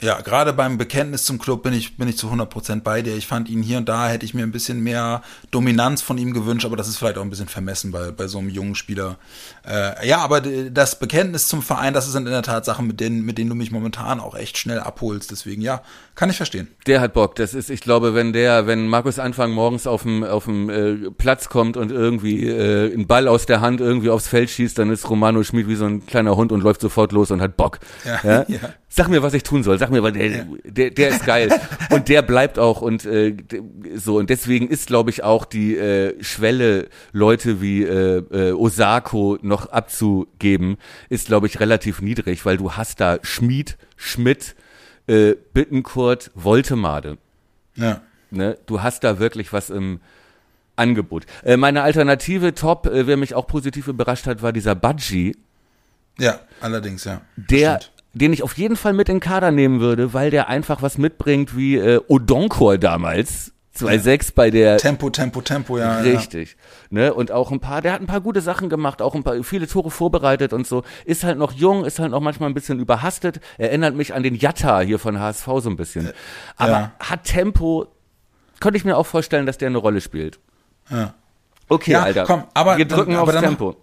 Ja, 0.00 0.20
gerade 0.20 0.52
beim 0.52 0.76
Bekenntnis 0.76 1.24
zum 1.24 1.38
Club 1.38 1.62
bin 1.62 1.72
ich, 1.72 1.96
bin 1.96 2.08
ich 2.08 2.18
zu 2.18 2.28
100% 2.28 2.82
bei 2.82 3.00
dir. 3.02 3.16
Ich 3.16 3.26
fand 3.26 3.48
ihn 3.48 3.62
hier 3.62 3.78
und 3.78 3.88
da, 3.88 4.08
hätte 4.08 4.26
ich 4.26 4.34
mir 4.34 4.42
ein 4.42 4.50
bisschen 4.50 4.82
mehr 4.82 5.22
Dominanz 5.50 6.02
von 6.02 6.18
ihm 6.18 6.32
gewünscht, 6.32 6.66
aber 6.66 6.76
das 6.76 6.88
ist 6.88 6.96
vielleicht 6.96 7.16
auch 7.16 7.22
ein 7.22 7.30
bisschen 7.30 7.48
vermessen 7.48 7.92
bei, 7.92 8.10
bei 8.10 8.26
so 8.26 8.38
einem 8.38 8.48
jungen 8.48 8.74
Spieler. 8.74 9.18
Äh, 9.66 10.06
ja, 10.06 10.18
aber 10.18 10.40
das 10.40 10.98
Bekenntnis 10.98 11.46
zum 11.46 11.62
Verein, 11.62 11.94
das 11.94 12.10
sind 12.10 12.26
in 12.26 12.32
der 12.32 12.42
Tat 12.42 12.64
Sachen, 12.64 12.86
mit 12.86 13.00
denen, 13.00 13.24
mit 13.24 13.38
denen 13.38 13.50
du 13.50 13.56
mich 13.56 13.70
momentan 13.70 14.20
auch 14.20 14.34
echt 14.34 14.58
schnell 14.58 14.80
abholst. 14.80 15.30
Deswegen, 15.30 15.62
ja, 15.62 15.82
kann 16.16 16.28
ich 16.28 16.36
verstehen. 16.36 16.68
Der 16.86 17.00
hat 17.00 17.12
Bock. 17.12 17.36
Das 17.36 17.54
ist, 17.54 17.70
ich 17.70 17.80
glaube, 17.80 18.14
wenn 18.14 18.32
der, 18.32 18.66
wenn 18.66 18.88
Markus 18.88 19.18
Anfang 19.18 19.52
morgens 19.52 19.86
auf 19.86 20.02
dem, 20.02 20.24
auf 20.24 20.44
dem 20.44 20.70
äh, 20.70 21.10
Platz 21.10 21.48
kommt 21.48 21.76
und 21.76 21.92
irgendwie 21.92 22.46
äh, 22.48 22.92
einen 22.92 23.06
Ball 23.06 23.28
aus 23.28 23.46
der 23.46 23.60
Hand 23.60 23.80
irgendwie 23.80 24.10
aufs 24.10 24.26
Feld 24.26 24.50
schießt, 24.50 24.78
dann 24.78 24.90
ist 24.90 25.08
Romano 25.08 25.42
Schmid 25.44 25.68
wie 25.68 25.76
so 25.76 25.86
ein 25.86 26.04
kleiner 26.04 26.36
Hund 26.36 26.52
und 26.52 26.62
läuft 26.62 26.80
sofort 26.80 27.12
los 27.12 27.30
und 27.30 27.40
hat 27.40 27.56
Bock. 27.56 27.78
Ja, 28.04 28.20
ja? 28.22 28.44
ja. 28.48 28.58
Sag 28.96 29.08
mir, 29.08 29.24
was 29.24 29.34
ich 29.34 29.42
tun 29.42 29.64
soll. 29.64 29.76
Sag 29.76 29.90
mir, 29.90 30.04
weil 30.04 30.12
der, 30.12 30.46
der, 30.62 30.90
der 30.90 31.08
ist 31.08 31.26
geil. 31.26 31.48
und 31.90 32.08
der 32.08 32.22
bleibt 32.22 32.60
auch 32.60 32.80
und 32.80 33.04
äh, 33.04 33.36
so. 33.96 34.18
Und 34.18 34.30
deswegen 34.30 34.68
ist, 34.68 34.86
glaube 34.86 35.10
ich, 35.10 35.24
auch 35.24 35.46
die 35.46 35.76
äh, 35.76 36.22
Schwelle, 36.22 36.88
Leute 37.10 37.60
wie 37.60 37.82
äh, 37.82 38.18
äh, 38.18 38.52
Osako 38.52 39.36
noch 39.42 39.66
abzugeben, 39.66 40.76
ist, 41.08 41.26
glaube 41.26 41.48
ich, 41.48 41.58
relativ 41.58 42.02
niedrig, 42.02 42.46
weil 42.46 42.56
du 42.56 42.74
hast 42.74 43.00
da 43.00 43.18
Schmied, 43.22 43.78
Schmidt, 43.96 44.54
äh, 45.08 45.34
Bittenkurt, 45.52 46.30
Woltemade. 46.36 47.18
Ja. 47.74 48.00
Ne? 48.30 48.58
Du 48.66 48.80
hast 48.80 49.02
da 49.02 49.18
wirklich 49.18 49.52
was 49.52 49.70
im 49.70 49.98
Angebot. 50.76 51.26
Äh, 51.42 51.56
meine 51.56 51.82
Alternative 51.82 52.54
Top, 52.54 52.86
äh, 52.86 53.08
wer 53.08 53.16
mich 53.16 53.34
auch 53.34 53.48
positiv 53.48 53.88
überrascht 53.88 54.28
hat, 54.28 54.40
war 54.40 54.52
dieser 54.52 54.76
Budgie. 54.76 55.36
Ja, 56.16 56.38
allerdings, 56.60 57.02
ja. 57.02 57.22
Der, 57.34 57.80
Stimmt. 57.80 57.93
Den 58.14 58.32
ich 58.32 58.42
auf 58.42 58.56
jeden 58.56 58.76
Fall 58.76 58.92
mit 58.92 59.08
in 59.08 59.16
den 59.16 59.20
Kader 59.20 59.50
nehmen 59.50 59.80
würde, 59.80 60.14
weil 60.14 60.30
der 60.30 60.48
einfach 60.48 60.80
was 60.82 60.98
mitbringt 60.98 61.56
wie 61.56 61.76
äh, 61.76 62.00
Odonkor 62.08 62.78
damals. 62.78 63.50
2-6 63.76 64.34
bei 64.36 64.50
der 64.52 64.78
Tempo, 64.78 65.10
Tempo, 65.10 65.40
Tempo, 65.40 65.78
ja. 65.78 65.98
Richtig. 65.98 66.56
Ne? 66.90 67.12
Und 67.12 67.32
auch 67.32 67.50
ein 67.50 67.58
paar, 67.58 67.82
der 67.82 67.92
hat 67.94 68.00
ein 68.00 68.06
paar 68.06 68.20
gute 68.20 68.40
Sachen 68.40 68.68
gemacht, 68.68 69.02
auch 69.02 69.16
ein 69.16 69.24
paar, 69.24 69.42
viele 69.42 69.66
Tore 69.66 69.90
vorbereitet 69.90 70.52
und 70.52 70.64
so. 70.64 70.84
Ist 71.04 71.24
halt 71.24 71.38
noch 71.38 71.50
jung, 71.50 71.84
ist 71.84 71.98
halt 71.98 72.12
noch 72.12 72.20
manchmal 72.20 72.48
ein 72.48 72.54
bisschen 72.54 72.78
überhastet. 72.78 73.40
Erinnert 73.58 73.96
mich 73.96 74.14
an 74.14 74.22
den 74.22 74.36
Jatta 74.36 74.78
hier 74.80 75.00
von 75.00 75.18
HSV 75.18 75.44
so 75.58 75.68
ein 75.70 75.74
bisschen. 75.76 76.10
Aber 76.56 76.70
ja. 76.70 76.92
hat 77.00 77.24
Tempo, 77.24 77.88
könnte 78.60 78.76
ich 78.76 78.84
mir 78.84 78.96
auch 78.96 79.06
vorstellen, 79.06 79.44
dass 79.44 79.58
der 79.58 79.66
eine 79.70 79.78
Rolle 79.78 80.00
spielt. 80.00 80.38
Ja. 80.88 81.14
Okay, 81.68 81.92
Ja, 81.92 82.02
Alter. 82.04 82.24
komm, 82.26 82.44
aber 82.54 82.76
wir 82.76 82.84
dann- 82.84 82.96
drücken 82.96 83.14
aber 83.14 83.22
aufs 83.24 83.32
dann- 83.32 83.42
Tempo. 83.44 83.76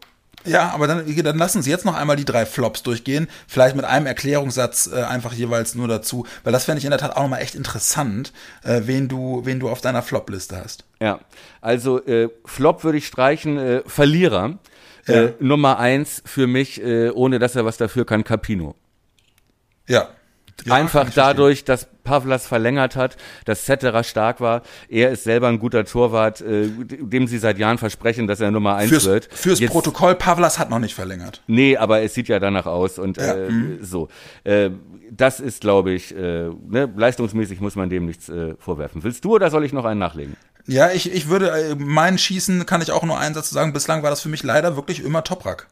Ja, 0.45 0.71
aber 0.71 0.87
dann, 0.87 1.15
dann 1.23 1.37
lass 1.37 1.55
uns 1.55 1.67
jetzt 1.67 1.85
noch 1.85 1.95
einmal 1.95 2.15
die 2.15 2.25
drei 2.25 2.45
Flops 2.45 2.83
durchgehen. 2.83 3.27
Vielleicht 3.47 3.75
mit 3.75 3.85
einem 3.85 4.05
Erklärungssatz 4.05 4.89
äh, 4.91 5.03
einfach 5.03 5.33
jeweils 5.33 5.75
nur 5.75 5.87
dazu, 5.87 6.25
weil 6.43 6.53
das 6.53 6.65
fände 6.65 6.79
ich 6.79 6.85
in 6.85 6.91
der 6.91 6.99
Tat 6.99 7.15
auch 7.15 7.21
nochmal 7.21 7.41
echt 7.41 7.55
interessant, 7.55 8.33
äh, 8.63 8.81
wen 8.85 9.07
du, 9.07 9.45
wen 9.45 9.59
du 9.59 9.69
auf 9.69 9.81
deiner 9.81 10.01
Flop-Liste 10.01 10.57
hast. 10.57 10.85
Ja, 10.99 11.19
also 11.61 12.03
äh, 12.05 12.29
Flop 12.45 12.83
würde 12.83 12.97
ich 12.97 13.07
streichen, 13.07 13.57
äh, 13.57 13.81
Verlierer. 13.85 14.57
Ja. 15.07 15.15
Äh, 15.15 15.33
Nummer 15.39 15.79
eins 15.79 16.21
für 16.25 16.45
mich, 16.45 16.81
äh, 16.81 17.09
ohne 17.09 17.39
dass 17.39 17.55
er 17.55 17.65
was 17.65 17.77
dafür 17.77 18.05
kann, 18.05 18.23
Capino. 18.23 18.75
Ja. 19.87 20.09
Ja, 20.65 20.75
Einfach 20.75 21.09
dadurch, 21.13 21.63
dass 21.65 21.87
Pavlas 22.03 22.45
verlängert 22.45 22.95
hat, 22.95 23.17
dass 23.45 23.65
Zetterer 23.65 24.03
stark 24.03 24.41
war. 24.41 24.61
Er 24.89 25.09
ist 25.11 25.23
selber 25.23 25.47
ein 25.47 25.57
guter 25.59 25.85
Torwart, 25.85 26.41
äh, 26.41 26.67
dem 26.67 27.27
sie 27.27 27.37
seit 27.39 27.57
Jahren 27.57 27.77
versprechen, 27.79 28.27
dass 28.27 28.39
er 28.41 28.51
Nummer 28.51 28.75
eins 28.75 28.89
Fürs, 28.89 29.05
wird. 29.05 29.29
fürs 29.31 29.59
Jetzt- 29.59 29.71
Protokoll, 29.71 30.15
Pavlas 30.15 30.59
hat 30.59 30.69
noch 30.69 30.79
nicht 30.79 30.93
verlängert. 30.93 31.41
Nee, 31.47 31.77
aber 31.77 32.01
es 32.01 32.13
sieht 32.13 32.27
ja 32.27 32.39
danach 32.39 32.65
aus 32.67 32.99
und 32.99 33.17
Ja, 33.17 33.33
äh, 33.35 33.49
mhm. 33.49 33.79
so. 33.81 34.07
Äh, 34.43 34.69
das 35.09 35.39
ist, 35.39 35.61
glaube 35.61 35.91
ich, 35.91 36.15
äh, 36.15 36.49
ne, 36.49 36.89
leistungsmäßig 36.95 37.59
muss 37.59 37.75
man 37.75 37.89
dem 37.89 38.05
nichts 38.05 38.29
äh, 38.29 38.55
vorwerfen. 38.59 39.03
Willst 39.03 39.25
du 39.25 39.35
oder 39.35 39.49
soll 39.49 39.65
ich 39.65 39.73
noch 39.73 39.85
einen 39.85 39.99
nachlegen? 39.99 40.35
Ja, 40.67 40.91
ich, 40.91 41.11
ich 41.11 41.27
würde, 41.27 41.49
äh, 41.49 41.75
mein 41.75 42.17
Schießen 42.19 42.65
kann 42.67 42.81
ich 42.81 42.91
auch 42.91 43.03
nur 43.03 43.17
einen 43.19 43.33
Satz 43.35 43.49
sagen. 43.49 43.73
Bislang 43.73 44.03
war 44.03 44.09
das 44.11 44.21
für 44.21 44.29
mich 44.29 44.43
leider 44.43 44.75
wirklich 44.75 45.03
immer 45.03 45.23
Toprak. 45.23 45.67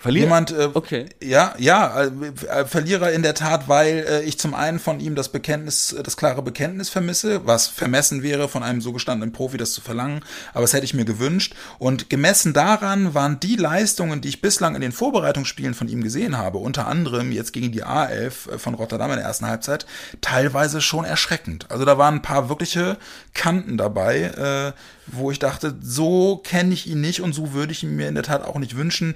Verlierer? 0.00 0.24
Jemand, 0.24 0.50
äh, 0.50 0.70
Okay. 0.72 1.10
ja, 1.22 1.54
ja, 1.58 2.04
äh, 2.04 2.10
äh, 2.46 2.64
Verlierer 2.64 3.12
in 3.12 3.22
der 3.22 3.34
Tat, 3.34 3.68
weil 3.68 4.06
äh, 4.08 4.22
ich 4.22 4.38
zum 4.38 4.54
einen 4.54 4.78
von 4.78 4.98
ihm 4.98 5.14
das 5.14 5.28
Bekenntnis, 5.28 5.92
äh, 5.92 6.02
das 6.02 6.16
klare 6.16 6.40
Bekenntnis 6.40 6.88
vermisse, 6.88 7.46
was 7.46 7.66
vermessen 7.66 8.22
wäre, 8.22 8.48
von 8.48 8.62
einem 8.62 8.80
so 8.80 8.94
gestandenen 8.94 9.32
Profi 9.32 9.58
das 9.58 9.74
zu 9.74 9.82
verlangen, 9.82 10.24
aber 10.54 10.62
das 10.62 10.72
hätte 10.72 10.86
ich 10.86 10.94
mir 10.94 11.04
gewünscht. 11.04 11.54
Und 11.78 12.08
gemessen 12.08 12.54
daran 12.54 13.12
waren 13.12 13.40
die 13.40 13.56
Leistungen, 13.56 14.22
die 14.22 14.28
ich 14.30 14.40
bislang 14.40 14.74
in 14.74 14.80
den 14.80 14.92
Vorbereitungsspielen 14.92 15.74
von 15.74 15.86
ihm 15.86 16.02
gesehen 16.02 16.38
habe, 16.38 16.56
unter 16.56 16.86
anderem 16.86 17.30
jetzt 17.30 17.52
gegen 17.52 17.70
die 17.70 17.84
A11 17.84 18.56
von 18.56 18.72
Rotterdam 18.72 19.10
in 19.10 19.18
der 19.18 19.26
ersten 19.26 19.46
Halbzeit, 19.46 19.84
teilweise 20.22 20.80
schon 20.80 21.04
erschreckend. 21.04 21.66
Also 21.70 21.84
da 21.84 21.98
waren 21.98 22.14
ein 22.14 22.22
paar 22.22 22.48
wirkliche 22.48 22.96
Kanten 23.34 23.76
dabei, 23.76 24.22
äh, 24.22 24.72
wo 25.12 25.30
ich 25.30 25.38
dachte, 25.38 25.76
so 25.80 26.36
kenne 26.38 26.74
ich 26.74 26.86
ihn 26.86 27.00
nicht 27.00 27.20
und 27.20 27.32
so 27.32 27.52
würde 27.52 27.72
ich 27.72 27.82
ihn 27.82 27.96
mir 27.96 28.08
in 28.08 28.14
der 28.14 28.24
Tat 28.24 28.42
auch 28.44 28.58
nicht 28.58 28.76
wünschen. 28.76 29.14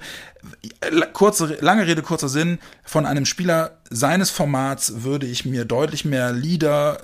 Kurze, 1.13 1.57
lange 1.61 1.87
Rede, 1.87 2.01
kurzer 2.01 2.29
Sinn, 2.29 2.59
von 2.83 3.05
einem 3.05 3.25
Spieler 3.25 3.77
seines 3.89 4.29
Formats 4.29 5.03
würde 5.03 5.25
ich 5.25 5.45
mir 5.45 5.65
deutlich 5.65 6.05
mehr 6.05 6.31
Leader-Rolle 6.31 7.01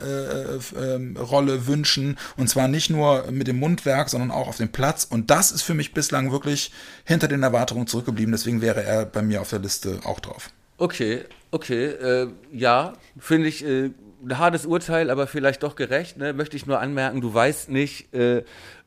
wünschen 1.68 2.18
und 2.38 2.48
zwar 2.50 2.68
nicht 2.68 2.90
nur 2.90 3.32
mit 3.32 3.48
dem 3.48 3.60
Mundwerk, 3.60 4.10
sondern 4.10 4.32
auch 4.32 4.48
auf 4.48 4.58
dem 4.58 4.70
Platz 4.70 5.06
und 5.10 5.30
das 5.32 5.52
ist 5.52 5.62
für 5.64 5.74
mich 5.74 5.94
bislang 5.94 6.32
wirklich 6.32 6.72
hinter 7.04 7.28
den 7.28 7.44
Erwartungen 7.44 7.88
zurückgeblieben, 7.88 8.32
deswegen 8.32 8.62
wäre 8.62 8.84
er 8.84 9.06
bei 9.06 9.22
mir 9.22 9.42
auf 9.42 9.50
der 9.50 9.60
Liste 9.60 10.00
auch 10.04 10.20
drauf. 10.20 10.50
Okay, 10.78 11.26
okay, 11.52 11.86
äh, 11.86 12.28
ja, 12.52 12.94
finde 13.20 13.48
ich 13.48 13.64
äh, 13.64 13.92
ein 14.24 14.38
hartes 14.38 14.66
Urteil, 14.66 15.10
aber 15.10 15.28
vielleicht 15.28 15.64
doch 15.64 15.76
gerecht. 15.76 16.18
Ne? 16.18 16.34
Möchte 16.34 16.56
ich 16.56 16.66
nur 16.66 16.80
anmerken, 16.80 17.22
du 17.22 17.34
weißt 17.34 17.70
nicht, 17.70 18.14
äh, 18.14 18.44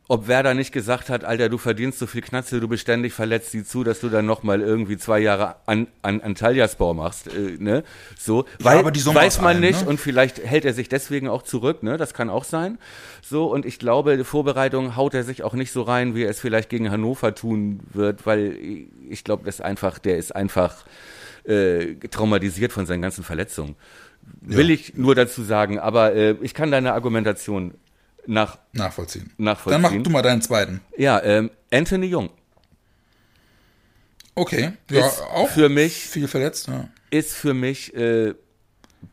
ob 0.06 0.28
Werder 0.28 0.52
nicht 0.52 0.70
gesagt 0.70 1.08
hat, 1.08 1.24
Alter, 1.24 1.48
du 1.48 1.56
verdienst 1.56 1.98
so 1.98 2.06
viel 2.06 2.20
Knatze, 2.20 2.60
du 2.60 2.68
bist 2.68 2.82
ständig 2.82 3.14
verletzt, 3.14 3.52
sieh 3.52 3.64
zu, 3.64 3.84
dass 3.84 4.00
du 4.00 4.10
dann 4.10 4.26
nochmal 4.26 4.60
irgendwie 4.60 4.98
zwei 4.98 5.18
Jahre 5.18 5.56
an, 5.64 5.86
an 6.02 6.20
Antalyaspor 6.20 6.92
machst, 6.92 7.28
äh, 7.28 7.56
ne? 7.58 7.84
So, 8.18 8.44
Ja, 8.58 8.66
Wei- 8.66 8.78
aber 8.80 8.90
die 8.90 9.00
Summe 9.00 9.20
weiß 9.20 9.38
man 9.40 9.56
allem, 9.56 9.60
nicht 9.62 9.82
ne? 9.82 9.88
und 9.88 9.98
vielleicht 9.98 10.44
hält 10.44 10.66
er 10.66 10.74
sich 10.74 10.90
deswegen 10.90 11.28
auch 11.28 11.42
zurück, 11.42 11.82
ne? 11.82 11.96
Das 11.96 12.12
kann 12.12 12.28
auch 12.28 12.44
sein. 12.44 12.78
So, 13.22 13.46
und 13.50 13.64
ich 13.64 13.78
glaube, 13.78 14.18
die 14.18 14.24
Vorbereitung 14.24 14.94
haut 14.94 15.14
er 15.14 15.24
sich 15.24 15.42
auch 15.42 15.54
nicht 15.54 15.72
so 15.72 15.80
rein, 15.82 16.14
wie 16.14 16.24
er 16.24 16.30
es 16.30 16.38
vielleicht 16.40 16.68
gegen 16.68 16.90
Hannover 16.90 17.34
tun 17.34 17.80
wird, 17.94 18.26
weil 18.26 18.58
ich 19.08 19.24
glaube, 19.24 19.44
das 19.46 19.62
einfach, 19.62 19.98
der 19.98 20.18
ist 20.18 20.36
einfach 20.36 20.84
äh, 21.44 21.94
traumatisiert 22.10 22.72
von 22.72 22.84
seinen 22.84 23.00
ganzen 23.02 23.24
Verletzungen. 23.24 23.74
Will 24.42 24.70
ich 24.70 24.96
nur 24.96 25.14
dazu 25.14 25.42
sagen, 25.42 25.78
aber 25.78 26.14
äh, 26.14 26.36
ich 26.42 26.52
kann 26.54 26.70
deine 26.70 26.92
Argumentation 26.94 27.74
nach, 28.26 28.58
Nachvollziehen. 28.72 29.32
Nachvollziehen. 29.38 29.82
Dann 29.82 29.92
mach 29.96 30.02
du 30.02 30.10
mal 30.10 30.22
deinen 30.22 30.42
zweiten. 30.42 30.80
ja, 30.96 31.22
ähm, 31.22 31.50
Anthony 31.72 32.06
Jung 32.06 32.30
Okay, 34.36 34.72
ja, 34.90 35.06
Ist 35.06 35.22
auch 35.22 35.48
für 35.48 35.68
mich- 35.68 35.94
viel 36.08 36.26
verletzt. 36.28 36.66
Ja. 36.68 36.88
ist 37.10 37.34
für 37.34 37.54
mich 37.54 37.94
äh, 37.94 38.34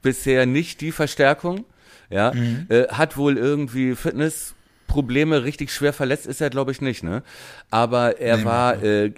bisher 0.02 0.46
nicht 0.48 0.82
die 0.82 0.92
Verstärkung. 0.92 1.66
Ja, 2.10 2.34
Mhm. 2.34 2.66
äh, 2.70 2.88
hat 2.88 3.18
wohl 3.18 3.38
irgendwie 3.38 3.96
Fitnessprobleme, 3.96 5.44
richtig 5.44 5.72
schwer 5.72 5.94
verletzt 5.94 6.26
ist 6.26 6.42
er, 6.42 6.50
glaube 6.50 6.72
ich, 6.72 6.82
nicht, 6.82 7.04
ne? 7.04 7.22
Aber 7.70 8.20
er 8.20 8.38
Nee, 8.38 8.46
war, 8.46 8.84
äh, 8.84 9.12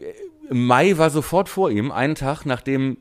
Mai 0.50 0.98
war 0.98 1.10
sofort 1.10 1.48
vor 1.50 1.72
ihm, 1.72 1.92
einen 1.92 2.16
Tag 2.16 2.46
nachdem 2.46 2.98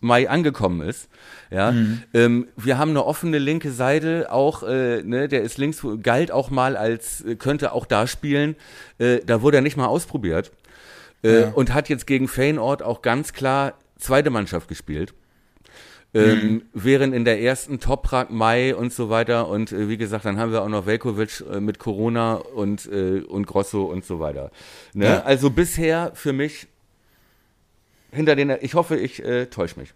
Mai 0.00 0.28
angekommen 0.28 0.86
ist. 0.86 1.08
Ja, 1.50 1.72
Mhm. 1.72 2.02
ähm, 2.14 2.48
wir 2.56 2.76
haben 2.78 2.90
eine 2.90 3.04
offene 3.04 3.38
linke 3.38 3.70
Seite, 3.70 4.30
auch, 4.30 4.62
äh, 4.62 5.02
ne, 5.02 5.28
der 5.28 5.42
ist 5.42 5.58
links, 5.58 5.84
galt 6.02 6.30
auch 6.30 6.50
mal 6.50 6.76
als, 6.76 7.24
äh, 7.24 7.36
könnte 7.36 7.72
auch 7.72 7.86
da 7.86 8.06
spielen. 8.06 8.56
Äh, 8.98 9.20
da 9.24 9.42
wurde 9.42 9.58
er 9.58 9.62
nicht 9.62 9.76
mal 9.76 9.86
ausprobiert. 9.86 10.52
Äh, 11.24 11.40
Ja. 11.42 11.48
Und 11.54 11.72
hat 11.72 11.88
jetzt 11.88 12.06
gegen 12.06 12.28
Feyenoord 12.28 12.82
auch 12.82 13.00
ganz 13.02 13.32
klar 13.32 13.74
zweite 13.98 14.30
Mannschaft 14.30 14.68
gespielt. 14.68 15.14
Ähm, 16.14 16.38
Mhm. 16.52 16.62
Während 16.72 17.14
in 17.14 17.24
der 17.24 17.40
ersten 17.40 17.78
Toprak 17.80 18.30
Mai 18.30 18.74
und 18.74 18.92
so 18.92 19.10
weiter 19.10 19.48
und 19.48 19.72
äh, 19.72 19.88
wie 19.88 19.96
gesagt, 19.96 20.24
dann 20.24 20.38
haben 20.38 20.52
wir 20.52 20.62
auch 20.62 20.68
noch 20.68 20.86
Velkovic 20.86 21.42
äh, 21.52 21.60
mit 21.60 21.78
Corona 21.78 22.34
und, 22.34 22.86
äh, 22.86 23.20
und 23.20 23.46
Grosso 23.46 23.84
und 23.84 24.04
so 24.04 24.18
weiter. 24.20 24.50
Ne? 24.94 25.06
Ja. 25.06 25.22
Also 25.24 25.50
bisher 25.50 26.12
für 26.14 26.32
mich 26.32 26.68
hinter 28.16 28.34
den, 28.34 28.56
ich 28.60 28.74
hoffe, 28.74 28.96
ich 28.96 29.24
äh, 29.24 29.46
täusche 29.46 29.78
mich. 29.78 29.94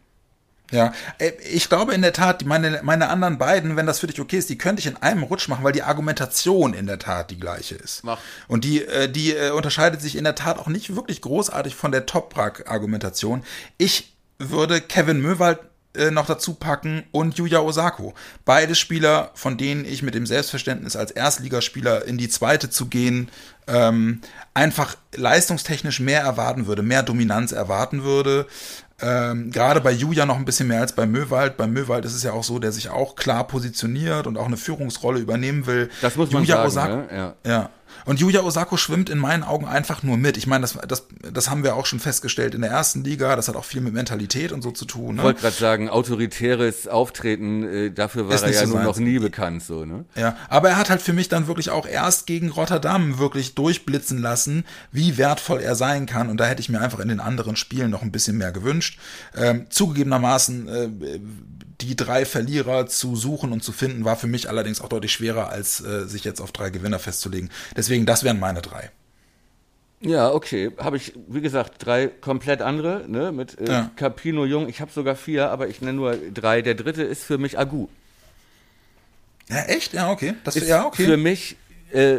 Ja, 0.70 0.92
äh, 1.18 1.32
ich 1.50 1.68
glaube 1.68 1.94
in 1.94 2.02
der 2.02 2.12
Tat, 2.12 2.44
meine, 2.44 2.80
meine 2.82 3.08
anderen 3.08 3.38
beiden, 3.38 3.76
wenn 3.76 3.86
das 3.86 4.00
für 4.00 4.06
dich 4.06 4.20
okay 4.20 4.38
ist, 4.38 4.48
die 4.50 4.58
könnte 4.58 4.80
ich 4.80 4.86
in 4.86 4.96
einem 4.96 5.24
Rutsch 5.24 5.48
machen, 5.48 5.64
weil 5.64 5.72
die 5.72 5.82
Argumentation 5.82 6.74
in 6.74 6.86
der 6.86 6.98
Tat 6.98 7.30
die 7.30 7.40
gleiche 7.40 7.74
ist. 7.74 8.04
Mach. 8.04 8.18
Und 8.48 8.64
die, 8.64 8.84
äh, 8.84 9.08
die 9.10 9.32
äh, 9.32 9.50
unterscheidet 9.50 10.00
sich 10.00 10.16
in 10.16 10.24
der 10.24 10.34
Tat 10.34 10.58
auch 10.58 10.68
nicht 10.68 10.94
wirklich 10.94 11.20
großartig 11.20 11.74
von 11.74 11.92
der 11.92 12.06
Toprak-Argumentation. 12.06 13.42
Ich 13.78 14.14
würde 14.38 14.80
Kevin 14.80 15.20
Möwald 15.20 15.58
äh, 15.96 16.10
noch 16.10 16.26
dazu 16.26 16.54
packen 16.54 17.04
und 17.10 17.36
Yuya 17.36 17.60
Osako. 17.60 18.14
Beide 18.44 18.74
Spieler, 18.74 19.30
von 19.34 19.56
denen 19.56 19.84
ich 19.84 20.02
mit 20.02 20.14
dem 20.14 20.24
Selbstverständnis 20.24 20.94
als 20.94 21.10
Erstligaspieler 21.10 22.04
in 22.04 22.16
die 22.16 22.28
zweite 22.28 22.70
zu 22.70 22.86
gehen, 22.86 23.28
ähm, 23.66 24.20
einfach 24.54 24.96
leistungstechnisch 25.14 26.00
mehr 26.00 26.20
erwarten 26.20 26.66
würde, 26.66 26.82
mehr 26.82 27.02
Dominanz 27.02 27.52
erwarten 27.52 28.04
würde. 28.04 28.46
Ähm, 29.02 29.50
Gerade 29.50 29.80
bei 29.80 29.92
Julia 29.92 30.26
noch 30.26 30.36
ein 30.36 30.44
bisschen 30.44 30.68
mehr 30.68 30.80
als 30.80 30.92
bei 30.92 31.06
Möwald. 31.06 31.56
Bei 31.56 31.66
Möwald 31.66 32.04
ist 32.04 32.14
es 32.14 32.22
ja 32.22 32.32
auch 32.32 32.44
so, 32.44 32.58
der 32.58 32.70
sich 32.70 32.90
auch 32.90 33.16
klar 33.16 33.46
positioniert 33.46 34.26
und 34.26 34.36
auch 34.36 34.46
eine 34.46 34.58
Führungsrolle 34.58 35.20
übernehmen 35.20 35.66
will. 35.66 35.90
Das 36.02 36.16
muss 36.16 36.30
man 36.30 36.44
Yuya 36.44 36.68
sagen, 36.70 36.92
Osako, 36.92 37.14
ne? 37.14 37.34
Ja. 37.44 37.50
ja. 37.50 37.70
Und 38.04 38.20
Yuya 38.20 38.40
Osako 38.42 38.76
schwimmt 38.76 39.10
in 39.10 39.18
meinen 39.18 39.42
Augen 39.42 39.66
einfach 39.66 40.02
nur 40.02 40.16
mit. 40.16 40.36
Ich 40.36 40.46
meine, 40.46 40.62
das, 40.62 40.78
das, 40.88 41.06
das 41.32 41.50
haben 41.50 41.62
wir 41.64 41.76
auch 41.76 41.86
schon 41.86 42.00
festgestellt 42.00 42.54
in 42.54 42.62
der 42.62 42.70
ersten 42.70 43.04
Liga. 43.04 43.36
Das 43.36 43.48
hat 43.48 43.56
auch 43.56 43.64
viel 43.64 43.80
mit 43.80 43.92
Mentalität 43.94 44.52
und 44.52 44.62
so 44.62 44.70
zu 44.70 44.84
tun. 44.84 45.10
Ich 45.10 45.16
Ne? 45.16 45.22
wollte 45.22 45.40
gerade 45.42 45.56
sagen, 45.56 45.88
autoritäres 45.88 46.88
Auftreten, 46.88 47.62
äh, 47.64 47.90
dafür 47.90 48.28
war 48.28 48.34
Ist 48.34 48.42
er 48.42 48.52
ja 48.52 48.66
so 48.66 48.74
nun 48.74 48.84
noch 48.84 48.98
nie 48.98 49.18
bekannt, 49.18 49.62
so, 49.62 49.84
ne? 49.84 50.04
Ja, 50.16 50.36
aber 50.48 50.70
er 50.70 50.76
hat 50.76 50.90
halt 50.90 51.02
für 51.02 51.12
mich 51.12 51.28
dann 51.28 51.46
wirklich 51.46 51.70
auch 51.70 51.86
erst 51.86 52.26
gegen 52.26 52.50
Rotterdam 52.50 53.18
wirklich 53.18 53.54
durchblitzen 53.54 54.18
lassen, 54.18 54.64
wie 54.92 55.18
wertvoll 55.18 55.60
er 55.60 55.74
sein 55.74 56.06
kann. 56.06 56.28
Und 56.28 56.38
da 56.38 56.44
hätte 56.46 56.60
ich 56.60 56.68
mir 56.68 56.80
einfach 56.80 57.00
in 57.00 57.08
den 57.08 57.20
anderen 57.20 57.56
Spielen 57.56 57.90
noch 57.90 58.02
ein 58.02 58.12
bisschen 58.12 58.38
mehr 58.38 58.52
gewünscht. 58.52 58.98
Ähm, 59.36 59.66
zugegebenermaßen, 59.70 60.68
äh, 60.68 61.20
die 61.82 61.96
drei 61.96 62.24
Verlierer 62.24 62.86
zu 62.86 63.16
suchen 63.16 63.52
und 63.52 63.62
zu 63.64 63.72
finden, 63.72 64.04
war 64.04 64.16
für 64.16 64.26
mich 64.26 64.48
allerdings 64.48 64.80
auch 64.80 64.88
deutlich 64.88 65.12
schwerer, 65.12 65.48
als 65.50 65.80
äh, 65.80 66.06
sich 66.06 66.24
jetzt 66.24 66.40
auf 66.40 66.52
drei 66.52 66.70
Gewinner 66.70 66.98
festzulegen. 66.98 67.50
Deswegen, 67.76 68.06
das 68.06 68.24
wären 68.24 68.38
meine 68.38 68.62
drei. 68.62 68.90
Ja, 70.02 70.32
okay. 70.32 70.70
Habe 70.78 70.96
ich, 70.96 71.12
wie 71.28 71.42
gesagt, 71.42 71.84
drei 71.84 72.06
komplett 72.06 72.62
andere, 72.62 73.04
ne? 73.06 73.32
Mit 73.32 73.60
äh, 73.60 73.70
Ja. 73.70 73.90
Capino 73.96 74.46
Jung. 74.46 74.68
Ich 74.68 74.80
habe 74.80 74.90
sogar 74.90 75.14
vier, 75.14 75.50
aber 75.50 75.68
ich 75.68 75.80
nenne 75.82 75.92
nur 75.92 76.16
drei. 76.32 76.62
Der 76.62 76.74
dritte 76.74 77.02
ist 77.02 77.22
für 77.22 77.36
mich 77.36 77.58
Agu. 77.58 77.88
Ja, 79.48 79.62
echt? 79.64 79.92
Ja, 79.92 80.10
okay. 80.10 80.34
Das, 80.44 80.56
Ist 80.56 80.68
ja, 80.68 80.86
okay. 80.86 81.04
für 81.04 81.16
mich, 81.16 81.56
äh, 81.92 82.18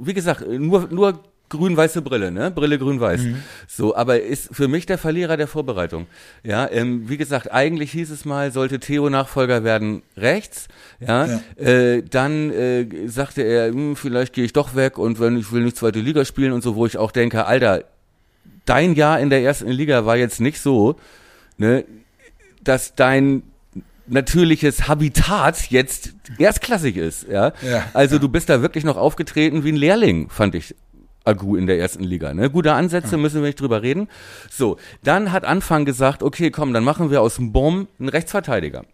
wie 0.00 0.14
gesagt, 0.14 0.46
nur, 0.46 0.88
nur 0.88 1.22
grün-weiße 1.48 2.02
Brille, 2.02 2.30
ne? 2.30 2.50
Brille 2.50 2.78
grün-weiß. 2.78 3.22
Mhm. 3.22 3.42
So, 3.66 3.94
aber 3.96 4.20
ist 4.20 4.48
für 4.52 4.68
mich 4.68 4.86
der 4.86 4.98
Verlierer 4.98 5.36
der 5.36 5.46
Vorbereitung. 5.46 6.06
Ja, 6.42 6.70
ähm, 6.70 7.08
wie 7.08 7.16
gesagt, 7.16 7.52
eigentlich 7.52 7.92
hieß 7.92 8.10
es 8.10 8.24
mal, 8.24 8.52
sollte 8.52 8.78
Theo 8.80 9.08
Nachfolger 9.10 9.64
werden 9.64 10.02
rechts. 10.16 10.68
Ja, 11.00 11.26
Ja. 11.26 11.40
Äh, 11.56 12.02
dann 12.02 12.50
äh, 12.50 12.86
sagte 13.06 13.42
er, 13.42 13.68
hm, 13.68 13.96
vielleicht 13.96 14.32
gehe 14.32 14.44
ich 14.44 14.52
doch 14.52 14.74
weg 14.74 14.98
und 14.98 15.20
wenn 15.20 15.36
ich 15.36 15.52
will 15.52 15.62
nicht 15.62 15.76
zweite 15.76 16.00
Liga 16.00 16.24
spielen 16.24 16.52
und 16.52 16.62
so, 16.62 16.76
wo 16.76 16.86
ich 16.86 16.96
auch 16.98 17.12
denke, 17.12 17.46
Alter, 17.46 17.84
dein 18.64 18.94
Jahr 18.94 19.18
in 19.20 19.30
der 19.30 19.42
ersten 19.42 19.68
Liga 19.68 20.04
war 20.04 20.16
jetzt 20.16 20.40
nicht 20.40 20.60
so, 20.60 20.96
ne, 21.56 21.84
dass 22.62 22.94
dein 22.94 23.42
natürliches 24.06 24.88
Habitat 24.88 25.70
jetzt 25.70 26.14
erstklassig 26.38 26.96
ist, 26.96 27.28
ja. 27.28 27.52
Ja, 27.62 27.84
also 27.94 28.18
du 28.18 28.28
bist 28.28 28.48
da 28.48 28.62
wirklich 28.62 28.84
noch 28.84 28.96
aufgetreten 28.96 29.64
wie 29.64 29.72
ein 29.72 29.76
Lehrling, 29.76 30.30
fand 30.30 30.54
ich. 30.54 30.74
Agu 31.24 31.56
in 31.56 31.66
der 31.66 31.78
ersten 31.78 32.04
Liga, 32.04 32.32
ne? 32.32 32.50
Gute 32.50 32.72
Ansätze, 32.72 33.16
müssen 33.16 33.42
wir 33.42 33.48
nicht 33.48 33.60
drüber 33.60 33.82
reden. 33.82 34.08
So, 34.50 34.78
dann 35.02 35.32
hat 35.32 35.44
Anfang 35.44 35.84
gesagt, 35.84 36.22
okay, 36.22 36.50
komm, 36.50 36.72
dann 36.72 36.84
machen 36.84 37.10
wir 37.10 37.20
aus 37.20 37.36
dem 37.36 37.52
Bomb 37.52 37.88
einen 37.98 38.08
Rechtsverteidiger. 38.08 38.84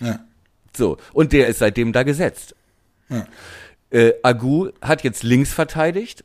ja. 0.00 0.20
So, 0.76 0.96
und 1.12 1.32
der 1.32 1.46
ist 1.46 1.60
seitdem 1.60 1.92
da 1.92 2.02
gesetzt. 2.02 2.56
Ja. 3.08 3.26
Äh, 3.90 4.14
Agu 4.24 4.70
hat 4.82 5.04
jetzt 5.04 5.22
links 5.22 5.52
verteidigt, 5.52 6.24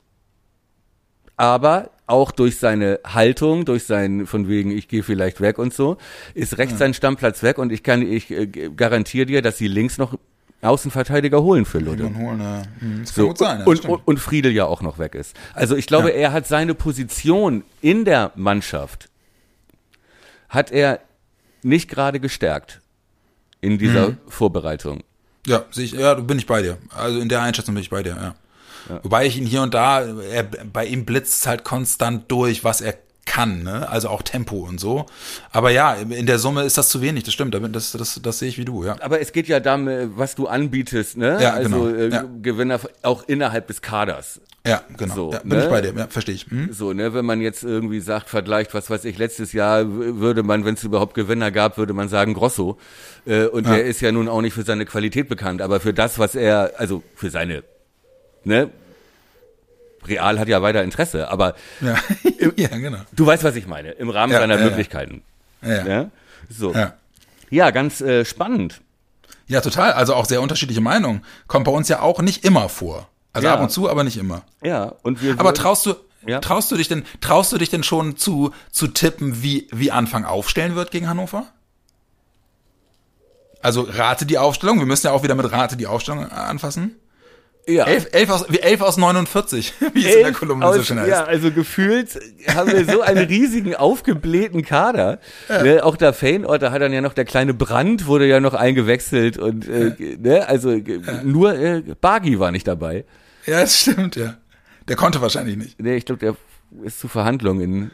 aber 1.37 1.91
auch 2.07 2.31
durch 2.31 2.57
seine 2.57 2.99
Haltung, 3.05 3.65
durch 3.65 3.83
sein, 3.83 4.25
von 4.25 4.47
wegen, 4.47 4.71
ich 4.71 4.87
gehe 4.87 5.03
vielleicht 5.03 5.39
weg 5.39 5.59
und 5.59 5.73
so, 5.73 5.97
ist 6.33 6.57
rechts 6.57 6.79
sein 6.79 6.95
Stammplatz 6.95 7.43
weg 7.43 7.59
und 7.59 7.71
ich 7.71 7.83
kann, 7.83 8.01
ich 8.01 8.31
äh, 8.31 8.47
garantiere 8.47 9.27
dir, 9.27 9.41
dass 9.43 9.59
sie 9.59 9.67
links 9.67 9.99
noch 9.99 10.17
Außenverteidiger 10.61 11.41
holen 11.41 11.65
für 11.65 11.79
Ludde. 11.79 12.05
Und 12.07 12.17
holen, 12.17 12.41
äh, 12.41 12.63
hm, 12.79 12.99
das 13.01 13.13
kann 13.13 13.23
So, 13.23 13.27
gut 13.29 13.37
sein. 13.37 13.59
Ja, 13.59 13.65
und, 13.65 13.85
und, 13.85 14.01
und 14.07 14.19
Friedel 14.19 14.51
ja 14.51 14.65
auch 14.65 14.81
noch 14.81 14.99
weg 14.99 15.15
ist. 15.15 15.35
Also 15.53 15.75
ich 15.75 15.87
glaube, 15.87 16.09
Ja. 16.09 16.15
er 16.15 16.31
hat 16.33 16.47
seine 16.47 16.73
Position 16.75 17.63
in 17.81 18.03
der 18.05 18.31
Mannschaft, 18.35 19.09
hat 20.49 20.71
er 20.71 20.99
nicht 21.63 21.89
gerade 21.89 22.19
gestärkt 22.19 22.81
in 23.61 23.77
dieser 23.77 24.09
Mhm. 24.09 24.17
Vorbereitung. 24.27 25.03
Ja, 25.47 25.63
sehe 25.71 25.85
ich, 25.85 25.91
ja, 25.93 26.15
da 26.15 26.21
bin 26.21 26.37
ich 26.37 26.45
bei 26.45 26.61
dir. 26.61 26.77
Also 26.95 27.19
in 27.19 27.29
der 27.29 27.41
Einschätzung 27.41 27.75
bin 27.75 27.81
ich 27.81 27.89
bei 27.89 28.03
dir, 28.03 28.15
ja. 28.15 28.35
Wobei 29.03 29.25
ich 29.27 29.37
ihn 29.37 29.45
hier 29.45 29.61
und 29.61 29.73
da, 29.73 30.01
er, 30.01 30.43
bei 30.43 30.85
ihm 30.85 31.05
blitzt 31.05 31.41
es 31.41 31.47
halt 31.47 31.63
konstant 31.63 32.31
durch, 32.31 32.63
was 32.63 32.81
er 32.81 32.95
kann, 33.29 33.61
ne? 33.61 33.87
Also 33.89 34.09
auch 34.09 34.23
Tempo 34.23 34.57
und 34.57 34.79
so. 34.79 35.05
Aber 35.51 35.69
ja, 35.69 35.93
in 35.93 36.25
der 36.25 36.39
Summe 36.39 36.63
ist 36.63 36.79
das 36.79 36.89
zu 36.89 36.99
wenig, 37.01 37.23
das 37.23 37.33
stimmt, 37.33 37.55
das, 37.75 37.91
das, 37.91 38.19
das 38.21 38.39
sehe 38.39 38.49
ich 38.49 38.57
wie 38.57 38.65
du, 38.65 38.83
ja. 38.83 38.95
Aber 39.01 39.21
es 39.21 39.31
geht 39.31 39.47
ja 39.47 39.59
damit, 39.59 40.17
was 40.17 40.33
du 40.33 40.47
anbietest, 40.47 41.15
ne? 41.15 41.37
Ja, 41.39 41.53
also 41.53 41.83
genau. 41.83 41.95
äh, 41.95 42.09
Ja. 42.09 42.25
Gewinner 42.41 42.79
auch 43.03 43.27
innerhalb 43.27 43.67
des 43.67 43.83
Kaders. 43.83 44.41
Ja, 44.65 44.81
genau. 44.97 45.13
So, 45.13 45.31
ja, 45.31 45.39
bin 45.39 45.57
ne? 45.59 45.63
ich 45.63 45.69
bei 45.69 45.81
dir, 45.81 45.93
ja, 45.95 46.07
verstehe 46.07 46.33
ich. 46.35 46.47
Hm? 46.49 46.73
So, 46.73 46.91
ne, 46.91 47.13
wenn 47.13 47.23
man 47.23 47.39
jetzt 47.39 47.63
irgendwie 47.63 47.99
sagt, 47.99 48.29
vergleicht, 48.29 48.73
was 48.73 48.89
weiß 48.89 49.05
ich, 49.05 49.17
letztes 49.17 49.53
Jahr 49.53 49.85
würde 49.87 50.41
man, 50.41 50.65
wenn 50.65 50.73
es 50.73 50.83
überhaupt 50.83 51.13
Gewinner 51.13 51.51
gab, 51.51 51.77
würde 51.77 51.93
man 51.93 52.09
sagen 52.09 52.33
Grosso. 52.33 52.77
Äh, 53.25 53.45
und 53.45 53.67
der 53.67 53.85
ist 53.85 54.01
ja 54.01 54.11
nun 54.11 54.27
auch 54.27 54.41
nicht 54.41 54.53
für 54.53 54.63
seine 54.63 54.85
Qualität 54.85 55.29
bekannt, 55.29 55.61
aber 55.61 55.79
für 55.79 55.93
das, 55.93 56.17
was 56.17 56.35
er, 56.35 56.73
also 56.77 57.03
für 57.15 57.29
seine, 57.29 57.63
ne, 58.43 58.69
Real 60.07 60.39
hat 60.39 60.47
ja 60.47 60.61
weiter 60.61 60.83
Interesse, 60.83 61.29
aber 61.29 61.55
Ja. 61.81 61.95
ja, 62.55 62.67
genau. 62.69 62.99
du 63.11 63.25
weißt, 63.25 63.43
was 63.43 63.55
ich 63.55 63.67
meine, 63.67 63.91
im 63.91 64.09
Rahmen 64.09 64.31
Ja, 64.33 64.39
seiner. 64.39 64.57
Möglichkeiten. 64.57 65.21
Ja? 65.61 66.09
So. 66.49 66.73
ja. 67.49 67.71
Ganz 67.71 68.01
äh, 68.01 68.23
spannend. 68.25 68.81
Ja, 69.47 69.61
total. 69.61 69.93
Also 69.93 70.13
auch 70.15 70.25
sehr 70.25 70.41
unterschiedliche 70.41 70.81
Meinungen. 70.81 71.23
Kommt 71.47 71.65
bei 71.65 71.71
uns 71.71 71.89
ja 71.89 72.01
auch 72.01 72.21
nicht 72.21 72.45
immer 72.45 72.69
vor. 72.69 73.09
Also 73.33 73.47
ab 73.47 73.61
und 73.61 73.69
zu, 73.71 73.89
aber 73.89 74.03
nicht 74.03 74.17
immer. 74.17 74.43
Ja, 74.63 74.93
und 75.03 75.21
wir 75.21 75.39
Aber 75.39 75.53
traust 75.53 75.85
du, 75.85 75.95
Ja. 76.25 76.39
traust 76.39 76.71
du 76.71 76.77
dich 76.77 76.87
denn, 76.87 77.03
traust 77.21 77.51
du 77.51 77.57
dich 77.57 77.69
denn 77.69 77.83
schon 77.83 78.15
zu, 78.17 78.51
zu 78.71 78.87
tippen, 78.87 79.41
wie, 79.43 79.67
wie 79.71 79.91
Anfang 79.91 80.25
aufstellen 80.25 80.75
wird 80.75 80.91
gegen 80.91 81.07
Hannover? 81.09 81.45
Also 83.61 83.81
rate 83.81 84.25
die 84.25 84.37
Aufstellung. 84.37 84.79
Wir 84.79 84.85
müssen 84.85 85.07
ja 85.07 85.13
auch 85.13 85.23
wieder 85.23 85.35
mit 85.35 85.51
Rate 85.51 85.75
die 85.77 85.87
Aufstellung 85.87 86.25
anfassen. 86.31 86.95
Ja. 87.69 87.85
Elf, 87.85 88.07
elf, 88.11 88.29
aus, 88.29 88.43
elf 88.43 88.81
aus 88.81 88.97
49, 88.97 89.73
wie 89.93 90.05
es 90.05 90.15
in 90.15 90.23
der 90.23 90.31
Kolumne 90.33 90.65
aus, 90.65 90.75
so 90.75 90.83
schön 90.83 90.99
heißt. 90.99 91.09
Ja, 91.09 91.23
also 91.23 91.51
gefühlt 91.51 92.19
haben 92.47 92.71
wir 92.71 92.85
so 92.85 93.01
einen 93.01 93.25
riesigen 93.27 93.75
aufgeblähten 93.75 94.63
Kader. 94.63 95.19
Ne, 95.49 95.83
auch 95.83 95.97
der 95.97 96.13
Feyenoord, 96.13 96.61
da 96.61 96.71
hat 96.71 96.81
dann 96.81 96.93
ja 96.93 97.01
noch 97.01 97.13
der 97.13 97.25
kleine 97.25 97.53
Brand 97.53 98.07
wurde 98.07 98.27
ja 98.27 98.39
noch 98.39 98.53
eingewechselt 98.53 99.37
und 99.37 99.67
äh, 99.67 100.17
ne, 100.19 100.47
also 100.47 100.71
äh, 100.71 101.01
nur 101.23 101.55
äh, 101.55 101.83
Bagi 101.99 102.39
war 102.39 102.51
nicht 102.51 102.67
dabei. 102.67 103.05
Ja, 103.45 103.61
das 103.61 103.79
stimmt, 103.79 104.15
ja. 104.15 104.35
Der 104.87 104.95
konnte 104.95 105.21
wahrscheinlich 105.21 105.57
nicht. 105.57 105.81
Ne, 105.81 105.95
ich 105.95 106.05
glaube, 106.05 106.19
der 106.19 106.35
ist 106.83 106.99
zu 106.99 107.07
Verhandlungen 107.07 107.91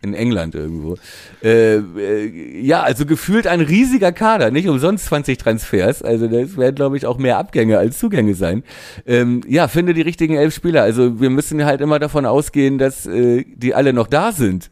in 0.00 0.14
England 0.14 0.54
irgendwo. 0.54 0.96
Äh, 1.42 1.76
äh, 1.76 2.60
ja, 2.60 2.82
also 2.82 3.04
gefühlt 3.04 3.46
ein 3.46 3.60
riesiger 3.60 4.12
Kader, 4.12 4.50
nicht 4.50 4.68
umsonst 4.68 5.06
20 5.06 5.38
Transfers. 5.38 6.02
Also 6.02 6.26
das 6.28 6.56
werden, 6.56 6.74
glaube 6.74 6.96
ich, 6.96 7.06
auch 7.06 7.18
mehr 7.18 7.38
Abgänge 7.38 7.78
als 7.78 7.98
Zugänge 7.98 8.34
sein. 8.34 8.62
Ähm, 9.06 9.42
ja, 9.46 9.68
finde 9.68 9.94
die 9.94 10.02
richtigen 10.02 10.34
elf 10.34 10.54
Spieler. 10.54 10.82
Also 10.82 11.20
wir 11.20 11.30
müssen 11.30 11.64
halt 11.64 11.80
immer 11.80 11.98
davon 11.98 12.26
ausgehen, 12.26 12.78
dass 12.78 13.06
äh, 13.06 13.44
die 13.46 13.74
alle 13.74 13.92
noch 13.92 14.06
da 14.06 14.32
sind. 14.32 14.70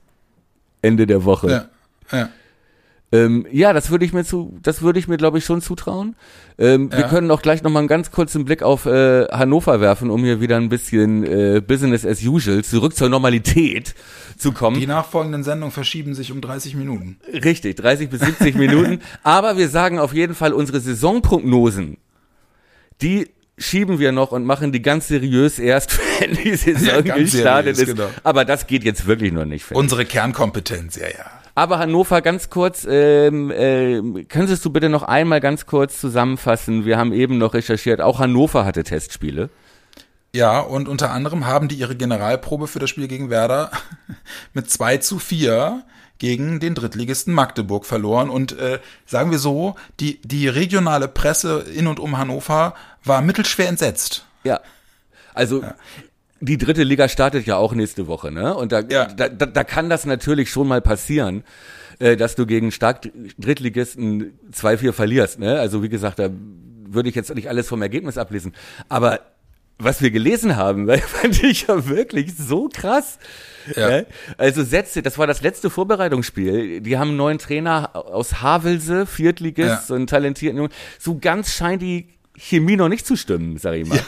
Ende 0.82 1.06
der 1.06 1.24
Woche. 1.24 1.68
Ja, 2.12 2.18
ja. 2.18 2.28
Ähm, 3.12 3.46
ja, 3.52 3.72
das 3.72 3.90
würde 3.90 4.04
ich 4.04 4.12
mir 4.12 4.24
zu, 4.24 4.58
das 4.62 4.82
würde 4.82 4.98
ich 4.98 5.06
mir, 5.06 5.16
glaube 5.16 5.38
ich, 5.38 5.44
schon 5.44 5.62
zutrauen. 5.62 6.16
Ähm, 6.58 6.90
Wir 6.90 7.00
Ja. 7.00 7.08
können 7.08 7.30
auch 7.30 7.40
gleich 7.40 7.62
noch 7.62 7.70
mal 7.70 7.78
einen 7.78 7.86
ganz 7.88 8.10
kurzen 8.10 8.44
Blick 8.44 8.64
auf 8.64 8.84
äh, 8.86 9.26
Hannover 9.28 9.80
werfen, 9.80 10.10
um 10.10 10.24
hier 10.24 10.40
wieder 10.40 10.56
ein 10.56 10.68
bisschen 10.68 11.24
äh, 11.24 11.60
Business 11.64 12.04
as 12.04 12.22
usual, 12.24 12.64
zurück 12.64 12.96
zur 12.96 13.08
Normalität 13.08 13.94
zu 14.36 14.50
kommen. 14.50 14.80
Die 14.80 14.88
nachfolgenden 14.88 15.44
Sendungen 15.44 15.70
verschieben 15.72 16.14
sich 16.14 16.32
um 16.32 16.40
30 16.40 16.74
Minuten. 16.74 17.18
Richtig, 17.32 17.76
30 17.76 18.10
bis 18.10 18.22
70 18.22 18.54
Minuten. 18.58 19.00
Aber 19.22 19.56
wir 19.56 19.68
sagen 19.68 20.00
auf 20.00 20.12
jeden 20.12 20.34
Fall 20.34 20.52
unsere 20.52 20.80
Saisonprognosen, 20.80 21.98
die 23.02 23.28
schieben 23.58 23.98
wir 23.98 24.12
noch 24.12 24.32
und 24.32 24.44
machen 24.44 24.72
die 24.72 24.82
ganz 24.82 25.08
seriös 25.08 25.58
erst, 25.60 25.98
wenn 26.20 26.34
die 26.34 26.56
Saison 26.56 27.04
Ja, 27.06 27.16
gestartet 27.16 27.76
seriös, 27.76 27.78
ist. 27.78 27.96
genau. 27.96 28.10
Aber 28.24 28.44
das 28.44 28.66
geht 28.66 28.82
jetzt 28.84 29.06
wirklich 29.06 29.32
noch 29.32 29.44
nicht. 29.44 29.70
Unsere 29.70 30.04
Kernkompetenz, 30.04 30.96
ja, 30.96 31.06
ja. 31.08 31.30
Aber 31.56 31.78
Hannover, 31.78 32.20
ganz 32.20 32.50
kurz, 32.50 32.86
ähm, 32.88 33.50
ähm, 33.50 34.28
könntest 34.28 34.62
du 34.66 34.70
bitte 34.70 34.90
noch 34.90 35.02
einmal 35.02 35.40
ganz 35.40 35.64
kurz 35.64 35.98
zusammenfassen? 35.98 36.84
Wir 36.84 36.98
haben 36.98 37.14
eben 37.14 37.38
noch 37.38 37.54
recherchiert, 37.54 38.02
auch 38.02 38.18
Hannover 38.18 38.66
hatte 38.66 38.84
Testspiele. 38.84 39.48
Ja, 40.34 40.60
und 40.60 40.86
unter 40.86 41.12
anderem 41.12 41.46
haben 41.46 41.68
die 41.68 41.76
ihre 41.76 41.96
Generalprobe 41.96 42.66
für 42.66 42.78
das 42.78 42.90
Spiel 42.90 43.08
gegen 43.08 43.30
Werder 43.30 43.70
mit 44.52 44.68
2 44.70 44.98
zu 44.98 45.18
4 45.18 45.82
gegen 46.18 46.60
den 46.60 46.74
Drittligisten 46.74 47.32
Magdeburg 47.32 47.86
verloren. 47.86 48.28
Und 48.28 48.58
äh, 48.58 48.78
sagen 49.06 49.30
wir 49.30 49.38
so, 49.38 49.76
die, 49.98 50.20
die 50.22 50.48
regionale 50.48 51.08
Presse 51.08 51.60
in 51.74 51.86
und 51.86 51.98
um 52.00 52.18
Hannover 52.18 52.74
war 53.02 53.22
mittelschwer 53.22 53.68
entsetzt. 53.68 54.26
Ja. 54.44 54.60
Also 55.32 55.64
die 56.40 56.58
dritte 56.58 56.82
Liga 56.82 57.08
startet 57.08 57.46
ja 57.46 57.56
auch 57.56 57.72
nächste 57.74 58.06
Woche, 58.06 58.30
ne? 58.30 58.54
Und 58.54 58.72
da, 58.72 58.80
Ja. 58.80 59.06
da, 59.06 59.28
da, 59.28 59.46
da 59.46 59.64
kann 59.64 59.88
das 59.88 60.04
natürlich 60.06 60.50
schon 60.50 60.68
mal 60.68 60.80
passieren, 60.82 61.44
äh, 61.98 62.16
dass 62.16 62.34
du 62.34 62.46
gegen 62.46 62.72
stark 62.72 63.08
Drittligisten 63.38 64.38
2-4 64.52 64.92
verlierst, 64.92 65.38
ne? 65.38 65.58
Also 65.58 65.82
wie 65.82 65.88
gesagt, 65.88 66.18
da 66.18 66.28
würde 66.88 67.08
ich 67.08 67.14
jetzt 67.14 67.34
nicht 67.34 67.48
alles 67.48 67.68
vom 67.68 67.80
Ergebnis 67.82 68.18
ablesen. 68.18 68.54
Aber 68.88 69.20
was 69.78 70.00
wir 70.02 70.10
gelesen 70.10 70.56
haben, 70.56 70.88
fand 71.06 71.42
ich 71.42 71.66
ja 71.66 71.86
wirklich 71.88 72.34
so 72.36 72.68
krass. 72.72 73.18
Ja. 73.74 73.88
Ne? 73.88 74.06
Also 74.38 74.62
Sätze, 74.62 75.02
das 75.02 75.18
war 75.18 75.26
das 75.26 75.42
letzte 75.42 75.68
Vorbereitungsspiel. 75.70 76.80
Die 76.80 76.96
haben 76.98 77.08
einen 77.08 77.16
neuen 77.16 77.38
Trainer 77.38 77.90
aus 77.94 78.40
Havelse, 78.40 79.04
Viertligist, 79.06 79.68
Ja. 79.68 79.82
so 79.84 79.94
einen 79.94 80.06
talentierten 80.06 80.56
Jungen. 80.58 80.72
So 80.98 81.18
ganz 81.18 81.52
scheint 81.52 81.82
die 81.82 82.06
Chemie 82.38 82.76
noch 82.76 82.88
nicht 82.88 83.06
zu 83.06 83.16
stimmen, 83.16 83.58
sag 83.58 83.74
ich 83.74 83.86
mal. 83.86 83.98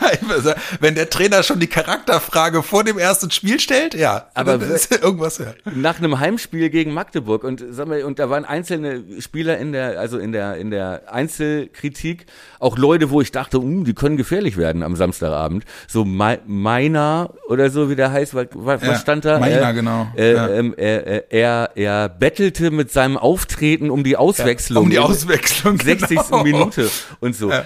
Ja, 0.45 0.55
wenn 0.81 0.95
der 0.95 1.09
Trainer 1.11 1.43
schon 1.43 1.61
die 1.61 1.67
Charakterfrage 1.67 2.63
vor 2.63 2.85
dem 2.85 2.99
ersten 2.99 3.31
Spiel 3.31 3.59
stellt, 3.61 3.95
ja, 3.95 4.27
Aber 4.35 4.55
ist 4.63 4.93
irgendwas. 5.03 5.39
Ja. 5.39 5.55
nach 5.75 5.99
einem 5.99 6.19
Heimspiel 6.21 6.71
gegen 6.71 6.93
Magdeburg 6.93 7.45
und 7.45 7.65
sag 7.71 7.89
mal, 7.89 8.03
und 8.03 8.19
da 8.19 8.29
waren 8.31 8.45
einzelne 8.45 9.03
Spieler 9.21 9.59
in 9.59 9.73
der 9.73 9.99
also 9.99 10.19
in 10.19 10.33
der 10.33 10.57
in 10.57 10.71
der 10.71 11.03
Einzelkritik 11.13 12.27
auch 12.59 12.77
Leute, 12.77 13.11
wo 13.11 13.21
ich 13.21 13.33
dachte, 13.33 13.61
uh, 13.61 13.85
die 13.85 13.95
können 13.95 14.17
gefährlich 14.17 14.57
werden 14.57 14.83
am 14.83 14.97
Samstagabend. 14.97 15.65
So 15.87 16.05
Me- 16.05 16.41
Meiner 16.47 17.31
oder 17.49 17.71
so 17.71 17.89
wie 17.91 17.97
der 17.97 18.11
heißt, 18.13 18.35
was, 18.35 18.49
was 18.55 18.83
Ja, 18.83 18.97
stand 18.99 19.25
da? 19.25 19.39
Meiner, 19.39 19.71
Äh, 19.71 19.75
genau. 19.75 20.09
Äh, 20.17 20.33
Ja. 20.35 20.49
ähm, 20.51 20.75
er, 20.77 21.71
er 21.77 22.09
bettelte 22.09 22.71
mit 22.71 22.91
seinem 22.93 23.17
Auftreten 23.17 23.91
um 23.91 24.05
die 24.05 24.17
Auswechslung. 24.17 24.85
Um 24.85 24.91
die 24.91 24.99
Auswechslung. 24.99 25.79
60. 25.81 26.19
genau. 26.29 26.43
Minute 26.43 26.91
und 27.21 27.35
so. 27.37 27.51
Ja. 27.51 27.65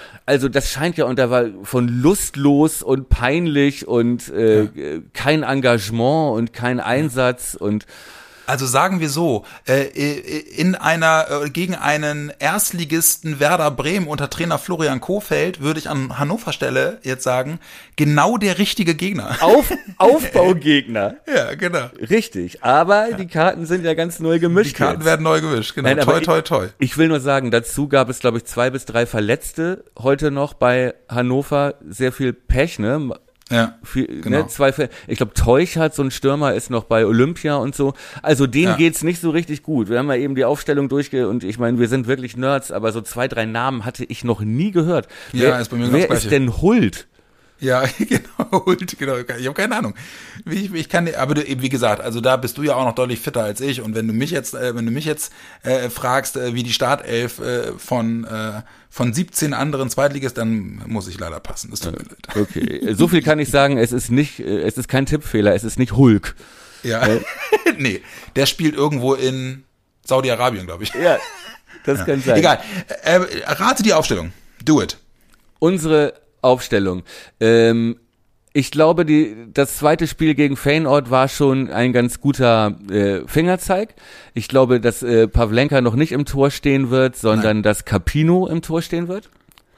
Das 0.53 0.71
scheint 0.71 0.97
ja, 0.97 1.05
und 1.05 1.19
da 1.19 1.29
war 1.29 1.45
von 1.63 1.87
lustlos 1.87 2.83
und 2.83 3.09
peinlich 3.09 3.87
und 3.87 4.29
äh, 4.29 4.63
ja. 4.63 4.99
kein 5.13 5.43
Engagement 5.43 6.37
und 6.37 6.53
kein 6.53 6.79
Einsatz 6.79 7.55
und 7.55 7.85
also 8.45 8.65
sagen 8.65 8.99
wir 8.99 9.09
so, 9.09 9.45
äh, 9.67 9.83
in 10.57 10.75
einer 10.75 11.27
äh, 11.29 11.49
gegen 11.49 11.75
einen 11.75 12.31
Erstligisten 12.39 13.39
Werder 13.39 13.71
Bremen 13.71 14.07
unter 14.07 14.29
Trainer 14.29 14.57
Florian 14.57 15.01
Kofeld 15.01 15.61
würde 15.61 15.79
ich 15.79 15.89
an 15.89 16.17
Hannover 16.17 16.53
Stelle 16.53 16.99
jetzt 17.03 17.23
sagen, 17.23 17.59
genau 17.95 18.37
der 18.37 18.57
richtige 18.57 18.95
Gegner. 18.95 19.37
Auf, 19.41 19.71
Aufbaugegner. 19.97 21.15
ja, 21.27 21.55
genau. 21.55 21.89
Richtig, 22.09 22.63
aber 22.63 23.09
ja. 23.09 23.17
die 23.17 23.27
Karten 23.27 23.65
sind 23.65 23.85
ja 23.85 23.93
ganz 23.93 24.19
neu 24.19 24.39
gemischt. 24.39 24.71
Die 24.71 24.75
Karten 24.75 25.01
jetzt. 25.01 25.05
werden 25.05 25.23
neu 25.23 25.41
gemischt, 25.41 25.75
genau. 25.75 25.89
Nein, 25.89 25.99
toi, 25.99 26.19
toi, 26.19 26.41
toi. 26.41 26.65
Ich, 26.79 26.93
ich 26.93 26.97
will 26.97 27.07
nur 27.07 27.19
sagen, 27.19 27.51
dazu 27.51 27.87
gab 27.87 28.09
es 28.09 28.19
glaube 28.19 28.37
ich 28.37 28.45
zwei 28.45 28.69
bis 28.69 28.85
drei 28.85 29.05
Verletzte 29.05 29.83
heute 29.97 30.31
noch 30.31 30.53
bei 30.53 30.93
Hannover, 31.09 31.75
sehr 31.87 32.11
viel 32.11 32.33
Pech, 32.33 32.79
ne? 32.79 33.13
Ja, 33.53 33.75
Viel, 33.83 34.07
ne, 34.07 34.21
genau. 34.21 34.37
ne, 34.39 34.47
zwei, 34.47 34.73
ich 35.07 35.17
glaube, 35.17 35.33
Teuchert, 35.35 35.93
so 35.93 36.01
ein 36.01 36.09
Stürmer, 36.09 36.55
ist 36.55 36.71
noch 36.71 36.85
bei 36.85 37.05
Olympia 37.05 37.55
und 37.57 37.75
so. 37.75 37.93
Also 38.23 38.47
denen 38.47 38.71
ja. 38.71 38.75
geht's 38.77 39.03
nicht 39.03 39.21
so 39.21 39.29
richtig 39.29 39.61
gut. 39.61 39.89
Wir 39.89 39.99
haben 39.99 40.07
ja 40.09 40.15
eben 40.15 40.33
die 40.33 40.43
Aufstellung 40.43 40.89
durchge 40.89 41.29
und 41.29 41.43
ich 41.43 41.59
meine, 41.59 41.77
wir 41.77 41.87
sind 41.87 42.07
wirklich 42.07 42.35
Nerds, 42.35 42.71
aber 42.71 42.91
so 42.91 43.01
zwei, 43.01 43.27
drei 43.27 43.45
Namen 43.45 43.85
hatte 43.85 44.05
ich 44.05 44.23
noch 44.23 44.41
nie 44.41 44.71
gehört. 44.71 45.07
Ja, 45.33 45.43
wer, 45.43 45.59
ist 45.59 45.69
bei 45.69 45.77
mir 45.77 45.93
Wer 45.93 46.09
ist 46.09 46.31
denn 46.31 46.61
Hult? 46.61 47.07
Ja, 47.63 47.85
genau, 47.97 48.65
genau. 48.75 49.17
Ich 49.17 49.45
habe 49.45 49.53
keine 49.53 49.77
Ahnung. 49.77 49.95
Ich, 50.49 50.73
ich 50.73 50.89
kann, 50.89 51.07
aber 51.15 51.35
du, 51.35 51.43
wie 51.61 51.69
gesagt, 51.69 52.01
also 52.01 52.19
da 52.19 52.35
bist 52.35 52.57
du 52.57 52.63
ja 52.63 52.75
auch 52.75 52.83
noch 52.83 52.93
deutlich 52.93 53.21
fitter 53.21 53.41
als 53.41 53.61
ich. 53.61 53.81
Und 53.81 53.95
wenn 53.95 54.05
du 54.05 54.13
mich 54.13 54.31
jetzt, 54.31 54.53
äh, 54.53 54.75
wenn 54.75 54.85
du 54.85 54.91
mich 54.91 55.05
jetzt 55.05 55.31
äh, 55.63 55.89
fragst, 55.89 56.35
äh, 56.35 56.53
wie 56.53 56.63
die 56.63 56.73
Startelf 56.73 57.39
äh, 57.39 57.71
von 57.77 58.25
äh, 58.25 58.61
von 58.89 59.13
17 59.13 59.53
anderen 59.53 59.89
Zweitligisten, 59.89 60.79
dann 60.79 60.91
muss 60.91 61.07
ich 61.07 61.17
leider 61.17 61.39
passen. 61.39 61.71
Das 61.71 61.79
tut 61.79 61.93
mir 61.93 62.05
leid. 62.05 62.35
Okay, 62.35 62.93
so 62.93 63.07
viel 63.07 63.23
kann 63.23 63.39
ich 63.39 63.49
sagen. 63.49 63.77
Es 63.77 63.91
ist 63.91 64.11
nicht, 64.11 64.39
äh, 64.39 64.61
es 64.61 64.77
ist 64.77 64.89
kein 64.89 65.05
Tippfehler. 65.05 65.55
Es 65.55 65.63
ist 65.63 65.79
nicht 65.79 65.93
Hulk. 65.93 66.35
Ja, 66.83 67.01
äh. 67.07 67.21
nee, 67.77 68.01
der 68.35 68.45
spielt 68.45 68.75
irgendwo 68.75 69.13
in 69.13 69.63
Saudi-Arabien, 70.05 70.65
glaube 70.65 70.83
ich. 70.83 70.93
Ja, 70.93 71.17
das 71.85 71.99
ja. 71.99 72.05
kann 72.05 72.21
sein. 72.21 72.37
Egal. 72.37 72.59
Äh, 73.03 73.21
rate 73.47 73.83
die 73.83 73.93
Aufstellung. 73.93 74.33
Do 74.63 74.81
it. 74.81 74.97
Unsere 75.59 76.13
Aufstellung. 76.43 77.03
Ähm, 77.39 77.97
ich 78.55 78.69
glaube, 78.69 79.03
die, 79.03 79.35
das 79.51 79.77
zweite 79.77 80.05
Spiel 80.05 80.35
gegen 80.35 80.55
Feyenoord 80.55 81.09
war 81.09 81.27
schon 81.27 81.71
ein 81.71 81.91
ganz 81.91 82.21
guter 82.21 82.77
äh, 82.91 83.21
Fingerzeig. 83.25 83.95
Ich 84.35 84.47
glaube, 84.47 84.79
dass 84.79 85.01
äh, 85.01 85.27
Pavlenka 85.27 85.81
noch 85.81 85.95
nicht 85.95 86.11
im 86.11 86.25
Tor 86.25 86.51
stehen 86.51 86.91
wird, 86.91 87.15
sondern 87.15 87.57
Nein. 87.57 87.63
dass 87.63 87.83
Capino 87.83 88.45
im 88.45 88.61
Tor 88.61 88.83
stehen 88.83 89.07
wird. 89.07 89.29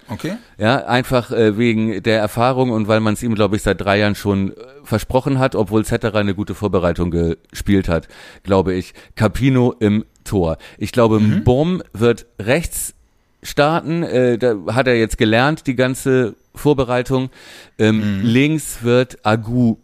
Okay. 0.07 0.33
Ja, 0.57 0.85
einfach 0.85 1.31
äh, 1.31 1.57
wegen 1.57 2.03
der 2.03 2.19
Erfahrung 2.19 2.69
und 2.71 2.87
weil 2.87 2.99
man 2.99 3.13
es 3.13 3.23
ihm, 3.23 3.33
glaube 3.33 3.55
ich, 3.55 3.63
seit 3.63 3.81
drei 3.81 3.99
Jahren 3.99 4.13
schon 4.13 4.51
äh, 4.51 4.53
versprochen 4.83 5.39
hat, 5.39 5.55
obwohl 5.55 5.83
Zetterer 5.85 6.19
eine 6.19 6.35
gute 6.35 6.53
Vorbereitung 6.53 7.11
gespielt 7.11 7.87
hat, 7.87 8.07
glaube 8.43 8.73
ich. 8.73 8.93
Capino 9.15 9.73
im 9.79 10.05
Tor. 10.23 10.57
Ich 10.77 10.91
glaube, 10.91 11.19
mhm. 11.19 11.43
Bom 11.43 11.81
wird 11.93 12.27
rechts 12.39 12.93
starten. 13.41 14.03
Äh, 14.03 14.37
da 14.37 14.55
hat 14.73 14.87
er 14.87 14.97
jetzt 14.97 15.17
gelernt, 15.17 15.65
die 15.65 15.75
ganze 15.75 16.35
Vorbereitung. 16.59 17.29
Ähm, 17.77 18.19
mhm. 18.19 18.25
Links 18.25 18.83
wird 18.83 19.25
Agu 19.25 19.77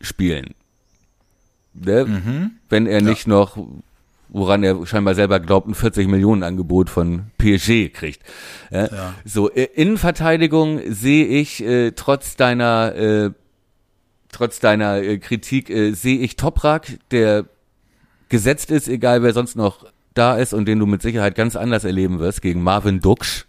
spielen. 0.00 0.54
Ne? 1.74 2.04
Mhm. 2.04 2.50
Wenn 2.68 2.86
er 2.86 3.00
nicht 3.02 3.26
ja. 3.26 3.34
noch, 3.34 3.58
woran 4.28 4.62
er 4.62 4.86
scheinbar 4.86 5.14
selber 5.14 5.40
glaubt, 5.40 5.68
ein 5.68 5.74
40 5.74 6.08
Millionen 6.08 6.42
Angebot 6.42 6.90
von 6.90 7.26
PSG 7.38 7.92
kriegt. 7.92 8.22
Ja? 8.70 8.86
ja. 8.86 9.14
So, 9.24 9.50
äh, 9.50 9.68
Innenverteidigung 9.74 10.80
sehe 10.86 11.26
ich 11.26 11.62
äh, 11.62 11.92
trotz 11.92 12.36
deiner 12.36 12.94
äh, 12.94 13.30
trotz 14.32 14.60
deiner 14.60 15.02
äh, 15.02 15.18
Kritik 15.18 15.70
äh, 15.70 15.92
sehe 15.92 16.18
ich 16.18 16.36
Toprak, 16.36 16.98
der 17.10 17.46
gesetzt 18.28 18.70
ist, 18.70 18.88
egal 18.88 19.24
wer 19.24 19.32
sonst 19.32 19.56
noch 19.56 19.86
da 20.14 20.36
ist 20.36 20.54
und 20.54 20.66
den 20.66 20.78
du 20.78 20.86
mit 20.86 21.02
Sicherheit 21.02 21.34
ganz 21.34 21.56
anders 21.56 21.84
erleben 21.84 22.20
wirst 22.20 22.42
gegen 22.42 22.62
Marvin 22.62 23.00
Duksch. 23.00 23.46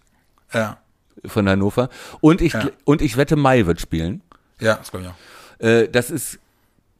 Ja 0.53 0.80
von 1.25 1.47
Hannover. 1.47 1.89
Und 2.19 2.41
ich, 2.41 2.53
ja. 2.53 2.69
und 2.83 3.01
ich 3.01 3.17
wette, 3.17 3.35
Mai 3.35 3.65
wird 3.65 3.81
spielen. 3.81 4.21
Ja, 4.59 4.75
das 4.75 4.91
glaube 4.91 5.05
ich 5.05 5.11
auch. 5.11 5.65
Äh, 5.65 5.87
das 5.87 6.11
ist, 6.11 6.39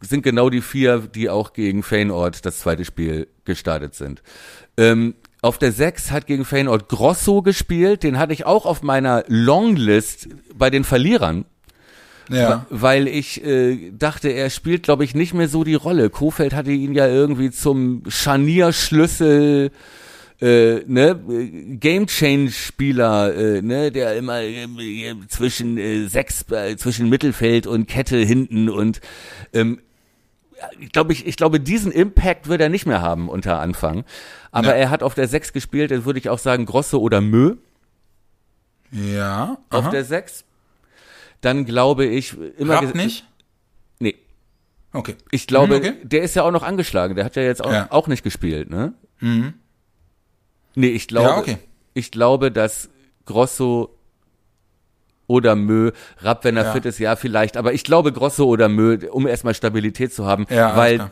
sind 0.02 0.23
genau 0.23 0.49
die 0.49 0.61
vier, 0.61 0.99
die 0.99 1.30
auch 1.30 1.53
gegen 1.53 1.84
Feyenoord 1.84 2.45
das 2.45 2.60
zweite 2.60 2.85
Spiel 2.85 3.27
gestartet 3.45 3.95
sind. 3.95 4.22
Ähm, 4.77 5.15
auf 5.41 5.57
der 5.57 5.72
6 5.72 6.11
hat 6.11 6.27
gegen 6.27 6.45
Feyenoord 6.45 6.88
Grosso 6.88 7.41
gespielt. 7.41 8.03
Den 8.03 8.19
hatte 8.19 8.34
ich 8.34 8.45
auch 8.45 8.65
auf 8.65 8.84
meiner 8.84 9.23
Longlist 9.27 10.27
bei 10.56 10.69
den 10.69 10.84
Verlierern. 10.84 11.45
Ja. 12.30 12.65
Weil 12.69 13.07
ich 13.07 13.43
äh, 13.43 13.91
dachte, 13.91 14.30
er 14.30 14.49
spielt, 14.49 14.84
glaube 14.84 15.03
ich, 15.03 15.15
nicht 15.15 15.34
mehr 15.34 15.48
so 15.48 15.64
die 15.64 15.73
Rolle. 15.73 16.10
Kofeld 16.10 16.53
hatte 16.53 16.72
ihn 16.72 16.93
ja 16.93 17.07
irgendwie 17.07 17.52
zum 17.52 18.03
Scharnierschlüssel 18.07 19.72
äh, 20.41 20.84
ne, 20.88 21.19
Game 21.80 22.07
Change 22.07 22.51
Spieler, 22.51 23.35
äh, 23.35 23.61
ne, 23.61 23.91
der 23.91 24.15
immer 24.15 24.41
äh, 24.41 24.68
zwischen 25.27 25.77
äh, 25.77 26.07
sechs, 26.07 26.45
äh, 26.51 26.76
zwischen 26.77 27.09
Mittelfeld 27.09 27.68
und 27.68 27.88
Kette 27.88 28.18
hinten 28.18 28.69
und 28.69 29.01
ähm, 29.53 29.80
ich 30.80 30.91
glaube, 30.91 31.13
ich, 31.13 31.26
ich 31.26 31.38
glaube, 31.38 31.59
diesen 31.59 31.91
Impact 31.91 32.47
wird 32.47 32.61
er 32.61 32.69
nicht 32.69 32.85
mehr 32.85 33.01
haben 33.01 33.30
unter 33.30 33.59
Anfang. 33.59 34.03
Aber 34.51 34.69
ja. 34.69 34.73
er 34.73 34.89
hat 34.89 35.01
auf 35.01 35.15
der 35.15 35.27
sechs 35.27 35.53
gespielt, 35.53 35.91
dann 35.91 36.05
würde 36.05 36.19
ich 36.19 36.30
auch 36.30 36.38
sagen 36.38 36.65
Grosse 36.65 36.99
oder 36.99 37.22
Mö. 37.22 37.55
Ja. 38.91 39.57
Aha. 39.69 39.80
Auf 39.80 39.89
der 39.89 40.03
sechs. 40.03 40.45
Dann 41.41 41.65
glaube 41.65 42.05
ich 42.05 42.35
immer. 42.57 42.76
Rapp 42.76 42.93
nicht? 42.93 43.26
Nee. 43.99 44.15
Okay. 44.93 45.15
Ich 45.31 45.47
glaube, 45.47 45.80
mhm, 45.80 45.85
okay. 45.85 45.93
der 46.03 46.22
ist 46.22 46.35
ja 46.35 46.43
auch 46.43 46.51
noch 46.51 46.63
angeschlagen. 46.63 47.15
Der 47.15 47.26
hat 47.26 47.35
ja 47.35 47.43
jetzt 47.43 47.63
auch, 47.63 47.72
ja. 47.72 47.88
auch 47.89 48.07
nicht 48.07 48.23
gespielt, 48.23 48.69
ne? 48.69 48.93
Mhm. 49.19 49.55
Nee, 50.76 50.88
ich 50.88 51.07
glaube, 51.07 51.30
ja, 51.30 51.38
okay. 51.38 51.57
ich 51.93 52.11
glaube, 52.11 52.52
dass 52.52 52.89
Grosso 53.26 53.95
oder 55.27 55.56
Mö, 55.56 55.91
Rapp, 56.19 56.43
wenn 56.43 56.57
er 56.57 56.65
ja. 56.65 56.73
fit 56.73 56.85
ist, 56.85 56.99
ja, 56.99 57.15
vielleicht, 57.15 57.56
aber 57.56 57.73
ich 57.73 57.85
glaube 57.85 58.11
Grosso 58.11 58.45
oder 58.45 58.68
Mö, 58.68 58.98
um 59.10 59.27
erstmal 59.27 59.53
Stabilität 59.53 60.14
zu 60.14 60.26
haben, 60.26 60.45
ja, 60.49 60.76
weil 60.76 61.10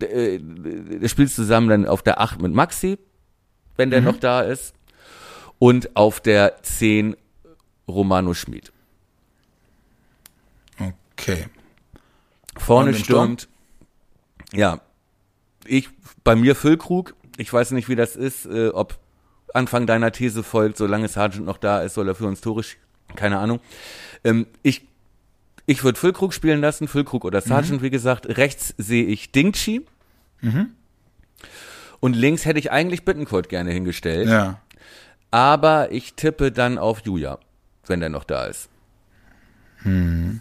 äh, 0.00 0.36
äh, 0.36 1.08
spielst 1.08 1.36
zusammen 1.36 1.68
dann 1.68 1.86
auf 1.86 2.02
der 2.02 2.20
8 2.20 2.40
mit 2.40 2.54
Maxi, 2.54 2.98
wenn 3.76 3.90
der 3.90 4.00
mhm. 4.00 4.06
noch 4.06 4.16
da 4.18 4.40
ist, 4.40 4.74
und 5.58 5.94
auf 5.96 6.20
der 6.20 6.62
10 6.62 7.14
Romano 7.86 8.32
Schmid. 8.32 8.72
Okay. 11.12 11.46
Vorne 12.56 12.94
stürmt, 12.94 13.48
ja, 14.52 14.80
ich, 15.66 15.90
bei 16.24 16.36
mir 16.36 16.54
Füllkrug, 16.54 17.14
ich 17.38 17.50
weiß 17.52 17.70
nicht, 17.70 17.88
wie 17.88 17.96
das 17.96 18.16
ist, 18.16 18.46
äh, 18.46 18.68
ob 18.68 18.98
Anfang 19.54 19.86
deiner 19.86 20.12
These 20.12 20.42
folgt, 20.42 20.76
solange 20.76 21.08
Sargent 21.08 21.46
noch 21.46 21.56
da 21.56 21.80
ist, 21.80 21.94
soll 21.94 22.08
er 22.08 22.14
für 22.14 22.26
uns 22.26 22.42
Tore 22.42 22.62
keine 23.16 23.38
Ahnung. 23.38 23.60
Ähm, 24.24 24.46
ich 24.62 24.86
ich 25.64 25.84
würde 25.84 25.98
Füllkrug 25.98 26.32
spielen 26.32 26.60
lassen, 26.60 26.88
Füllkrug 26.88 27.24
oder 27.24 27.40
Sargent, 27.40 27.80
mhm. 27.80 27.84
wie 27.84 27.90
gesagt. 27.90 28.26
Rechts 28.38 28.74
sehe 28.78 29.04
ich 29.04 29.32
Dingchi. 29.32 29.86
Mhm. 30.40 30.70
Und 32.00 32.14
links 32.14 32.44
hätte 32.44 32.58
ich 32.58 32.70
eigentlich 32.70 33.04
Bittenkurt 33.04 33.48
gerne 33.48 33.70
hingestellt. 33.70 34.28
Ja. 34.28 34.60
Aber 35.30 35.92
ich 35.92 36.14
tippe 36.14 36.52
dann 36.52 36.78
auf 36.78 37.00
Julia, 37.04 37.38
wenn 37.86 38.00
der 38.00 38.08
noch 38.08 38.24
da 38.24 38.46
ist. 38.46 38.68
Hm. 39.82 40.40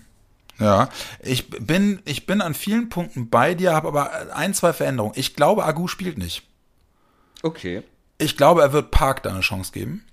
Ja, 0.60 0.90
ich 1.20 1.50
bin, 1.50 2.00
ich 2.06 2.26
bin 2.26 2.42
an 2.42 2.54
vielen 2.54 2.90
Punkten 2.90 3.30
bei 3.30 3.54
dir, 3.54 3.74
habe 3.74 3.90
aber 3.90 4.36
ein, 4.36 4.54
zwei 4.54 4.74
Veränderungen. 4.74 5.14
Ich 5.16 5.36
glaube, 5.36 5.66
Agu 5.66 5.88
spielt 5.88 6.18
nicht. 6.18 6.48
Okay. 7.44 7.84
Ich 8.18 8.38
glaube, 8.38 8.62
er 8.62 8.74
wird 8.74 8.92
Park 8.92 9.24
da 9.24 9.30
eine 9.30 9.42
Chance 9.42 9.72
geben. 9.72 10.04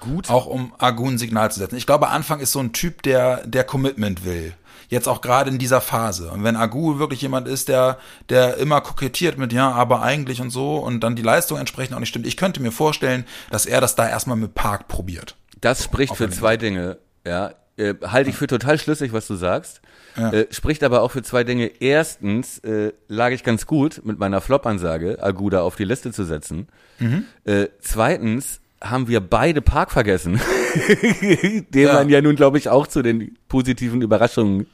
Gut. 0.00 0.28
Auch 0.30 0.46
um 0.46 0.74
Agun 0.78 1.14
ein 1.14 1.18
Signal 1.18 1.50
zu 1.50 1.58
setzen. 1.58 1.76
Ich 1.76 1.86
glaube, 1.86 2.08
Anfang 2.08 2.40
ist 2.40 2.52
so 2.52 2.60
ein 2.60 2.72
Typ, 2.72 3.02
der, 3.02 3.46
der 3.46 3.64
Commitment 3.64 4.24
will. 4.24 4.54
Jetzt 4.88 5.08
auch 5.08 5.20
gerade 5.20 5.50
in 5.50 5.58
dieser 5.58 5.80
Phase. 5.80 6.30
Und 6.30 6.44
wenn 6.44 6.54
Agu 6.54 6.98
wirklich 6.98 7.22
jemand 7.22 7.48
ist, 7.48 7.68
der, 7.68 7.98
der 8.28 8.56
immer 8.58 8.80
kokettiert 8.80 9.36
mit, 9.36 9.52
ja, 9.52 9.70
aber 9.72 10.02
eigentlich 10.02 10.40
und 10.40 10.50
so, 10.50 10.76
und 10.76 11.00
dann 11.00 11.16
die 11.16 11.22
Leistung 11.22 11.58
entsprechend 11.58 11.96
auch 11.96 12.00
nicht 12.00 12.10
stimmt, 12.10 12.26
ich 12.26 12.36
könnte 12.36 12.62
mir 12.62 12.72
vorstellen, 12.72 13.24
dass 13.50 13.66
er 13.66 13.80
das 13.80 13.96
da 13.96 14.08
erstmal 14.08 14.36
mit 14.36 14.54
Park 14.54 14.86
probiert. 14.86 15.36
Das 15.60 15.82
spricht 15.82 16.14
für 16.14 16.30
zwei 16.30 16.56
Dinge, 16.56 16.98
ja. 17.26 17.52
Äh, 17.78 17.94
halte 18.06 18.30
ich 18.30 18.36
für 18.36 18.46
total 18.46 18.78
schlüssig, 18.78 19.12
was 19.12 19.26
du 19.26 19.34
sagst. 19.34 19.82
Ja. 20.16 20.32
Äh, 20.32 20.46
spricht 20.50 20.82
aber 20.82 21.02
auch 21.02 21.10
für 21.10 21.22
zwei 21.22 21.44
Dinge. 21.44 21.70
Erstens 21.80 22.58
äh, 22.58 22.92
lag 23.08 23.30
ich 23.30 23.44
ganz 23.44 23.66
gut 23.66 24.00
mit 24.04 24.18
meiner 24.18 24.40
Flop-Ansage, 24.40 25.22
Aguda 25.22 25.62
auf 25.62 25.76
die 25.76 25.84
Liste 25.84 26.12
zu 26.12 26.24
setzen. 26.24 26.68
Mhm. 26.98 27.24
Äh, 27.44 27.66
zweitens 27.80 28.60
haben 28.82 29.08
wir 29.08 29.20
beide 29.20 29.62
Park 29.62 29.90
vergessen, 29.90 30.40
den 31.02 31.66
ja. 31.72 31.94
man 31.94 32.08
ja 32.08 32.20
nun, 32.20 32.36
glaube 32.36 32.58
ich, 32.58 32.68
auch 32.68 32.86
zu 32.86 33.02
den 33.02 33.36
positiven 33.48 34.02
Überraschungen 34.02 34.66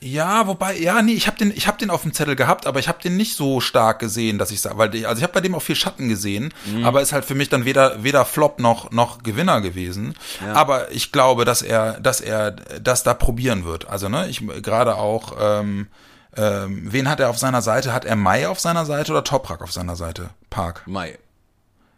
Ja, 0.00 0.46
wobei, 0.46 0.78
ja, 0.78 1.02
nee, 1.02 1.12
ich 1.12 1.26
habe 1.26 1.38
den, 1.38 1.50
ich 1.50 1.66
habe 1.66 1.78
den 1.78 1.90
auf 1.90 2.02
dem 2.02 2.12
Zettel 2.12 2.36
gehabt, 2.36 2.66
aber 2.66 2.78
ich 2.78 2.86
habe 2.86 3.02
den 3.02 3.16
nicht 3.16 3.36
so 3.36 3.60
stark 3.60 3.98
gesehen, 3.98 4.38
dass 4.38 4.52
ich 4.52 4.60
sage, 4.60 4.78
weil 4.78 4.94
ich, 4.94 5.08
also 5.08 5.18
ich 5.18 5.24
habe 5.24 5.32
bei 5.32 5.40
dem 5.40 5.56
auch 5.56 5.62
viel 5.62 5.74
Schatten 5.74 6.08
gesehen, 6.08 6.54
mhm. 6.66 6.84
aber 6.84 7.02
ist 7.02 7.12
halt 7.12 7.24
für 7.24 7.34
mich 7.34 7.48
dann 7.48 7.64
weder 7.64 8.04
weder 8.04 8.24
Flop 8.24 8.60
noch 8.60 8.92
noch 8.92 9.24
Gewinner 9.24 9.60
gewesen. 9.60 10.14
Ja. 10.40 10.52
Aber 10.52 10.92
ich 10.92 11.10
glaube, 11.10 11.44
dass 11.44 11.62
er, 11.62 11.98
dass 12.00 12.20
er 12.20 12.52
das 12.52 13.02
da 13.02 13.12
probieren 13.14 13.64
wird. 13.64 13.88
Also 13.88 14.08
ne, 14.08 14.28
ich 14.28 14.46
gerade 14.62 14.96
auch. 14.96 15.36
Ähm, 15.40 15.88
ähm, 16.36 16.86
wen 16.92 17.08
hat 17.08 17.18
er 17.18 17.30
auf 17.30 17.38
seiner 17.38 17.62
Seite? 17.62 17.92
Hat 17.92 18.04
er 18.04 18.14
Mai 18.14 18.46
auf 18.46 18.60
seiner 18.60 18.84
Seite 18.84 19.10
oder 19.10 19.24
Toprak 19.24 19.62
auf 19.62 19.72
seiner 19.72 19.96
Seite? 19.96 20.30
Park. 20.50 20.82
Mai. 20.86 21.18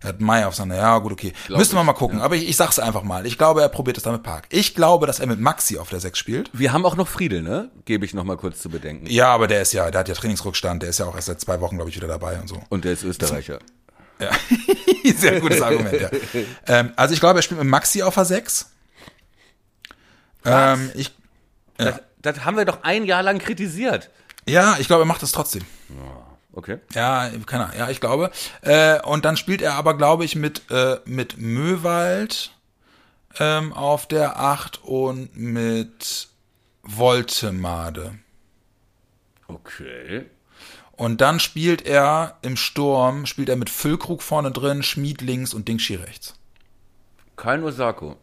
Er 0.02 0.10
hat 0.10 0.20
Mai 0.20 0.46
auf 0.46 0.54
seiner, 0.54 0.76
ja 0.76 0.98
gut, 0.98 1.12
okay. 1.12 1.32
Glaub 1.46 1.58
Müsste 1.58 1.74
man 1.74 1.84
mal 1.84 1.92
gucken. 1.92 2.18
Ja. 2.18 2.24
Aber 2.24 2.34
ich, 2.34 2.48
ich 2.48 2.56
sag's 2.56 2.78
einfach 2.78 3.02
mal. 3.02 3.26
Ich 3.26 3.36
glaube, 3.36 3.60
er 3.60 3.68
probiert 3.68 3.98
es 3.98 4.02
da 4.02 4.12
mit 4.12 4.22
Park. 4.22 4.46
Ich 4.48 4.74
glaube, 4.74 5.06
dass 5.06 5.20
er 5.20 5.26
mit 5.26 5.40
Maxi 5.40 5.76
auf 5.78 5.90
der 5.90 6.00
6 6.00 6.18
spielt. 6.18 6.50
Wir 6.54 6.72
haben 6.72 6.86
auch 6.86 6.96
noch 6.96 7.06
Friedel, 7.06 7.42
ne? 7.42 7.70
Gebe 7.84 8.06
ich 8.06 8.14
noch 8.14 8.24
mal 8.24 8.38
kurz 8.38 8.60
zu 8.60 8.70
bedenken. 8.70 9.06
Ja, 9.06 9.28
aber 9.28 9.46
der 9.46 9.60
ist 9.60 9.74
ja, 9.74 9.90
der 9.90 10.00
hat 10.00 10.08
ja 10.08 10.14
Trainingsrückstand. 10.14 10.82
Der 10.82 10.88
ist 10.88 10.98
ja 10.98 11.06
auch 11.06 11.14
erst 11.14 11.26
seit 11.26 11.40
zwei 11.40 11.60
Wochen, 11.60 11.76
glaube 11.76 11.90
ich, 11.90 11.96
wieder 11.96 12.08
dabei 12.08 12.40
und 12.40 12.48
so. 12.48 12.62
Und 12.70 12.86
der 12.86 12.92
ist 12.92 13.04
Österreicher. 13.04 13.58
Ja. 14.18 14.30
Sehr 15.16 15.40
gutes 15.40 15.60
Argument, 15.60 16.00
ja. 16.00 16.10
ähm, 16.66 16.92
also 16.96 17.14
ich 17.14 17.20
glaube, 17.20 17.38
er 17.38 17.42
spielt 17.42 17.60
mit 17.60 17.68
Maxi 17.68 18.02
auf 18.02 18.14
der 18.14 18.24
6. 18.24 18.70
Ähm, 20.44 20.90
ich, 20.94 21.14
ja. 21.78 21.86
das, 21.86 22.00
das 22.22 22.44
haben 22.44 22.56
wir 22.56 22.64
doch 22.64 22.82
ein 22.82 23.04
Jahr 23.04 23.22
lang 23.22 23.38
kritisiert. 23.38 24.10
Ja, 24.46 24.76
ich 24.78 24.86
glaube, 24.86 25.02
er 25.02 25.06
macht 25.06 25.22
das 25.22 25.32
trotzdem. 25.32 25.62
Ja. 25.90 26.29
Okay. 26.52 26.78
Ja, 26.94 27.30
keine 27.46 27.66
Ahnung. 27.66 27.78
Ja, 27.78 27.90
ich 27.90 28.00
glaube. 28.00 28.30
Äh, 28.62 29.00
und 29.02 29.24
dann 29.24 29.36
spielt 29.36 29.62
er 29.62 29.74
aber, 29.74 29.96
glaube 29.96 30.24
ich, 30.24 30.34
mit, 30.34 30.70
äh, 30.70 30.98
mit 31.04 31.38
Möwald 31.38 32.52
ähm, 33.38 33.72
auf 33.72 34.06
der 34.06 34.40
8 34.40 34.82
und 34.82 35.36
mit 35.36 36.28
Voltemade. 36.82 38.18
Okay. 39.46 40.26
Und 40.92 41.20
dann 41.20 41.40
spielt 41.40 41.86
er 41.86 42.38
im 42.42 42.56
Sturm, 42.56 43.26
spielt 43.26 43.48
er 43.48 43.56
mit 43.56 43.70
Füllkrug 43.70 44.22
vorne 44.22 44.50
drin, 44.50 44.82
Schmied 44.82 45.22
links 45.22 45.54
und 45.54 45.68
Dingschi 45.68 45.94
rechts. 45.94 46.34
Kein 47.36 47.64
Osako. 47.64 48.16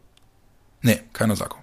Nee, 0.81 1.01
kein 1.11 1.31
Osako. 1.31 1.57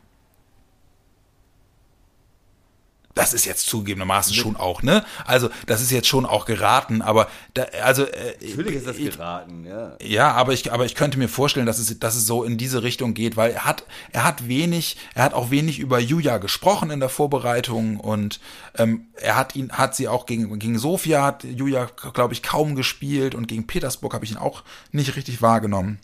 Das 3.14 3.32
ist 3.32 3.44
jetzt 3.44 3.66
zugegebenermaßen 3.66 4.34
schon 4.34 4.56
auch, 4.56 4.82
ne? 4.82 5.04
Also, 5.24 5.48
das 5.66 5.80
ist 5.80 5.90
jetzt 5.90 6.08
schon 6.08 6.26
auch 6.26 6.46
geraten, 6.46 7.00
aber 7.02 7.28
da, 7.54 7.64
also 7.82 8.04
äh, 8.04 8.34
Natürlich 8.40 8.76
ist 8.76 8.86
das 8.86 8.96
geraten, 8.96 9.64
ja. 9.64 9.96
Ja, 10.02 10.32
aber 10.32 10.52
ich 10.52 10.72
aber 10.72 10.84
ich 10.84 10.94
könnte 10.94 11.18
mir 11.18 11.28
vorstellen, 11.28 11.66
dass 11.66 11.78
es 11.78 11.98
dass 11.98 12.16
es 12.16 12.26
so 12.26 12.44
in 12.44 12.58
diese 12.58 12.82
Richtung 12.82 13.14
geht, 13.14 13.36
weil 13.36 13.52
er 13.52 13.64
hat 13.64 13.84
er 14.12 14.24
hat 14.24 14.48
wenig, 14.48 14.96
er 15.14 15.24
hat 15.24 15.34
auch 15.34 15.50
wenig 15.50 15.78
über 15.78 15.98
Julia 15.98 16.38
gesprochen 16.38 16.90
in 16.90 17.00
der 17.00 17.08
Vorbereitung 17.08 18.00
und 18.00 18.40
ähm, 18.76 19.06
er 19.14 19.36
hat 19.36 19.54
ihn 19.54 19.72
hat 19.72 19.94
sie 19.94 20.08
auch 20.08 20.26
gegen 20.26 20.58
gegen 20.58 20.78
Sofia 20.78 21.22
hat 21.24 21.44
Julia 21.44 21.88
glaube 22.12 22.34
ich 22.34 22.42
kaum 22.42 22.74
gespielt 22.74 23.34
und 23.34 23.46
gegen 23.46 23.66
Petersburg 23.66 24.14
habe 24.14 24.24
ich 24.24 24.32
ihn 24.32 24.38
auch 24.38 24.64
nicht 24.90 25.16
richtig 25.16 25.40
wahrgenommen. 25.40 25.98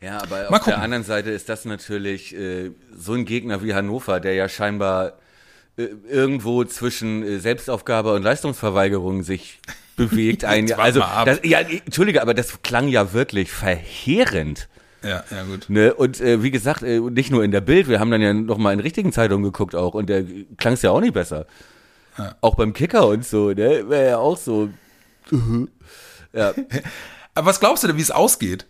Ja, 0.00 0.18
aber 0.22 0.36
Mal 0.36 0.44
auf 0.44 0.50
gucken. 0.50 0.72
der 0.74 0.82
anderen 0.82 1.04
Seite 1.04 1.30
ist 1.30 1.48
das 1.48 1.64
natürlich 1.64 2.34
äh, 2.34 2.70
so 2.96 3.14
ein 3.14 3.24
Gegner 3.24 3.62
wie 3.62 3.74
Hannover, 3.74 4.20
der 4.20 4.34
ja 4.34 4.48
scheinbar 4.48 5.14
irgendwo 5.78 6.64
zwischen 6.64 7.22
äh, 7.22 7.38
Selbstaufgabe 7.38 8.12
und 8.14 8.22
Leistungsverweigerung 8.22 9.22
sich 9.22 9.60
bewegt. 9.96 10.44
Ein, 10.44 10.72
also, 10.72 11.02
das, 11.24 11.40
ja, 11.44 11.60
entschuldige, 11.60 12.22
aber 12.22 12.34
das 12.34 12.62
klang 12.62 12.88
ja 12.88 13.12
wirklich 13.12 13.50
verheerend. 13.50 14.68
Ja, 15.02 15.24
ja, 15.30 15.44
gut. 15.44 15.66
Ne? 15.68 15.94
Und 15.94 16.20
äh, 16.20 16.42
wie 16.42 16.50
gesagt, 16.50 16.82
äh, 16.82 16.98
nicht 17.00 17.30
nur 17.30 17.44
in 17.44 17.52
der 17.52 17.60
Bild, 17.60 17.88
wir 17.88 18.00
haben 18.00 18.10
dann 18.10 18.20
ja 18.20 18.32
noch 18.32 18.58
mal 18.58 18.72
in 18.72 18.80
richtigen 18.80 19.12
Zeitungen 19.12 19.44
geguckt 19.44 19.74
auch 19.74 19.94
und 19.94 20.08
der 20.08 20.24
klang 20.56 20.74
es 20.74 20.82
ja 20.82 20.90
auch 20.90 21.00
nicht 21.00 21.14
besser. 21.14 21.46
Ja. 22.16 22.34
Auch 22.40 22.56
beim 22.56 22.72
Kicker 22.72 23.06
und 23.06 23.24
so, 23.24 23.50
ne? 23.50 23.88
Wäre 23.88 24.08
ja 24.08 24.18
auch 24.18 24.36
so. 24.36 24.70
ja. 26.32 26.52
Aber 27.34 27.46
was 27.46 27.60
glaubst 27.60 27.84
du 27.84 27.86
denn, 27.86 27.96
wie 27.96 28.02
es 28.02 28.10
ausgeht? 28.10 28.66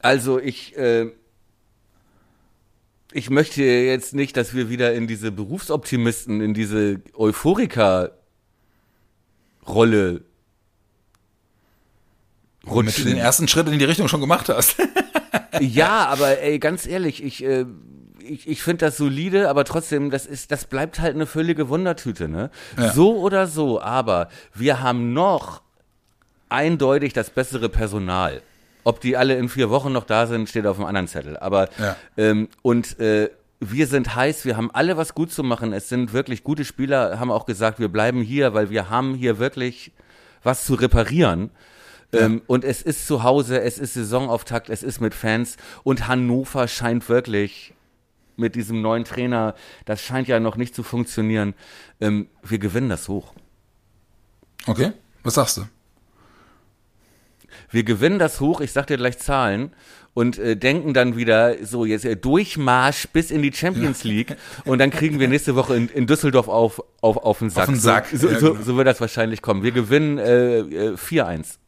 Also 0.00 0.38
ich, 0.38 0.76
äh, 0.76 1.10
ich 3.14 3.30
möchte 3.30 3.62
jetzt 3.62 4.12
nicht, 4.12 4.36
dass 4.36 4.54
wir 4.54 4.68
wieder 4.68 4.92
in 4.92 5.06
diese 5.06 5.30
Berufsoptimisten, 5.30 6.40
in 6.40 6.52
diese 6.52 7.00
Euphoriker-Rolle 7.16 8.10
rutschen. 12.66 12.86
Wenn 12.86 13.04
du 13.04 13.10
den 13.10 13.18
ersten 13.18 13.46
Schritt 13.46 13.68
in 13.68 13.78
die 13.78 13.84
Richtung 13.84 14.08
schon 14.08 14.20
gemacht 14.20 14.48
hast. 14.48 14.76
ja, 15.60 16.06
aber 16.06 16.40
ey, 16.40 16.58
ganz 16.58 16.86
ehrlich, 16.86 17.22
ich, 17.22 17.44
äh, 17.44 17.66
ich, 18.18 18.48
ich 18.48 18.62
finde 18.64 18.86
das 18.86 18.96
solide, 18.96 19.48
aber 19.48 19.64
trotzdem, 19.64 20.10
das 20.10 20.26
ist, 20.26 20.50
das 20.50 20.64
bleibt 20.64 20.98
halt 20.98 21.14
eine 21.14 21.26
völlige 21.26 21.68
Wundertüte, 21.68 22.28
ne? 22.28 22.50
Ja. 22.76 22.92
So 22.92 23.16
oder 23.20 23.46
so, 23.46 23.80
aber 23.80 24.28
wir 24.54 24.80
haben 24.80 25.12
noch 25.12 25.62
eindeutig 26.48 27.12
das 27.12 27.30
bessere 27.30 27.68
Personal. 27.68 28.42
Ob 28.84 29.00
die 29.00 29.16
alle 29.16 29.36
in 29.36 29.48
vier 29.48 29.70
Wochen 29.70 29.92
noch 29.92 30.04
da 30.04 30.26
sind, 30.26 30.48
steht 30.48 30.66
auf 30.66 30.76
einem 30.78 30.86
anderen 30.86 31.08
Zettel. 31.08 31.36
Aber 31.38 31.68
ja. 31.78 31.96
ähm, 32.16 32.48
und 32.62 32.98
äh, 33.00 33.30
wir 33.60 33.86
sind 33.86 34.14
heiß, 34.14 34.44
wir 34.44 34.56
haben 34.56 34.70
alle 34.70 34.96
was 34.96 35.14
gut 35.14 35.32
zu 35.32 35.42
machen. 35.42 35.72
Es 35.72 35.88
sind 35.88 36.12
wirklich 36.12 36.44
gute 36.44 36.64
Spieler, 36.64 37.18
haben 37.18 37.30
auch 37.30 37.46
gesagt, 37.46 37.78
wir 37.78 37.88
bleiben 37.88 38.20
hier, 38.20 38.54
weil 38.54 38.70
wir 38.70 38.90
haben 38.90 39.14
hier 39.14 39.38
wirklich 39.38 39.92
was 40.42 40.64
zu 40.64 40.74
reparieren. 40.74 41.50
Ja. 42.12 42.20
Ähm, 42.20 42.42
und 42.46 42.64
es 42.64 42.82
ist 42.82 43.06
zu 43.06 43.22
Hause, 43.22 43.60
es 43.60 43.78
ist 43.78 43.94
Saisonauftakt, 43.94 44.68
es 44.68 44.82
ist 44.82 45.00
mit 45.00 45.14
Fans 45.14 45.56
und 45.82 46.06
Hannover 46.06 46.68
scheint 46.68 47.08
wirklich 47.08 47.74
mit 48.36 48.54
diesem 48.54 48.82
neuen 48.82 49.04
Trainer, 49.04 49.54
das 49.84 50.02
scheint 50.02 50.28
ja 50.28 50.40
noch 50.40 50.56
nicht 50.56 50.74
zu 50.74 50.82
funktionieren. 50.82 51.54
Ähm, 52.00 52.28
wir 52.42 52.58
gewinnen 52.58 52.88
das 52.88 53.08
hoch. 53.08 53.32
Okay, 54.66 54.92
was 55.22 55.34
sagst 55.34 55.56
du? 55.58 55.62
Wir 57.74 57.84
gewinnen 57.84 58.18
das 58.18 58.40
hoch, 58.40 58.60
ich 58.60 58.72
sag 58.72 58.86
dir 58.86 58.96
gleich 58.96 59.18
Zahlen, 59.18 59.72
und 60.14 60.38
äh, 60.38 60.56
denken 60.56 60.94
dann 60.94 61.16
wieder 61.16 61.56
so 61.64 61.84
jetzt 61.84 62.04
äh, 62.04 62.16
Durchmarsch 62.16 63.08
bis 63.08 63.30
in 63.30 63.42
die 63.42 63.52
Champions 63.52 64.04
League 64.04 64.36
und 64.64 64.78
dann 64.78 64.90
kriegen 64.90 65.18
wir 65.18 65.28
nächste 65.28 65.56
Woche 65.56 65.76
in, 65.76 65.88
in 65.88 66.06
Düsseldorf 66.06 66.48
auf, 66.48 66.80
auf, 67.00 67.16
auf 67.16 67.40
den 67.40 67.50
Sack. 67.50 67.64
Auf 67.64 67.74
den 67.74 67.80
Sack. 67.80 68.06
So, 68.12 68.28
so, 68.28 68.38
so, 68.38 68.62
so 68.62 68.76
wird 68.76 68.86
das 68.86 69.00
wahrscheinlich 69.00 69.42
kommen. 69.42 69.62
Wir 69.62 69.72
gewinnen 69.72 70.18
äh, 70.18 70.58
äh, 70.60 70.94
4-1. 70.94 71.58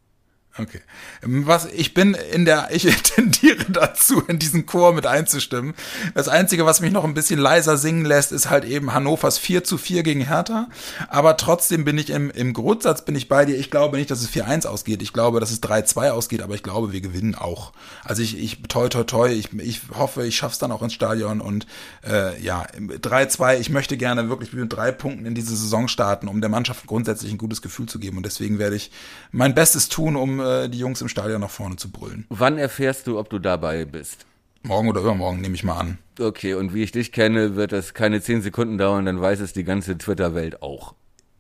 Okay. 0.59 0.81
Was, 1.23 1.67
ich 1.67 1.93
bin 1.93 2.15
in 2.15 2.45
der, 2.45 2.69
ich 2.71 2.85
tendiere 3.03 3.65
dazu, 3.69 4.23
in 4.23 4.39
diesen 4.39 4.67
Chor 4.67 4.93
mit 4.93 5.07
einzustimmen. 5.07 5.75
Das 6.15 6.29
Einzige, 6.29 6.65
was 6.65 6.81
mich 6.81 6.93
noch 6.93 7.05
ein 7.05 7.15
bisschen 7.15 7.39
leiser 7.39 7.77
singen 7.77 8.05
lässt, 8.05 8.33
ist 8.33 8.49
halt 8.49 8.65
eben 8.65 8.95
Hannovers 8.95 9.39
4 9.39 9.65
zu 9.65 9.79
4 9.79 10.03
gegen 10.03 10.23
Hertha. 10.23 10.69
Aber 11.09 11.37
trotzdem 11.37 11.85
bin 11.85 11.99
ich 11.99 12.11
im, 12.11 12.31
im 12.31 12.53
Grundsatz 12.53 13.05
bin 13.05 13.15
ich 13.15 13.29
bei 13.29 13.45
dir. 13.45 13.57
Ich 13.57 13.71
glaube 13.71 13.97
nicht, 13.99 14.11
dass 14.11 14.23
es 14.23 14.31
4-1 14.31 14.67
ausgeht. 14.67 15.03
Ich 15.03 15.13
glaube, 15.13 15.41
dass 15.41 15.51
es 15.51 15.63
3-2 15.63 16.11
ausgeht, 16.11 16.43
aber 16.43 16.55
ich 16.55 16.63
glaube, 16.63 16.93
wir 16.93 17.01
gewinnen 17.01 17.35
auch. 17.35 17.73
Also 18.05 18.23
ich, 18.23 18.39
ich, 18.39 18.63
toi, 18.69 18.89
toi, 18.89 19.05
toi, 19.05 19.31
ich, 19.31 19.53
ich 19.53 19.83
hoffe, 19.95 20.27
ich 20.27 20.37
schaff's 20.37 20.59
dann 20.59 20.73
auch 20.73 20.83
ins 20.83 20.95
Stadion 20.95 21.41
und, 21.41 21.67
äh, 22.07 22.41
ja, 22.41 22.67
3-2, 22.77 23.59
ich 23.59 23.71
möchte 23.71 23.97
gerne 23.97 24.29
wirklich 24.29 24.53
mit 24.53 24.73
drei 24.73 24.93
Punkten 24.93 25.27
in 25.27 25.35
diese 25.35 25.57
Saison 25.57 25.89
starten, 25.89 26.29
um 26.29 26.41
der 26.41 26.51
Mannschaft 26.51 26.87
grundsätzlich 26.87 27.33
ein 27.33 27.39
gutes 27.39 27.63
Gefühl 27.63 27.87
zu 27.87 27.99
geben 27.99 28.17
und 28.17 28.25
deswegen 28.27 28.59
werde 28.59 28.77
ich 28.77 28.91
mein 29.31 29.55
Bestes 29.55 29.89
tun, 29.89 30.17
um 30.17 30.41
äh, 30.47 30.69
die 30.69 30.79
Jungs 30.79 31.01
im 31.01 31.09
Stadion 31.09 31.41
nach 31.41 31.51
vorne 31.51 31.77
zu 31.77 31.91
brüllen. 31.91 32.27
Wann 32.29 32.59
erfährst 32.59 33.07
du, 33.07 33.19
ob 33.19 33.31
du 33.31 33.39
dabei 33.39 33.85
bist? 33.85 34.27
Morgen 34.63 34.89
oder 34.89 35.01
übermorgen, 35.01 35.41
nehme 35.41 35.55
ich 35.55 35.65
mal 35.65 35.79
an. 35.79 35.99
Okay, 36.19 36.55
und 36.55 36.75
wie 36.75 36.83
ich 36.83 36.93
dich 36.93 37.13
kenne, 37.13 37.57
wird 37.57 37.73
das 37.73 37.95
keine 37.95 38.21
zehn 38.21 38.43
Sekunden 38.43 38.79
dauern, 38.79 39.07
dann 39.07 39.21
weiß 39.21 39.41
es 39.41 39.53
die 39.53 39.65
ganze 39.65 39.97
Twitter-Welt 39.97 40.63
auch. 40.63 40.95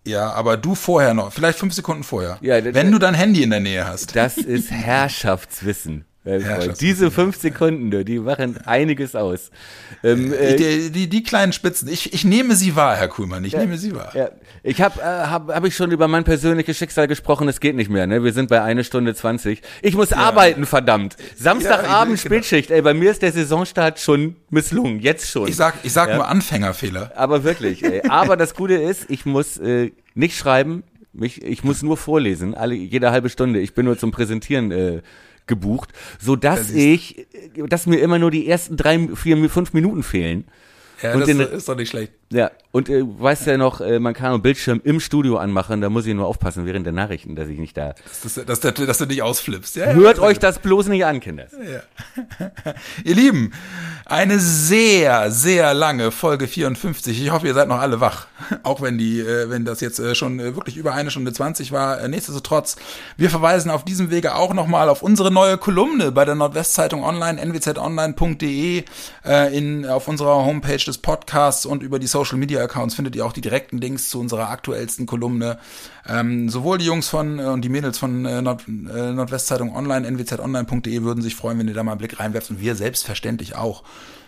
Ja, 0.06 0.32
aber 0.32 0.56
du 0.56 0.76
vorher 0.76 1.14
noch, 1.14 1.32
vielleicht 1.32 1.58
fünf 1.58 1.74
Sekunden 1.74 2.04
vorher. 2.04 2.38
Ja, 2.40 2.62
wenn 2.62 2.92
du 2.92 2.98
dein 2.98 3.14
Handy 3.14 3.42
in 3.42 3.50
der 3.50 3.60
Nähe 3.60 3.86
hast. 3.86 4.14
Das 4.14 4.38
ist 4.38 4.70
Herrschaftswissen. 4.70 6.04
Ja, 6.26 6.66
Diese 6.66 7.12
fünf 7.12 7.36
Sekunden, 7.36 8.04
die 8.04 8.18
machen 8.18 8.58
einiges 8.66 9.14
aus. 9.14 9.50
Ähm, 10.02 10.32
äh, 10.32 10.56
die, 10.56 10.90
die, 10.90 11.08
die, 11.08 11.22
kleinen 11.22 11.52
Spitzen, 11.52 11.88
ich, 11.88 12.12
ich 12.12 12.24
nehme 12.24 12.56
sie 12.56 12.74
wahr, 12.74 12.96
Herr 12.96 13.06
Kuhlmann, 13.06 13.44
ich 13.44 13.52
ja, 13.52 13.60
nehme 13.60 13.78
sie 13.78 13.94
wahr. 13.94 14.10
Ja. 14.12 14.30
Ich 14.64 14.80
habe 14.80 15.00
äh, 15.00 15.04
hab, 15.04 15.54
hab 15.54 15.64
ich 15.64 15.76
schon 15.76 15.92
über 15.92 16.08
mein 16.08 16.24
persönliches 16.24 16.76
Schicksal 16.76 17.06
gesprochen, 17.06 17.46
es 17.48 17.60
geht 17.60 17.76
nicht 17.76 17.90
mehr, 17.90 18.08
ne? 18.08 18.24
Wir 18.24 18.32
sind 18.32 18.48
bei 18.48 18.60
eine 18.60 18.82
Stunde 18.82 19.14
zwanzig. 19.14 19.62
Ich 19.82 19.94
muss 19.94 20.12
arbeiten, 20.12 20.66
verdammt. 20.66 21.16
Samstagabend 21.36 22.20
genau. 22.20 22.34
Spätschicht, 22.34 22.72
ey, 22.72 22.82
bei 22.82 22.92
mir 22.92 23.12
ist 23.12 23.22
der 23.22 23.30
Saisonstart 23.30 24.00
schon 24.00 24.34
misslungen, 24.50 24.98
jetzt 24.98 25.30
schon. 25.30 25.46
Ich 25.46 25.54
sag, 25.54 25.74
ich 25.84 25.92
sag 25.92 26.12
nur 26.12 26.26
Anfängerfehler. 26.26 27.12
Aber 27.14 27.44
wirklich, 27.44 27.84
ey. 27.84 28.02
Aber 28.08 28.36
das 28.36 28.54
Gute 28.54 28.74
ist, 28.74 29.08
ich 29.10 29.26
muss 29.26 29.58
äh, 29.58 29.92
nicht 30.16 30.36
schreiben, 30.36 30.82
mich, 31.12 31.42
ich 31.42 31.62
muss 31.62 31.82
nur 31.82 31.96
vorlesen, 31.96 32.54
alle, 32.54 32.74
jede 32.74 33.12
halbe 33.12 33.28
Stunde. 33.28 33.60
Ich 33.60 33.74
bin 33.74 33.86
nur 33.86 33.96
zum 33.96 34.10
Präsentieren 34.10 34.72
äh, 34.72 35.02
gebucht, 35.46 35.92
so 36.18 36.36
dass 36.36 36.70
ich, 36.70 37.26
dass 37.68 37.86
mir 37.86 37.98
immer 37.98 38.18
nur 38.18 38.30
die 38.30 38.48
ersten 38.48 38.76
drei, 38.76 39.08
vier, 39.14 39.48
fünf 39.50 39.72
Minuten 39.72 40.02
fehlen. 40.02 40.44
Ja, 41.02 41.12
und 41.12 41.20
das 41.20 41.26
den, 41.26 41.40
ist 41.40 41.68
doch 41.68 41.76
nicht 41.76 41.90
schlecht. 41.90 42.12
ja, 42.30 42.50
und 42.72 42.88
äh, 42.88 43.02
weißt 43.04 43.46
ja 43.46 43.56
noch, 43.58 43.80
äh, 43.80 43.98
man 43.98 44.14
kann 44.14 44.32
einen 44.32 44.42
Bildschirm 44.42 44.80
im 44.84 44.98
Studio 45.00 45.36
anmachen, 45.36 45.80
da 45.80 45.90
muss 45.90 46.06
ich 46.06 46.14
nur 46.14 46.26
aufpassen 46.26 46.64
während 46.66 46.86
der 46.86 46.92
Nachrichten, 46.94 47.36
dass 47.36 47.48
ich 47.48 47.58
nicht 47.58 47.76
da. 47.76 47.94
Dass, 48.22 48.34
dass, 48.46 48.60
dass, 48.60 48.74
dass 48.74 48.98
du 48.98 49.06
nicht 49.06 49.22
ausflippst. 49.22 49.76
Ja, 49.76 49.86
ja, 49.88 49.92
Hört 49.94 50.18
das- 50.18 50.24
euch 50.24 50.38
das 50.38 50.58
bloß 50.58 50.88
nicht 50.88 51.04
an, 51.04 51.20
Kinder. 51.20 51.46
Ihr 53.04 53.14
Lieben, 53.14 53.52
eine 54.04 54.38
sehr, 54.38 55.30
sehr 55.30 55.74
lange 55.74 56.10
Folge 56.10 56.46
54. 56.48 57.22
Ich 57.22 57.30
hoffe, 57.30 57.46
ihr 57.46 57.54
seid 57.54 57.68
noch 57.68 57.80
alle 57.80 58.00
wach. 58.00 58.26
Auch 58.62 58.80
wenn 58.80 58.98
die, 58.98 59.20
äh, 59.20 59.50
wenn 59.50 59.64
das 59.64 59.80
jetzt 59.80 59.98
äh, 59.98 60.14
schon 60.14 60.38
äh, 60.40 60.54
wirklich 60.56 60.76
über 60.76 60.94
eine 60.94 61.10
Stunde 61.10 61.32
20 61.32 61.72
war. 61.72 62.00
Äh, 62.00 62.08
nichtsdestotrotz, 62.08 62.76
wir 63.16 63.30
verweisen 63.30 63.70
auf 63.70 63.84
diesem 63.84 64.10
Wege 64.10 64.34
auch 64.34 64.54
nochmal 64.54 64.88
auf 64.88 65.02
unsere 65.02 65.30
neue 65.30 65.58
Kolumne 65.58 66.12
bei 66.12 66.24
der 66.24 66.34
Nordwestzeitung 66.36 67.02
online, 67.04 67.40
nwzonline.de, 67.44 68.84
äh, 69.24 69.56
in, 69.56 69.86
auf 69.86 70.08
unserer 70.08 70.44
Homepage 70.44 70.78
des 70.86 70.98
Podcasts 70.98 71.66
und 71.66 71.82
über 71.82 71.98
die 71.98 72.06
Social 72.06 72.38
Media 72.38 72.62
Accounts 72.62 72.94
findet 72.94 73.16
ihr 73.16 73.26
auch 73.26 73.32
die 73.32 73.40
direkten 73.40 73.78
Links 73.78 74.08
zu 74.08 74.20
unserer 74.20 74.50
aktuellsten 74.50 75.06
Kolumne. 75.06 75.58
Ähm, 76.08 76.48
sowohl 76.48 76.78
die 76.78 76.84
Jungs 76.84 77.08
von 77.08 77.38
äh, 77.38 77.44
und 77.44 77.62
die 77.62 77.68
Mädels 77.68 77.98
von 77.98 78.24
äh, 78.24 78.42
Nord, 78.42 78.62
äh, 78.68 79.12
Nordwestzeitung 79.12 79.74
online, 79.74 80.10
nwzonline.de 80.10 81.02
würden 81.02 81.22
sich 81.22 81.34
freuen, 81.34 81.58
wenn 81.58 81.68
ihr 81.68 81.74
da 81.74 81.82
mal 81.82 81.92
einen 81.92 81.98
Blick 81.98 82.18
reinwerft 82.18 82.50
und 82.50 82.60
wir 82.60 82.74
selbstverständlich 82.74 83.56
auch. 83.56 83.82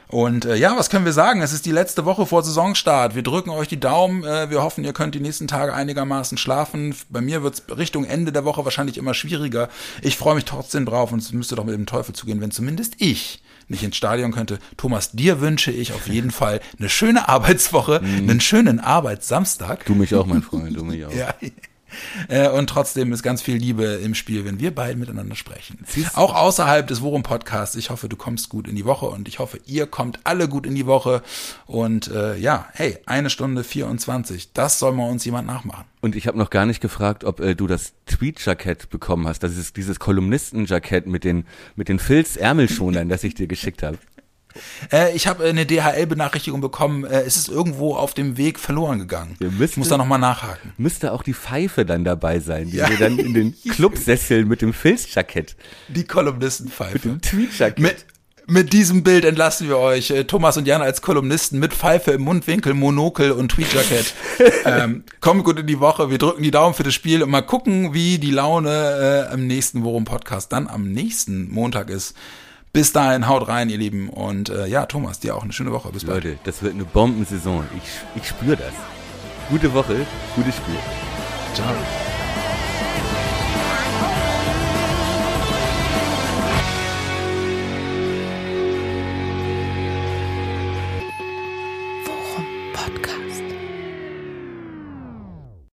Und 0.08 0.46
äh, 0.46 0.56
ja, 0.56 0.74
was 0.76 0.88
können 0.88 1.04
wir 1.04 1.12
sagen? 1.12 1.42
Es 1.42 1.52
ist 1.52 1.66
die 1.66 1.70
letzte 1.70 2.06
Woche 2.06 2.24
vor 2.24 2.42
Saisonstart. 2.42 3.14
Wir 3.14 3.22
drücken 3.22 3.50
euch 3.50 3.68
die 3.68 3.78
Daumen. 3.78 4.24
Äh, 4.24 4.48
wir 4.48 4.62
hoffen, 4.62 4.82
ihr 4.84 4.94
könnt 4.94 5.14
die 5.14 5.20
nächsten 5.20 5.48
Tage 5.48 5.74
einigermaßen 5.74 6.38
schlafen. 6.38 6.94
Bei 7.10 7.20
mir 7.20 7.42
wird 7.42 7.54
es 7.54 7.76
Richtung 7.76 8.04
Ende 8.04 8.32
der 8.32 8.46
Woche 8.46 8.64
wahrscheinlich 8.64 8.96
immer 8.96 9.12
schwieriger. 9.12 9.68
Ich 10.00 10.16
freue 10.16 10.34
mich 10.34 10.46
trotzdem 10.46 10.86
drauf 10.86 11.12
und 11.12 11.18
es 11.20 11.32
müsste 11.32 11.56
doch 11.56 11.64
mit 11.64 11.74
dem 11.74 11.84
Teufel 11.84 12.14
zugehen, 12.14 12.40
wenn 12.40 12.50
zumindest 12.50 12.94
ich 12.98 13.42
nicht 13.68 13.82
ins 13.82 13.96
Stadion 13.96 14.32
könnte. 14.32 14.58
Thomas, 14.76 15.12
dir 15.12 15.40
wünsche 15.40 15.70
ich 15.70 15.92
auf 15.92 16.08
jeden 16.08 16.30
Fall 16.30 16.60
eine 16.78 16.88
schöne 16.88 17.28
Arbeitswoche, 17.28 18.00
einen 18.00 18.40
schönen 18.40 18.80
Arbeitssamstag. 18.80 19.84
Du 19.86 19.94
mich 19.94 20.14
auch, 20.14 20.26
mein 20.26 20.42
Freund, 20.42 20.76
du 20.76 20.84
mich 20.84 21.04
auch. 21.04 21.12
Ja. 21.18 21.34
Äh, 22.28 22.48
Und 22.48 22.68
trotzdem 22.68 23.12
ist 23.12 23.22
ganz 23.22 23.42
viel 23.42 23.56
Liebe 23.56 23.84
im 23.84 24.14
Spiel, 24.14 24.44
wenn 24.44 24.60
wir 24.60 24.74
beide 24.74 24.98
miteinander 24.98 25.34
sprechen. 25.34 25.78
Auch 26.14 26.34
außerhalb 26.34 26.86
des 26.86 27.02
Worum 27.02 27.22
Podcasts. 27.22 27.76
Ich 27.76 27.90
hoffe, 27.90 28.08
du 28.08 28.16
kommst 28.16 28.48
gut 28.48 28.68
in 28.68 28.76
die 28.76 28.84
Woche 28.84 29.06
und 29.06 29.28
ich 29.28 29.38
hoffe, 29.38 29.58
ihr 29.66 29.86
kommt 29.86 30.20
alle 30.24 30.48
gut 30.48 30.66
in 30.66 30.74
die 30.74 30.86
Woche. 30.86 31.22
Und 31.66 32.08
äh, 32.08 32.36
ja, 32.36 32.68
hey, 32.72 32.98
eine 33.06 33.30
Stunde 33.30 33.64
24. 33.64 34.52
Das 34.52 34.78
soll 34.78 34.92
mal 34.92 35.08
uns 35.08 35.24
jemand 35.24 35.46
nachmachen. 35.46 35.84
Und 36.00 36.14
ich 36.14 36.26
habe 36.26 36.38
noch 36.38 36.50
gar 36.50 36.66
nicht 36.66 36.80
gefragt, 36.80 37.24
ob 37.24 37.40
äh, 37.40 37.54
du 37.54 37.66
das 37.66 37.92
Tweet-Jackett 38.06 38.90
bekommen 38.90 39.26
hast. 39.26 39.42
Das 39.42 39.56
ist 39.56 39.76
dieses 39.76 39.98
Kolumnisten-Jackett 39.98 41.06
mit 41.06 41.24
den, 41.24 41.44
mit 41.76 41.88
den 41.88 41.98
Filz-Ärmelschonern, 41.98 43.08
das 43.08 43.24
ich 43.24 43.34
dir 43.34 43.46
geschickt 43.46 43.82
habe. 43.82 43.98
Äh, 44.92 45.14
ich 45.14 45.26
habe 45.26 45.44
eine 45.44 45.66
DHL-Benachrichtigung 45.66 46.60
bekommen. 46.60 47.04
Äh, 47.04 47.20
es 47.22 47.36
ist 47.36 47.48
irgendwo 47.48 47.94
auf 47.94 48.14
dem 48.14 48.36
Weg 48.36 48.58
verloren 48.58 48.98
gegangen. 48.98 49.36
Ja, 49.40 49.48
müsste- 49.48 49.64
ich 49.64 49.76
muss 49.78 49.88
da 49.88 49.96
nochmal 49.98 50.18
nachhaken. 50.18 50.72
Müsste 50.78 51.12
auch 51.12 51.22
die 51.22 51.34
Pfeife 51.34 51.84
dann 51.84 52.04
dabei 52.04 52.40
sein, 52.40 52.70
die 52.70 52.78
Ja. 52.78 52.88
wir 52.88 52.96
dann 52.98 53.18
in 53.18 53.34
den 53.34 53.54
Clubsesseln 53.70 54.48
mit 54.48 54.62
dem 54.62 54.72
Filzjackett, 54.72 55.56
Die 55.88 56.04
Kolumnistenpfeife. 56.04 56.98
dem 56.98 57.20
Tweet-Jackett. 57.20 57.78
Mit, 57.78 57.96
mit 58.50 58.72
diesem 58.72 59.02
Bild 59.02 59.26
entlassen 59.26 59.68
wir 59.68 59.76
euch, 59.78 60.10
äh, 60.10 60.24
Thomas 60.24 60.56
und 60.56 60.66
Jan 60.66 60.80
als 60.80 61.02
Kolumnisten 61.02 61.58
mit 61.58 61.74
Pfeife 61.74 62.12
im 62.12 62.22
Mundwinkel, 62.22 62.72
Monokel 62.74 63.32
und 63.32 63.50
Tweetjacket. 63.52 64.14
ähm, 64.64 65.04
kommt 65.20 65.44
gut 65.44 65.58
in 65.58 65.66
die 65.66 65.80
Woche, 65.80 66.10
wir 66.10 66.16
drücken 66.18 66.42
die 66.42 66.50
Daumen 66.50 66.74
für 66.74 66.82
das 66.82 66.94
Spiel 66.94 67.22
und 67.22 67.28
mal 67.30 67.42
gucken, 67.42 67.92
wie 67.92 68.18
die 68.18 68.30
Laune 68.30 69.26
äh, 69.28 69.32
am 69.32 69.46
nächsten 69.46 69.84
Worum 69.84 70.04
Podcast 70.06 70.50
dann 70.52 70.66
am 70.66 70.90
nächsten 70.90 71.50
Montag 71.52 71.90
ist. 71.90 72.14
Bis 72.72 72.92
dahin, 72.92 73.26
haut 73.28 73.48
rein, 73.48 73.68
ihr 73.70 73.78
Lieben. 73.78 74.08
Und 74.08 74.50
äh, 74.50 74.66
ja, 74.66 74.86
Thomas, 74.86 75.20
dir 75.20 75.36
auch 75.36 75.42
eine 75.42 75.52
schöne 75.52 75.72
Woche. 75.72 75.90
Bis 75.90 76.04
bald. 76.04 76.24
Leute, 76.24 76.38
das 76.44 76.62
wird 76.62 76.74
eine 76.74 76.84
Bombensaison. 76.84 77.66
Ich, 77.76 78.22
ich 78.22 78.28
spüre 78.28 78.56
das. 78.56 78.72
Gute 79.48 79.72
Woche, 79.72 80.06
gutes 80.36 80.56
Spiel. 80.56 80.76
Ciao. 81.54 81.74